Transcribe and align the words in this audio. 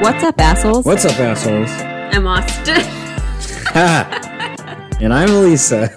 What's 0.00 0.22
up, 0.24 0.38
assholes? 0.40 0.84
What's 0.84 1.04
up, 1.04 1.18
assholes? 1.18 1.70
I'm 2.14 2.26
Austin. 2.26 2.76
and 5.00 5.12
I'm 5.12 5.30
Elisa. 5.30 5.92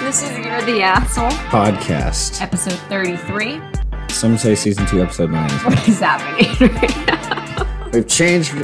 this 0.00 0.22
is 0.22 0.30
You're 0.38 0.62
the 0.62 0.82
Asshole, 0.82 1.30
Podcast. 1.50 2.40
episode 2.42 2.78
33. 2.88 3.60
Some 4.08 4.38
say 4.38 4.54
season 4.54 4.86
two, 4.86 5.02
episode 5.02 5.30
nine. 5.30 5.50
What 5.64 5.88
is 5.88 6.00
happening 6.00 6.72
right 6.74 7.06
now? 7.06 7.90
We've 7.92 8.06
changed 8.08 8.54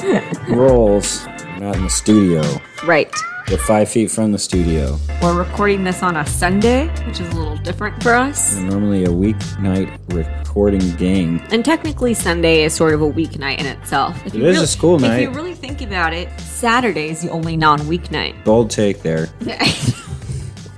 roles. 0.48 1.26
We're 1.26 1.58
not 1.60 1.76
in 1.76 1.82
the 1.84 1.90
studio. 1.90 2.42
Right. 2.86 3.12
We're 3.50 3.58
five 3.58 3.90
feet 3.90 4.10
from 4.10 4.32
the 4.32 4.38
studio. 4.38 4.98
We're 5.20 5.36
recording 5.38 5.84
this 5.84 6.02
on 6.02 6.16
a 6.16 6.24
Sunday, 6.24 6.88
which 7.06 7.20
is 7.20 7.28
a 7.34 7.36
little 7.36 7.56
different 7.58 8.02
for 8.02 8.14
us. 8.14 8.54
We're 8.56 8.70
normally 8.70 9.04
a 9.04 9.08
weeknight 9.08 9.90
recording 10.14 10.80
gang. 10.96 11.40
And 11.50 11.62
technically, 11.62 12.14
Sunday 12.14 12.62
is 12.62 12.72
sort 12.72 12.94
of 12.94 13.02
a 13.02 13.10
weeknight 13.10 13.58
in 13.58 13.66
itself. 13.66 14.16
If 14.26 14.34
It 14.34 14.42
is 14.42 14.62
a 14.62 14.66
school 14.66 14.98
night. 14.98 15.16
If 15.16 15.28
you 15.28 15.30
really 15.30 15.52
think 15.52 15.82
about 15.82 16.14
it, 16.14 16.30
Saturday 16.40 17.10
is 17.10 17.20
the 17.20 17.28
only 17.30 17.54
non 17.56 17.80
weeknight. 17.80 18.42
Bold 18.44 18.70
take 18.70 19.02
there. 19.02 19.28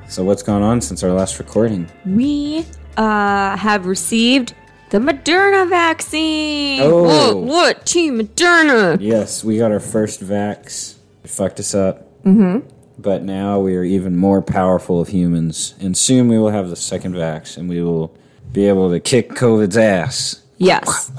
So, 0.08 0.22
what's 0.24 0.42
gone 0.42 0.62
on 0.62 0.80
since 0.80 1.02
our 1.02 1.10
last 1.12 1.38
recording? 1.40 1.90
we 2.06 2.64
uh, 2.96 3.56
have 3.56 3.84
received 3.86 4.54
the 4.88 4.98
Moderna 4.98 5.68
vaccine. 5.68 6.80
Oh. 6.80 7.02
What? 7.36 7.36
What? 7.44 7.86
Team 7.86 8.20
Moderna. 8.20 8.96
Yes, 8.98 9.44
we 9.44 9.58
got 9.58 9.72
our 9.72 9.80
first 9.80 10.22
vax. 10.22 10.94
It 11.24 11.28
fucked 11.28 11.60
us 11.60 11.74
up. 11.74 12.05
Mm-hmm. 12.26 12.68
But 12.98 13.22
now 13.22 13.60
we 13.60 13.76
are 13.76 13.84
even 13.84 14.16
more 14.16 14.42
powerful 14.42 15.00
of 15.00 15.08
humans. 15.08 15.74
And 15.80 15.96
soon 15.96 16.28
we 16.28 16.38
will 16.38 16.50
have 16.50 16.68
the 16.70 16.76
second 16.76 17.14
vax 17.14 17.56
and 17.56 17.68
we 17.68 17.82
will 17.82 18.16
be 18.52 18.66
able 18.66 18.90
to 18.90 19.00
kick 19.00 19.30
COVID's 19.30 19.76
ass. 19.76 20.42
Yes. 20.58 21.12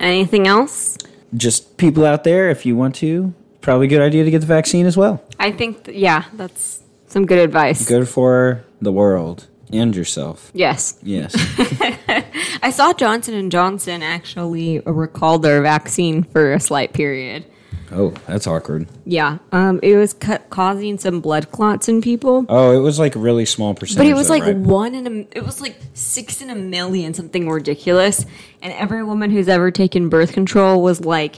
Anything 0.00 0.46
else? 0.46 0.96
Just 1.36 1.76
people 1.76 2.06
out 2.06 2.24
there, 2.24 2.48
if 2.50 2.64
you 2.64 2.76
want 2.76 2.94
to, 2.96 3.34
probably 3.60 3.86
a 3.86 3.90
good 3.90 4.00
idea 4.00 4.24
to 4.24 4.30
get 4.30 4.40
the 4.40 4.46
vaccine 4.46 4.86
as 4.86 4.96
well. 4.96 5.22
I 5.38 5.50
think, 5.52 5.84
th- 5.84 5.98
yeah, 5.98 6.24
that's 6.34 6.82
some 7.08 7.26
good 7.26 7.38
advice. 7.38 7.86
Good 7.86 8.08
for 8.08 8.64
the 8.80 8.92
world 8.92 9.46
and 9.72 9.94
yourself. 9.94 10.50
Yes. 10.54 10.98
Yes. 11.02 11.34
I 12.62 12.70
saw 12.70 12.92
Johnson 12.92 13.34
and 13.34 13.50
Johnson 13.52 14.02
actually 14.02 14.80
recall 14.80 15.38
their 15.38 15.60
vaccine 15.62 16.22
for 16.22 16.52
a 16.52 16.60
slight 16.60 16.92
period. 16.92 17.44
Oh, 17.92 18.10
that's 18.26 18.46
awkward. 18.46 18.88
Yeah. 19.04 19.38
Um, 19.52 19.80
it 19.82 19.96
was 19.96 20.14
ca- 20.14 20.42
causing 20.50 20.98
some 20.98 21.20
blood 21.20 21.50
clots 21.50 21.88
in 21.88 22.00
people. 22.00 22.46
Oh, 22.48 22.76
it 22.76 22.80
was 22.80 22.98
like 22.98 23.16
a 23.16 23.18
really 23.18 23.44
small 23.44 23.74
percentage. 23.74 23.98
But 23.98 24.10
it 24.10 24.14
was 24.14 24.28
though, 24.28 24.34
like 24.34 24.42
right? 24.44 24.56
one 24.56 24.94
in 24.94 25.06
a, 25.06 25.36
it 25.36 25.44
was 25.44 25.60
like 25.60 25.76
six 25.94 26.40
in 26.40 26.50
a 26.50 26.54
million, 26.54 27.14
something 27.14 27.48
ridiculous. 27.48 28.24
And 28.62 28.72
every 28.72 29.02
woman 29.02 29.30
who's 29.30 29.48
ever 29.48 29.70
taken 29.70 30.08
birth 30.08 30.32
control 30.32 30.82
was 30.82 31.04
like, 31.04 31.36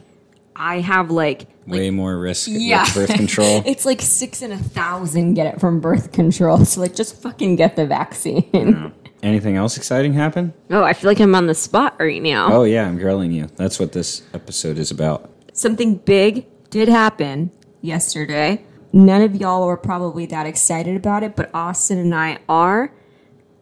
I 0.57 0.81
have 0.81 1.11
like, 1.11 1.47
way 1.67 1.91
more 1.91 2.19
risk 2.19 2.49
yeah, 2.51 2.83
with 2.83 2.95
birth 2.95 3.09
control. 3.17 3.63
it's 3.65 3.87
like 3.87 4.03
six 4.03 4.43
in 4.43 4.53
a 4.53 4.59
thousand 4.59 5.35
get 5.35 5.55
it 5.55 5.61
from 5.61 5.81
birth 5.81 6.13
control. 6.13 6.65
So 6.65 6.81
like, 6.81 6.95
just 6.95 7.21
fucking 7.23 7.57
get 7.57 7.77
the 7.77 7.87
vaccine. 7.87 8.93
Anything 9.23 9.57
else 9.57 9.77
exciting 9.77 10.15
happen? 10.15 10.55
Oh, 10.71 10.83
I 10.83 10.95
feel 10.95 11.11
like 11.11 11.21
I'm 11.21 11.35
on 11.35 11.47
the 11.47 11.55
spot 11.55 11.97
right 11.99 12.23
now. 12.23 12.53
Oh 12.53 12.65
yeah, 12.65 12.87
I'm 12.87 12.97
grilling 12.97 13.33
you. 13.33 13.49
That's 13.57 13.79
what 13.79 13.93
this 13.93 14.23
episode 14.33 14.79
is 14.79 14.91
about. 14.91 15.31
Something 15.61 15.97
big 15.97 16.47
did 16.71 16.89
happen 16.89 17.51
yesterday. 17.83 18.65
None 18.95 19.21
of 19.21 19.37
y'all 19.37 19.67
were 19.67 19.77
probably 19.77 20.25
that 20.25 20.47
excited 20.47 20.97
about 20.97 21.23
it, 21.23 21.37
but 21.37 21.51
Austin 21.53 21.99
and 21.99 22.15
I 22.15 22.39
are. 22.49 22.91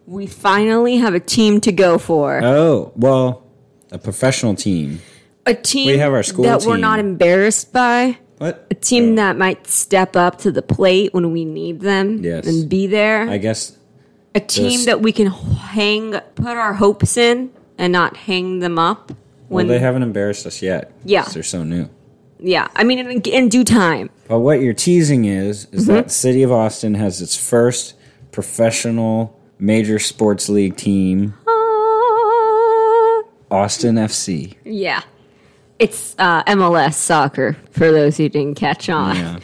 We 0.05 0.25
finally 0.25 0.95
have 0.95 1.13
a 1.13 1.19
team 1.19 1.59
to 1.59 1.73
go 1.73 1.97
for. 1.97 2.39
Oh, 2.41 2.93
well, 2.95 3.43
a 3.91 3.97
professional 3.97 4.55
team. 4.55 5.01
a 5.45 5.53
team 5.53 5.87
we 5.87 5.97
have 5.97 6.13
our 6.13 6.23
school 6.23 6.45
that 6.45 6.63
we're 6.63 6.77
not 6.77 6.99
embarrassed 6.99 7.73
by. 7.73 8.17
What? 8.37 8.65
A 8.71 8.75
team 8.75 9.11
oh. 9.11 9.15
that 9.17 9.37
might 9.37 9.67
step 9.67 10.15
up 10.15 10.37
to 10.37 10.53
the 10.53 10.61
plate 10.61 11.13
when 11.13 11.33
we 11.33 11.43
need 11.43 11.81
them 11.81 12.23
Yes. 12.23 12.47
and 12.47 12.69
be 12.69 12.87
there. 12.87 13.29
I 13.29 13.39
guess 13.39 13.77
a 14.33 14.39
team 14.39 14.71
this- 14.71 14.85
that 14.85 15.01
we 15.01 15.11
can 15.11 15.27
hang, 15.27 16.11
put 16.35 16.55
our 16.55 16.75
hopes 16.75 17.17
in 17.17 17.51
and 17.77 17.91
not 17.91 18.15
hang 18.15 18.59
them 18.59 18.79
up. 18.79 19.11
well 19.49 19.57
When 19.57 19.67
they 19.67 19.79
haven't 19.79 20.03
embarrassed 20.03 20.45
us 20.45 20.61
yet. 20.61 20.93
Yeah. 21.03 21.23
they're 21.23 21.43
so 21.43 21.65
new. 21.65 21.89
Yeah, 22.39 22.67
I 22.75 22.83
mean 22.83 22.99
in, 22.99 23.21
in 23.21 23.49
due 23.49 23.63
time. 23.63 24.09
But 24.27 24.39
what 24.39 24.61
you're 24.61 24.73
teasing 24.73 25.25
is 25.25 25.67
is 25.71 25.83
Mm-hmm. 25.85 25.93
that 25.93 26.11
city 26.11 26.43
of 26.43 26.51
Austin 26.51 26.93
has 26.95 27.21
its 27.21 27.35
first 27.35 27.95
professional 28.31 29.39
major 29.59 29.99
sports 29.99 30.47
league 30.49 30.75
team, 30.77 31.33
Ah. 31.47 33.23
Austin 33.51 33.95
FC. 33.95 34.55
Yeah. 34.63 35.01
It's 35.79 36.15
uh, 36.19 36.43
MLS 36.43 36.93
soccer 36.95 37.55
for 37.71 37.91
those 37.91 38.17
who 38.17 38.27
didn't 38.29 38.55
catch 38.55 38.89
on. 38.89 39.15
Yeah. 39.15 39.39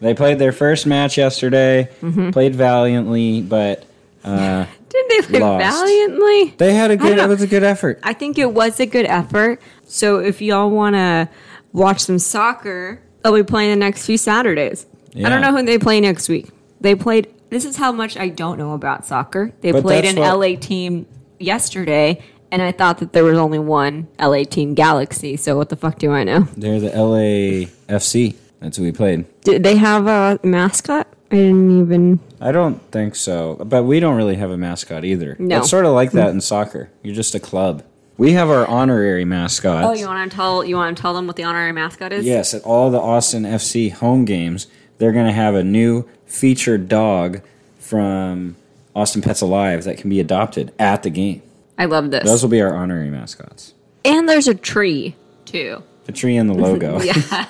They 0.00 0.14
played 0.14 0.38
their 0.38 0.52
first 0.52 0.86
match 0.86 1.16
yesterday. 1.18 1.88
Mm-hmm. 2.02 2.30
Played 2.30 2.54
valiantly, 2.54 3.42
but 3.42 3.84
uh, 4.22 4.66
Didn't 4.90 5.08
they 5.08 5.26
play 5.28 5.40
Lost. 5.40 5.64
valiantly? 5.64 6.54
they 6.58 6.74
had 6.74 6.90
a 6.90 6.96
good. 6.96 7.18
It 7.18 7.28
was 7.28 7.42
a 7.42 7.46
good 7.46 7.64
effort. 7.64 7.98
I 8.02 8.12
think 8.12 8.38
it 8.38 8.52
was 8.52 8.78
a 8.80 8.86
good 8.86 9.06
effort. 9.06 9.60
So 9.86 10.18
if 10.20 10.40
y'all 10.42 10.70
want 10.70 10.94
to 10.94 11.28
watch 11.72 12.00
some 12.00 12.18
soccer, 12.18 13.02
they'll 13.22 13.34
be 13.34 13.42
playing 13.42 13.70
the 13.70 13.76
next 13.76 14.06
few 14.06 14.18
Saturdays. 14.18 14.86
I 15.16 15.28
don't 15.28 15.40
know 15.40 15.56
who 15.56 15.64
they 15.64 15.78
play 15.78 16.00
next 16.00 16.28
week. 16.28 16.50
They 16.80 16.94
played. 16.94 17.28
This 17.50 17.64
is 17.64 17.76
how 17.76 17.92
much 17.92 18.16
I 18.16 18.28
don't 18.28 18.58
know 18.58 18.74
about 18.74 19.04
soccer. 19.06 19.52
They 19.62 19.72
But 19.72 19.82
played 19.82 20.04
an 20.04 20.16
what- 20.16 20.38
LA 20.38 20.56
team 20.56 21.06
yesterday, 21.38 22.22
and 22.50 22.62
I 22.62 22.72
thought 22.72 22.98
that 22.98 23.12
there 23.12 23.24
was 23.24 23.38
only 23.38 23.58
one 23.58 24.06
LA 24.18 24.44
team, 24.44 24.74
Galaxy. 24.74 25.36
So 25.36 25.56
what 25.56 25.70
the 25.70 25.76
fuck 25.76 25.98
do 25.98 26.12
I 26.12 26.24
know? 26.24 26.46
They're 26.56 26.80
the 26.80 26.94
LA 26.94 27.68
FC. 27.88 28.34
That's 28.60 28.76
who 28.76 28.82
we 28.82 28.92
played. 28.92 29.24
Did 29.42 29.62
they 29.62 29.76
have 29.76 30.06
a 30.06 30.38
mascot? 30.42 31.06
I 31.30 31.36
didn't 31.36 31.80
even. 31.80 32.20
I 32.40 32.52
don't 32.52 32.80
think 32.90 33.14
so, 33.14 33.56
but 33.64 33.84
we 33.84 34.00
don't 34.00 34.16
really 34.16 34.36
have 34.36 34.50
a 34.50 34.56
mascot 34.56 35.04
either. 35.04 35.36
No. 35.38 35.58
It's 35.58 35.70
sort 35.70 35.84
of 35.84 35.92
like 35.92 36.10
hmm. 36.12 36.18
that 36.18 36.30
in 36.30 36.40
soccer. 36.40 36.90
You're 37.02 37.14
just 37.14 37.34
a 37.34 37.40
club. 37.40 37.82
We 38.18 38.32
have 38.32 38.50
our 38.50 38.66
honorary 38.66 39.24
mascot. 39.24 39.84
Oh, 39.84 39.92
you 39.92 40.06
want 40.06 40.28
to 40.30 40.36
tell 40.36 40.64
you 40.64 40.74
want 40.74 40.96
to 40.96 41.00
tell 41.00 41.14
them 41.14 41.26
what 41.28 41.36
the 41.36 41.44
honorary 41.44 41.72
mascot 41.72 42.12
is? 42.12 42.26
Yes, 42.26 42.52
at 42.52 42.62
all 42.64 42.90
the 42.90 43.00
Austin 43.00 43.44
FC 43.44 43.92
home 43.92 44.24
games, 44.24 44.66
they're 44.98 45.12
going 45.12 45.26
to 45.26 45.32
have 45.32 45.54
a 45.54 45.62
new 45.62 46.04
featured 46.26 46.88
dog 46.88 47.40
from 47.78 48.56
Austin 48.94 49.22
Pets 49.22 49.40
Alive 49.40 49.84
that 49.84 49.98
can 49.98 50.10
be 50.10 50.18
adopted 50.18 50.72
at 50.80 51.04
the 51.04 51.10
game. 51.10 51.42
I 51.78 51.84
love 51.84 52.10
this. 52.10 52.24
Those 52.24 52.42
will 52.42 52.50
be 52.50 52.60
our 52.60 52.74
honorary 52.74 53.08
mascots. 53.08 53.72
and 54.04 54.28
there's 54.28 54.48
a 54.48 54.54
tree 54.54 55.14
too. 55.44 55.82
The 56.08 56.14
tree 56.14 56.38
and 56.38 56.48
the 56.48 56.54
logo. 56.54 56.98
Yeah. 57.02 57.46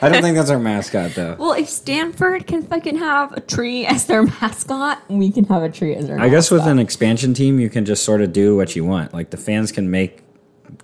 I 0.00 0.08
don't 0.08 0.22
think 0.22 0.36
that's 0.36 0.50
our 0.50 0.58
mascot 0.60 1.12
though. 1.16 1.36
Well, 1.38 1.52
if 1.52 1.68
Stanford 1.68 2.46
can 2.46 2.62
fucking 2.62 2.98
have 2.98 3.32
a 3.32 3.40
tree 3.40 3.84
as 3.94 4.06
their 4.06 4.22
mascot, 4.22 5.02
we 5.08 5.30
can 5.32 5.44
have 5.46 5.64
a 5.64 5.68
tree 5.68 5.94
as 5.96 6.08
our 6.08 6.20
I 6.20 6.28
guess 6.28 6.52
with 6.52 6.62
an 6.66 6.78
expansion 6.78 7.34
team, 7.34 7.58
you 7.58 7.68
can 7.68 7.84
just 7.84 8.04
sort 8.04 8.20
of 8.22 8.32
do 8.32 8.54
what 8.56 8.76
you 8.76 8.84
want. 8.84 9.12
Like 9.12 9.30
the 9.30 9.36
fans 9.36 9.72
can 9.72 9.90
make 9.90 10.22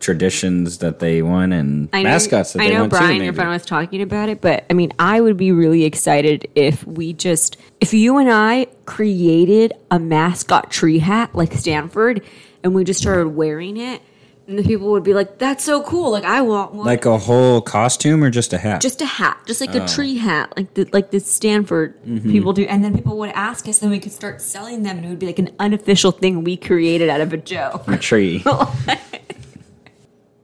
traditions 0.01 0.79
that 0.79 0.99
they 0.99 1.23
want 1.23 1.53
and 1.53 1.89
I 1.93 2.03
know, 2.03 2.11
mascots 2.11 2.53
that 2.55 2.63
I 2.63 2.67
they 2.69 2.75
know 2.75 2.81
want 2.81 2.91
Brian, 2.91 3.07
too. 3.09 3.15
your 3.15 3.25
Maybe. 3.27 3.37
friend 3.37 3.51
was 3.51 3.65
talking 3.65 4.03
about 4.03 4.29
it, 4.29 4.41
but 4.41 4.65
I 4.69 4.75
mean, 4.75 4.93
I 4.99 5.21
would 5.21 5.37
be 5.37 5.53
really 5.53 5.85
excited 5.85 6.49
if 6.57 6.85
we 6.87 7.13
just, 7.13 7.57
if 7.81 7.95
you 7.95 8.19
and 8.19 8.31
I 8.31 8.67
created 8.85 9.75
a 9.93 9.99
mascot 10.01 10.71
tree 10.73 10.99
hat 10.99 11.35
like 11.35 11.53
Stanford 11.53 12.23
and 12.65 12.75
we 12.75 12.83
just 12.85 13.01
started 13.01 13.29
wearing 13.29 13.77
it, 13.77 14.03
and 14.49 14.59
the 14.59 14.63
people 14.65 14.91
would 14.91 15.05
be 15.05 15.13
like, 15.15 15.39
that's 15.39 15.63
so 15.63 15.83
cool. 15.83 16.11
Like, 16.11 16.25
I 16.25 16.41
want 16.41 16.73
one. 16.75 16.87
Like 16.87 17.05
a 17.07 17.19
whole 17.19 17.61
costume 17.61 18.25
or 18.25 18.31
just 18.31 18.53
a 18.55 18.59
hat? 18.59 18.81
just 18.81 19.01
a 19.03 19.07
hat, 19.07 19.39
just 19.47 19.61
Oh. 19.63 19.67
like 19.67 19.75
a 19.77 19.87
tree 19.87 20.17
hat, 20.17 20.53
like 20.57 20.75
the 20.75 20.89
like 20.93 21.11
the 21.11 21.21
Stanford 21.21 21.95
Mm-hmm. 22.05 22.31
people 22.31 22.53
do, 22.55 22.63
and 22.65 22.83
then 22.83 22.95
people 22.95 23.19
would 23.19 23.31
ask 23.31 23.69
us, 23.69 23.83
and 23.83 23.91
we 23.91 23.99
could 24.01 24.13
start 24.13 24.41
selling 24.41 24.83
them, 24.83 24.97
and 24.97 25.07
it 25.07 25.09
would 25.11 25.19
be 25.19 25.27
like 25.27 25.39
an 25.39 25.51
unofficial 25.61 26.11
thing 26.13 26.43
we 26.45 26.57
created 26.57 27.09
out 27.11 27.21
of 27.21 27.33
a 27.33 27.37
joke. 27.37 27.87
a 27.87 27.97
tree. 27.99 28.43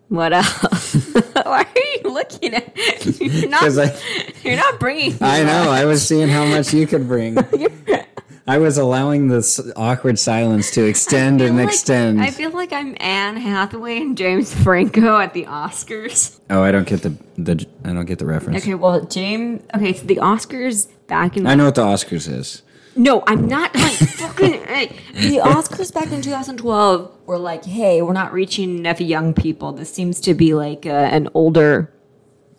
What 0.08 0.32
else? 0.32 0.94
Why 1.34 1.64
are 1.64 1.79
you 2.05 2.12
looking 2.12 2.55
at? 2.55 2.76
You're 3.20 3.49
not. 3.49 3.62
I- 3.79 3.99
you're 4.44 4.55
not 4.56 4.79
bringing. 4.79 5.17
I 5.20 5.43
know. 5.43 5.70
I 5.70 5.87
was 5.87 6.06
seeing 6.06 6.29
how 6.29 6.44
much 6.44 6.73
you 6.73 6.87
could 6.87 7.08
bring. 7.08 7.37
I 8.46 8.58
was 8.58 8.76
allowing 8.76 9.29
this 9.29 9.58
awkward 9.75 10.19
silence 10.19 10.70
to 10.73 10.85
extend 10.85 11.41
and 11.41 11.56
like- 11.56 11.69
extend. 11.69 12.20
I 12.20 12.31
feel 12.31 12.50
like 12.50 12.73
I'm 12.75 12.94
Anne 13.00 13.38
Hathaway 13.38 13.99
and 14.02 14.19
James 14.19 14.52
Franco 14.52 15.19
at 15.19 15.32
the 15.32 15.46
Oscars. 15.46 16.38
oh, 16.50 16.62
I 16.62 16.70
don't 16.70 16.87
get 16.87 17.02
the 17.02 17.17
the 17.38 17.67
I 17.85 17.94
don't 17.94 18.05
get 18.05 18.19
the 18.19 18.26
reference. 18.26 18.62
Okay, 18.62 18.75
well, 18.75 19.02
James. 19.06 19.62
Okay, 19.75 19.94
so 19.94 20.05
the 20.05 20.17
Oscars 20.17 20.88
back 21.06 21.37
in. 21.38 21.46
I 21.46 21.55
know 21.55 21.67
what 21.67 21.75
the 21.75 21.85
Oscars 21.85 22.31
is. 22.31 22.62
No, 22.96 23.25
I'm 23.26 23.49
not 23.49 23.75
like 23.75 23.93
fucking. 23.94 24.50
the 25.14 25.41
Oscars 25.43 25.93
back 25.93 26.12
in 26.12 26.20
2012 26.23 27.11
were 27.26 27.38
like, 27.38 27.64
hey, 27.64 28.02
we're 28.02 28.12
not 28.12 28.32
reaching 28.32 28.79
enough 28.79 29.00
young 29.00 29.32
people. 29.35 29.73
This 29.73 29.93
seems 29.93 30.20
to 30.20 30.35
be 30.35 30.55
like 30.55 30.87
uh, 30.87 30.91
an 30.91 31.29
older 31.35 31.93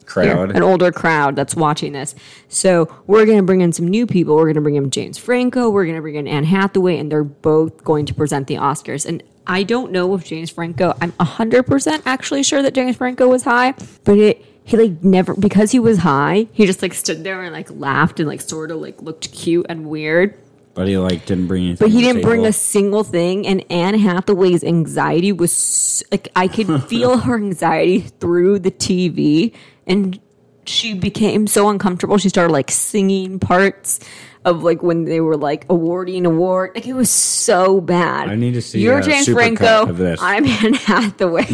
Crowd. 0.05 0.55
an 0.55 0.63
older 0.63 0.91
crowd 0.91 1.35
that's 1.35 1.55
watching 1.55 1.93
this. 1.93 2.15
So 2.47 2.93
we're 3.07 3.25
going 3.25 3.37
to 3.37 3.43
bring 3.43 3.61
in 3.61 3.73
some 3.73 3.87
new 3.87 4.05
people. 4.05 4.35
We're 4.35 4.43
going 4.43 4.55
to 4.55 4.61
bring 4.61 4.75
in 4.75 4.89
James 4.91 5.17
Franco. 5.17 5.69
We're 5.69 5.85
going 5.85 5.95
to 5.95 6.01
bring 6.01 6.15
in 6.15 6.27
Anne 6.27 6.43
Hathaway, 6.43 6.97
and 6.97 7.11
they're 7.11 7.23
both 7.23 7.83
going 7.83 8.05
to 8.05 8.13
present 8.13 8.47
the 8.47 8.55
Oscars. 8.55 9.05
And 9.05 9.23
I 9.47 9.63
don't 9.63 9.91
know 9.91 10.13
if 10.15 10.25
James 10.25 10.49
Franco. 10.49 10.95
I'm 11.01 11.13
hundred 11.19 11.63
percent 11.63 12.03
actually 12.05 12.43
sure 12.43 12.61
that 12.61 12.73
James 12.73 12.95
Franco 12.95 13.27
was 13.27 13.43
high, 13.43 13.73
but 14.03 14.17
it 14.17 14.45
he 14.63 14.77
like 14.77 15.03
never 15.03 15.35
because 15.35 15.71
he 15.71 15.79
was 15.79 15.99
high. 15.99 16.47
He 16.51 16.65
just 16.65 16.81
like 16.81 16.93
stood 16.93 17.23
there 17.23 17.43
and 17.43 17.53
like 17.53 17.69
laughed 17.71 18.19
and 18.19 18.27
like 18.27 18.41
sort 18.41 18.71
of 18.71 18.79
like 18.81 19.01
looked 19.01 19.31
cute 19.31 19.65
and 19.69 19.87
weird. 19.87 20.35
But 20.73 20.87
he 20.87 20.97
like 20.97 21.25
didn't 21.25 21.47
bring 21.47 21.63
anything. 21.63 21.87
But 21.87 21.91
he 21.91 22.01
didn't 22.01 22.23
bring 22.23 22.45
a 22.45 22.51
single 22.51 23.03
thing, 23.03 23.45
and 23.47 23.63
Anne 23.71 23.97
Hathaway's 23.97 24.63
anxiety 24.63 25.31
was 25.31 26.03
like 26.11 26.29
I 26.35 26.47
could 26.47 26.83
feel 26.89 27.19
her 27.19 27.35
anxiety 27.35 27.99
through 27.99 28.59
the 28.59 28.71
TV, 28.71 29.53
and 29.87 30.19
she 30.65 30.93
became 30.93 31.47
so 31.47 31.69
uncomfortable. 31.69 32.17
She 32.17 32.29
started 32.29 32.51
like 32.51 32.71
singing 32.71 33.39
parts 33.39 33.99
of 34.43 34.63
like 34.63 34.83
when 34.83 35.05
they 35.05 35.21
were 35.21 35.37
like 35.37 35.65
awarding 35.69 36.25
award. 36.25 36.71
Like 36.75 36.87
it 36.87 36.93
was 36.93 37.09
so 37.09 37.81
bad. 37.81 38.29
I 38.29 38.35
need 38.35 38.53
to 38.53 38.61
see 38.61 38.81
You're 38.81 39.01
James 39.01 39.27
Franco. 39.27 39.85
I'm 40.19 40.45
Anne 40.65 40.73
Hathaway. 40.73 41.45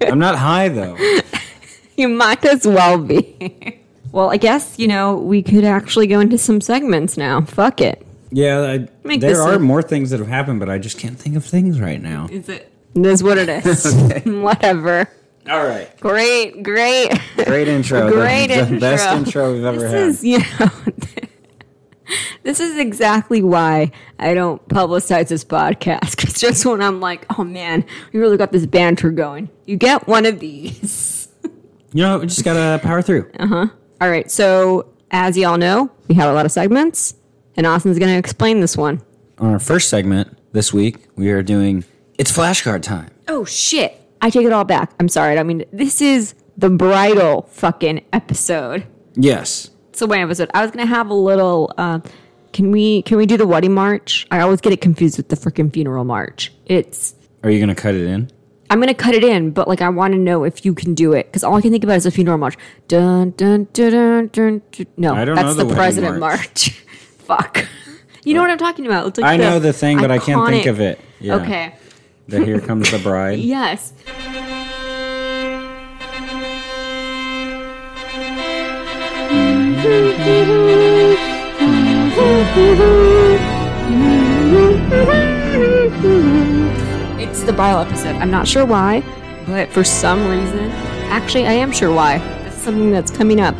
I'm 0.00 0.18
not 0.18 0.36
high 0.36 0.68
though. 0.68 0.96
you 1.96 2.08
might 2.08 2.44
as 2.44 2.66
well 2.66 2.98
be. 2.98 3.80
well, 4.12 4.30
I 4.30 4.36
guess 4.36 4.78
you 4.78 4.88
know 4.88 5.16
we 5.16 5.42
could 5.42 5.64
actually 5.64 6.06
go 6.06 6.20
into 6.20 6.38
some 6.38 6.60
segments 6.60 7.16
now. 7.16 7.42
Fuck 7.42 7.80
it. 7.80 8.06
Yeah, 8.32 8.60
I, 9.04 9.16
there 9.16 9.42
are 9.42 9.58
more 9.58 9.82
things 9.82 10.10
that 10.10 10.20
have 10.20 10.28
happened, 10.28 10.60
but 10.60 10.68
I 10.68 10.78
just 10.78 10.98
can't 10.98 11.18
think 11.18 11.34
of 11.36 11.44
things 11.44 11.80
right 11.80 12.00
now. 12.00 12.28
Is 12.30 12.48
it? 12.48 12.72
This 12.94 13.14
is 13.14 13.22
what 13.24 13.38
it 13.38 13.48
is. 13.48 14.22
Whatever. 14.24 15.08
All 15.48 15.64
right, 15.64 15.88
Great, 16.00 16.62
great. 16.62 17.10
great 17.36 17.66
intro. 17.68 18.10
Great 18.12 18.48
the, 18.48 18.64
the 18.66 18.78
best 18.78 19.04
intro. 19.06 19.16
intro 19.46 19.54
we've 19.54 19.64
ever 19.64 19.78
this 19.80 19.90
had. 19.92 20.00
is, 20.02 20.24
you 20.24 20.38
know, 20.38 20.70
this 22.42 22.60
is 22.60 22.78
exactly 22.78 23.42
why 23.42 23.90
I 24.18 24.34
don't 24.34 24.66
publicize 24.68 25.28
this 25.28 25.44
podcast. 25.44 26.22
It's 26.24 26.38
just 26.40 26.64
when 26.66 26.82
I'm 26.82 27.00
like, 27.00 27.26
oh 27.38 27.44
man, 27.44 27.84
we 28.12 28.20
really 28.20 28.36
got 28.36 28.52
this 28.52 28.66
banter 28.66 29.10
going. 29.10 29.48
You 29.66 29.76
get 29.76 30.06
one 30.06 30.26
of 30.26 30.40
these. 30.40 31.28
you 31.92 32.02
know, 32.04 32.18
we 32.18 32.26
just 32.26 32.44
gotta 32.44 32.82
power 32.82 33.00
through. 33.02 33.30
Uh 33.38 33.46
huh. 33.46 33.66
All 34.00 34.10
right, 34.10 34.30
so 34.30 34.92
as 35.10 35.36
y'all 35.36 35.58
know, 35.58 35.90
we 36.08 36.14
have 36.16 36.30
a 36.30 36.34
lot 36.34 36.46
of 36.46 36.52
segments, 36.52 37.14
and 37.56 37.66
Austin's 37.66 37.98
going 37.98 38.10
to 38.12 38.18
explain 38.18 38.60
this 38.60 38.76
one. 38.76 39.02
On 39.38 39.52
our 39.52 39.58
first 39.58 39.88
segment 39.88 40.38
this 40.52 40.72
week, 40.72 41.08
we 41.16 41.30
are 41.30 41.42
doing 41.42 41.84
it's 42.18 42.30
flashcard 42.32 42.82
time. 42.82 43.10
Oh 43.28 43.44
shit! 43.44 43.99
I 44.22 44.30
take 44.30 44.46
it 44.46 44.52
all 44.52 44.64
back. 44.64 44.92
I'm 45.00 45.08
sorry. 45.08 45.38
I 45.38 45.42
mean, 45.42 45.64
this 45.72 46.00
is 46.00 46.34
the 46.56 46.70
bridal 46.70 47.42
fucking 47.50 48.04
episode. 48.12 48.86
Yes, 49.14 49.70
It's 49.90 50.00
the 50.00 50.06
wedding 50.06 50.24
episode. 50.24 50.50
I 50.54 50.62
was 50.62 50.70
gonna 50.70 50.86
have 50.86 51.10
a 51.10 51.14
little. 51.14 51.72
Uh, 51.76 52.00
can 52.52 52.70
we 52.70 53.02
can 53.02 53.16
we 53.16 53.26
do 53.26 53.36
the 53.36 53.46
wedding 53.46 53.72
march? 53.74 54.26
I 54.30 54.40
always 54.40 54.60
get 54.60 54.72
it 54.72 54.80
confused 54.80 55.16
with 55.16 55.28
the 55.28 55.36
freaking 55.36 55.72
funeral 55.72 56.04
march. 56.04 56.52
It's 56.66 57.14
are 57.42 57.50
you 57.50 57.60
gonna 57.60 57.74
cut 57.74 57.94
it 57.94 58.06
in? 58.06 58.30
I'm 58.70 58.78
gonna 58.78 58.94
cut 58.94 59.14
it 59.14 59.24
in, 59.24 59.50
but 59.50 59.66
like 59.66 59.80
I 59.82 59.88
want 59.88 60.12
to 60.14 60.18
know 60.18 60.44
if 60.44 60.64
you 60.64 60.74
can 60.74 60.94
do 60.94 61.12
it 61.12 61.26
because 61.26 61.42
all 61.42 61.56
I 61.56 61.60
can 61.60 61.70
think 61.72 61.82
about 61.82 61.96
is 61.96 62.06
a 62.06 62.10
funeral 62.10 62.38
march. 62.38 62.56
Dun 62.88 63.30
dun 63.32 63.66
dun 63.72 63.90
dun 63.92 64.28
dun. 64.28 64.62
dun. 64.70 64.86
No, 64.96 65.14
I 65.14 65.24
don't 65.24 65.34
that's 65.34 65.56
know 65.56 65.64
the, 65.64 65.64
the 65.64 65.74
president 65.74 66.18
march. 66.18 66.38
march. 66.38 66.70
Fuck. 67.18 67.66
You 68.22 68.34
know 68.34 68.42
what 68.42 68.50
I'm 68.50 68.58
talking 68.58 68.84
about? 68.84 69.16
Like 69.16 69.24
I 69.24 69.38
know 69.38 69.58
the 69.58 69.72
thing, 69.72 69.96
but 69.98 70.10
I 70.10 70.18
can't 70.18 70.46
think 70.46 70.66
of 70.66 70.78
it. 70.78 71.00
Yeah. 71.20 71.36
Okay. 71.36 71.74
The 72.30 72.44
here 72.44 72.60
comes 72.60 72.88
the 72.92 72.98
bride. 73.00 73.38
Yes. 73.50 73.92
It's 87.20 87.42
the 87.44 87.52
bridal 87.52 87.80
episode. 87.80 88.16
I'm 88.16 88.30
not 88.30 88.48
sure 88.48 88.64
why, 88.64 89.02
but 89.46 89.68
for 89.70 89.84
some 89.84 90.26
reason, 90.28 90.70
actually, 91.10 91.46
I 91.46 91.52
am 91.52 91.72
sure 91.72 91.92
why. 91.94 92.18
This 92.44 92.56
is 92.56 92.62
something 92.62 92.90
that's 92.90 93.10
coming 93.10 93.40
up. 93.40 93.54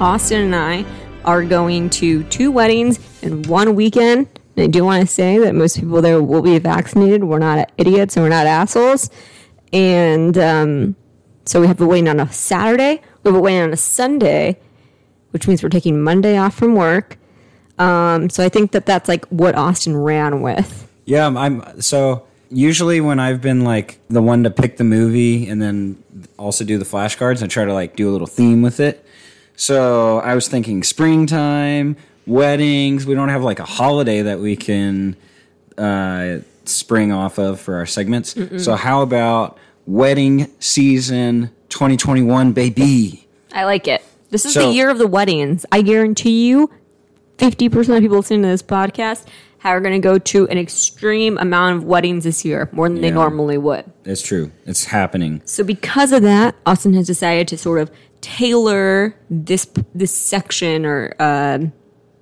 Austin 0.00 0.42
and 0.42 0.56
I 0.56 0.84
are 1.24 1.44
going 1.44 1.90
to 1.90 2.24
two 2.24 2.50
weddings 2.50 2.98
in 3.22 3.42
one 3.44 3.74
weekend. 3.74 4.26
I 4.56 4.66
do 4.66 4.84
want 4.84 5.02
to 5.02 5.06
say 5.06 5.38
that 5.38 5.54
most 5.54 5.78
people 5.78 6.00
there 6.00 6.22
will 6.22 6.42
be 6.42 6.58
vaccinated. 6.58 7.24
We're 7.24 7.38
not 7.38 7.70
idiots 7.76 8.16
and 8.16 8.24
we're 8.24 8.30
not 8.30 8.46
assholes. 8.46 9.10
And 9.72 10.36
um, 10.38 10.96
so 11.44 11.60
we 11.60 11.66
have 11.66 11.80
a 11.80 11.86
wedding 11.86 12.08
on 12.08 12.20
a 12.20 12.32
Saturday, 12.32 13.02
we 13.22 13.28
have 13.30 13.36
a 13.36 13.40
wedding 13.40 13.62
on 13.62 13.72
a 13.72 13.76
Sunday, 13.76 14.58
which 15.30 15.46
means 15.46 15.62
we're 15.62 15.68
taking 15.68 16.02
Monday 16.02 16.38
off 16.38 16.54
from 16.54 16.74
work. 16.74 17.18
Um, 17.78 18.30
so 18.30 18.42
I 18.42 18.48
think 18.48 18.72
that 18.72 18.86
that's 18.86 19.08
like 19.08 19.26
what 19.26 19.54
Austin 19.54 19.96
ran 19.96 20.40
with. 20.40 20.90
Yeah, 21.04 21.26
I'm 21.26 21.80
so 21.80 22.26
usually 22.50 23.00
when 23.00 23.20
I've 23.20 23.40
been 23.40 23.64
like 23.64 23.98
the 24.08 24.22
one 24.22 24.44
to 24.44 24.50
pick 24.50 24.76
the 24.76 24.84
movie 24.84 25.48
and 25.48 25.60
then 25.60 26.02
also 26.38 26.64
do 26.64 26.78
the 26.78 26.84
flashcards, 26.84 27.42
I 27.42 27.46
try 27.46 27.64
to 27.64 27.74
like 27.74 27.96
do 27.96 28.08
a 28.08 28.12
little 28.12 28.26
theme 28.26 28.62
with 28.62 28.80
it. 28.80 29.04
So 29.56 30.18
I 30.20 30.34
was 30.34 30.48
thinking 30.48 30.82
springtime, 30.82 31.96
weddings. 32.26 33.06
We 33.06 33.14
don't 33.14 33.28
have 33.28 33.42
like 33.42 33.58
a 33.58 33.64
holiday 33.64 34.22
that 34.22 34.40
we 34.40 34.56
can 34.56 35.16
uh, 35.78 36.38
spring 36.64 37.12
off 37.12 37.38
of 37.38 37.60
for 37.60 37.76
our 37.76 37.86
segments. 37.86 38.34
So 38.62 38.74
how 38.74 39.02
about 39.02 39.58
wedding 39.86 40.50
season 40.60 41.50
2021, 41.68 42.52
baby? 42.52 43.26
I 43.52 43.64
like 43.64 43.86
it. 43.88 44.02
This 44.30 44.44
is 44.44 44.54
So- 44.54 44.68
the 44.68 44.74
year 44.74 44.90
of 44.90 44.98
the 44.98 45.06
weddings. 45.06 45.64
I 45.70 45.82
guarantee 45.82 46.48
you, 46.48 46.70
50% 47.38 47.96
of 47.96 48.02
people 48.02 48.16
listening 48.16 48.42
to 48.42 48.48
this 48.48 48.62
podcast 48.62 49.26
are 49.64 49.80
going 49.80 49.94
to 49.94 50.04
go 50.04 50.16
to 50.16 50.46
an 50.48 50.58
extreme 50.58 51.36
amount 51.38 51.76
of 51.76 51.84
weddings 51.84 52.22
this 52.24 52.44
year, 52.44 52.68
more 52.72 52.88
than 52.88 53.00
they 53.00 53.10
normally 53.10 53.58
would. 53.58 53.84
It's 54.04 54.22
true. 54.22 54.52
It's 54.64 54.84
happening. 54.84 55.42
So 55.44 55.64
because 55.64 56.12
of 56.12 56.22
that, 56.22 56.54
Austin 56.64 56.94
has 56.94 57.06
decided 57.08 57.48
to 57.48 57.58
sort 57.58 57.80
of 57.80 57.90
tailor 58.20 59.16
this 59.28 59.66
this 59.94 60.14
section 60.14 60.86
or 60.86 61.14
uh, 61.18 61.58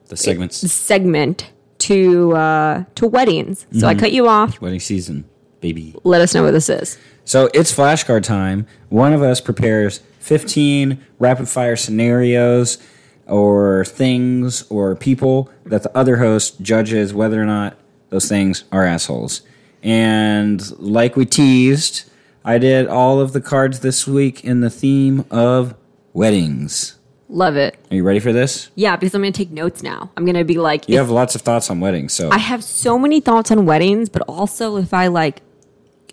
The 0.08 0.16
segments, 0.16 0.58
segment 0.70 1.50
to 1.78 2.32
uh, 2.36 2.84
to 2.94 3.06
weddings. 3.06 3.66
So 3.72 3.86
I 3.86 3.94
cut 3.94 4.12
you 4.12 4.28
off. 4.28 4.60
wedding 4.60 4.80
season, 4.80 5.24
baby. 5.60 5.94
Let 6.04 6.20
us 6.20 6.34
know 6.34 6.42
what 6.42 6.52
this 6.52 6.68
is. 6.68 6.98
So 7.24 7.48
it's 7.54 7.72
flashcard 7.72 8.22
time. 8.22 8.66
One 8.90 9.12
of 9.14 9.22
us 9.22 9.40
prepares 9.40 10.00
15 10.20 11.02
rapid 11.18 11.48
fire 11.48 11.76
scenarios 11.76 12.78
or 13.26 13.84
things 13.86 14.64
or 14.70 14.94
people 14.94 15.50
that 15.64 15.82
the 15.82 15.96
other 15.96 16.18
host 16.18 16.60
judges 16.60 17.14
whether 17.14 17.40
or 17.40 17.46
not 17.46 17.76
those 18.10 18.28
things 18.28 18.64
are 18.70 18.84
assholes. 18.84 19.42
And 19.82 20.78
like 20.78 21.16
we 21.16 21.26
teased, 21.26 22.10
I 22.44 22.58
did 22.58 22.86
all 22.86 23.20
of 23.20 23.32
the 23.32 23.40
cards 23.40 23.80
this 23.80 24.06
week 24.06 24.44
in 24.44 24.60
the 24.60 24.70
theme 24.70 25.24
of 25.30 25.74
weddings. 26.12 26.98
Love 27.34 27.56
it. 27.56 27.76
Are 27.90 27.96
you 27.96 28.04
ready 28.04 28.20
for 28.20 28.32
this? 28.32 28.70
Yeah, 28.76 28.94
because 28.94 29.12
I'm 29.12 29.20
going 29.20 29.32
to 29.32 29.36
take 29.36 29.50
notes 29.50 29.82
now. 29.82 30.08
I'm 30.16 30.24
going 30.24 30.36
to 30.36 30.44
be 30.44 30.54
like, 30.56 30.88
You 30.88 30.98
have 30.98 31.10
lots 31.10 31.34
of 31.34 31.40
thoughts 31.42 31.68
on 31.68 31.80
weddings, 31.80 32.12
so 32.12 32.30
I 32.30 32.38
have 32.38 32.62
so 32.62 32.96
many 32.96 33.20
thoughts 33.20 33.50
on 33.50 33.66
weddings, 33.66 34.08
but 34.08 34.22
also 34.28 34.76
if 34.76 34.94
I 34.94 35.08
like 35.08 35.42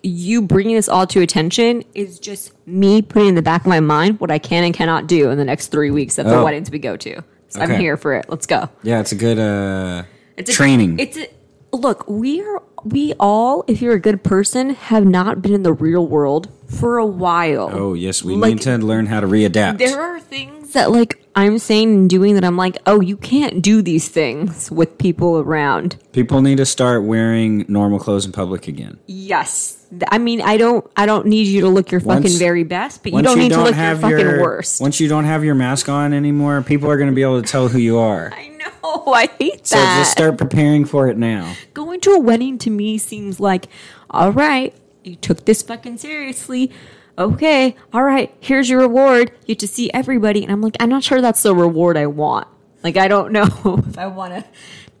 you 0.02 0.42
bringing 0.42 0.74
this 0.74 0.88
all 0.88 1.06
to 1.06 1.20
attention 1.20 1.84
is 1.94 2.18
just 2.18 2.50
me 2.66 3.02
putting 3.02 3.28
in 3.28 3.34
the 3.36 3.42
back 3.42 3.60
of 3.60 3.68
my 3.68 3.78
mind 3.78 4.18
what 4.18 4.32
I 4.32 4.38
can 4.40 4.64
and 4.64 4.74
cannot 4.74 5.06
do 5.06 5.30
in 5.30 5.38
the 5.38 5.44
next 5.44 5.68
three 5.68 5.92
weeks 5.92 6.18
at 6.18 6.26
the 6.26 6.34
Oh. 6.38 6.44
weddings 6.44 6.72
we 6.72 6.80
go 6.80 6.96
to. 6.96 7.22
So 7.50 7.60
I'm 7.60 7.70
Okay. 7.70 7.80
here 7.80 7.96
for 7.96 8.14
it. 8.14 8.26
Let's 8.28 8.46
go. 8.46 8.68
yeah, 8.82 8.98
it's 8.98 9.12
a 9.12 9.14
good 9.14 9.38
uh, 9.38 10.02
It's 10.36 10.50
a, 10.50 10.52
training. 10.52 10.98
It's 10.98 11.16
a 11.16 11.28
look. 11.72 12.04
We 12.08 12.40
are 12.42 12.62
we 12.84 13.12
all, 13.20 13.64
if 13.68 13.80
you're 13.80 13.94
a 13.94 14.00
good 14.00 14.24
person, 14.24 14.70
have 14.70 15.04
not 15.06 15.40
been 15.40 15.54
in 15.54 15.62
the 15.62 15.72
real 15.72 16.04
world 16.04 16.48
for 16.78 16.98
a 16.98 17.06
while. 17.06 17.70
oh 17.72 17.94
yes, 17.94 18.22
we 18.22 18.34
Like, 18.34 18.54
need 18.54 18.62
to 18.62 18.78
learn 18.78 19.06
how 19.06 19.20
to 19.20 19.26
readapt. 19.26 19.78
There 19.78 20.00
are 20.00 20.20
things 20.20 20.72
that 20.72 20.90
like 20.90 21.18
I'm 21.34 21.58
saying 21.58 21.88
and 21.94 22.10
doing 22.10 22.34
that 22.34 22.44
I'm 22.44 22.56
like, 22.56 22.76
oh, 22.86 23.00
you 23.00 23.16
can't 23.16 23.62
do 23.62 23.80
these 23.82 24.08
things 24.08 24.70
with 24.70 24.98
people 24.98 25.38
around. 25.38 25.96
People 26.12 26.42
need 26.42 26.56
to 26.58 26.66
start 26.66 27.04
wearing 27.04 27.64
normal 27.68 27.98
clothes 27.98 28.26
in 28.26 28.32
public 28.32 28.68
again. 28.68 28.98
Yes. 29.06 29.78
I 30.08 30.18
mean, 30.18 30.40
I 30.42 30.56
don't 30.56 30.90
I 30.96 31.04
don't 31.06 31.26
need 31.26 31.46
you 31.46 31.60
to 31.62 31.68
look 31.68 31.90
your 31.90 32.00
fucking 32.00 32.22
Once- 32.22 32.38
very 32.38 32.64
best, 32.64 33.02
but 33.02 33.12
you 33.12 33.22
don't 33.22 33.38
need 33.38 33.52
to 33.52 33.62
look 33.62 33.76
your 33.76 33.96
fucking 33.96 34.40
worst. 34.40 34.80
Once 34.80 35.00
you 35.00 35.08
don't 35.08 35.24
have 35.24 35.44
your 35.44 35.54
mask 35.54 35.88
on 35.88 36.12
anymore, 36.14 36.62
people 36.62 36.90
are 36.90 36.96
going 36.96 37.10
to 37.10 37.14
be 37.14 37.22
able 37.22 37.40
to 37.42 37.46
tell 37.48 37.68
who 37.68 37.78
you 37.78 37.98
are. 37.98 38.32
I 38.34 38.48
know. 38.48 38.58
I 39.12 39.28
hate 39.38 39.66
So 39.66 39.76
that. 39.76 39.94
So 39.96 40.00
just 40.00 40.12
start 40.12 40.38
preparing 40.38 40.84
for 40.86 41.08
it 41.08 41.16
now. 41.18 41.54
Going 41.74 42.00
to 42.00 42.10
a 42.12 42.20
wedding 42.20 42.56
to 42.58 42.70
me 42.70 42.98
seems 42.98 43.38
like, 43.40 43.66
all 44.10 44.32
right, 44.32 44.74
you 45.04 45.16
took 45.16 45.44
this 45.44 45.62
fucking 45.62 45.98
seriously. 45.98 46.70
Okay, 47.18 47.76
all 47.92 48.02
right, 48.02 48.34
here's 48.40 48.70
your 48.70 48.80
reward. 48.80 49.32
You 49.42 49.48
get 49.48 49.58
to 49.60 49.68
see 49.68 49.90
everybody. 49.92 50.42
And 50.42 50.50
I'm 50.50 50.62
like, 50.62 50.76
I'm 50.80 50.88
not 50.88 51.02
sure 51.04 51.20
that's 51.20 51.42
the 51.42 51.54
reward 51.54 51.96
I 51.96 52.06
want. 52.06 52.48
Like, 52.82 52.96
I 52.96 53.06
don't 53.08 53.32
know 53.36 53.46
if 53.86 53.98
I 53.98 54.06
want 54.06 54.34
to. 54.34 54.44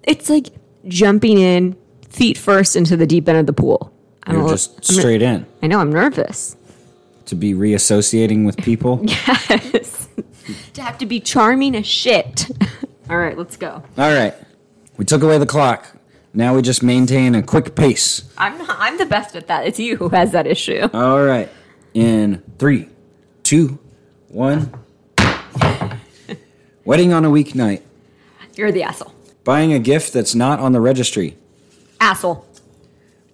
It's 0.02 0.28
like 0.28 0.48
jumping 0.86 1.38
in 1.38 1.76
feet 2.08 2.36
first 2.36 2.76
into 2.76 2.96
the 2.96 3.06
deep 3.06 3.28
end 3.28 3.38
of 3.38 3.46
the 3.46 3.52
pool. 3.52 3.92
I 4.24 4.32
You're 4.32 4.40
don't 4.40 4.46
know. 4.48 4.52
just 4.54 4.84
straight 4.84 5.22
in 5.22 5.46
I 5.62 5.66
know, 5.66 5.78
I'm 5.80 5.90
nervous. 5.90 6.56
to 7.26 7.34
be 7.34 7.54
reassociating 7.54 8.44
with 8.46 8.56
people. 8.58 9.04
Yes. 9.08 10.08
to 10.74 10.82
have 10.82 10.98
to 10.98 11.06
be 11.06 11.20
charming 11.20 11.74
as 11.76 11.86
shit. 11.86 12.50
all 13.10 13.16
right, 13.16 13.38
let's 13.38 13.56
go. 13.56 13.82
All 13.96 14.12
right. 14.12 14.34
We 14.96 15.04
took 15.04 15.22
away 15.22 15.38
the 15.38 15.46
clock. 15.46 15.86
Now 16.34 16.54
we 16.54 16.62
just 16.62 16.82
maintain 16.82 17.34
a 17.34 17.42
quick 17.42 17.74
pace. 17.74 18.22
I'm 18.38 18.56
not, 18.56 18.76
I'm 18.78 18.96
the 18.96 19.04
best 19.06 19.36
at 19.36 19.48
that. 19.48 19.66
It's 19.66 19.78
you 19.78 19.96
who 19.96 20.08
has 20.10 20.32
that 20.32 20.46
issue. 20.46 20.88
All 20.94 21.22
right. 21.22 21.50
In 21.92 22.42
three, 22.58 22.88
two, 23.42 23.78
one. 24.28 24.72
Wedding 26.84 27.12
on 27.12 27.24
a 27.26 27.30
weeknight. 27.30 27.82
You're 28.56 28.72
the 28.72 28.82
asshole. 28.82 29.12
Buying 29.44 29.72
a 29.74 29.78
gift 29.78 30.12
that's 30.14 30.34
not 30.34 30.58
on 30.58 30.72
the 30.72 30.80
registry. 30.80 31.36
Asshole. 32.00 32.46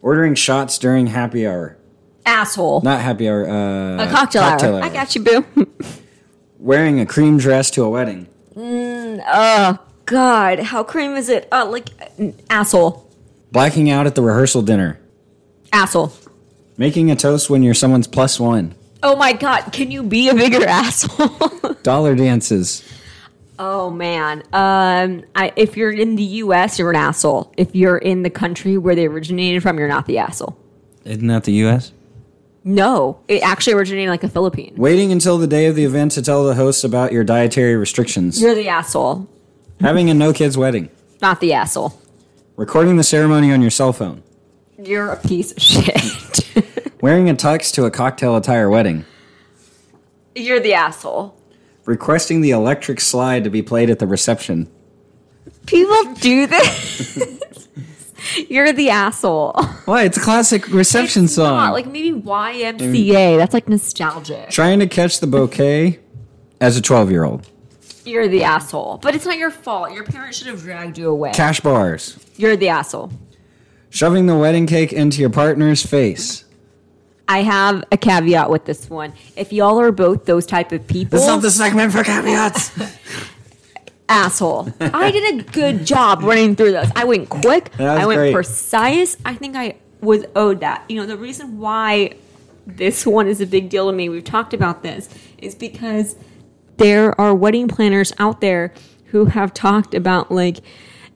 Ordering 0.02 0.35
shots 0.35 0.76
during 0.78 1.07
happy 1.09 1.47
hour. 1.47 1.76
Asshole. 2.26 2.81
Not 2.83 3.00
happy 3.00 3.28
hour. 3.28 3.49
Uh, 3.49 4.07
a 4.07 4.11
cocktail, 4.11 4.43
hour. 4.43 4.83
I 4.83 4.88
got 4.88 5.14
you, 5.14 5.23
boo. 5.23 5.47
Wearing 6.59 6.99
a 6.99 7.07
cream 7.07 7.38
dress 7.38 7.71
to 7.73 7.85
a 7.85 7.90
wedding. 7.90 8.26
oh 8.57 9.78
God, 10.09 10.59
how 10.61 10.83
cream 10.83 11.12
is 11.17 11.29
it? 11.29 11.47
Uh, 11.53 11.67
like 11.67 11.88
asshole. 12.49 13.07
Blacking 13.53 13.91
out 13.91 14.07
at 14.07 14.15
the 14.15 14.23
rehearsal 14.23 14.62
dinner. 14.62 14.99
Asshole. 15.73 16.12
Making 16.79 17.11
a 17.11 17.17
toast 17.17 17.50
when 17.50 17.62
you're 17.62 17.75
someone's 17.75 18.07
plus 18.09 18.41
one. 18.41 18.75
Oh 19.03 19.17
my 19.17 19.33
God, 19.35 19.71
can 19.73 19.91
you 19.91 20.03
be 20.03 20.29
a 20.29 20.35
bigger 20.35 20.65
asshole? 20.67 21.75
Dollar 21.83 22.15
dances. 22.15 22.83
oh 23.59 23.91
man, 23.91 24.43
um, 24.53 25.25
I, 25.35 25.53
if 25.57 25.77
you're 25.77 25.93
in 25.93 26.17
the 26.17 26.23
U.S., 26.23 26.79
you're 26.79 26.91
an 26.91 26.97
asshole. 26.97 27.53
If 27.57 27.75
you're 27.75 27.99
in 27.99 28.23
the 28.23 28.31
country 28.31 28.79
where 28.79 28.95
they 28.95 29.07
originated 29.07 29.62
from, 29.62 29.79
you're 29.79 29.88
not 29.88 30.07
the 30.07 30.19
asshole. 30.19 30.57
Isn't 31.05 31.27
that 31.27 31.45
the 31.45 31.53
U.S.? 31.53 31.93
No, 32.65 33.21
it 33.29 33.43
actually 33.43 33.75
originated 33.75 34.09
like 34.11 34.25
a 34.25 34.29
Philippine. 34.29 34.75
Waiting 34.77 35.12
until 35.12 35.38
the 35.38 35.47
day 35.47 35.67
of 35.67 35.75
the 35.77 35.85
event 35.85 36.12
to 36.12 36.23
tell 36.23 36.45
the 36.45 36.55
hosts 36.55 36.83
about 36.85 37.12
your 37.12 37.25
dietary 37.25 37.77
restrictions. 37.77 38.41
You're 38.41 38.55
the 38.55 38.69
asshole, 38.69 39.29
Having 39.80 40.11
a 40.11 40.14
no 40.14 40.32
kids 40.32 40.56
wedding. 40.58 40.90
not 41.23 41.40
the 41.40 41.52
asshole. 41.52 42.00
Recording 42.56 42.97
the 42.97 43.04
ceremony 43.04 43.52
on 43.52 43.61
your 43.62 43.70
cell 43.70 43.92
phone. 43.92 44.23
You're 44.82 45.11
a 45.12 45.16
piece 45.16 45.52
of 45.52 45.62
shit. 45.62 46.92
Wearing 47.02 47.30
a 47.30 47.35
tux 47.35 47.73
to 47.75 47.85
a 47.85 47.90
cocktail 47.90 48.37
attire 48.37 48.68
wedding. 48.68 49.04
you're 50.35 50.61
the 50.61 50.75
asshole. 50.75 51.35
Requesting 51.85 52.40
the 52.40 52.50
electric 52.50 53.00
slide 53.00 53.44
to 53.44 53.50
be 53.50 53.62
played 53.62 53.88
at 53.90 53.99
the 54.00 54.06
reception. 54.06 54.68
People 55.66 56.14
do 56.14 56.47
this. 56.47 57.68
you're 58.49 58.73
the 58.73 58.90
asshole. 58.90 59.52
Why? 59.85 60.02
It's 60.04 60.16
a 60.16 60.20
classic 60.20 60.68
reception 60.68 61.25
It's 61.25 61.35
song. 61.37 61.56
not, 61.56 61.73
like 61.73 61.87
maybe 61.87 62.12
YMCA. 62.20 63.37
That's 63.38 63.54
like 63.54 63.68
nostalgic. 63.68 64.50
Trying 64.50 64.80
to 64.80 64.87
catch 64.88 65.20
the 65.20 65.26
bouquet 65.28 66.00
as 66.61 66.76
a 66.76 66.82
12 66.82 67.11
year 67.11 67.25
old. 67.25 67.49
You're 68.05 68.28
the 68.28 68.45
asshole. 68.45 68.99
But 68.99 69.14
it's 69.14 69.25
not 69.25 69.38
your 69.38 69.50
fault. 69.50 69.93
Your 69.93 70.05
parents 70.05 70.38
should 70.38 70.47
have 70.47 70.61
dragged 70.61 70.99
you 70.99 71.09
away. 71.11 71.33
Cash 71.33 71.61
bars. 71.61 72.19
You're 72.37 72.57
the 72.57 72.69
asshole. 72.69 73.12
Shoving 73.90 74.26
the 74.26 74.37
wedding 74.37 74.67
cake 74.67 74.93
into 74.93 75.21
your 75.21 75.31
partner's 75.31 75.85
face. 75.85 76.45
I 77.26 77.43
have 77.43 77.85
a 77.93 77.97
caveat 77.97 78.49
with 78.50 78.64
this 78.64 78.88
one. 78.88 79.12
If 79.37 79.52
y'all 79.52 79.78
are 79.81 79.93
both 79.93 80.25
those 80.25 80.47
type 80.47 80.73
of 80.73 80.87
people, 80.87 81.19
That's 81.19 81.28
not 81.28 81.43
the 81.43 81.50
segment 81.50 81.93
for 81.93 82.02
caveats. 82.02 82.71
asshole. 84.09 84.73
I 84.81 85.11
did 85.11 85.40
a 85.40 85.43
good 85.50 85.85
job 85.85 86.23
running 86.23 86.57
through 86.57 86.73
those. 86.73 86.90
I 86.97 87.05
went 87.05 87.28
quick. 87.28 87.78
I 87.78 88.07
went 88.07 88.19
great. 88.19 88.33
precise. 88.33 89.17
I 89.25 89.35
think 89.35 89.57
I 89.57 89.76
was 90.00 90.25
owed 90.35 90.61
that. 90.61 90.85
You 90.88 90.97
know, 90.97 91.07
the 91.07 91.17
reason 91.17 91.59
why 91.59 92.14
this 92.67 93.07
one 93.07 93.28
is 93.28 93.40
a 93.40 93.47
big 93.47 93.69
deal 93.69 93.90
to 93.90 93.93
me, 93.97 94.09
we've 94.09 94.25
talked 94.25 94.55
about 94.55 94.83
this, 94.83 95.09
is 95.38 95.55
because 95.55 96.17
there 96.78 97.18
are 97.20 97.35
wedding 97.35 97.68
planners 97.68 98.12
out 98.18 98.40
there 98.40 98.73
who 99.06 99.26
have 99.26 99.52
talked 99.54 99.94
about 99.94 100.30
like 100.30 100.58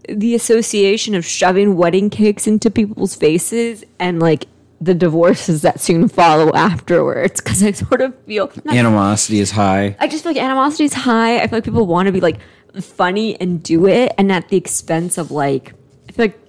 the 0.09 0.35
association 0.35 1.15
of 1.15 1.25
shoving 1.25 1.77
wedding 1.77 2.11
cakes 2.11 2.47
into 2.47 2.71
people's 2.71 3.15
faces 3.15 3.85
and 3.99 4.21
like 4.21 4.47
the 4.81 4.95
divorces 4.95 5.63
that 5.63 5.81
soon 5.81 6.09
follow 6.09 6.53
afterwards 6.55 7.41
because 7.41 7.63
I 7.63 7.71
sort 7.71 8.01
of 8.01 8.19
feel 8.25 8.51
not 8.65 8.75
Animosity 8.75 9.39
is 9.39 9.53
high. 9.53 9.97
I 10.01 10.09
just 10.09 10.25
feel 10.25 10.33
like 10.33 10.43
animosity 10.43 10.85
is 10.85 10.93
high. 10.93 11.41
I 11.41 11.47
feel 11.47 11.59
like 11.59 11.65
people 11.65 11.87
want 11.87 12.07
to 12.07 12.13
be 12.13 12.21
like 12.21 12.39
funny 12.81 13.41
and 13.41 13.63
do 13.63 13.87
it, 13.87 14.13
and 14.19 14.33
at 14.33 14.49
the 14.49 14.57
expense 14.57 15.19
of 15.19 15.31
like, 15.31 15.73
I 16.09 16.13
feel 16.13 16.25
like 16.27 16.41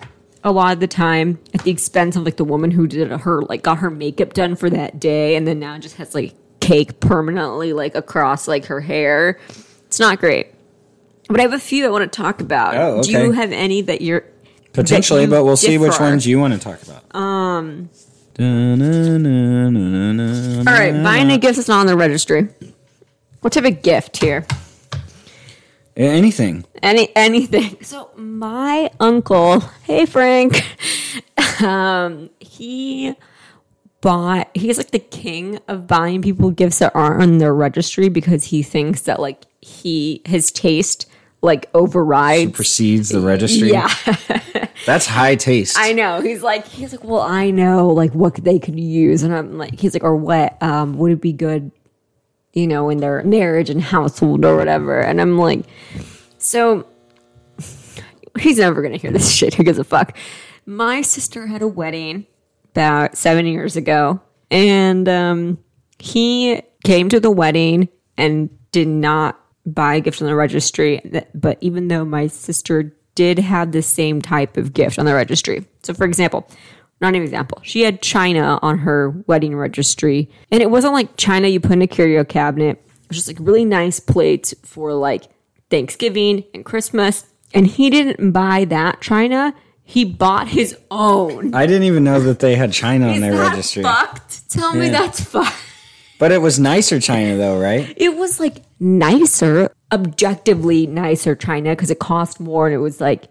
a 0.43 0.51
lot 0.51 0.73
of 0.73 0.79
the 0.79 0.87
time 0.87 1.39
at 1.53 1.61
the 1.63 1.71
expense 1.71 2.15
of 2.15 2.23
like 2.23 2.37
the 2.37 2.43
woman 2.43 2.71
who 2.71 2.87
did 2.87 3.11
her 3.11 3.43
like 3.43 3.61
got 3.61 3.77
her 3.79 3.89
makeup 3.89 4.33
done 4.33 4.55
for 4.55 4.69
that 4.69 4.99
day, 4.99 5.35
and 5.35 5.47
then 5.47 5.59
now 5.59 5.77
just 5.77 5.97
has 5.97 6.15
like 6.15 6.33
cake 6.63 6.99
permanently 6.99 7.73
like 7.73 7.93
across 7.95 8.47
like 8.47 8.65
her 8.65 8.79
hair. 8.79 9.39
It's 9.85 9.99
not 9.99 10.19
great. 10.19 10.47
But 11.27 11.39
I 11.39 11.43
have 11.43 11.53
a 11.53 11.59
few 11.59 11.85
I 11.85 11.89
want 11.89 12.11
to 12.11 12.15
talk 12.15 12.41
about. 12.41 12.75
Oh, 12.75 13.03
Do 13.03 13.11
you 13.11 13.31
have 13.31 13.51
any 13.51 13.81
that 13.81 14.01
you're 14.01 14.23
Potentially, 14.73 15.23
you 15.23 15.27
but 15.27 15.43
we'll 15.43 15.55
see 15.55 15.77
which 15.77 15.99
ones 15.99 16.25
you 16.25 16.39
want 16.39 16.53
to 16.55 16.59
talk 16.59 16.81
about. 16.81 17.15
Um. 17.15 17.89
all 18.39 18.45
right? 20.73 21.03
Buying 21.03 21.31
a 21.31 21.37
gift 21.37 21.57
that's 21.57 21.67
not 21.67 21.81
on 21.81 21.85
the 21.85 21.95
registry. 21.95 22.47
What 23.41 23.53
type 23.53 23.65
of 23.65 23.83
gift 23.83 24.17
here? 24.17 24.47
Anything. 25.95 26.65
any 26.81 27.15
anything. 27.15 27.83
So 27.83 28.09
my 28.15 28.89
uncle, 28.99 29.59
hey 29.83 30.07
Frank, 30.07 30.65
um, 31.61 32.31
he 32.39 33.15
bought. 34.03 34.49
He's 34.53 34.77
like 34.77 34.91
the 34.91 34.99
king 34.99 35.59
of 35.69 35.87
buying 35.87 36.21
people 36.21 36.51
gifts 36.51 36.79
that 36.79 36.93
aren't 36.93 37.23
on 37.23 37.37
their 37.37 37.55
registry 37.55 38.09
because 38.09 38.43
he 38.43 38.61
thinks 38.61 39.03
that 39.03 39.19
like 39.19 39.45
he 39.61 40.21
his 40.25 40.51
taste 40.51 41.09
like 41.41 41.69
overrides. 41.73 42.51
Precedes 42.51 43.09
the 43.09 43.21
registry. 43.21 43.71
Yeah, 43.71 43.89
That's 44.85 45.05
high 45.05 45.35
taste. 45.35 45.77
I 45.79 45.93
know. 45.93 46.19
He's 46.19 46.43
like, 46.43 46.67
he's 46.67 46.91
like, 46.91 47.03
well, 47.03 47.21
I 47.21 47.49
know 47.49 47.87
like 47.87 48.13
what 48.13 48.35
they 48.35 48.59
could 48.59 48.77
use, 48.77 49.23
and 49.23 49.33
I'm 49.33 49.57
like, 49.57 49.79
he's 49.79 49.93
like, 49.93 50.03
or 50.03 50.17
what 50.17 50.61
um, 50.61 50.97
would 50.97 51.13
it 51.13 51.21
be 51.21 51.31
good, 51.31 51.71
you 52.51 52.67
know, 52.67 52.89
in 52.89 52.97
their 52.97 53.23
marriage 53.23 53.69
and 53.69 53.81
household 53.81 54.43
or 54.43 54.57
whatever, 54.57 54.99
and 54.99 55.21
I'm 55.21 55.37
like, 55.37 55.65
so 56.37 56.85
he's 58.37 58.57
never 58.57 58.81
gonna 58.81 58.97
hear 58.97 59.11
this 59.11 59.31
shit. 59.35 59.53
Who 59.53 59.63
gives 59.63 59.79
a 59.79 59.85
fuck? 59.85 60.17
My 60.65 61.01
sister 61.01 61.47
had 61.47 61.61
a 61.61 61.67
wedding 61.67 62.25
about 62.73 63.17
seven 63.17 63.45
years 63.45 63.75
ago, 63.75 64.19
and 64.49 65.07
um, 65.07 65.57
he 65.99 66.61
came 66.83 67.09
to 67.09 67.19
the 67.19 67.31
wedding 67.31 67.89
and 68.17 68.49
did 68.71 68.87
not 68.87 69.39
buy 69.65 69.95
a 69.95 70.01
gift 70.01 70.21
on 70.21 70.27
the 70.27 70.35
registry. 70.35 71.01
But 71.33 71.57
even 71.61 71.87
though 71.87 72.03
my 72.03 72.27
sister 72.27 72.95
did 73.15 73.37
have 73.39 73.71
the 73.71 73.81
same 73.81 74.21
type 74.21 74.57
of 74.57 74.73
gift 74.73 74.97
on 74.97 75.05
the 75.05 75.13
registry, 75.13 75.65
so 75.83 75.93
for 75.93 76.05
example. 76.05 76.47
Not 77.01 77.15
an 77.15 77.21
example. 77.23 77.59
She 77.63 77.81
had 77.81 78.01
china 78.01 78.59
on 78.61 78.77
her 78.77 79.09
wedding 79.27 79.57
registry, 79.57 80.29
and 80.51 80.61
it 80.61 80.71
wasn't 80.71 80.93
like 80.93 81.17
china 81.17 81.49
you 81.49 81.59
put 81.59 81.73
in 81.73 81.81
a 81.81 81.87
curio 81.87 82.23
cabinet. 82.23 82.77
It 82.77 83.09
was 83.09 83.17
just 83.17 83.27
like 83.27 83.37
really 83.41 83.65
nice 83.65 83.99
plates 83.99 84.53
for 84.63 84.93
like 84.93 85.25
Thanksgiving 85.69 86.45
and 86.53 86.63
Christmas. 86.63 87.25
And 87.53 87.67
he 87.67 87.89
didn't 87.89 88.31
buy 88.31 88.65
that 88.65 89.01
china. 89.01 89.53
He 89.83 90.05
bought 90.05 90.47
his 90.47 90.77
own. 90.89 91.53
I 91.53 91.65
didn't 91.65 91.83
even 91.83 92.03
know 92.03 92.19
that 92.21 92.39
they 92.39 92.55
had 92.55 92.71
China 92.71 93.07
on 93.09 93.15
Is 93.15 93.21
their 93.21 93.33
that 93.35 93.49
registry. 93.51 93.83
fucked? 93.83 94.49
Tell 94.49 94.73
me 94.73 94.85
Yeah. 94.87 94.91
that's 94.93 95.21
fucked. 95.23 95.55
But 96.19 96.31
it 96.31 96.41
was 96.41 96.57
nicer 96.59 96.99
China, 96.99 97.35
though, 97.35 97.59
right? 97.59 97.93
It 97.97 98.15
was 98.15 98.39
like 98.39 98.57
nicer, 98.79 99.69
objectively 99.91 100.87
nicer 100.87 101.35
china 101.35 101.71
because 101.71 101.91
it 101.91 101.99
cost 101.99 102.39
more 102.39 102.65
and 102.67 102.73
it 102.73 102.77
was 102.79 103.01
like, 103.01 103.25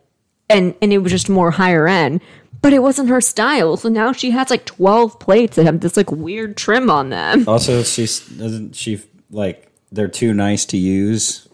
and 0.50 0.75
and 0.82 0.92
it 0.92 0.99
was 0.99 1.11
just 1.11 1.28
more 1.30 1.50
higher 1.52 1.88
end. 1.88 2.21
But 2.61 2.73
it 2.75 2.80
wasn't 2.80 3.09
her 3.09 3.21
style, 3.21 3.76
so 3.76 3.88
now 3.88 4.12
she 4.12 4.30
has 4.32 4.50
like 4.50 4.66
twelve 4.66 5.18
plates 5.18 5.56
that 5.56 5.64
have 5.64 5.80
this 5.80 5.97
like 5.97 6.12
weird 6.12 6.56
trim 6.56 6.90
on 6.90 7.09
them. 7.11 7.49
Also, 7.49 7.82
she's 7.82 8.21
doesn't 8.28 8.76
she 8.76 9.00
like 9.30 9.68
they're 9.90 10.06
too 10.09 10.35
nice 10.35 10.64
to 10.66 10.76
use. 10.76 11.49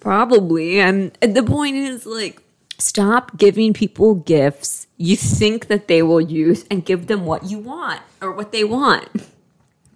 Probably. 0.00 0.80
And 0.80 1.12
the 1.22 1.42
point 1.42 1.76
is 1.76 2.04
like 2.04 2.40
stop 2.84 3.36
giving 3.36 3.72
people 3.72 4.14
gifts 4.14 4.86
you 4.96 5.16
think 5.16 5.68
that 5.68 5.88
they 5.88 6.02
will 6.02 6.20
use 6.20 6.64
and 6.70 6.84
give 6.84 7.06
them 7.06 7.24
what 7.24 7.44
you 7.44 7.58
want 7.58 8.00
or 8.20 8.32
what 8.32 8.52
they 8.52 8.64
want. 8.64 9.08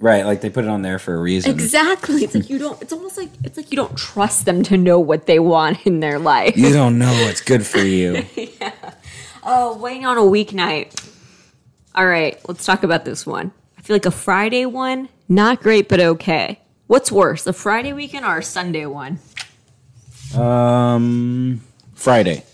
Right, 0.00 0.24
like 0.24 0.40
they 0.40 0.50
put 0.50 0.64
it 0.64 0.70
on 0.70 0.82
there 0.82 0.98
for 0.98 1.14
a 1.14 1.18
reason. 1.20 1.50
Exactly. 1.50 2.24
It's 2.24 2.34
like 2.34 2.48
you 2.48 2.58
don't 2.58 2.80
it's 2.80 2.92
almost 2.92 3.16
like 3.16 3.30
it's 3.44 3.56
like 3.56 3.70
you 3.70 3.76
don't 3.76 3.96
trust 3.96 4.44
them 4.44 4.62
to 4.64 4.76
know 4.76 5.00
what 5.00 5.26
they 5.26 5.38
want 5.38 5.86
in 5.86 6.00
their 6.00 6.18
life. 6.18 6.56
You 6.56 6.72
don't 6.72 6.98
know 6.98 7.12
what's 7.24 7.40
good 7.40 7.66
for 7.66 7.78
you. 7.78 8.24
yeah. 8.60 8.72
Oh, 9.42 9.76
waiting 9.76 10.06
on 10.06 10.16
a 10.16 10.22
weeknight. 10.22 11.04
All 11.94 12.06
right, 12.06 12.38
let's 12.48 12.64
talk 12.64 12.84
about 12.84 13.04
this 13.04 13.26
one. 13.26 13.50
I 13.76 13.82
feel 13.82 13.96
like 13.96 14.06
a 14.06 14.12
Friday 14.12 14.66
one, 14.66 15.08
not 15.28 15.60
great, 15.60 15.88
but 15.88 16.00
okay. 16.00 16.60
What's 16.86 17.10
worse, 17.10 17.46
a 17.46 17.52
Friday 17.52 17.92
weekend 17.92 18.24
or 18.24 18.38
a 18.38 18.42
Sunday 18.42 18.86
one? 18.86 19.18
um, 20.36 21.60
Friday. 21.94 22.44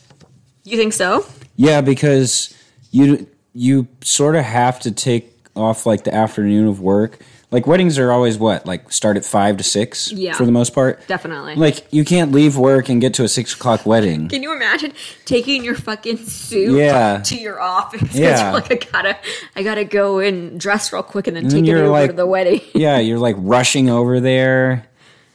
You 0.64 0.76
think 0.76 0.92
so? 0.92 1.24
Yeah, 1.56 1.80
because 1.80 2.54
you 2.90 3.26
you 3.52 3.86
sort 4.02 4.34
of 4.36 4.44
have 4.44 4.80
to 4.80 4.90
take 4.90 5.30
off 5.54 5.86
like 5.86 6.04
the 6.04 6.12
afternoon 6.14 6.66
of 6.66 6.80
work. 6.80 7.18
like 7.52 7.68
weddings 7.68 7.96
are 8.00 8.10
always 8.10 8.36
what 8.36 8.66
like 8.66 8.90
start 8.90 9.16
at 9.16 9.24
five 9.24 9.56
to 9.58 9.62
six 9.62 10.10
Yeah. 10.10 10.32
for 10.32 10.44
the 10.44 10.50
most 10.50 10.74
part. 10.74 11.06
Definitely. 11.06 11.54
Like 11.54 11.86
you 11.92 12.04
can't 12.04 12.32
leave 12.32 12.56
work 12.56 12.88
and 12.88 13.00
get 13.00 13.14
to 13.14 13.22
a 13.22 13.28
six 13.28 13.54
o'clock 13.54 13.86
wedding. 13.86 14.28
Can 14.28 14.42
you 14.42 14.52
imagine 14.52 14.92
taking 15.24 15.62
your 15.64 15.76
fucking 15.76 16.16
suit 16.16 16.76
Yeah. 16.76 17.18
to 17.26 17.36
your 17.36 17.60
office? 17.60 18.12
Yeah. 18.14 18.50
like 18.52 18.72
I 18.72 18.90
gotta, 18.90 19.16
I 19.54 19.62
gotta 19.62 19.84
go 19.84 20.18
and 20.18 20.58
dress 20.58 20.92
real 20.92 21.04
quick 21.04 21.28
and 21.28 21.36
then 21.36 21.46
then 21.46 21.62
take 21.62 21.70
it 21.72 21.76
over 21.76 21.88
like- 21.88 22.10
to 22.10 22.16
the 22.16 22.26
wedding. 22.26 22.60
yeah, 22.74 22.98
you're 22.98 23.20
like 23.20 23.36
rushing 23.38 23.88
over 23.88 24.18
there, 24.18 24.86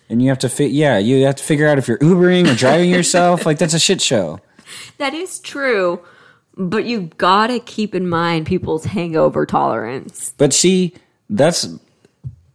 and 0.10 0.22
you 0.22 0.28
have 0.28 0.40
to 0.40 0.50
fit. 0.50 0.72
Yeah, 0.72 0.98
you 0.98 1.24
have 1.26 1.36
to 1.38 1.44
figure 1.44 1.68
out 1.70 1.78
if 1.78 1.88
you're 1.88 2.00
Ubering 2.00 2.52
or 2.52 2.56
driving 2.56 2.90
yourself. 2.90 3.46
like 3.46 3.60
that's 3.60 3.74
a 3.76 3.80
shit 3.80 4.02
show. 4.02 4.42
That 4.98 5.14
is 5.14 5.40
true, 5.40 6.02
but 6.58 6.86
you 6.86 7.10
gotta 7.18 7.60
keep 7.60 7.94
in 7.96 8.08
mind 8.10 8.46
people's 8.48 8.86
hangover 8.86 9.46
tolerance. 9.46 10.34
But 10.38 10.54
see, 10.54 10.94
that's 11.30 11.68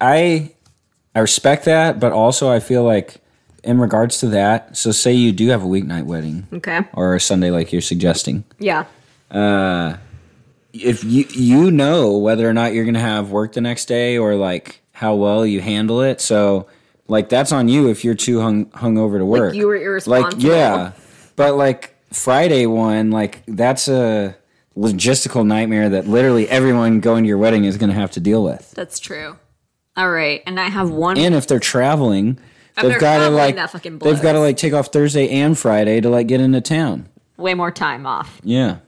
I 0.01 0.53
I 1.15 1.21
respect 1.21 1.65
that, 1.67 2.01
but 2.01 2.13
also 2.13 2.51
I 2.51 2.61
feel 2.61 2.83
like 2.85 3.17
in 3.63 3.79
regards 3.79 4.19
to 4.19 4.27
that, 4.29 4.77
so 4.77 4.91
say 4.93 5.13
you 5.13 5.33
do 5.33 5.49
have 5.49 5.63
a 5.63 5.67
weeknight 5.67 6.05
wedding 6.05 6.47
Okay. 6.53 6.81
or 6.93 7.15
a 7.15 7.21
Sunday 7.21 7.51
like 7.51 7.73
you're 7.73 7.81
suggesting. 7.81 8.45
Yeah. 8.59 8.85
Uh, 9.31 9.97
if 10.75 11.03
you 11.05 11.25
you 11.31 11.71
know 11.71 12.19
whether 12.19 12.49
or 12.49 12.53
not 12.53 12.75
you're 12.75 12.85
going 12.85 12.95
to 12.95 13.01
have 13.01 13.31
work 13.31 13.53
the 13.55 13.61
next 13.61 13.87
day 13.87 14.19
or 14.19 14.35
like 14.35 14.81
how 14.93 15.15
well 15.15 15.47
you 15.47 15.61
handle 15.61 16.03
it, 16.03 16.21
so 16.21 16.67
like 17.09 17.29
that's 17.29 17.53
on 17.53 17.69
you 17.69 17.89
if 17.89 18.05
you're 18.05 18.15
too 18.15 18.41
hung 18.41 18.71
hung 18.73 18.99
over 18.99 19.19
to 19.19 19.25
work. 19.25 19.55
you 19.55 19.67
were 19.67 19.77
irresponsible. 19.77 20.37
Like 20.37 20.43
yeah. 20.43 20.93
But 21.37 21.55
like 21.57 21.94
Friday 22.15 22.67
one, 22.67 23.11
like 23.11 23.43
that's 23.47 23.89
a 23.89 24.37
logistical 24.77 25.47
nightmare 25.47 25.89
that 25.91 26.07
literally 26.07 26.49
everyone 26.49 27.01
going 27.01 27.25
to 27.25 27.29
your 27.29 27.39
wedding 27.39 27.65
is 27.65 27.77
going 27.77 27.91
to 27.91 27.97
have 27.97 28.11
to 28.13 28.21
deal 28.21 28.43
with. 28.43 28.73
That's 28.73 28.99
true. 28.99 29.37
All 29.97 30.11
right, 30.11 30.43
and 30.47 30.59
I 30.59 30.69
have 30.69 30.91
one. 30.91 31.17
and 31.19 31.35
if 31.35 31.47
they're 31.47 31.61
traveling, 31.61 32.39
If 32.77 32.83
they've 32.83 32.99
got 33.01 33.19
to 33.19 33.31
like 33.31 33.55
that 33.57 33.71
fucking 33.71 33.99
they've 33.99 34.21
got 34.21 34.33
to 34.33 34.41
like 34.41 34.57
take 34.57 34.73
off 34.73 34.89
Thursday 34.89 35.29
and 35.29 35.57
Friday 35.57 36.01
to 36.01 36.09
like 36.11 36.27
get 36.27 36.41
into 36.41 36.61
town. 36.61 37.09
way 37.37 37.55
more 37.55 37.71
time 37.71 38.05
off. 38.07 38.41
Yeah, 38.43 38.79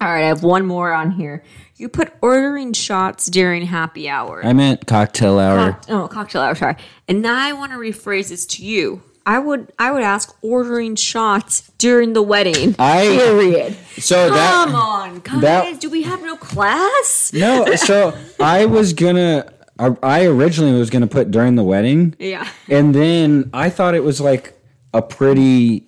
All 0.00 0.08
right, 0.08 0.24
I 0.24 0.28
have 0.28 0.42
one 0.42 0.66
more 0.66 0.92
on 0.92 1.10
here. 1.12 1.42
You 1.76 1.88
put 1.88 2.12
ordering 2.20 2.74
shots 2.74 3.26
during 3.26 3.62
happy 3.62 4.08
hour. 4.08 4.44
I 4.44 4.52
meant 4.52 4.86
cocktail 4.86 5.38
hour. 5.38 5.72
Cock- 5.72 5.84
oh, 5.88 6.08
cocktail 6.08 6.42
hour. 6.42 6.54
Sorry. 6.54 6.76
And 7.08 7.22
now 7.22 7.34
I 7.36 7.54
want 7.54 7.72
to 7.72 7.78
rephrase 7.78 8.28
this 8.28 8.44
to 8.46 8.64
you. 8.64 9.02
I 9.24 9.38
would 9.38 9.72
I 9.78 9.90
would 9.92 10.02
ask 10.02 10.34
ordering 10.42 10.96
shots 10.96 11.70
during 11.78 12.12
the 12.12 12.22
wedding. 12.22 12.74
I 12.78 13.02
Period. 13.06 13.76
so 13.98 14.28
Come 14.28 14.36
that 14.36 14.68
on, 14.74 15.18
guys. 15.20 15.40
that- 15.42 15.80
do 15.80 15.90
we 15.90 16.02
have 16.02 16.22
no 16.22 16.36
class? 16.36 17.32
no. 17.32 17.74
So 17.76 18.16
I 18.40 18.66
was 18.66 18.92
gonna. 18.92 19.46
I- 19.78 19.96
I 20.02 20.24
originally 20.26 20.78
was 20.78 20.90
gonna 20.90 21.06
put 21.06 21.30
during 21.30 21.54
the 21.56 21.64
wedding, 21.64 22.14
Yeah. 22.18 22.46
and 22.68 22.94
then 22.94 23.50
I 23.54 23.70
thought 23.70 23.94
it 23.94 24.04
was 24.04 24.20
like 24.20 24.54
a 24.94 25.02
pretty 25.02 25.86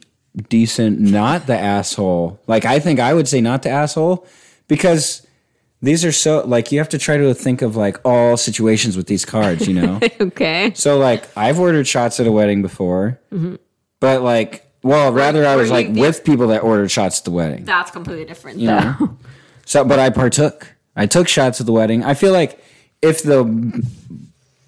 decent 0.48 0.98
not 1.00 1.46
the 1.46 1.56
asshole. 1.58 2.40
Like 2.46 2.64
I 2.64 2.78
think 2.80 2.98
I 3.00 3.14
would 3.14 3.28
say 3.28 3.40
not 3.40 3.62
the 3.62 3.70
asshole 3.70 4.26
because. 4.68 5.22
These 5.84 6.04
are 6.04 6.12
so 6.12 6.44
like 6.46 6.72
you 6.72 6.78
have 6.78 6.88
to 6.90 6.98
try 6.98 7.16
to 7.18 7.34
think 7.34 7.60
of 7.60 7.76
like 7.76 7.98
all 8.04 8.36
situations 8.36 8.96
with 8.96 9.06
these 9.06 9.24
cards, 9.24 9.68
you 9.68 9.74
know. 9.74 10.00
Okay. 10.20 10.72
So 10.74 10.98
like 10.98 11.24
I've 11.36 11.58
ordered 11.60 11.86
shots 11.86 12.18
at 12.20 12.26
a 12.26 12.32
wedding 12.32 12.62
before, 12.62 13.20
mm-hmm. 13.30 13.56
but 14.00 14.22
like, 14.22 14.66
well, 14.82 15.12
rather 15.12 15.46
I 15.46 15.56
was 15.56 15.70
like 15.70 15.88
with 15.90 16.24
people 16.24 16.48
that 16.48 16.62
ordered 16.62 16.90
shots 16.90 17.18
at 17.20 17.24
the 17.24 17.30
wedding. 17.30 17.64
That's 17.64 17.90
completely 17.90 18.24
different 18.24 18.58
You 18.58 18.68
though. 18.68 18.80
know? 18.80 19.18
So, 19.66 19.82
but 19.82 19.98
I 19.98 20.10
partook. 20.10 20.74
I 20.94 21.06
took 21.06 21.26
shots 21.26 21.58
at 21.58 21.66
the 21.66 21.72
wedding. 21.72 22.04
I 22.04 22.12
feel 22.12 22.32
like 22.32 22.62
if 23.00 23.22
the 23.22 23.82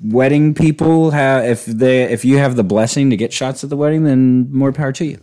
wedding 0.00 0.54
people 0.54 1.10
have, 1.10 1.44
if 1.44 1.66
they, 1.66 2.04
if 2.04 2.24
you 2.24 2.38
have 2.38 2.56
the 2.56 2.64
blessing 2.64 3.10
to 3.10 3.16
get 3.16 3.32
shots 3.32 3.62
at 3.62 3.68
the 3.70 3.76
wedding, 3.76 4.04
then 4.04 4.50
more 4.50 4.72
power 4.72 4.92
to 4.92 5.04
you. 5.04 5.20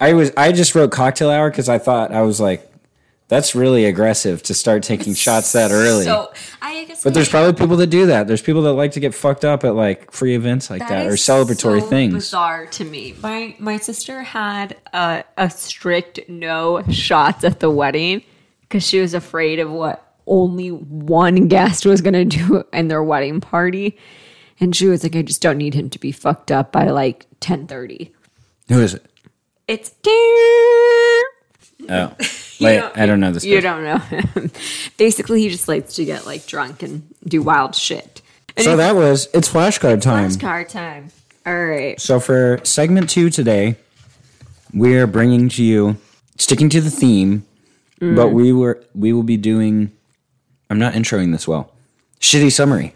I 0.00 0.14
was, 0.14 0.32
I 0.36 0.52
just 0.52 0.74
wrote 0.74 0.92
cocktail 0.92 1.30
hour 1.30 1.50
because 1.50 1.68
I 1.68 1.78
thought 1.78 2.12
I 2.12 2.22
was 2.22 2.40
like, 2.40 2.70
that's 3.28 3.54
really 3.54 3.84
aggressive 3.84 4.42
to 4.44 4.54
start 4.54 4.82
taking 4.82 5.14
shots 5.14 5.52
that 5.52 5.70
early. 5.72 6.04
So 6.04 6.32
I 6.62 6.84
guess 6.84 7.02
But 7.02 7.14
there's 7.14 7.28
probably 7.28 7.52
people 7.54 7.76
that 7.78 7.88
do 7.88 8.06
that. 8.06 8.28
There's 8.28 8.42
people 8.42 8.62
that 8.62 8.74
like 8.74 8.92
to 8.92 9.00
get 9.00 9.14
fucked 9.14 9.44
up 9.44 9.64
at 9.64 9.74
like 9.74 10.12
free 10.12 10.34
events 10.34 10.70
like 10.70 10.86
that, 10.88 11.06
or 11.06 11.12
celebratory 11.12 11.80
so 11.80 11.86
things. 11.86 12.14
Bizarre 12.14 12.66
to 12.66 12.84
me. 12.84 13.14
My 13.22 13.56
my 13.58 13.78
sister 13.78 14.22
had 14.22 14.76
a, 14.92 15.24
a 15.36 15.50
strict 15.50 16.20
no 16.28 16.82
shots 16.90 17.42
at 17.42 17.60
the 17.60 17.70
wedding 17.70 18.22
because 18.60 18.86
she 18.86 19.00
was 19.00 19.14
afraid 19.14 19.58
of 19.58 19.70
what 19.70 20.02
only 20.26 20.70
one 20.70 21.48
guest 21.48 21.86
was 21.86 22.00
going 22.00 22.14
to 22.14 22.24
do 22.24 22.64
in 22.72 22.88
their 22.88 23.02
wedding 23.02 23.40
party, 23.40 23.98
and 24.60 24.74
she 24.74 24.86
was 24.86 25.02
like, 25.02 25.16
"I 25.16 25.22
just 25.22 25.42
don't 25.42 25.58
need 25.58 25.74
him 25.74 25.90
to 25.90 25.98
be 25.98 26.12
fucked 26.12 26.52
up 26.52 26.70
by 26.70 26.90
like 26.90 27.26
ten 27.40 27.56
ten 27.56 27.66
thirty. 27.66 28.12
Who 28.68 28.80
is 28.80 28.94
it? 28.94 29.06
It's 29.68 29.94
Oh, 31.88 32.14
wait, 32.60 32.80
I 32.94 33.06
don't 33.06 33.20
know 33.20 33.32
this. 33.32 33.44
You 33.44 33.60
person. 33.60 33.70
don't 33.70 33.84
know 33.84 33.98
him. 33.98 34.50
Basically, 34.96 35.42
he 35.42 35.48
just 35.48 35.68
likes 35.68 35.94
to 35.96 36.04
get 36.04 36.26
like 36.26 36.46
drunk 36.46 36.82
and 36.82 37.02
do 37.26 37.42
wild 37.42 37.74
shit. 37.74 38.22
And 38.56 38.64
So 38.64 38.76
that 38.76 38.94
was 38.94 39.28
it's 39.34 39.48
flashcard 39.48 40.00
time. 40.00 40.30
flashcard 40.30 40.68
time. 40.68 41.08
All 41.44 41.64
right. 41.66 42.00
So 42.00 42.18
for 42.20 42.60
segment 42.64 43.10
two 43.10 43.30
today, 43.30 43.76
we 44.74 44.96
are 44.96 45.06
bringing 45.06 45.48
to 45.50 45.62
you 45.64 45.96
sticking 46.38 46.68
to 46.70 46.80
the 46.80 46.90
theme, 46.90 47.44
Mm. 48.00 48.14
but 48.16 48.28
we 48.28 48.52
were 48.52 48.82
we 48.94 49.12
will 49.12 49.22
be 49.22 49.36
doing. 49.38 49.90
I'm 50.68 50.78
not 50.78 50.94
introing 50.94 51.32
this 51.32 51.46
well. 51.48 51.72
Shitty 52.20 52.50
summary. 52.52 52.94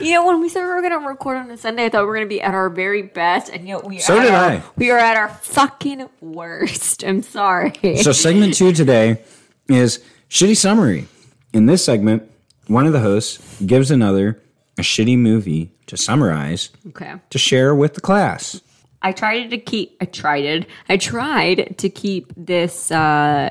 You 0.00 0.12
know, 0.12 0.26
when 0.26 0.40
we 0.40 0.48
said 0.48 0.60
we 0.62 0.66
were 0.66 0.80
going 0.80 0.98
to 1.00 1.06
record 1.06 1.36
on 1.36 1.50
a 1.50 1.56
Sunday, 1.56 1.86
I 1.86 1.88
thought 1.88 2.02
we 2.02 2.06
were 2.08 2.14
going 2.14 2.26
to 2.26 2.34
be 2.34 2.42
at 2.42 2.54
our 2.54 2.68
very 2.68 3.02
best, 3.02 3.50
and 3.50 3.66
yet 3.66 3.84
we 3.84 3.98
So 3.98 4.16
are 4.18 4.22
did 4.22 4.30
our- 4.32 4.50
I. 4.50 4.62
We 4.76 4.90
are 4.90 4.98
at 4.98 5.16
our 5.16 5.28
fucking 5.28 6.08
worst. 6.20 7.04
I'm 7.04 7.22
sorry. 7.22 7.72
So 8.02 8.12
segment 8.12 8.54
two 8.54 8.72
today 8.72 9.22
is 9.68 10.02
shitty 10.28 10.56
summary. 10.56 11.06
In 11.52 11.66
this 11.66 11.84
segment, 11.84 12.30
one 12.66 12.86
of 12.86 12.92
the 12.92 13.00
hosts 13.00 13.60
gives 13.62 13.90
another 13.90 14.40
a 14.78 14.82
shitty 14.82 15.16
movie 15.16 15.70
to 15.86 15.96
summarize 15.96 16.70
okay. 16.88 17.14
to 17.30 17.38
share 17.38 17.74
with 17.74 17.94
the 17.94 18.00
class. 18.00 18.60
I 19.02 19.12
tried 19.12 19.48
to 19.50 19.58
keep. 19.58 19.96
I 20.00 20.06
tried 20.06 20.44
it. 20.44 20.66
I 20.88 20.96
tried 20.96 21.76
to 21.78 21.88
keep 21.90 22.32
this 22.36 22.90
uh, 22.90 23.50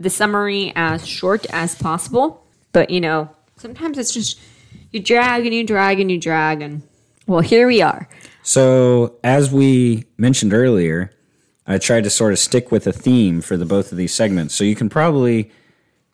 the 0.00 0.10
summary 0.10 0.72
as 0.74 1.06
short 1.06 1.46
as 1.50 1.74
possible, 1.74 2.44
but 2.72 2.90
you 2.90 3.00
know, 3.00 3.30
sometimes 3.56 3.98
it's 3.98 4.12
just 4.14 4.40
you 4.94 5.00
drag 5.00 5.44
and 5.44 5.54
you 5.54 5.64
drag 5.64 6.00
and 6.00 6.10
you 6.10 6.18
drag, 6.18 6.62
and 6.62 6.82
well, 7.26 7.40
here 7.40 7.66
we 7.66 7.82
are. 7.82 8.08
So, 8.42 9.16
as 9.24 9.50
we 9.50 10.04
mentioned 10.16 10.52
earlier, 10.54 11.10
I 11.66 11.78
tried 11.78 12.04
to 12.04 12.10
sort 12.10 12.32
of 12.32 12.38
stick 12.38 12.70
with 12.70 12.86
a 12.86 12.92
theme 12.92 13.40
for 13.40 13.56
the 13.56 13.64
both 13.64 13.90
of 13.90 13.98
these 13.98 14.14
segments. 14.14 14.54
So 14.54 14.64
you 14.64 14.76
can 14.76 14.88
probably 14.90 15.50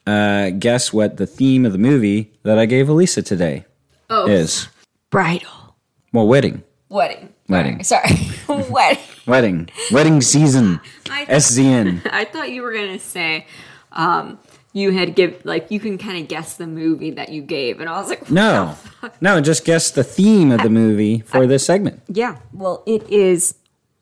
uh, 0.06 0.50
guess 0.50 0.92
what 0.92 1.16
the 1.16 1.26
theme 1.26 1.66
of 1.66 1.72
the 1.72 1.78
movie 1.78 2.32
that 2.44 2.58
I 2.58 2.66
gave 2.66 2.88
Elisa 2.88 3.22
today 3.22 3.64
Oh, 4.08 4.26
is. 4.28 4.68
bridal 5.10 5.76
Well, 6.12 6.26
wedding, 6.28 6.62
wedding. 6.88 7.34
Wedding. 7.48 7.82
Sorry, 7.82 8.08
wedding. 8.48 9.02
wedding, 9.26 9.68
wedding 9.90 10.20
season. 10.20 10.80
I- 11.10 11.26
SZN. 11.26 12.00
I 12.12 12.24
thought 12.24 12.50
you 12.52 12.62
were 12.62 12.72
gonna 12.72 12.98
say 13.00 13.46
um, 13.92 14.38
you 14.72 14.92
had 14.92 15.14
give 15.16 15.44
like 15.44 15.70
you 15.70 15.80
can 15.80 15.98
kind 15.98 16.18
of 16.22 16.28
guess 16.28 16.56
the 16.56 16.66
movie 16.66 17.10
that 17.12 17.30
you 17.30 17.42
gave, 17.42 17.80
and 17.80 17.88
I 17.88 17.98
was 18.00 18.08
like, 18.08 18.30
No, 18.42 18.76
no, 19.20 19.40
just 19.40 19.64
guess 19.64 19.90
the 19.90 20.04
theme 20.04 20.50
of 20.52 20.62
the 20.62 20.70
movie 20.70 21.20
for 21.20 21.46
this 21.46 21.64
segment. 21.66 22.02
yeah. 22.08 22.36
Well, 22.52 22.82
it 22.86 23.08
is 23.10 23.54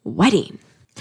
wedding. 0.04 0.58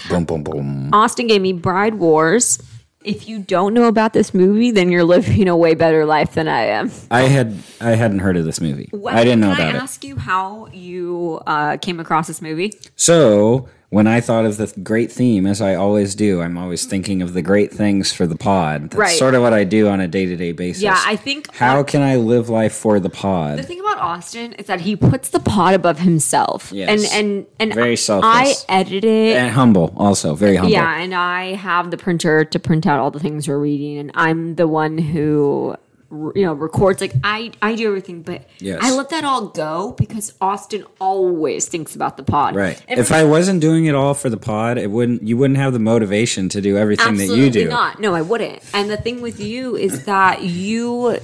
Boom, 0.08 0.24
boom, 0.24 0.42
boom. 0.44 0.90
Austin 0.92 1.26
gave 1.26 1.42
me 1.42 1.52
Bride 1.52 1.94
Wars. 1.94 2.58
If 3.04 3.28
you 3.28 3.38
don't 3.38 3.74
know 3.74 3.84
about 3.84 4.12
this 4.12 4.34
movie, 4.34 4.70
then 4.70 4.90
you're 4.90 5.04
living 5.04 5.48
a 5.48 5.56
way 5.56 5.74
better 5.74 6.04
life 6.04 6.34
than 6.34 6.48
I 6.48 6.62
am. 6.66 6.90
I 7.10 7.22
had 7.22 7.56
I 7.80 7.90
hadn't 7.90 8.18
heard 8.20 8.36
of 8.36 8.44
this 8.44 8.60
movie. 8.60 8.90
Well, 8.92 9.16
I 9.16 9.22
didn't 9.24 9.40
know 9.40 9.54
can 9.54 9.60
about 9.66 9.74
I 9.74 9.78
it. 9.78 9.82
ask 9.82 10.04
you 10.04 10.16
how 10.16 10.66
you 10.72 11.40
uh, 11.46 11.76
came 11.78 12.00
across 12.00 12.26
this 12.26 12.42
movie? 12.42 12.72
So 12.96 13.68
when 13.90 14.06
I 14.06 14.20
thought 14.20 14.44
of 14.44 14.58
the 14.58 14.66
great 14.82 15.10
theme, 15.10 15.46
as 15.46 15.62
I 15.62 15.74
always 15.74 16.14
do, 16.14 16.42
I'm 16.42 16.58
always 16.58 16.84
thinking 16.84 17.22
of 17.22 17.32
the 17.32 17.40
great 17.40 17.72
things 17.72 18.12
for 18.12 18.26
the 18.26 18.36
pod. 18.36 18.90
That's 18.90 18.96
Right. 18.96 19.16
sort 19.18 19.34
of 19.34 19.40
what 19.40 19.54
I 19.54 19.64
do 19.64 19.88
on 19.88 19.98
a 20.00 20.06
day 20.06 20.26
to 20.26 20.36
day 20.36 20.52
basis. 20.52 20.82
Yeah, 20.82 21.00
I 21.06 21.16
think 21.16 21.54
How 21.54 21.82
can 21.82 22.02
I 22.02 22.16
live 22.16 22.48
life 22.50 22.74
for 22.74 23.00
the 23.00 23.08
pod? 23.08 23.58
The 23.58 23.62
thing 23.62 23.80
about 23.80 23.98
Austin 23.98 24.52
is 24.54 24.66
that 24.66 24.82
he 24.82 24.94
puts 24.94 25.30
the 25.30 25.40
pod 25.40 25.72
above 25.74 26.00
himself. 26.00 26.70
Yes. 26.72 26.88
And 27.12 27.26
and 27.28 27.46
and 27.58 27.74
Very 27.74 27.96
I 28.08 28.54
edit 28.68 29.04
it. 29.04 29.36
and 29.36 29.50
humble, 29.52 29.94
also 29.96 30.34
very 30.34 30.56
humble. 30.56 30.72
Yeah, 30.72 31.00
and 31.00 31.14
I 31.14 31.54
have 31.54 31.90
the 31.90 31.96
printer 31.96 32.44
to 32.44 32.58
print 32.58 32.86
out 32.86 33.00
all 33.00 33.10
the 33.10 33.20
things 33.20 33.48
we're 33.48 33.58
reading, 33.58 33.96
and 33.98 34.10
I'm 34.14 34.56
the 34.56 34.68
one 34.68 34.98
who, 34.98 35.74
you 36.10 36.32
know, 36.36 36.54
records. 36.54 37.00
Like 37.00 37.12
I, 37.22 37.52
I 37.60 37.74
do 37.74 37.86
everything, 37.88 38.22
but 38.22 38.48
Yes. 38.58 38.78
I 38.82 38.94
let 38.94 39.10
that 39.10 39.24
all 39.24 39.46
go 39.48 39.92
because 39.98 40.32
Austin 40.40 40.84
always 41.00 41.68
thinks 41.68 41.94
about 41.94 42.16
the 42.16 42.22
pod. 42.22 42.54
Right. 42.56 42.82
If 42.88 43.12
I 43.12 43.24
wasn't 43.24 43.60
doing 43.60 43.86
it 43.86 43.94
all 43.94 44.14
for 44.14 44.30
the 44.30 44.36
pod, 44.38 44.78
it 44.78 44.90
wouldn't. 44.90 45.22
You 45.22 45.36
wouldn't 45.36 45.58
have 45.58 45.72
the 45.72 45.78
motivation 45.78 46.48
to 46.50 46.60
do 46.60 46.76
everything 46.76 47.08
absolutely 47.08 47.50
that 47.50 47.58
you 47.58 47.64
do. 47.64 47.68
not. 47.68 48.00
No, 48.00 48.14
I 48.14 48.22
wouldn't. 48.22 48.62
And 48.72 48.88
the 48.88 48.96
thing 48.96 49.20
with 49.20 49.38
you 49.40 49.76
is 49.76 50.04
that 50.06 50.42
you. 50.42 51.18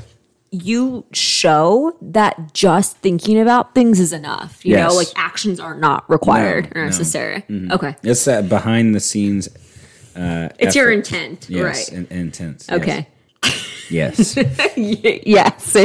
you 0.51 1.05
show 1.13 1.97
that 2.01 2.55
just 2.55 2.99
thinking 2.99 3.41
about 3.41 3.75
things 3.75 3.99
is 3.99 4.13
enough. 4.13 4.65
You 4.65 4.73
Yes. 4.77 4.89
know, 4.89 4.97
like 4.97 5.09
actions 5.17 5.59
are 5.59 5.75
not 5.75 6.09
required 6.09 6.67
No, 6.73 6.81
or 6.81 6.85
no. 6.85 6.91
necessary. 6.91 7.43
Okay. 7.73 7.97
It's 8.05 8.25
that 8.27 8.49
behind 8.49 8.95
the 8.95 9.01
scenes. 9.01 9.49
Uh, 10.15 10.51
It's 10.61 10.77
your 10.77 10.93
intent. 10.93 11.47
Yes, 11.51 11.91
right. 11.91 11.99
in- 11.99 12.07
intense. 12.17 12.71
okay. 12.71 12.99
Yes. 12.99 13.07
yes. 13.91 14.37
yes. 14.77 15.77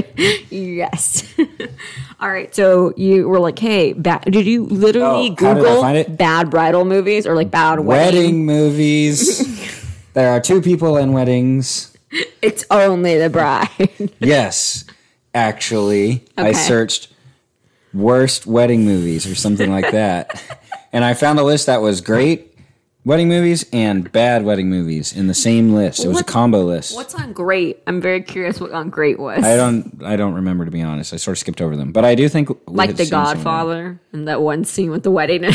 Yes. 0.50 1.34
All 2.20 2.30
right. 2.30 2.54
So 2.54 2.94
you 2.98 3.28
were 3.30 3.40
like, 3.40 3.60
hey, 3.60 3.94
ba- 3.94 4.22
did 4.26 4.46
you 4.46 4.66
literally 4.66 5.36
Oh, 5.40 5.46
how 5.46 5.54
did 5.54 5.66
I 5.66 6.04
Google 6.04 6.16
bad 6.16 6.50
bridal 6.50 6.86
movies 6.86 7.26
or 7.26 7.36
like 7.36 7.52
bad 7.52 7.80
wedding? 7.80 8.16
Wedding 8.16 8.46
movies. 8.46 10.04
there 10.14 10.32
are 10.32 10.40
two 10.40 10.62
people 10.62 10.98
in 10.98 11.14
weddings. 11.14 11.96
It's 12.42 12.66
only 12.72 13.18
the 13.18 13.30
bride. 13.30 14.12
Yes, 14.20 14.84
actually, 15.34 16.26
I 16.38 16.54
searched 16.54 17.14
worst 17.94 18.48
wedding 18.48 18.84
movies 18.84 19.28
or 19.30 19.36
something 19.36 19.70
like 19.72 19.92
that, 19.92 20.44
and 20.92 21.06
I 21.06 21.14
found 21.14 21.38
a 21.40 21.44
list 21.44 21.68
that 21.68 21.82
was 21.82 22.02
great 22.02 22.49
wedding 23.10 23.28
movies 23.28 23.66
and 23.74 24.12
bad 24.12 24.46
wedding 24.46 24.70
movies 24.70 25.12
in 25.18 25.26
the 25.26 25.34
same 25.34 25.74
list. 25.74 26.06
It 26.06 26.08
was 26.08 26.22
a 26.22 26.24
combo 26.24 26.62
list. 26.64 26.96
What's 26.96 27.16
on 27.16 27.34
Great? 27.34 27.82
I'm 27.88 28.00
very 28.00 28.22
curious 28.22 28.62
what 28.62 28.72
on 28.72 28.92
Great 28.92 29.18
was. 29.20 29.44
I 29.44 29.56
don't. 29.58 30.04
I 30.04 30.16
don't 30.16 30.36
remember 30.36 30.64
to 30.66 30.72
be 30.72 30.84
honest. 30.84 31.12
I 31.14 31.18
sort 31.18 31.34
of 31.36 31.40
skipped 31.40 31.60
over 31.60 31.76
them, 31.76 31.92
but 31.92 32.06
I 32.06 32.14
do 32.14 32.30
think 32.30 32.50
like 32.68 32.96
The. 32.96 33.08
Godfather 33.10 34.00
and 34.14 34.28
that 34.28 34.42
one 34.42 34.64
scene 34.64 34.92
with 34.92 35.04
the 35.04 35.12
wedding. 35.12 35.44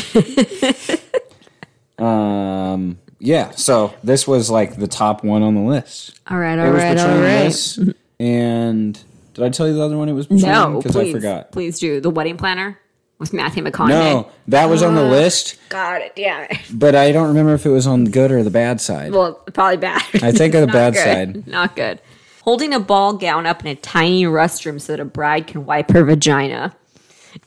Um. 1.96 2.98
Yeah. 3.20 3.52
So 3.52 3.94
this 4.02 4.26
was 4.26 4.50
like 4.50 4.76
the 4.76 4.88
top 4.88 5.22
one 5.22 5.42
on 5.44 5.54
the 5.54 5.60
list. 5.60 6.18
all 6.28 6.36
right, 6.38 6.58
It 6.58 6.66
all 6.66 6.72
was 6.72 6.82
right, 6.82 6.98
all 6.98 7.18
this, 7.18 7.78
and 8.18 8.98
did 9.32 9.44
I 9.44 9.48
tell 9.50 9.68
you 9.68 9.74
the 9.74 9.82
other 9.82 9.96
one? 9.96 10.08
It 10.08 10.12
was 10.12 10.28
No, 10.28 10.78
because 10.82 10.96
I 10.96 11.12
forgot. 11.12 11.52
please 11.52 11.78
do 11.78 12.00
the 12.00 12.10
wedding 12.10 12.36
planner 12.36 12.80
with 13.24 13.32
Matthew 13.32 13.62
McConaughey. 13.62 13.88
No, 13.88 14.30
that 14.48 14.66
was 14.66 14.82
on 14.82 14.94
the 14.94 15.02
oh, 15.02 15.08
list, 15.08 15.58
got 15.68 16.02
it. 16.02 16.14
Damn 16.14 16.50
it. 16.50 16.58
but 16.72 16.94
I 16.94 17.12
don't 17.12 17.28
remember 17.28 17.54
if 17.54 17.64
it 17.66 17.70
was 17.70 17.86
on 17.86 18.04
the 18.04 18.10
good 18.10 18.30
or 18.30 18.42
the 18.42 18.50
bad 18.50 18.80
side. 18.80 19.12
Well, 19.12 19.34
probably 19.52 19.78
bad. 19.78 20.02
I 20.22 20.32
think 20.32 20.54
of 20.54 20.60
the 20.60 20.66
Not 20.68 20.72
bad 20.72 20.92
good. 20.94 21.04
side. 21.04 21.46
Not 21.46 21.76
good. 21.76 22.00
Holding 22.42 22.74
a 22.74 22.80
ball 22.80 23.14
gown 23.14 23.46
up 23.46 23.62
in 23.62 23.68
a 23.68 23.74
tiny 23.74 24.24
restroom 24.24 24.78
so 24.78 24.92
that 24.92 25.00
a 25.00 25.06
bride 25.06 25.46
can 25.46 25.64
wipe 25.64 25.90
her 25.92 26.04
vagina. 26.04 26.76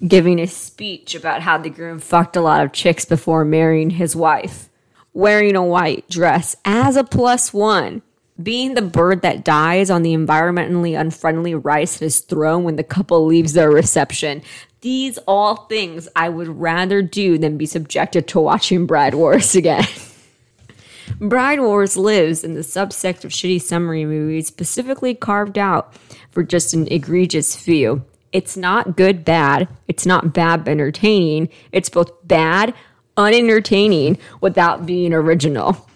Giving 0.06 0.40
a 0.40 0.48
speech 0.48 1.14
about 1.14 1.44
how 1.44 1.60
the 1.60 1.70
groom 1.70 2.00
fucked 2.00 2.36
a 2.36 2.42
lot 2.42 2.66
of 2.66 2.74
chicks 2.74 3.06
before 3.06 3.46
marrying 3.46 3.92
his 3.92 4.16
wife. 4.16 4.70
Wearing 5.14 5.56
a 5.56 5.64
white 5.64 6.10
dress 6.10 6.56
as 6.66 6.96
a 6.96 7.04
plus 7.04 7.54
one. 7.54 8.02
Being 8.42 8.74
the 8.74 8.82
bird 8.82 9.22
that 9.22 9.46
dies 9.46 9.92
on 9.92 10.02
the 10.02 10.14
environmentally 10.14 11.00
unfriendly 11.00 11.54
rice 11.54 12.00
that 12.00 12.06
is 12.06 12.20
thrown 12.20 12.64
when 12.64 12.76
the 12.76 12.84
couple 12.84 13.24
leaves 13.26 13.54
their 13.54 13.70
reception. 13.70 14.42
These 14.82 15.18
all 15.28 15.56
things 15.66 16.08
I 16.16 16.30
would 16.30 16.48
rather 16.48 17.02
do 17.02 17.38
than 17.38 17.58
be 17.58 17.66
subjected 17.66 18.28
to 18.30 18.40
watching 18.40 18.86
Bride 18.86 19.16
Wars 19.16 19.56
again. 19.56 19.86
Bride 21.20 21.60
Wars 21.60 21.98
lives 21.98 22.44
in 22.44 22.54
the 22.54 22.62
subsect 22.62 23.24
of 23.24 23.32
shitty 23.32 23.62
summary 23.62 24.06
movies 24.06 24.48
specifically 24.48 25.16
carved 25.16 25.58
out 25.58 25.94
for 26.30 26.44
just 26.44 26.74
an 26.74 26.88
egregious 26.92 27.56
few. 27.56 28.04
It's 28.32 28.56
not 28.56 28.98
good 28.98 29.26
bad. 29.26 29.68
It's 29.88 30.06
not 30.06 30.34
bad 30.34 30.68
entertaining. 30.68 31.50
It's 31.72 31.90
both 31.90 32.12
bad, 32.28 32.74
unentertaining 33.16 34.20
without 34.42 34.86
being 34.86 35.14
original. 35.14 35.88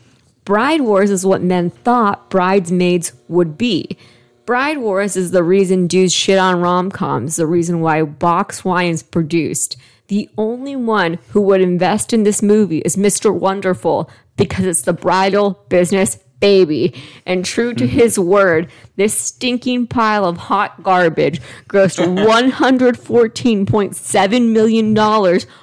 Bride 0.43 0.81
Wars 0.81 1.11
is 1.11 1.25
what 1.25 1.43
men 1.43 1.69
thought 1.69 2.29
bridesmaids 2.31 3.13
would 3.27 3.57
be. 3.57 3.97
Bride 4.45 4.77
Wars 4.79 5.15
is 5.15 5.31
the 5.31 5.43
reason 5.43 5.87
dudes 5.87 6.13
shit 6.13 6.39
on 6.39 6.61
rom 6.61 6.89
coms, 6.89 7.35
the 7.35 7.45
reason 7.45 7.79
why 7.79 8.01
Box 8.03 8.65
Wine 8.65 8.89
is 8.89 9.03
produced. 9.03 9.77
The 10.07 10.29
only 10.37 10.75
one 10.75 11.19
who 11.29 11.41
would 11.41 11.61
invest 11.61 12.11
in 12.11 12.23
this 12.23 12.41
movie 12.41 12.79
is 12.79 12.95
Mr. 12.95 13.31
Wonderful 13.33 14.09
because 14.35 14.65
it's 14.65 14.81
the 14.81 14.93
bridal 14.93 15.63
business 15.69 16.17
baby. 16.39 16.95
And 17.25 17.45
true 17.45 17.73
to 17.75 17.85
mm-hmm. 17.85 17.97
his 17.97 18.19
word, 18.19 18.69
this 18.97 19.15
stinking 19.15 19.87
pile 19.87 20.25
of 20.25 20.37
hot 20.37 20.83
garbage 20.83 21.39
grossed 21.69 22.03
$114.7 22.25 24.51
million 24.51 24.95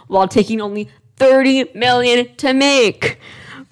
while 0.06 0.28
taking 0.28 0.60
only 0.60 0.88
30 1.16 1.72
million 1.74 2.32
to 2.36 2.54
make. 2.54 3.18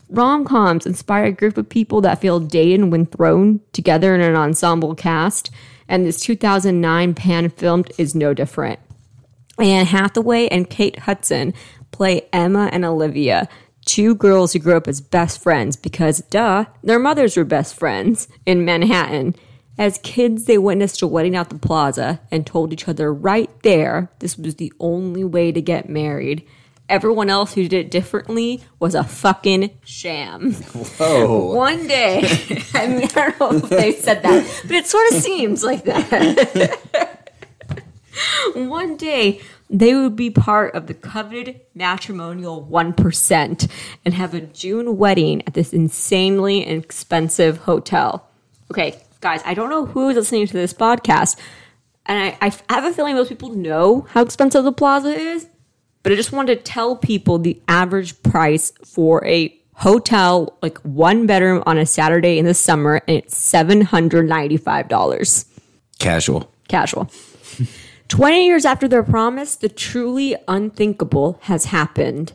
Rom 0.08 0.44
coms 0.44 0.86
inspire 0.86 1.24
a 1.26 1.32
group 1.32 1.56
of 1.56 1.68
people 1.68 2.00
that 2.02 2.20
feel 2.20 2.38
dated 2.38 2.90
when 2.90 3.06
thrown 3.06 3.60
together 3.72 4.14
in 4.14 4.20
an 4.20 4.36
ensemble 4.36 4.94
cast, 4.94 5.50
and 5.88 6.06
this 6.06 6.20
2009 6.20 7.14
pan 7.14 7.48
film 7.50 7.84
is 7.98 8.14
no 8.14 8.32
different. 8.32 8.78
Anne 9.58 9.86
Hathaway 9.86 10.48
and 10.48 10.68
Kate 10.68 11.00
Hudson 11.00 11.54
play 11.90 12.28
Emma 12.32 12.68
and 12.72 12.84
Olivia, 12.84 13.48
two 13.84 14.14
girls 14.14 14.52
who 14.52 14.58
grew 14.58 14.76
up 14.76 14.86
as 14.86 15.00
best 15.00 15.42
friends 15.42 15.76
because, 15.76 16.18
duh, 16.30 16.66
their 16.82 16.98
mothers 16.98 17.36
were 17.36 17.44
best 17.44 17.74
friends 17.74 18.28
in 18.44 18.64
Manhattan. 18.64 19.34
As 19.78 19.98
kids, 19.98 20.44
they 20.44 20.58
witnessed 20.58 21.02
a 21.02 21.06
wedding 21.06 21.36
out 21.36 21.50
the 21.50 21.58
plaza 21.58 22.20
and 22.30 22.46
told 22.46 22.72
each 22.72 22.88
other 22.88 23.12
right 23.12 23.50
there 23.62 24.10
this 24.20 24.38
was 24.38 24.56
the 24.56 24.72
only 24.80 25.24
way 25.24 25.52
to 25.52 25.60
get 25.60 25.88
married. 25.88 26.46
Everyone 26.88 27.28
else 27.30 27.54
who 27.54 27.62
did 27.62 27.72
it 27.72 27.90
differently 27.90 28.62
was 28.78 28.94
a 28.94 29.02
fucking 29.02 29.70
sham. 29.84 30.54
Oh, 31.00 31.54
One 31.54 31.86
day, 31.88 32.18
I 32.74 32.86
mean, 32.86 33.08
I 33.16 33.34
don't 33.36 33.40
know 33.40 33.56
if 33.58 33.68
they 33.68 33.92
said 33.92 34.22
that, 34.22 34.62
but 34.62 34.70
it 34.76 34.86
sort 34.86 35.12
of 35.12 35.18
seems 35.20 35.64
like 35.64 35.84
that. 35.84 36.78
One 38.54 38.96
day, 38.96 39.40
they 39.68 39.94
would 39.94 40.14
be 40.16 40.30
part 40.30 40.74
of 40.74 40.86
the 40.86 40.94
coveted 40.94 41.60
matrimonial 41.74 42.66
1% 42.70 43.70
and 44.04 44.14
have 44.14 44.32
a 44.32 44.40
June 44.40 44.96
wedding 44.96 45.42
at 45.46 45.54
this 45.54 45.72
insanely 45.72 46.66
expensive 46.66 47.58
hotel. 47.58 48.28
Okay, 48.70 49.00
guys, 49.20 49.42
I 49.44 49.54
don't 49.54 49.70
know 49.70 49.86
who 49.86 50.08
is 50.08 50.16
listening 50.16 50.46
to 50.46 50.52
this 50.52 50.72
podcast, 50.72 51.36
and 52.06 52.36
I, 52.40 52.52
I 52.68 52.74
have 52.74 52.84
a 52.84 52.92
feeling 52.94 53.16
most 53.16 53.28
people 53.28 53.50
know 53.50 54.06
how 54.10 54.22
expensive 54.22 54.62
the 54.64 54.72
plaza 54.72 55.08
is, 55.08 55.48
but 56.06 56.12
I 56.12 56.14
just 56.14 56.30
wanted 56.30 56.58
to 56.58 56.62
tell 56.62 56.94
people 56.94 57.40
the 57.40 57.60
average 57.66 58.22
price 58.22 58.72
for 58.84 59.26
a 59.26 59.52
hotel, 59.74 60.56
like 60.62 60.78
one 60.82 61.26
bedroom 61.26 61.64
on 61.66 61.78
a 61.78 61.84
Saturday 61.84 62.38
in 62.38 62.44
the 62.44 62.54
summer, 62.54 63.02
and 63.08 63.16
it's 63.16 63.34
$795 63.52 65.46
casual. 65.98 66.48
casual. 66.68 67.10
20 68.06 68.46
years 68.46 68.64
after 68.64 68.86
their 68.86 69.02
promise, 69.02 69.56
the 69.56 69.68
truly 69.68 70.36
unthinkable 70.46 71.40
has 71.42 71.64
happened. 71.64 72.34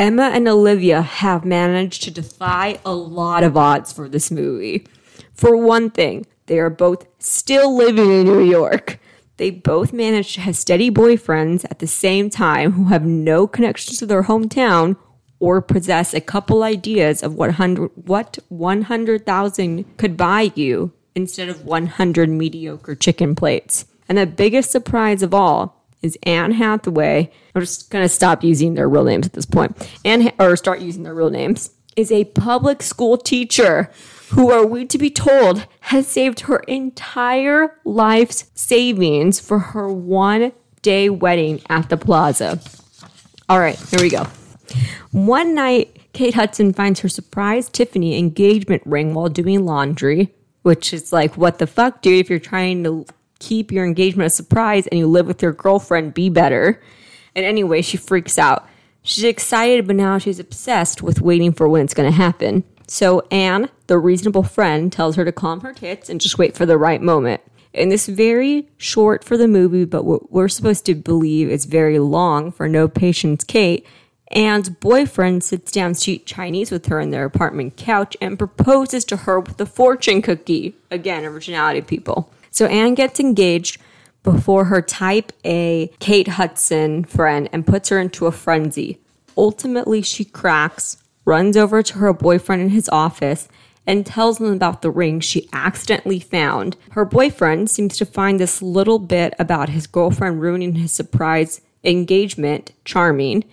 Emma 0.00 0.32
and 0.34 0.48
Olivia 0.48 1.02
have 1.02 1.44
managed 1.44 2.02
to 2.02 2.10
defy 2.10 2.80
a 2.84 2.92
lot 2.92 3.44
of 3.44 3.56
odds 3.56 3.92
for 3.92 4.08
this 4.08 4.32
movie. 4.32 4.84
For 5.32 5.56
one 5.56 5.90
thing, 5.90 6.26
they 6.46 6.58
are 6.58 6.70
both 6.70 7.06
still 7.20 7.72
living 7.72 8.10
in 8.10 8.26
New 8.26 8.42
York. 8.42 8.98
They 9.36 9.50
both 9.50 9.92
manage 9.92 10.34
to 10.34 10.40
have 10.42 10.56
steady 10.56 10.90
boyfriends 10.90 11.64
at 11.70 11.78
the 11.78 11.86
same 11.86 12.30
time 12.30 12.72
who 12.72 12.84
have 12.84 13.04
no 13.04 13.46
connections 13.46 13.98
to 13.98 14.06
their 14.06 14.24
hometown 14.24 14.96
or 15.38 15.60
possess 15.60 16.14
a 16.14 16.20
couple 16.20 16.62
ideas 16.62 17.22
of 17.22 17.34
what, 17.34 17.48
100, 17.48 17.90
what 17.94 18.38
100,000 18.48 19.96
could 19.96 20.16
buy 20.16 20.52
you 20.54 20.92
instead 21.14 21.48
of 21.48 21.64
100 21.64 22.28
mediocre 22.28 22.94
chicken 22.94 23.34
plates. 23.34 23.86
And 24.08 24.18
the 24.18 24.26
biggest 24.26 24.70
surprise 24.70 25.22
of 25.22 25.34
all 25.34 25.82
is 26.02 26.18
Anne 26.24 26.52
Hathaway. 26.52 27.30
I'm 27.54 27.62
just 27.62 27.90
going 27.90 28.04
to 28.04 28.08
stop 28.08 28.44
using 28.44 28.74
their 28.74 28.88
real 28.88 29.04
names 29.04 29.26
at 29.26 29.32
this 29.32 29.46
point. 29.46 29.76
Anne, 30.04 30.32
or 30.38 30.56
start 30.56 30.80
using 30.80 31.02
their 31.02 31.14
real 31.14 31.30
names. 31.30 31.70
Is 31.94 32.10
a 32.10 32.24
public 32.24 32.82
school 32.82 33.18
teacher 33.18 33.90
who 34.30 34.50
are 34.50 34.64
we 34.64 34.86
to 34.86 34.96
be 34.96 35.10
told 35.10 35.66
has 35.80 36.08
saved 36.08 36.40
her 36.40 36.60
entire 36.60 37.76
life's 37.84 38.50
savings 38.54 39.38
for 39.38 39.58
her 39.58 39.88
one 39.88 40.52
day 40.80 41.10
wedding 41.10 41.60
at 41.68 41.90
the 41.90 41.98
plaza. 41.98 42.60
All 43.48 43.58
right, 43.58 43.78
here 43.90 44.00
we 44.00 44.08
go. 44.08 44.24
One 45.10 45.54
night, 45.54 45.98
Kate 46.14 46.32
Hudson 46.34 46.72
finds 46.72 47.00
her 47.00 47.08
surprise 47.08 47.68
Tiffany 47.68 48.18
engagement 48.18 48.82
ring 48.86 49.12
while 49.12 49.28
doing 49.28 49.66
laundry, 49.66 50.32
which 50.62 50.94
is 50.94 51.12
like, 51.12 51.36
what 51.36 51.58
the 51.58 51.66
fuck, 51.66 52.00
dude? 52.00 52.20
If 52.20 52.30
you're 52.30 52.38
trying 52.38 52.84
to 52.84 53.04
keep 53.38 53.70
your 53.70 53.84
engagement 53.84 54.28
a 54.28 54.30
surprise 54.30 54.86
and 54.86 54.98
you 54.98 55.06
live 55.06 55.26
with 55.26 55.42
your 55.42 55.52
girlfriend, 55.52 56.14
be 56.14 56.30
better. 56.30 56.80
And 57.34 57.44
anyway, 57.44 57.82
she 57.82 57.98
freaks 57.98 58.38
out. 58.38 58.66
She's 59.02 59.24
excited, 59.24 59.86
but 59.86 59.96
now 59.96 60.18
she's 60.18 60.38
obsessed 60.38 61.02
with 61.02 61.20
waiting 61.20 61.52
for 61.52 61.68
when 61.68 61.82
it's 61.82 61.94
going 61.94 62.10
to 62.10 62.16
happen. 62.16 62.64
So 62.86 63.26
Anne, 63.30 63.68
the 63.86 63.98
reasonable 63.98 64.42
friend, 64.42 64.92
tells 64.92 65.16
her 65.16 65.24
to 65.24 65.32
calm 65.32 65.60
her 65.60 65.72
tits 65.72 66.08
and 66.08 66.20
just 66.20 66.38
wait 66.38 66.56
for 66.56 66.66
the 66.66 66.78
right 66.78 67.00
moment. 67.00 67.40
In 67.72 67.88
this 67.88 68.06
very 68.06 68.68
short 68.76 69.24
for 69.24 69.36
the 69.36 69.48
movie, 69.48 69.84
but 69.84 70.04
what 70.04 70.30
we're 70.30 70.48
supposed 70.48 70.84
to 70.86 70.94
believe 70.94 71.48
is 71.48 71.64
very 71.64 71.98
long 71.98 72.52
for 72.52 72.68
No 72.68 72.86
Patience 72.86 73.44
Kate, 73.44 73.86
Anne's 74.30 74.70
boyfriend 74.70 75.42
sits 75.42 75.72
down 75.72 75.94
to 75.94 76.12
eat 76.12 76.26
Chinese 76.26 76.70
with 76.70 76.86
her 76.86 77.00
in 77.00 77.10
their 77.10 77.24
apartment 77.24 77.76
couch 77.76 78.16
and 78.20 78.38
proposes 78.38 79.04
to 79.06 79.18
her 79.18 79.40
with 79.40 79.60
a 79.60 79.66
fortune 79.66 80.22
cookie. 80.22 80.74
Again, 80.90 81.24
originality, 81.24 81.82
people. 81.82 82.30
So 82.50 82.66
Anne 82.66 82.94
gets 82.94 83.20
engaged 83.20 83.78
before 84.22 84.66
her 84.66 84.82
type 84.82 85.32
A 85.44 85.90
Kate 85.98 86.28
Hudson 86.28 87.04
friend 87.04 87.48
and 87.52 87.66
puts 87.66 87.88
her 87.88 87.98
into 87.98 88.26
a 88.26 88.32
frenzy. 88.32 89.00
Ultimately, 89.36 90.02
she 90.02 90.24
cracks, 90.24 90.96
runs 91.24 91.56
over 91.56 91.82
to 91.82 91.98
her 91.98 92.12
boyfriend 92.12 92.62
in 92.62 92.68
his 92.70 92.88
office, 92.90 93.48
and 93.86 94.06
tells 94.06 94.40
him 94.40 94.52
about 94.52 94.82
the 94.82 94.90
ring 94.90 95.18
she 95.20 95.48
accidentally 95.52 96.20
found. 96.20 96.76
Her 96.92 97.04
boyfriend 97.04 97.68
seems 97.68 97.96
to 97.96 98.06
find 98.06 98.38
this 98.38 98.62
little 98.62 98.98
bit 98.98 99.34
about 99.38 99.70
his 99.70 99.86
girlfriend 99.86 100.40
ruining 100.40 100.76
his 100.76 100.92
surprise 100.92 101.60
engagement 101.82 102.72
charming. 102.84 103.44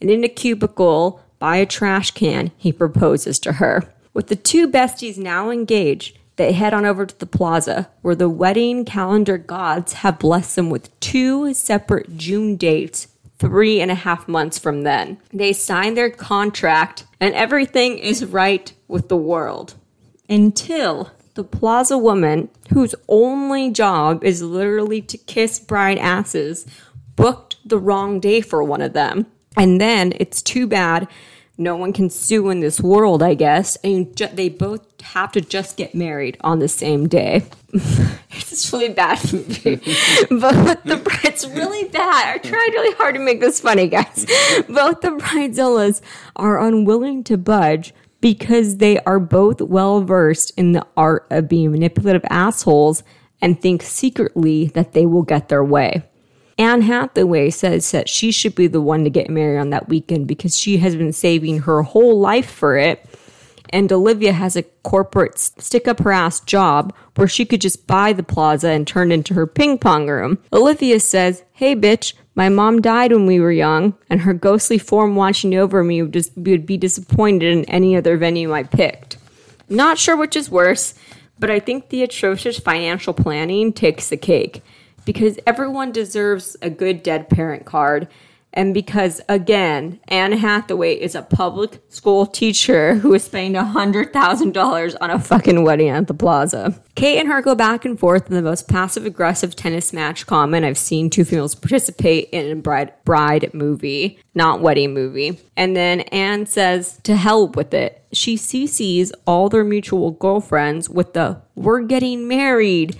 And 0.00 0.10
in 0.10 0.24
a 0.24 0.28
cubicle 0.28 1.20
by 1.38 1.58
a 1.58 1.66
trash 1.66 2.10
can, 2.10 2.50
he 2.56 2.72
proposes 2.72 3.38
to 3.40 3.54
her. 3.54 3.92
With 4.12 4.26
the 4.26 4.36
two 4.36 4.66
besties 4.66 5.18
now 5.18 5.50
engaged, 5.50 6.18
they 6.36 6.52
head 6.52 6.74
on 6.74 6.84
over 6.84 7.06
to 7.06 7.18
the 7.18 7.26
plaza 7.26 7.88
where 8.02 8.14
the 8.14 8.28
wedding 8.28 8.84
calendar 8.84 9.38
gods 9.38 9.94
have 9.94 10.18
blessed 10.18 10.56
them 10.56 10.70
with 10.70 10.98
two 11.00 11.52
separate 11.54 12.16
June 12.16 12.56
dates 12.56 13.08
three 13.38 13.80
and 13.80 13.90
a 13.90 13.94
half 13.94 14.28
months 14.28 14.58
from 14.58 14.82
then. 14.82 15.18
They 15.32 15.52
sign 15.52 15.94
their 15.94 16.10
contract 16.10 17.04
and 17.20 17.34
everything 17.34 17.98
is 17.98 18.24
right 18.24 18.72
with 18.88 19.08
the 19.08 19.16
world. 19.16 19.74
Until 20.28 21.10
the 21.34 21.44
plaza 21.44 21.98
woman, 21.98 22.48
whose 22.72 22.94
only 23.08 23.70
job 23.70 24.24
is 24.24 24.42
literally 24.42 25.02
to 25.02 25.18
kiss 25.18 25.58
bride 25.58 25.98
asses, 25.98 26.66
booked 27.14 27.56
the 27.64 27.78
wrong 27.78 28.20
day 28.20 28.40
for 28.40 28.62
one 28.62 28.82
of 28.82 28.94
them. 28.94 29.26
And 29.56 29.80
then 29.80 30.12
it's 30.16 30.42
too 30.42 30.66
bad 30.66 31.08
no 31.58 31.76
one 31.76 31.92
can 31.92 32.10
sue 32.10 32.50
in 32.50 32.60
this 32.60 32.80
world, 32.80 33.22
I 33.22 33.34
guess. 33.34 33.76
And 33.76 34.14
ju- 34.16 34.28
they 34.32 34.48
both 34.48 35.00
have 35.00 35.32
to 35.32 35.40
just 35.40 35.76
get 35.76 35.94
married 35.94 36.36
on 36.42 36.58
the 36.58 36.68
same 36.68 37.08
day. 37.08 37.46
it's 37.72 38.72
really 38.72 38.90
bad 38.90 39.20
movie, 39.32 39.76
but 40.30 40.84
the 40.84 41.00
it's 41.36 41.46
really 41.48 41.88
bad. 41.88 42.34
I 42.34 42.38
tried 42.38 42.70
really 42.72 42.94
hard 42.96 43.14
to 43.14 43.20
make 43.20 43.40
this 43.40 43.60
funny, 43.60 43.88
guys. 43.88 44.24
Both 44.68 45.02
the 45.02 45.18
bridezillas 45.18 46.00
are 46.34 46.58
unwilling 46.58 47.24
to 47.24 47.36
budge 47.36 47.92
because 48.22 48.78
they 48.78 48.98
are 49.00 49.20
both 49.20 49.60
well 49.60 50.00
versed 50.00 50.52
in 50.56 50.72
the 50.72 50.86
art 50.96 51.26
of 51.30 51.48
being 51.48 51.72
manipulative 51.72 52.24
assholes 52.30 53.02
and 53.42 53.60
think 53.60 53.82
secretly 53.82 54.68
that 54.68 54.92
they 54.92 55.04
will 55.04 55.22
get 55.22 55.48
their 55.48 55.62
way. 55.62 56.02
Anne 56.58 56.82
Hathaway 56.82 57.50
says 57.50 57.90
that 57.90 58.08
she 58.08 58.32
should 58.32 58.54
be 58.54 58.66
the 58.66 58.80
one 58.80 59.04
to 59.04 59.10
get 59.10 59.28
married 59.28 59.58
on 59.58 59.70
that 59.70 59.88
weekend 59.88 60.26
because 60.26 60.58
she 60.58 60.78
has 60.78 60.96
been 60.96 61.12
saving 61.12 61.60
her 61.60 61.82
whole 61.82 62.18
life 62.18 62.50
for 62.50 62.78
it. 62.78 63.04
And 63.70 63.92
Olivia 63.92 64.32
has 64.32 64.56
a 64.56 64.62
corporate 64.62 65.38
stick 65.38 65.88
up 65.88 65.98
her 66.00 66.12
ass 66.12 66.40
job 66.40 66.94
where 67.16 67.28
she 67.28 67.44
could 67.44 67.60
just 67.60 67.86
buy 67.86 68.12
the 68.12 68.22
plaza 68.22 68.68
and 68.68 68.86
turn 68.86 69.10
it 69.10 69.14
into 69.14 69.34
her 69.34 69.46
ping 69.46 69.76
pong 69.76 70.08
room. 70.08 70.38
Olivia 70.52 71.00
says, 71.00 71.42
Hey, 71.52 71.74
bitch, 71.74 72.14
my 72.34 72.48
mom 72.48 72.80
died 72.80 73.12
when 73.12 73.26
we 73.26 73.40
were 73.40 73.50
young, 73.50 73.94
and 74.08 74.20
her 74.20 74.34
ghostly 74.34 74.78
form 74.78 75.16
watching 75.16 75.54
over 75.54 75.82
me 75.82 76.02
would, 76.02 76.12
just, 76.12 76.36
would 76.36 76.64
be 76.64 76.76
disappointed 76.76 77.52
in 77.52 77.64
any 77.64 77.96
other 77.96 78.16
venue 78.16 78.52
I 78.52 78.62
picked. 78.62 79.18
Not 79.68 79.98
sure 79.98 80.16
which 80.16 80.36
is 80.36 80.48
worse, 80.48 80.94
but 81.38 81.50
I 81.50 81.58
think 81.58 81.88
the 81.88 82.02
atrocious 82.02 82.58
financial 82.58 83.14
planning 83.14 83.72
takes 83.72 84.08
the 84.08 84.16
cake 84.16 84.62
because 85.06 85.38
everyone 85.46 85.92
deserves 85.92 86.58
a 86.60 86.68
good 86.68 87.02
dead 87.02 87.30
parent 87.30 87.64
card. 87.64 88.08
And 88.52 88.72
because, 88.72 89.20
again, 89.28 90.00
Anne 90.08 90.32
Hathaway 90.32 90.94
is 90.94 91.14
a 91.14 91.20
public 91.20 91.82
school 91.90 92.24
teacher 92.24 92.94
who 92.94 93.12
is 93.12 93.24
spending 93.24 93.60
$100,000 93.60 94.96
on 94.98 95.10
a 95.10 95.20
fucking 95.20 95.62
wedding 95.62 95.90
at 95.90 96.06
the 96.06 96.14
plaza. 96.14 96.82
Kate 96.94 97.18
and 97.18 97.28
her 97.28 97.42
go 97.42 97.54
back 97.54 97.84
and 97.84 98.00
forth 98.00 98.28
in 98.28 98.34
the 98.34 98.40
most 98.40 98.66
passive 98.66 99.04
aggressive 99.04 99.54
tennis 99.54 99.92
match 99.92 100.26
comment 100.26 100.64
I've 100.64 100.78
seen 100.78 101.10
two 101.10 101.26
females 101.26 101.54
participate 101.54 102.30
in 102.30 102.50
a 102.50 102.56
bride, 102.56 102.94
bride 103.04 103.52
movie, 103.52 104.18
not 104.34 104.62
wedding 104.62 104.94
movie. 104.94 105.38
And 105.54 105.76
then 105.76 106.00
Anne 106.00 106.46
says, 106.46 106.98
to 107.02 107.14
hell 107.14 107.48
with 107.48 107.74
it. 107.74 108.06
She 108.12 108.36
CCs 108.36 109.12
all 109.26 109.50
their 109.50 109.64
mutual 109.64 110.12
girlfriends 110.12 110.88
with 110.88 111.12
the, 111.12 111.42
we're 111.56 111.82
getting 111.82 112.26
married 112.26 112.96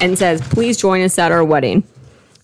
and 0.00 0.18
says, 0.18 0.40
Please 0.48 0.76
join 0.76 1.02
us 1.02 1.18
at 1.18 1.32
our 1.32 1.44
wedding. 1.44 1.84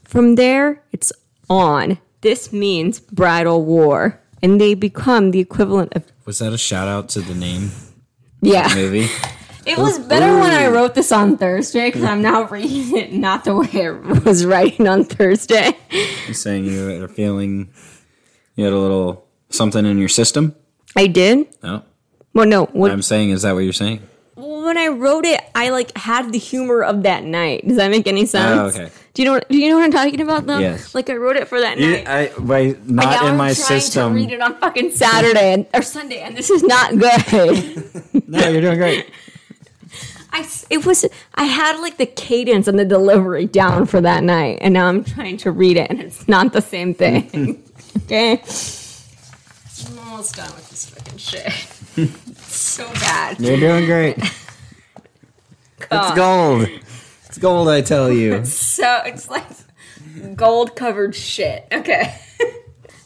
From 0.05 0.35
there, 0.35 0.83
it's 0.93 1.13
on. 1.49 1.99
This 2.21 2.53
means 2.53 3.01
bridal 3.01 3.65
war. 3.65 4.21
And 4.43 4.61
they 4.61 4.75
become 4.75 5.33
the 5.33 5.41
equivalent 5.41 5.95
of. 5.95 6.05
Was 6.25 6.39
that 6.39 6.53
a 6.53 6.59
shout 6.59 6.89
out 6.89 7.09
to 7.11 7.21
the 7.21 7.35
name? 7.35 7.71
Yeah. 8.41 8.73
Movie? 8.75 9.09
It 9.67 9.77
was 9.77 9.99
better 9.99 10.39
when 10.39 10.53
I 10.53 10.69
wrote 10.69 10.95
this 10.95 11.13
on 11.13 11.37
Thursday 11.37 11.89
because 11.89 12.03
I'm 12.03 12.23
now 12.23 12.45
reading 12.45 12.97
it 12.97 13.13
not 13.13 13.45
the 13.45 13.55
way 13.55 13.69
I 13.87 13.91
was 13.91 14.47
writing 14.47 14.89
on 14.89 15.05
Thursday. 15.05 15.77
You're 15.91 16.35
saying 16.35 16.65
you 16.65 16.87
had 16.89 17.03
a 17.03 17.09
feeling 17.09 17.71
you 18.57 18.65
had 18.65 18.73
a 18.73 18.79
little 18.79 19.29
something 19.51 19.85
in 19.85 19.99
your 19.99 20.09
system? 20.09 20.55
I 20.97 21.07
did? 21.07 21.47
No. 21.63 21.85
Well, 22.33 22.47
no. 22.47 22.67
What, 22.67 22.91
I'm 22.91 23.03
saying, 23.03 23.31
is 23.31 23.43
that 23.43 23.53
what 23.53 23.61
you're 23.61 23.73
saying? 23.73 24.03
When 24.41 24.79
I 24.79 24.89
wrote 24.89 25.25
it, 25.25 25.41
I 25.55 25.71
like 25.71 25.97
had 25.97 26.33
the 26.33 26.39
humor 26.39 26.83
of 26.83 27.03
that 27.03 27.25
night. 27.25 27.67
Does 27.67 27.77
that 27.77 27.91
make 27.91 28.07
any 28.07 28.23
oh, 28.23 28.27
sense? 28.27 28.77
Oh, 28.77 28.83
okay. 28.83 28.93
Do 29.15 29.23
you 29.23 29.27
know? 29.27 29.35
What, 29.35 29.49
do 29.49 29.59
you 29.59 29.69
know 29.69 29.77
what 29.77 29.85
I'm 29.85 29.91
talking 29.91 30.21
about? 30.21 30.47
Though, 30.47 30.59
Yes. 30.59 30.95
Like 30.95 31.11
I 31.11 31.15
wrote 31.15 31.37
it 31.37 31.49
for 31.49 31.61
that 31.61 31.79
You, 31.79 31.91
night. 31.93 32.09
I, 32.09 32.29
by 32.39 32.59
And 32.61 32.91
not 32.91 33.05
now 33.05 33.21
in 33.27 33.33
I'm 33.33 33.37
my 33.37 33.53
trying 33.55 33.81
system. 33.81 34.13
To 34.13 34.21
read 34.21 34.33
it 34.33 34.41
on 34.41 34.55
fucking 34.57 34.93
Saturday 34.93 35.53
and, 35.53 35.67
or 35.75 35.83
Sunday, 35.83 36.21
and 36.21 36.37
this 36.37 36.51
is 36.51 36.63
not 36.63 36.97
good. 36.99 37.87
No, 38.31 38.49
you're 38.49 38.61
doing 38.61 38.79
great. 38.79 39.11
I 40.33 40.49
it 40.71 40.87
was 40.87 41.05
I 41.35 41.45
had 41.45 41.81
like 41.81 41.97
the 41.97 42.07
cadence 42.07 42.69
and 42.69 42.79
the 42.79 42.85
delivery 42.85 43.47
down 43.47 43.87
for 43.87 44.01
that 44.01 44.23
night, 44.23 44.59
and 44.61 44.73
now 44.73 44.87
I'm 44.87 45.03
trying 45.03 45.37
to 45.39 45.51
read 45.51 45.77
it, 45.77 45.91
and 45.91 46.01
it's 46.01 46.29
not 46.29 46.53
the 46.53 46.63
same 46.63 46.95
thing. 46.95 47.61
okay, 48.05 48.43
I'm 49.89 49.99
almost 49.99 50.37
done 50.37 50.55
with 50.55 50.71
this 50.71 50.87
fucking 50.87 51.19
shit. 51.19 51.70
It's 52.51 52.57
so 52.77 52.93
bad. 52.95 53.41
You're 53.41 53.59
doing 53.59 53.87
great. 53.87 54.19
It's 55.93 56.15
gold. 56.15 56.69
It's 57.27 57.39
gold, 57.39 57.69
I 57.69 57.81
tell 57.81 58.13
you. 58.13 58.45
So 58.45 59.03
it's 59.07 59.29
like 59.29 59.47
gold 60.37 60.77
covered 60.77 61.17
shit. 61.17 61.67
Okay. 61.73 62.15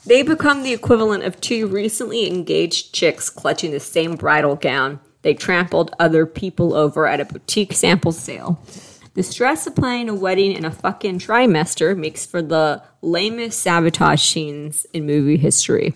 they 0.05 0.23
become 0.23 0.63
the 0.65 0.73
equivalent 0.73 1.23
of 1.23 1.41
two 1.41 1.67
recently 1.67 2.27
engaged 2.27 2.93
chicks 2.93 3.31
clutching 3.31 3.71
the 3.71 3.81
same 3.81 4.17
bridal 4.17 4.57
gown 4.57 5.01
they 5.25 5.33
trampled 5.33 5.95
other 5.99 6.27
people 6.27 6.75
over 6.75 7.07
at 7.07 7.19
a 7.19 7.25
boutique 7.25 7.73
sample 7.73 8.13
sale. 8.13 8.61
The 9.15 9.23
stress 9.23 9.67
of 9.67 9.75
planning 9.75 10.11
a 10.11 10.15
wedding 10.15 10.53
in 10.53 10.67
a 10.67 10.71
fucking 10.71 11.19
trimester 11.21 11.97
makes 11.97 12.27
for 12.27 12.43
the 12.43 12.83
lamest 13.01 13.61
sabotage 13.61 14.23
scenes 14.23 14.87
in 14.93 15.07
movie 15.07 15.39
history. 15.39 15.95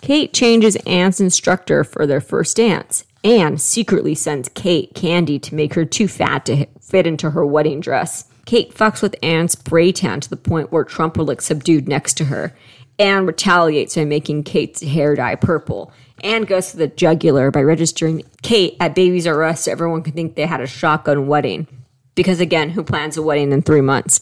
Kate 0.00 0.32
changes 0.32 0.76
Anne's 0.86 1.20
instructor 1.20 1.84
for 1.84 2.06
their 2.06 2.20
first 2.20 2.56
dance. 2.56 3.04
Anne 3.24 3.58
secretly 3.58 4.14
sends 4.14 4.48
Kate 4.50 4.94
candy 4.94 5.38
to 5.40 5.54
make 5.54 5.74
her 5.74 5.84
too 5.84 6.08
fat 6.08 6.46
to 6.46 6.66
fit 6.80 7.06
into 7.06 7.30
her 7.30 7.44
wedding 7.44 7.80
dress. 7.80 8.24
Kate 8.46 8.72
fucks 8.72 9.02
with 9.02 9.16
Anne's 9.22 9.52
spray 9.52 9.92
tan 9.92 10.20
to 10.20 10.30
the 10.30 10.36
point 10.36 10.72
where 10.72 10.84
Trump 10.84 11.16
would 11.16 11.26
look 11.26 11.42
subdued 11.42 11.88
next 11.88 12.14
to 12.14 12.26
her. 12.26 12.56
Anne 12.98 13.26
retaliates 13.26 13.96
by 13.96 14.04
making 14.04 14.44
Kate's 14.44 14.82
hair 14.82 15.14
dye 15.14 15.34
purple. 15.34 15.92
Anne 16.24 16.44
goes 16.44 16.70
to 16.70 16.76
the 16.76 16.88
jugular 16.88 17.50
by 17.50 17.62
registering 17.62 18.22
Kate 18.42 18.76
at 18.80 18.94
Babies 18.94 19.26
R 19.26 19.42
Us 19.44 19.64
so 19.64 19.72
everyone 19.72 20.02
can 20.02 20.14
think 20.14 20.34
they 20.34 20.46
had 20.46 20.60
a 20.60 20.66
shotgun 20.66 21.26
wedding. 21.26 21.66
Because 22.14 22.40
again, 22.40 22.70
who 22.70 22.82
plans 22.82 23.16
a 23.16 23.22
wedding 23.22 23.52
in 23.52 23.62
three 23.62 23.80
months? 23.80 24.20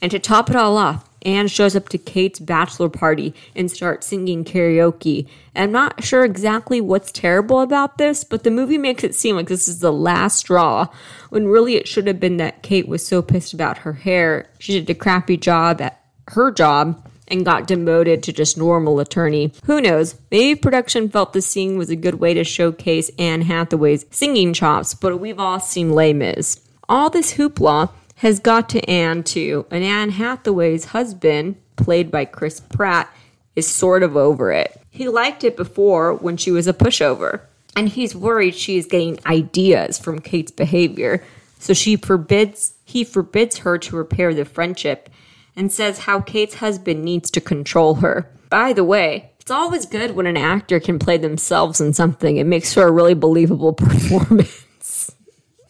And 0.00 0.10
to 0.10 0.18
top 0.18 0.50
it 0.50 0.56
all 0.56 0.76
off, 0.76 1.08
Anne 1.24 1.48
shows 1.48 1.74
up 1.74 1.88
to 1.90 1.98
Kate's 1.98 2.38
bachelor 2.38 2.88
party 2.88 3.34
and 3.54 3.70
starts 3.70 4.06
singing 4.06 4.44
karaoke. 4.44 5.28
And 5.54 5.64
I'm 5.64 5.72
not 5.72 6.04
sure 6.04 6.24
exactly 6.24 6.80
what's 6.80 7.12
terrible 7.12 7.60
about 7.60 7.98
this, 7.98 8.24
but 8.24 8.44
the 8.44 8.50
movie 8.50 8.78
makes 8.78 9.04
it 9.04 9.14
seem 9.14 9.36
like 9.36 9.48
this 9.48 9.68
is 9.68 9.80
the 9.80 9.92
last 9.92 10.38
straw, 10.38 10.88
when 11.30 11.48
really 11.48 11.76
it 11.76 11.88
should 11.88 12.06
have 12.06 12.20
been 12.20 12.36
that 12.38 12.62
Kate 12.62 12.88
was 12.88 13.06
so 13.06 13.22
pissed 13.22 13.54
about 13.54 13.78
her 13.78 13.92
hair, 13.92 14.48
she 14.58 14.72
did 14.72 14.90
a 14.90 14.94
crappy 14.94 15.36
job 15.36 15.80
at 15.80 16.00
her 16.28 16.50
job 16.50 17.06
and 17.28 17.44
got 17.44 17.66
demoted 17.66 18.22
to 18.22 18.32
just 18.32 18.58
normal 18.58 19.00
attorney. 19.00 19.52
Who 19.64 19.80
knows? 19.80 20.14
Maybe 20.30 20.60
production 20.60 21.08
felt 21.08 21.32
the 21.32 21.40
scene 21.40 21.78
was 21.78 21.90
a 21.90 21.96
good 21.96 22.16
way 22.16 22.34
to 22.34 22.44
showcase 22.44 23.10
Anne 23.18 23.42
Hathaway's 23.42 24.04
singing 24.10 24.52
chops, 24.52 24.94
but 24.94 25.18
we've 25.18 25.40
all 25.40 25.60
seen 25.60 25.92
Les 25.92 26.12
Mis. 26.12 26.60
All 26.86 27.08
this 27.08 27.34
hoopla 27.34 27.90
has 28.24 28.40
got 28.40 28.70
to 28.70 28.80
Anne 28.88 29.22
too, 29.22 29.66
and 29.70 29.84
Anne 29.84 30.08
Hathaway's 30.08 30.86
husband, 30.86 31.56
played 31.76 32.10
by 32.10 32.24
Chris 32.24 32.58
Pratt, 32.58 33.14
is 33.54 33.68
sort 33.68 34.02
of 34.02 34.16
over 34.16 34.50
it. 34.50 34.80
He 34.90 35.08
liked 35.08 35.44
it 35.44 35.58
before 35.58 36.14
when 36.14 36.38
she 36.38 36.50
was 36.50 36.66
a 36.66 36.72
pushover, 36.72 37.42
and 37.76 37.86
he's 37.86 38.16
worried 38.16 38.54
she 38.54 38.78
is 38.78 38.86
getting 38.86 39.20
ideas 39.26 39.98
from 39.98 40.20
Kate's 40.20 40.50
behavior. 40.50 41.22
So 41.58 41.74
she 41.74 41.96
forbids 41.96 42.72
he 42.86 43.04
forbids 43.04 43.58
her 43.58 43.76
to 43.76 43.96
repair 43.96 44.32
the 44.32 44.46
friendship 44.46 45.10
and 45.54 45.70
says 45.70 46.00
how 46.00 46.20
Kate's 46.20 46.54
husband 46.54 47.04
needs 47.04 47.30
to 47.32 47.42
control 47.42 47.96
her. 47.96 48.30
By 48.48 48.72
the 48.72 48.84
way, 48.84 49.32
it's 49.38 49.50
always 49.50 49.84
good 49.84 50.12
when 50.12 50.26
an 50.26 50.38
actor 50.38 50.80
can 50.80 50.98
play 50.98 51.18
themselves 51.18 51.78
in 51.78 51.92
something. 51.92 52.38
It 52.38 52.46
makes 52.46 52.72
for 52.72 52.84
a 52.84 52.90
really 52.90 53.12
believable 53.12 53.72
performance. 53.74 54.63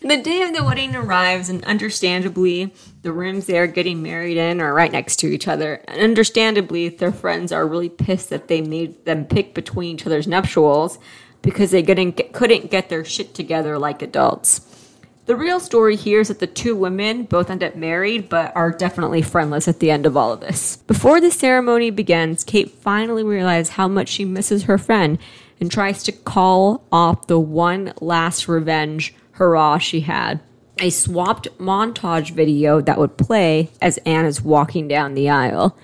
The 0.04 0.18
day 0.18 0.42
of 0.42 0.54
the 0.54 0.62
wedding 0.62 0.94
arrives, 0.94 1.48
and 1.48 1.64
understandably, 1.64 2.74
the 3.00 3.10
rooms 3.10 3.46
they 3.46 3.58
are 3.58 3.66
getting 3.66 4.02
married 4.02 4.36
in 4.36 4.60
are 4.60 4.74
right 4.74 4.92
next 4.92 5.16
to 5.20 5.28
each 5.28 5.48
other. 5.48 5.80
And 5.88 6.02
understandably, 6.02 6.90
their 6.90 7.10
friends 7.10 7.52
are 7.52 7.66
really 7.66 7.88
pissed 7.88 8.28
that 8.28 8.48
they 8.48 8.60
made 8.60 9.06
them 9.06 9.24
pick 9.24 9.54
between 9.54 9.94
each 9.94 10.04
other's 10.04 10.26
nuptials 10.26 10.98
because 11.40 11.70
they 11.70 11.82
couldn't 11.82 12.16
get, 12.16 12.34
couldn't 12.34 12.70
get 12.70 12.90
their 12.90 13.02
shit 13.02 13.34
together 13.34 13.78
like 13.78 14.02
adults. 14.02 14.60
The 15.24 15.36
real 15.36 15.58
story 15.58 15.96
here 15.96 16.20
is 16.20 16.28
that 16.28 16.38
the 16.38 16.46
two 16.46 16.76
women 16.76 17.22
both 17.22 17.48
end 17.48 17.64
up 17.64 17.74
married, 17.74 18.28
but 18.28 18.54
are 18.54 18.72
definitely 18.72 19.22
friendless 19.22 19.68
at 19.68 19.80
the 19.80 19.90
end 19.90 20.04
of 20.04 20.18
all 20.18 20.34
of 20.34 20.40
this. 20.40 20.76
Before 20.86 21.18
the 21.18 21.30
ceremony 21.30 21.88
begins, 21.88 22.44
Kate 22.44 22.70
finally 22.70 23.22
realizes 23.22 23.70
how 23.70 23.88
much 23.88 24.10
she 24.10 24.26
misses 24.26 24.64
her 24.64 24.76
friend 24.76 25.16
and 25.60 25.72
tries 25.72 26.02
to 26.02 26.12
call 26.12 26.84
off 26.92 27.26
the 27.26 27.40
one 27.40 27.94
last 28.02 28.48
revenge 28.48 29.14
hurrah 29.34 29.78
she 29.78 30.00
had. 30.00 30.40
A 30.78 30.90
swapped 30.90 31.46
montage 31.58 32.30
video 32.30 32.80
that 32.80 32.98
would 32.98 33.16
play 33.16 33.70
as 33.80 33.98
Anne 33.98 34.26
is 34.26 34.42
walking 34.42 34.88
down 34.88 35.14
the 35.14 35.30
aisle. 35.30 35.78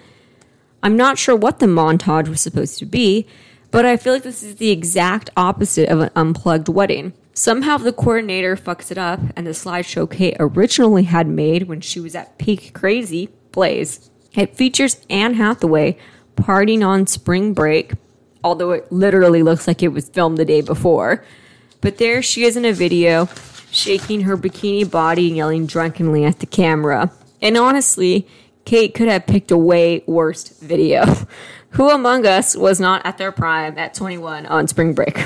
I'm 0.83 0.97
not 0.97 1.19
sure 1.19 1.37
what 1.37 1.59
the 1.59 1.67
montage 1.67 2.29
was 2.29 2.41
supposed 2.41 2.79
to 2.79 2.87
be, 2.87 3.27
but 3.71 3.87
I 3.87 3.97
feel 3.97 4.15
like 4.15 4.25
this 4.25 4.43
is 4.43 4.57
the 4.57 4.71
exact 4.71 5.31
opposite 5.37 5.89
of 5.89 6.01
an 6.01 6.11
unplugged 6.17 6.69
wedding. 6.69 7.13
Somehow 7.35 7.77
the 7.79 7.93
coordinator 7.93 8.57
fucks 8.57 8.91
it 8.91 8.99
up, 8.99 9.21
and 9.37 9.47
the 9.47 9.53
slideshow 9.53 10.11
Kate 10.11 10.37
originally 10.41 11.05
had 11.05 11.29
made 11.29 11.69
when 11.69 11.81
she 11.81 12.01
was 12.01 12.15
at 12.15 12.37
peak 12.39 12.73
crazy 12.75 13.29
plays. 13.53 14.11
It 14.35 14.57
features 14.57 15.05
Anne 15.09 15.35
Hathaway 15.35 15.97
partying 16.35 16.87
on 16.87 17.07
spring 17.07 17.55
break, 17.55 17.93
although 18.43 18.73
it 18.73 18.91
literally 18.91 19.43
looks 19.43 19.67
like 19.67 19.83
it 19.83 19.89
was 19.89 20.09
filmed 20.09 20.39
the 20.39 20.45
day 20.45 20.61
before. 20.61 21.25
But 21.81 21.99
there 21.99 22.23
she 22.23 22.45
is 22.45 22.57
in 22.57 22.65
a 22.65 22.73
video, 22.73 23.29
shaking 23.71 24.23
her 24.23 24.37
bikini 24.37 24.89
body 24.89 25.29
and 25.29 25.37
yelling 25.37 25.67
drunkenly 25.67 26.25
at 26.25 26.41
the 26.41 26.47
camera. 26.47 27.13
And 27.41 27.57
honestly, 27.57 28.27
Kate 28.65 28.95
could 28.95 29.09
have 29.09 29.27
picked 29.27 29.51
a 29.51 29.59
way 29.59 30.03
worse 30.07 30.49
video. 30.59 31.05
Who 31.71 31.89
among 31.89 32.27
us 32.27 32.57
was 32.57 32.81
not 32.81 33.07
at 33.07 33.17
their 33.17 33.33
prime 33.33 33.79
at 33.79 33.95
21 33.95 34.47
on 34.47 34.67
spring 34.67 34.93
break? 34.93 35.19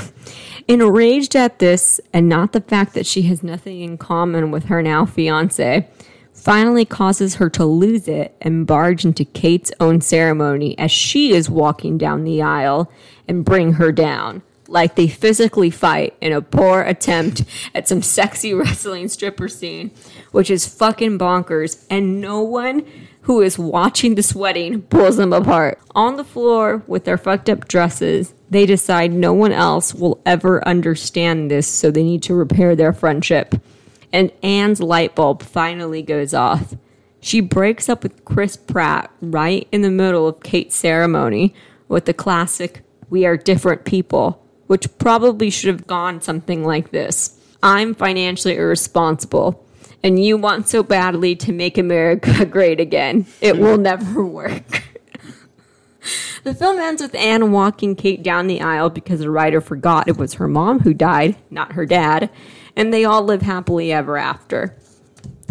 Enraged 0.69 1.35
at 1.35 1.59
this 1.59 2.01
and 2.13 2.29
not 2.29 2.53
the 2.53 2.61
fact 2.61 2.95
that 2.95 3.07
she 3.07 3.23
has 3.23 3.43
nothing 3.43 3.81
in 3.81 3.99
common 3.99 4.51
with 4.51 4.67
her 4.67 4.83
now 4.83 5.07
fiance, 5.07 5.89
finally 6.33 6.85
causes 6.85 7.37
her 7.37 7.49
to 7.49 7.65
lose 7.65 8.09
it 8.09 8.37
and 8.41 8.67
barge 8.67 9.05
into 9.05 9.25
Kate's 9.25 9.73
own 9.81 10.01
ceremony 10.01 10.79
as 10.79 10.91
she 10.91 11.33
is 11.33 11.49
walking 11.49 11.97
down 11.97 12.25
the 12.25 12.43
aisle 12.43 12.91
and 13.27 13.45
bring 13.45 13.75
her 13.75 13.93
down. 13.93 14.43
Like 14.67 14.95
they 14.95 15.09
physically 15.09 15.71
fight 15.71 16.15
in 16.21 16.33
a 16.33 16.41
poor 16.41 16.83
attempt 16.83 17.45
at 17.75 17.89
some 17.89 18.03
sexy 18.03 18.55
wrestling 18.55 19.09
stripper 19.09 19.49
scene, 19.49 19.91
which 20.33 20.51
is 20.51 20.67
fucking 20.67 21.19
bonkers, 21.19 21.85
and 21.91 22.21
no 22.21 22.41
one 22.41 22.87
who 23.23 23.41
is 23.41 23.59
watching 23.59 24.15
this 24.15 24.35
wedding 24.35 24.83
pulls 24.83 25.17
them 25.17 25.33
apart. 25.33 25.79
On 25.95 26.17
the 26.17 26.25
floor 26.25 26.83
with 26.87 27.05
their 27.05 27.17
fucked 27.17 27.49
up 27.49 27.67
dresses, 27.67 28.35
they 28.51 28.67
decide 28.67 29.13
no 29.13 29.33
one 29.33 29.53
else 29.53 29.95
will 29.95 30.21
ever 30.27 30.67
understand 30.69 31.51
this, 31.51 31.67
so 31.67 31.91
they 31.91 32.03
need 32.03 32.23
to 32.25 32.35
repair 32.35 32.77
their 32.77 32.93
friendship. 32.93 33.55
And 34.13 34.31
Anne's 34.43 34.81
light 34.81 35.15
bulb 35.15 35.43
finally 35.43 36.03
goes 36.03 36.35
off. 36.35 36.75
She 37.21 37.41
breaks 37.41 37.89
up 37.89 38.03
with 38.03 38.25
Chris 38.27 38.57
Pratt 38.59 39.11
right 39.23 39.67
in 39.73 39.81
the 39.81 39.91
middle 39.91 40.29
of 40.29 40.43
Kate's 40.43 40.77
ceremony 40.77 41.55
with 41.89 42.05
the 42.05 42.13
classic, 42.13 42.83
We 43.09 43.25
are 43.25 43.39
different 43.39 43.87
people, 43.87 44.44
which 44.67 44.99
probably 44.99 45.51
should 45.51 45.69
have 45.69 45.87
gone 45.87 46.21
something 46.21 46.65
like 46.65 46.91
this 46.91 47.39
I'm 47.63 47.95
financially 47.95 48.57
irresponsible 48.57 49.65
and 50.05 50.23
you 50.23 50.37
want 50.37 50.69
so 50.69 50.83
badly 50.83 51.35
to 51.35 51.51
make 51.51 51.79
America 51.79 52.45
great 52.51 52.79
again. 52.79 53.27
It 53.41 53.57
will 53.57 53.79
never 53.79 54.25
work. 54.27 54.85
the 56.45 56.55
film 56.55 56.79
ends 56.79 57.01
with 57.01 57.15
Anne 57.15 57.51
walking 57.51 57.97
Kate 57.97 58.23
down 58.23 58.47
the 58.47 58.61
aisle 58.61 58.91
because 58.91 59.21
the 59.21 59.31
writer 59.31 59.63
forgot 59.63 60.07
it 60.07 60.19
was 60.19 60.35
her 60.35 60.47
mom 60.47 60.81
who 60.81 60.93
died, 60.93 61.37
not 61.51 61.73
her 61.73 61.87
dad, 61.87 62.29
and 62.77 62.93
they 62.93 63.07
all 63.07 63.23
live 63.23 63.41
happily 63.41 63.93
ever 63.93 64.19
after. 64.19 64.77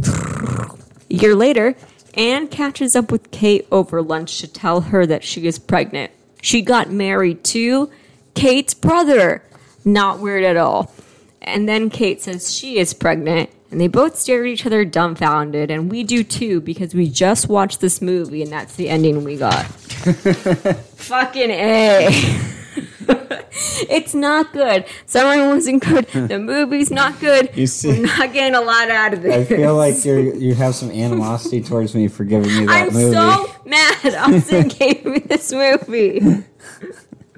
A 0.05 0.77
year 1.09 1.35
later, 1.35 1.75
Anne 2.13 2.47
catches 2.47 2.95
up 2.95 3.11
with 3.11 3.31
Kate 3.31 3.67
over 3.71 4.03
lunch 4.03 4.37
to 4.39 4.47
tell 4.47 4.81
her 4.81 5.07
that 5.07 5.23
she 5.23 5.47
is 5.47 5.57
pregnant. 5.57 6.11
She 6.43 6.61
got 6.61 6.91
married 6.91 7.43
to 7.45 7.89
Kate's 8.35 8.73
brother. 8.73 9.43
Not 9.85 10.19
weird 10.19 10.43
at 10.43 10.57
all. 10.57 10.93
And 11.41 11.67
then 11.67 11.89
Kate 11.89 12.21
says 12.21 12.53
she 12.55 12.77
is 12.79 12.93
pregnant, 12.93 13.49
and 13.69 13.81
they 13.81 13.87
both 13.89 14.17
stare 14.17 14.43
at 14.45 14.47
each 14.47 14.65
other 14.65 14.85
dumbfounded, 14.85 15.69
and 15.69 15.91
we 15.91 16.03
do 16.03 16.23
too 16.23 16.61
because 16.61 16.95
we 16.95 17.09
just 17.09 17.49
watched 17.49 17.81
this 17.81 18.01
movie 18.01 18.41
and 18.41 18.49
that's 18.51 18.75
the 18.75 18.87
ending 18.87 19.25
we 19.25 19.35
got. 19.35 19.65
Fucking 19.65 21.49
A. 21.51 22.07
it's 23.89 24.13
not 24.15 24.53
good. 24.53 24.85
Summer 25.05 25.49
wasn't 25.49 25.83
good. 25.83 26.07
The 26.07 26.39
movie's 26.39 26.89
not 26.91 27.19
good. 27.19 27.49
You 27.55 27.67
see- 27.67 27.89
We're 27.89 28.05
not 28.05 28.31
getting 28.31 28.55
a 28.55 28.61
lot 28.61 28.89
out 28.89 29.13
of 29.13 29.21
this. 29.21 29.35
I 29.35 29.43
feel 29.55 29.75
like 29.75 30.03
you 30.05 30.33
you 30.35 30.55
have 30.55 30.75
some 30.75 30.91
animosity 30.91 31.61
towards 31.61 31.93
me 31.93 32.07
for 32.07 32.23
giving 32.23 32.55
me 32.57 32.65
that 32.67 32.87
I'm 32.87 32.93
movie. 32.93 33.13
so 33.13 33.51
mad. 33.65 34.15
Austin 34.15 34.69
gave 34.69 35.03
me 35.03 35.19
this 35.19 35.51
movie. 35.51 36.45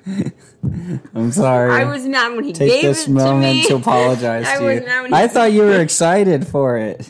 I'm 1.16 1.32
sorry. 1.32 1.72
I 1.72 1.86
was 1.86 2.06
mad 2.06 2.36
when 2.36 2.44
he 2.46 2.54
Take 2.54 2.70
gave 2.72 2.82
this 2.84 3.08
it 3.08 3.12
moment 3.12 3.64
to 3.64 3.68
to, 3.70 3.76
me. 3.76 3.82
apologize 3.82 4.46
I 4.48 4.58
to 4.58 4.64
was 4.66 4.80
you. 4.82 4.86
mad 4.86 5.02
when 5.04 5.12
he- 5.12 5.18
I 5.18 5.28
thought 5.28 5.52
you 5.54 5.62
were 5.62 5.80
excited 5.82 6.48
for 6.48 6.78
it. 6.78 7.10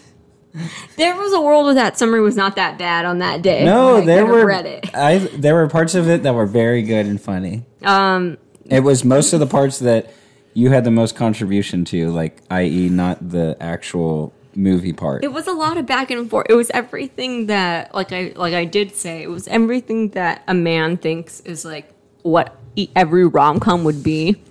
There 0.95 1.15
was 1.17 1.33
a 1.33 1.41
world 1.41 1.65
where 1.65 1.73
that 1.73 1.97
summary 1.97 2.21
was 2.21 2.37
not 2.37 2.55
that 2.55 2.77
bad 2.77 3.03
on 3.05 3.19
that 3.19 3.41
day. 3.41 3.65
No, 3.65 3.99
there 3.99 4.25
were 4.25 4.45
read 4.45 4.65
it. 4.65 4.89
I 4.95 5.17
there 5.17 5.53
were 5.55 5.67
parts 5.67 5.95
of 5.95 6.07
it 6.07 6.23
that 6.23 6.33
were 6.33 6.45
very 6.45 6.81
good 6.81 7.05
and 7.05 7.19
funny. 7.19 7.65
Um, 7.83 8.37
It 8.65 8.79
was 8.79 9.03
most 9.03 9.33
of 9.33 9.41
the 9.41 9.47
parts 9.47 9.79
that 9.79 10.13
you 10.53 10.69
had 10.69 10.85
the 10.85 10.91
most 10.91 11.17
contribution 11.17 11.83
to, 11.85 12.09
like 12.11 12.41
i.e., 12.49 12.87
not 12.87 13.29
the 13.29 13.57
actual 13.59 14.31
movie 14.55 14.93
part. 14.93 15.25
It 15.25 15.33
was 15.33 15.47
a 15.47 15.51
lot 15.51 15.75
of 15.77 15.85
back 15.85 16.09
and 16.09 16.29
forth. 16.29 16.45
It 16.49 16.53
was 16.55 16.69
everything 16.73 17.47
that, 17.47 17.93
like 17.93 18.13
I 18.13 18.31
like 18.37 18.53
I 18.53 18.63
did 18.63 18.95
say, 18.95 19.21
it 19.23 19.29
was 19.29 19.49
everything 19.49 20.11
that 20.11 20.41
a 20.47 20.53
man 20.53 20.95
thinks 20.95 21.41
is 21.41 21.65
like 21.65 21.89
what 22.21 22.55
every 22.95 23.25
rom 23.25 23.59
com 23.59 23.83
would 23.83 24.03
be, 24.03 24.41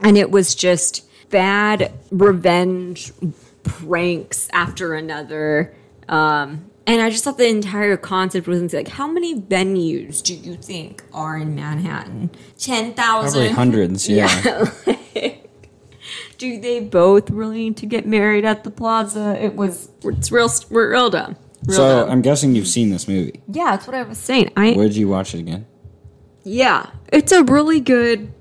and 0.00 0.16
it 0.16 0.30
was 0.30 0.54
just 0.54 1.04
bad 1.30 1.92
revenge 2.10 3.12
pranks 3.62 4.48
after 4.52 4.94
another. 4.94 5.74
Um, 6.08 6.70
and 6.86 7.00
I 7.00 7.08
just 7.08 7.24
thought 7.24 7.38
the 7.38 7.48
entire 7.48 7.96
concept 7.96 8.46
was 8.46 8.72
like, 8.74 8.88
how 8.88 9.06
many 9.06 9.40
venues 9.40 10.22
do 10.22 10.34
you 10.34 10.54
think 10.56 11.02
are 11.14 11.36
in 11.38 11.54
Manhattan? 11.54 12.30
Ten 12.58 12.92
Probably 12.92 13.48
hundreds, 13.48 14.06
yeah. 14.08 14.70
do 16.38 16.60
they 16.60 16.80
both 16.80 17.30
really 17.30 17.56
need 17.56 17.76
to 17.78 17.86
get 17.86 18.06
married 18.06 18.44
at 18.44 18.64
the 18.64 18.70
plaza? 18.70 19.42
It 19.42 19.54
was 19.54 19.88
it's 20.04 20.30
real 20.30 20.50
we're 20.70 20.90
real 20.92 21.08
dumb. 21.08 21.36
Real 21.66 21.76
So 21.76 22.00
dumb. 22.00 22.10
I'm 22.10 22.22
guessing 22.22 22.54
you've 22.54 22.68
seen 22.68 22.90
this 22.90 23.08
movie. 23.08 23.40
yeah, 23.48 23.70
that's 23.70 23.86
what 23.86 23.96
I 23.96 24.02
was 24.02 24.18
saying. 24.18 24.52
I 24.56 24.72
Where'd 24.72 24.92
you 24.92 25.08
watch 25.08 25.34
it 25.34 25.40
again? 25.40 25.66
Yeah, 26.44 26.90
it's 27.12 27.32
a 27.32 27.42
really 27.44 27.80
good, 27.80 28.32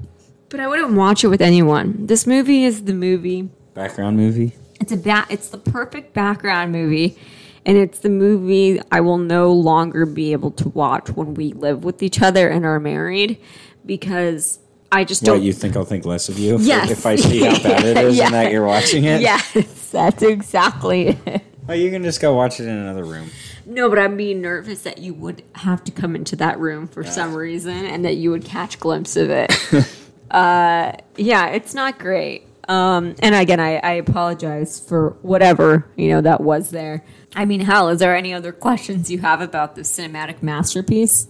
but 0.49 0.59
I 0.59 0.67
wouldn't 0.67 0.93
watch 0.93 1.23
it 1.23 1.27
with 1.29 1.41
anyone. 1.41 2.05
This 2.07 2.27
movie 2.27 2.63
is 2.63 2.83
the 2.83 2.93
movie. 2.93 3.49
Background 3.73 4.17
movie. 4.17 4.53
It's 4.79 4.91
a 4.91 4.97
ba- 4.97 5.25
It's 5.29 5.49
the 5.49 5.57
perfect 5.57 6.13
background 6.13 6.71
movie, 6.71 7.17
and 7.65 7.77
it's 7.77 7.99
the 7.99 8.09
movie 8.09 8.79
I 8.91 8.99
will 9.01 9.17
no 9.17 9.51
longer 9.53 10.05
be 10.05 10.31
able 10.33 10.51
to 10.51 10.69
watch 10.69 11.09
when 11.09 11.33
we 11.33 11.53
live 11.53 11.83
with 11.83 12.03
each 12.03 12.21
other 12.21 12.49
and 12.49 12.65
are 12.65 12.79
married 12.79 13.39
because 13.85 14.59
I 14.91 15.05
just 15.05 15.23
don't. 15.23 15.41
you 15.41 15.53
think 15.53 15.75
I'll 15.75 15.85
think 15.85 16.05
less 16.05 16.29
of 16.29 16.37
you 16.37 16.55
if, 16.55 16.61
Yes. 16.61 16.91
if 16.91 17.05
I 17.05 17.15
see 17.15 17.39
how 17.43 17.57
bad 17.63 17.83
it 17.85 17.97
is 18.05 18.17
Yeah. 18.17 18.25
and 18.25 18.33
that 18.35 18.51
you're 18.51 18.65
watching 18.65 19.05
it? 19.05 19.21
yes, 19.21 19.89
that's 19.91 20.21
exactly 20.21 21.17
it. 21.25 21.41
Oh, 21.67 21.73
you 21.73 21.89
can 21.91 22.03
just 22.03 22.19
go 22.19 22.33
watch 22.33 22.59
it 22.59 22.67
in 22.67 22.75
another 22.75 23.03
room. 23.05 23.29
No, 23.65 23.89
but 23.89 23.97
I'm 23.97 24.17
being 24.17 24.41
nervous 24.41 24.83
that 24.83 24.97
you 24.97 25.13
would 25.13 25.43
have 25.55 25.83
to 25.85 25.91
come 25.91 26.15
into 26.15 26.35
that 26.37 26.59
room 26.59 26.87
for 26.87 27.03
some 27.03 27.33
reason 27.33 27.85
and 27.85 28.03
that 28.03 28.15
you 28.15 28.31
would 28.31 28.43
catch 28.43 28.79
glimpse 28.79 29.15
of 29.15 29.29
it. 29.29 29.51
uh, 30.31 30.91
yeah, 31.15 31.47
it's 31.47 31.73
not 31.73 31.99
great. 31.99 32.45
Um, 32.67 33.15
and 33.19 33.35
again, 33.35 33.59
I, 33.59 33.77
I 33.77 33.91
apologize 33.93 34.79
for 34.79 35.11
whatever, 35.21 35.85
you 35.95 36.09
know, 36.09 36.21
that 36.21 36.41
was 36.41 36.71
there. 36.71 37.03
I 37.35 37.45
mean, 37.45 37.61
hell, 37.61 37.89
is 37.89 37.99
there 37.99 38.15
any 38.15 38.33
other 38.33 38.51
questions 38.51 39.09
you 39.09 39.19
have 39.19 39.41
about 39.41 39.75
this 39.75 39.97
cinematic 39.97 40.41
masterpiece? 40.41 41.27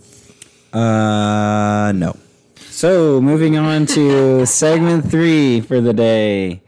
Uh, 0.71 1.91
no. 1.95 2.17
So, 2.55 3.21
moving 3.21 3.57
on 3.57 3.85
to 3.87 4.45
segment 4.47 5.09
three 5.09 5.61
for 5.61 5.79
the 5.79 5.93
day. 5.93 6.61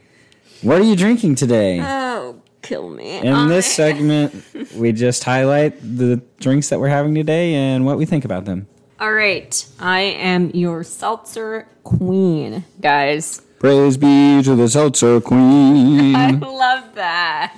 What 0.61 0.79
are 0.79 0.83
you 0.83 0.95
drinking 0.95 1.35
today? 1.35 1.79
Oh, 1.81 2.41
kill 2.65 2.89
me. 2.89 3.17
In 3.19 3.47
this 3.47 3.67
I- 3.67 3.71
segment, 3.93 4.45
we 4.75 4.91
just 4.91 5.23
highlight 5.23 5.79
the 5.81 6.21
drinks 6.39 6.69
that 6.69 6.79
we're 6.79 6.89
having 6.89 7.13
today 7.15 7.53
and 7.53 7.85
what 7.85 7.97
we 7.97 8.05
think 8.05 8.25
about 8.25 8.45
them. 8.45 8.67
All 8.99 9.11
right, 9.11 9.65
I 9.79 9.99
am 10.01 10.51
your 10.51 10.83
seltzer 10.83 11.67
queen, 11.83 12.63
guys. 12.79 13.41
Praise 13.59 13.97
be 13.97 14.41
to 14.43 14.55
the 14.55 14.69
seltzer 14.69 15.19
queen. 15.21 16.15
I 16.15 16.31
love 16.31 16.95
that. 16.95 17.55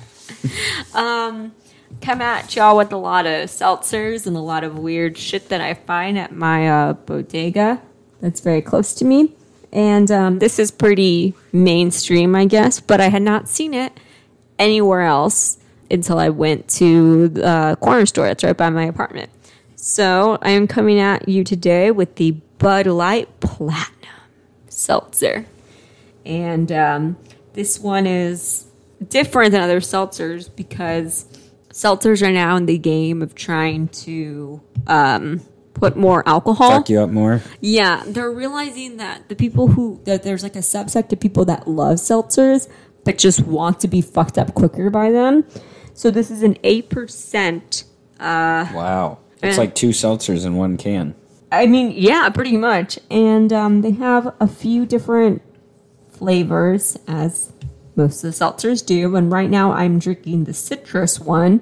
um, 0.93 1.51
come 2.01 2.21
at 2.21 2.55
y'all 2.55 2.77
with 2.77 2.91
a 2.91 2.97
lot 2.97 3.25
of 3.25 3.49
seltzers 3.49 4.25
and 4.25 4.35
a 4.35 4.39
lot 4.41 4.63
of 4.63 4.77
weird 4.79 5.17
shit 5.17 5.49
that 5.49 5.61
I 5.61 5.75
find 5.75 6.17
at 6.17 6.31
my 6.31 6.67
uh, 6.69 6.93
bodega 6.93 7.81
that's 8.21 8.39
very 8.39 8.61
close 8.61 8.93
to 8.95 9.05
me. 9.05 9.33
And 9.71 10.09
um, 10.09 10.39
this 10.39 10.59
is 10.59 10.71
pretty 10.71 11.33
mainstream, 11.51 12.35
I 12.35 12.45
guess, 12.45 12.79
but 12.79 13.01
I 13.01 13.09
had 13.09 13.21
not 13.21 13.47
seen 13.47 13.73
it 13.73 13.91
anywhere 14.59 15.01
else 15.01 15.57
until 15.89 16.19
I 16.19 16.29
went 16.29 16.67
to 16.69 17.29
the 17.29 17.45
uh, 17.45 17.75
corner 17.75 18.05
store 18.05 18.27
that's 18.27 18.43
right 18.43 18.57
by 18.57 18.69
my 18.69 18.85
apartment. 18.85 19.29
So 19.75 20.37
I 20.41 20.51
am 20.51 20.67
coming 20.67 20.99
at 20.99 21.29
you 21.29 21.43
today 21.43 21.91
with 21.91 22.15
the 22.15 22.31
Bud 22.57 22.87
Light 22.87 23.39
Platinum 23.39 24.21
Seltzer. 24.67 25.45
And 26.25 26.71
um, 26.71 27.17
this 27.53 27.79
one 27.79 28.05
is 28.05 28.65
different 29.07 29.51
than 29.51 29.61
other 29.61 29.79
seltzers 29.79 30.53
because 30.53 31.25
seltzers 31.71 32.21
are 32.21 32.31
now 32.31 32.57
in 32.57 32.65
the 32.65 32.77
game 32.77 33.21
of 33.21 33.35
trying 33.35 33.87
to 33.89 34.61
um, 34.87 35.41
put 35.73 35.95
more 35.95 36.27
alcohol. 36.27 36.71
Fuck 36.71 36.89
you 36.89 36.99
up 36.99 37.09
more. 37.09 37.41
Yeah, 37.61 38.03
they're 38.05 38.31
realizing 38.31 38.97
that 38.97 39.29
the 39.29 39.35
people 39.35 39.67
who 39.67 40.01
that 40.05 40.23
there's 40.23 40.43
like 40.43 40.55
a 40.55 40.59
subsect 40.59 41.13
of 41.13 41.19
people 41.19 41.45
that 41.45 41.67
love 41.67 41.97
seltzers 41.97 42.67
but 43.07 43.17
just 43.17 43.39
want 43.47 43.79
to 43.79 43.87
be 43.87 44.01
fucked 44.01 44.37
up 44.37 44.53
quicker 44.53 44.89
by 44.89 45.11
them. 45.11 45.45
So 45.93 46.11
this 46.11 46.29
is 46.29 46.43
an 46.43 46.57
eight 46.65 46.89
percent. 46.89 47.85
Wow. 48.19 49.19
It's 49.41 49.57
like 49.57 49.75
two 49.75 49.89
seltzers 49.89 50.45
in 50.45 50.57
one 50.57 50.75
can. 50.75 51.15
I 51.49 51.67
mean, 51.67 51.93
yeah, 51.95 52.27
pretty 52.29 52.57
much. 52.57 52.99
And 53.09 53.53
um, 53.53 53.81
they 53.81 53.91
have 53.91 54.35
a 54.41 54.47
few 54.47 54.85
different 54.85 55.41
flavors, 56.09 56.97
as 57.07 57.53
most 57.95 58.25
of 58.25 58.33
the 58.33 58.45
seltzers 58.45 58.85
do. 58.85 59.15
And 59.15 59.31
right 59.31 59.49
now, 59.49 59.71
I'm 59.71 59.99
drinking 59.99 60.43
the 60.43 60.53
citrus 60.53 61.17
one, 61.17 61.61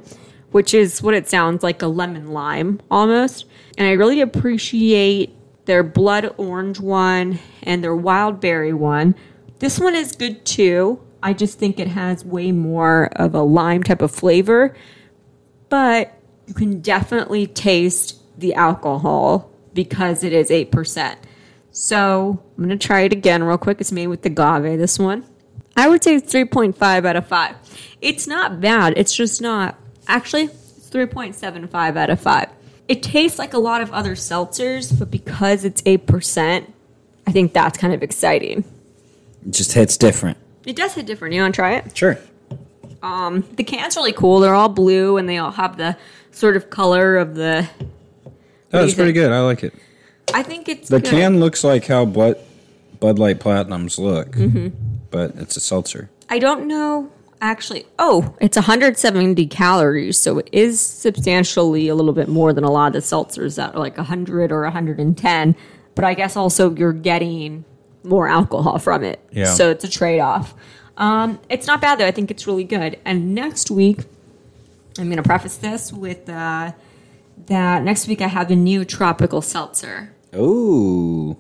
which 0.49 0.73
is 0.73 1.03
what 1.03 1.13
it 1.13 1.29
sounds 1.29 1.61
like 1.61 1.83
a 1.83 1.87
lemon 1.87 2.31
lime 2.31 2.81
almost. 2.89 3.45
And 3.77 3.87
I 3.87 3.91
really 3.91 4.19
appreciate 4.19 5.35
their 5.65 5.83
blood 5.83 6.33
orange 6.37 6.79
one 6.79 7.37
and 7.61 7.83
their 7.83 7.95
wild 7.95 8.41
berry 8.41 8.73
one. 8.73 9.13
This 9.59 9.79
one 9.79 9.93
is 9.93 10.11
good 10.13 10.43
too. 10.43 11.04
I 11.25 11.33
just 11.33 11.57
think 11.57 11.79
it 11.79 11.87
has 11.87 12.23
way 12.23 12.51
more 12.51 13.09
of 13.15 13.33
a 13.33 13.41
lime 13.41 13.81
type 13.81 14.03
of 14.03 14.11
flavor, 14.11 14.75
but 15.69 16.13
you 16.45 16.53
can 16.53 16.81
definitely 16.81 17.47
taste 17.47 18.21
the 18.37 18.53
alcohol 18.53 19.49
because 19.73 20.23
it 20.23 20.33
is 20.33 20.51
8%. 20.51 21.15
So 21.71 22.43
I'm 22.55 22.63
going 22.63 22.77
to 22.77 22.87
try 22.87 23.01
it 23.01 23.11
again 23.11 23.43
real 23.43 23.57
quick. 23.57 23.81
It's 23.81 23.91
made 23.91 24.05
with 24.05 24.21
the 24.21 24.29
agave, 24.29 24.77
this 24.77 24.99
one. 24.99 25.25
I 25.75 25.89
would 25.89 26.03
say 26.03 26.13
it's 26.13 26.31
3.5 26.31 27.05
out 27.07 27.15
of 27.15 27.25
5. 27.25 27.55
It's 28.01 28.27
not 28.27 28.61
bad. 28.61 28.93
It's 28.95 29.15
just 29.15 29.41
not. 29.41 29.79
Actually, 30.07 30.43
it's 30.43 30.87
3.75 30.91 31.97
out 31.97 32.11
of 32.11 32.19
5. 32.19 32.49
It 32.87 33.01
tastes 33.01 33.39
like 33.39 33.53
a 33.55 33.57
lot 33.57 33.81
of 33.81 33.91
other 33.91 34.13
seltzers, 34.13 34.97
but 34.99 35.09
because 35.09 35.65
it's 35.65 35.81
8%, 35.81 36.71
I 37.25 37.31
think 37.31 37.51
that's 37.51 37.79
kind 37.79 37.95
of 37.95 38.03
exciting. 38.03 38.63
It 39.43 39.53
just 39.53 39.73
hits 39.73 39.97
different. 39.97 40.37
It 40.65 40.75
does 40.75 40.93
hit 40.95 41.05
different. 41.05 41.33
You 41.35 41.41
want 41.41 41.53
to 41.53 41.57
try 41.57 41.75
it? 41.75 41.95
Sure. 41.97 42.17
The 43.01 43.63
can's 43.65 43.95
really 43.95 44.13
cool. 44.13 44.39
They're 44.39 44.55
all 44.55 44.69
blue 44.69 45.17
and 45.17 45.29
they 45.29 45.37
all 45.37 45.51
have 45.51 45.77
the 45.77 45.95
sort 46.31 46.55
of 46.57 46.69
color 46.69 47.17
of 47.17 47.35
the. 47.35 47.67
That's 48.69 48.93
pretty 48.95 49.13
good. 49.13 49.31
I 49.31 49.41
like 49.41 49.63
it. 49.63 49.73
I 50.33 50.41
think 50.43 50.67
it's 50.67 50.89
The 50.89 50.99
good. 50.99 51.09
can 51.11 51.39
looks 51.39 51.63
like 51.63 51.85
how 51.85 52.05
Bud, 52.05 52.37
Bud 52.99 53.19
Light 53.19 53.39
Platinums 53.39 53.99
look, 53.99 54.31
Mm-hmm. 54.31 54.69
but 55.11 55.35
it's 55.35 55.55
a 55.55 55.59
seltzer. 55.59 56.09
I 56.29 56.39
don't 56.39 56.67
know 56.67 57.11
actually. 57.41 57.85
Oh, 57.99 58.35
it's 58.41 58.57
170 58.57 59.45
calories, 59.47 60.17
so 60.17 60.39
it 60.39 60.49
is 60.51 60.79
substantially 60.81 61.87
a 61.89 61.93
little 61.95 62.13
bit 62.13 62.27
more 62.27 62.53
than 62.53 62.63
a 62.63 62.71
lot 62.71 62.87
of 62.87 62.93
the 62.93 62.99
seltzers 62.99 63.55
that 63.57 63.75
are 63.75 63.79
like 63.79 63.97
100 63.97 64.51
or 64.51 64.63
110. 64.63 65.55
But 65.93 66.05
I 66.05 66.15
guess 66.15 66.35
also 66.35 66.73
you're 66.73 66.91
getting 66.91 67.63
more 68.05 68.27
alcohol 68.27 68.79
from 68.79 69.03
it, 69.03 69.19
Yeah. 69.31 69.45
so 69.45 69.69
it's 69.71 69.83
a 69.83 69.89
trade 69.89 70.19
off. 70.21 70.53
Um, 70.97 71.39
it's 71.49 71.67
not 71.67 71.81
bad 71.81 71.99
though. 71.99 72.05
I 72.07 72.11
think 72.11 72.31
it's 72.31 72.47
really 72.47 72.63
good. 72.63 72.97
And 73.03 73.35
next 73.35 73.69
week, 73.69 73.99
I'm 74.97 75.05
going 75.05 75.17
to 75.17 75.23
preface 75.23 75.57
this 75.57 75.91
with 75.91 76.29
uh, 76.29 76.71
that 77.47 77.83
next 77.83 78.07
week 78.07 78.21
I 78.21 78.27
have 78.27 78.49
a 78.51 78.55
new 78.55 78.85
tropical 78.85 79.41
seltzer. 79.41 80.13
Oh, 80.31 81.37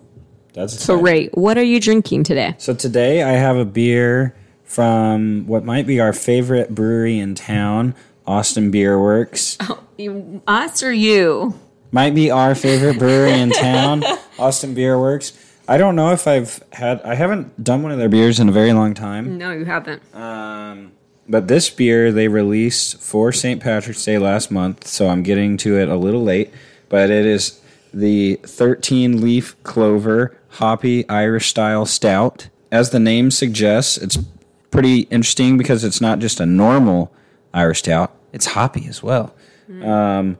that's 0.53 0.77
So. 0.83 0.95
Ray, 0.95 1.27
what 1.27 1.57
are 1.57 1.63
you 1.63 1.79
drinking 1.79 2.23
today? 2.23 2.55
So 2.57 2.73
today 2.73 3.23
I 3.23 3.31
have 3.33 3.55
a 3.55 3.65
beer 3.65 4.35
from 4.63 5.45
what 5.47 5.63
might 5.63 5.87
be 5.87 5.99
our 6.01 6.11
favorite 6.11 6.73
brewery 6.75 7.19
in 7.19 7.35
town, 7.35 7.95
Austin 8.27 8.71
Beer 8.71 8.99
Works. 8.99 9.57
You, 9.97 10.41
us 10.45 10.83
or 10.83 10.91
you? 10.91 11.57
Might 11.93 12.13
be 12.13 12.29
our 12.29 12.53
favorite 12.53 12.99
brewery 12.99 13.31
in 13.39 13.51
town, 13.51 14.03
Austin 14.37 14.73
Beer 14.73 14.99
Works. 14.99 15.31
I 15.67 15.77
don't 15.77 15.95
know 15.95 16.11
if 16.11 16.27
I've 16.27 16.61
had 16.73 17.01
I 17.01 17.15
haven't 17.15 17.63
done 17.63 17.81
one 17.83 17.91
of 17.91 17.97
their 17.97 18.09
beers 18.09 18.39
in 18.39 18.49
a 18.49 18.51
very 18.51 18.73
long 18.73 18.93
time. 18.93 19.37
No, 19.37 19.51
you 19.51 19.65
haven't. 19.65 20.01
Um, 20.15 20.91
but 21.27 21.47
this 21.47 21.69
beer 21.69 22.11
they 22.11 22.27
released 22.27 23.01
for 23.01 23.31
St. 23.31 23.61
Patrick's 23.61 24.03
Day 24.05 24.17
last 24.17 24.51
month, 24.51 24.87
so 24.87 25.07
I'm 25.09 25.23
getting 25.23 25.57
to 25.57 25.77
it 25.79 25.89
a 25.89 25.95
little 25.95 26.23
late. 26.23 26.53
But 26.87 27.09
it 27.09 27.25
is 27.25 27.59
the 27.93 28.35
13 28.43 29.21
leaf 29.21 29.61
clover 29.63 30.37
hoppy 30.49 31.07
Irish 31.09 31.47
style 31.47 31.85
stout. 31.85 32.49
As 32.71 32.91
the 32.91 32.99
name 32.99 33.31
suggests, 33.31 33.97
it's 33.97 34.17
pretty 34.69 35.01
interesting 35.03 35.57
because 35.57 35.83
it's 35.83 36.01
not 36.01 36.19
just 36.19 36.39
a 36.39 36.45
normal 36.45 37.11
Irish 37.53 37.79
stout; 37.79 38.11
it's 38.33 38.47
hoppy 38.47 38.87
as 38.87 39.01
well. 39.01 39.33
Um, 39.81 40.37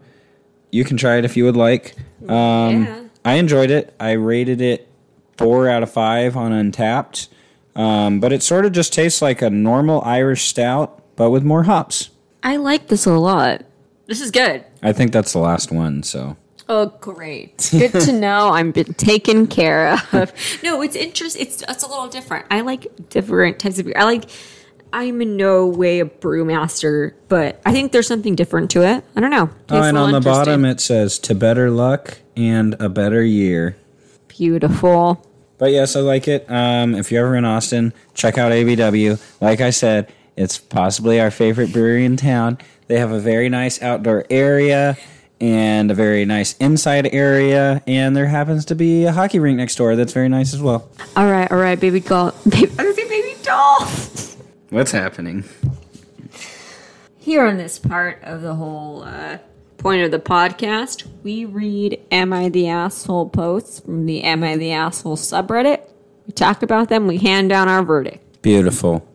you 0.69 0.84
can 0.84 0.97
try 0.97 1.17
it 1.17 1.26
if 1.26 1.36
you 1.36 1.45
would 1.45 1.57
like. 1.57 1.95
Um, 2.28 2.84
Yeah. 2.84 3.01
I 3.23 3.36
enjoyed 3.36 3.71
it. 3.71 3.95
I 3.99 4.11
rated 4.11 4.61
it 4.61 4.88
four 5.38 5.67
out 5.69 5.83
of 5.83 5.91
five 5.91 6.36
on 6.38 6.51
Untappd. 6.51 7.27
Um, 7.75 8.19
but 8.19 8.31
it 8.31 8.41
sort 8.41 8.65
of 8.65 8.71
just 8.71 8.93
tastes 8.93 9.21
like 9.21 9.41
a 9.41 9.49
normal 9.49 10.01
Irish 10.03 10.45
stout, 10.47 11.03
but 11.15 11.29
with 11.29 11.43
more 11.43 11.63
hops. 11.63 12.09
I 12.41 12.55
like 12.57 12.88
this 12.88 13.05
a 13.05 13.13
lot. 13.13 13.65
This 14.05 14.21
is 14.21 14.31
good. 14.31 14.63
I 14.81 14.93
think 14.93 15.11
that's 15.11 15.33
the 15.33 15.39
last 15.39 15.71
one. 15.71 16.03
So 16.03 16.38
Oh, 16.67 16.88
great. 16.99 17.69
Good 17.71 17.91
to 17.91 18.11
know 18.19 18.49
I'm 18.49 18.71
been 18.71 18.93
taken 18.93 19.45
care 19.47 19.93
of. 20.13 20.31
No, 20.63 20.81
it's 20.81 20.95
interesting. 20.95 21.41
It's 21.43 21.63
it's 21.67 21.83
a 21.83 21.88
little 21.88 22.07
different. 22.07 22.45
I 22.49 22.61
like 22.61 23.09
different 23.09 23.59
types 23.59 23.79
of 23.79 23.86
beer. 23.86 23.95
I 23.97 24.03
like. 24.05 24.25
I'm 24.93 25.21
in 25.21 25.36
no 25.36 25.67
way 25.67 25.99
a 25.99 26.05
brewmaster, 26.05 27.15
but 27.27 27.59
I 27.65 27.73
think 27.73 27.91
there's 27.91 28.07
something 28.07 28.33
different 28.33 28.71
to 28.71 28.83
it. 28.83 29.03
I 29.15 29.19
don't 29.19 29.29
know. 29.31 29.49
oh, 29.69 29.81
and 29.81 29.97
on 29.97 30.13
the 30.13 30.21
bottom 30.21 30.63
it 30.63 30.79
says 30.79 31.19
"to 31.19 31.36
better 31.36 31.69
luck 31.69 32.19
and 32.38 32.75
a 32.79 32.88
better 32.89 33.23
year." 33.23 33.75
Beautiful. 34.38 35.25
But 35.57 35.71
yes, 35.71 35.95
I 35.95 36.01
like 36.01 36.27
it. 36.27 36.45
Um, 36.49 36.95
if 36.95 37.11
you're 37.11 37.25
ever 37.25 37.36
in 37.36 37.45
Austin, 37.45 37.93
check 38.13 38.38
out 38.38 38.51
ABW. 38.51 39.21
Like 39.41 39.61
I 39.61 39.69
said, 39.69 40.11
it's 40.36 40.57
possibly 40.57 41.19
our 41.21 41.31
favorite 41.31 41.71
brewery 41.71 42.05
in 42.05 42.17
town. 42.17 42.57
They 42.88 42.99
have 42.99 43.11
a 43.11 43.19
very 43.19 43.49
nice 43.49 43.81
outdoor 43.81 44.25
area 44.29 44.97
and 45.41 45.91
a 45.91 45.93
very 45.93 46.25
nice 46.25 46.55
inside 46.57 47.13
area, 47.13 47.83
and 47.88 48.15
there 48.15 48.27
happens 48.27 48.65
to 48.65 48.75
be 48.75 49.05
a 49.05 49.11
hockey 49.11 49.39
rink 49.39 49.57
next 49.57 49.75
door 49.75 49.95
that's 49.95 50.13
very 50.13 50.29
nice 50.29 50.53
as 50.53 50.61
well. 50.61 50.89
All 51.15 51.29
right, 51.29 51.51
all 51.51 51.57
right, 51.57 51.79
baby 51.79 51.99
doll. 51.99 52.33
Baby, 52.49 52.71
I 52.79 52.83
was 52.86 52.95
baby 52.95 53.36
doll. 53.43 53.86
What's 54.69 54.91
happening? 54.91 55.43
Here 57.17 57.45
on 57.45 57.57
this 57.57 57.79
part 57.79 58.23
of 58.23 58.41
the 58.41 58.55
whole 58.55 59.03
uh, 59.03 59.39
point 59.86 60.01
of 60.01 60.09
the 60.09 60.17
podcast, 60.17 61.05
we 61.21 61.45
read 61.45 62.03
Am 62.11 62.33
I 62.33 62.49
the 62.49 62.69
Asshole 62.69 63.29
posts 63.29 63.81
from 63.81 64.07
the 64.07 64.23
Am 64.23 64.43
I 64.43 64.57
the 64.57 64.71
Asshole 64.71 65.15
subreddit. 65.15 65.88
We 66.25 66.33
talk 66.33 66.63
about 66.63 66.89
them, 66.89 67.05
we 67.05 67.19
hand 67.19 67.49
down 67.49 67.67
our 67.69 67.83
verdict. 67.83 68.41
Beautiful. 68.41 69.07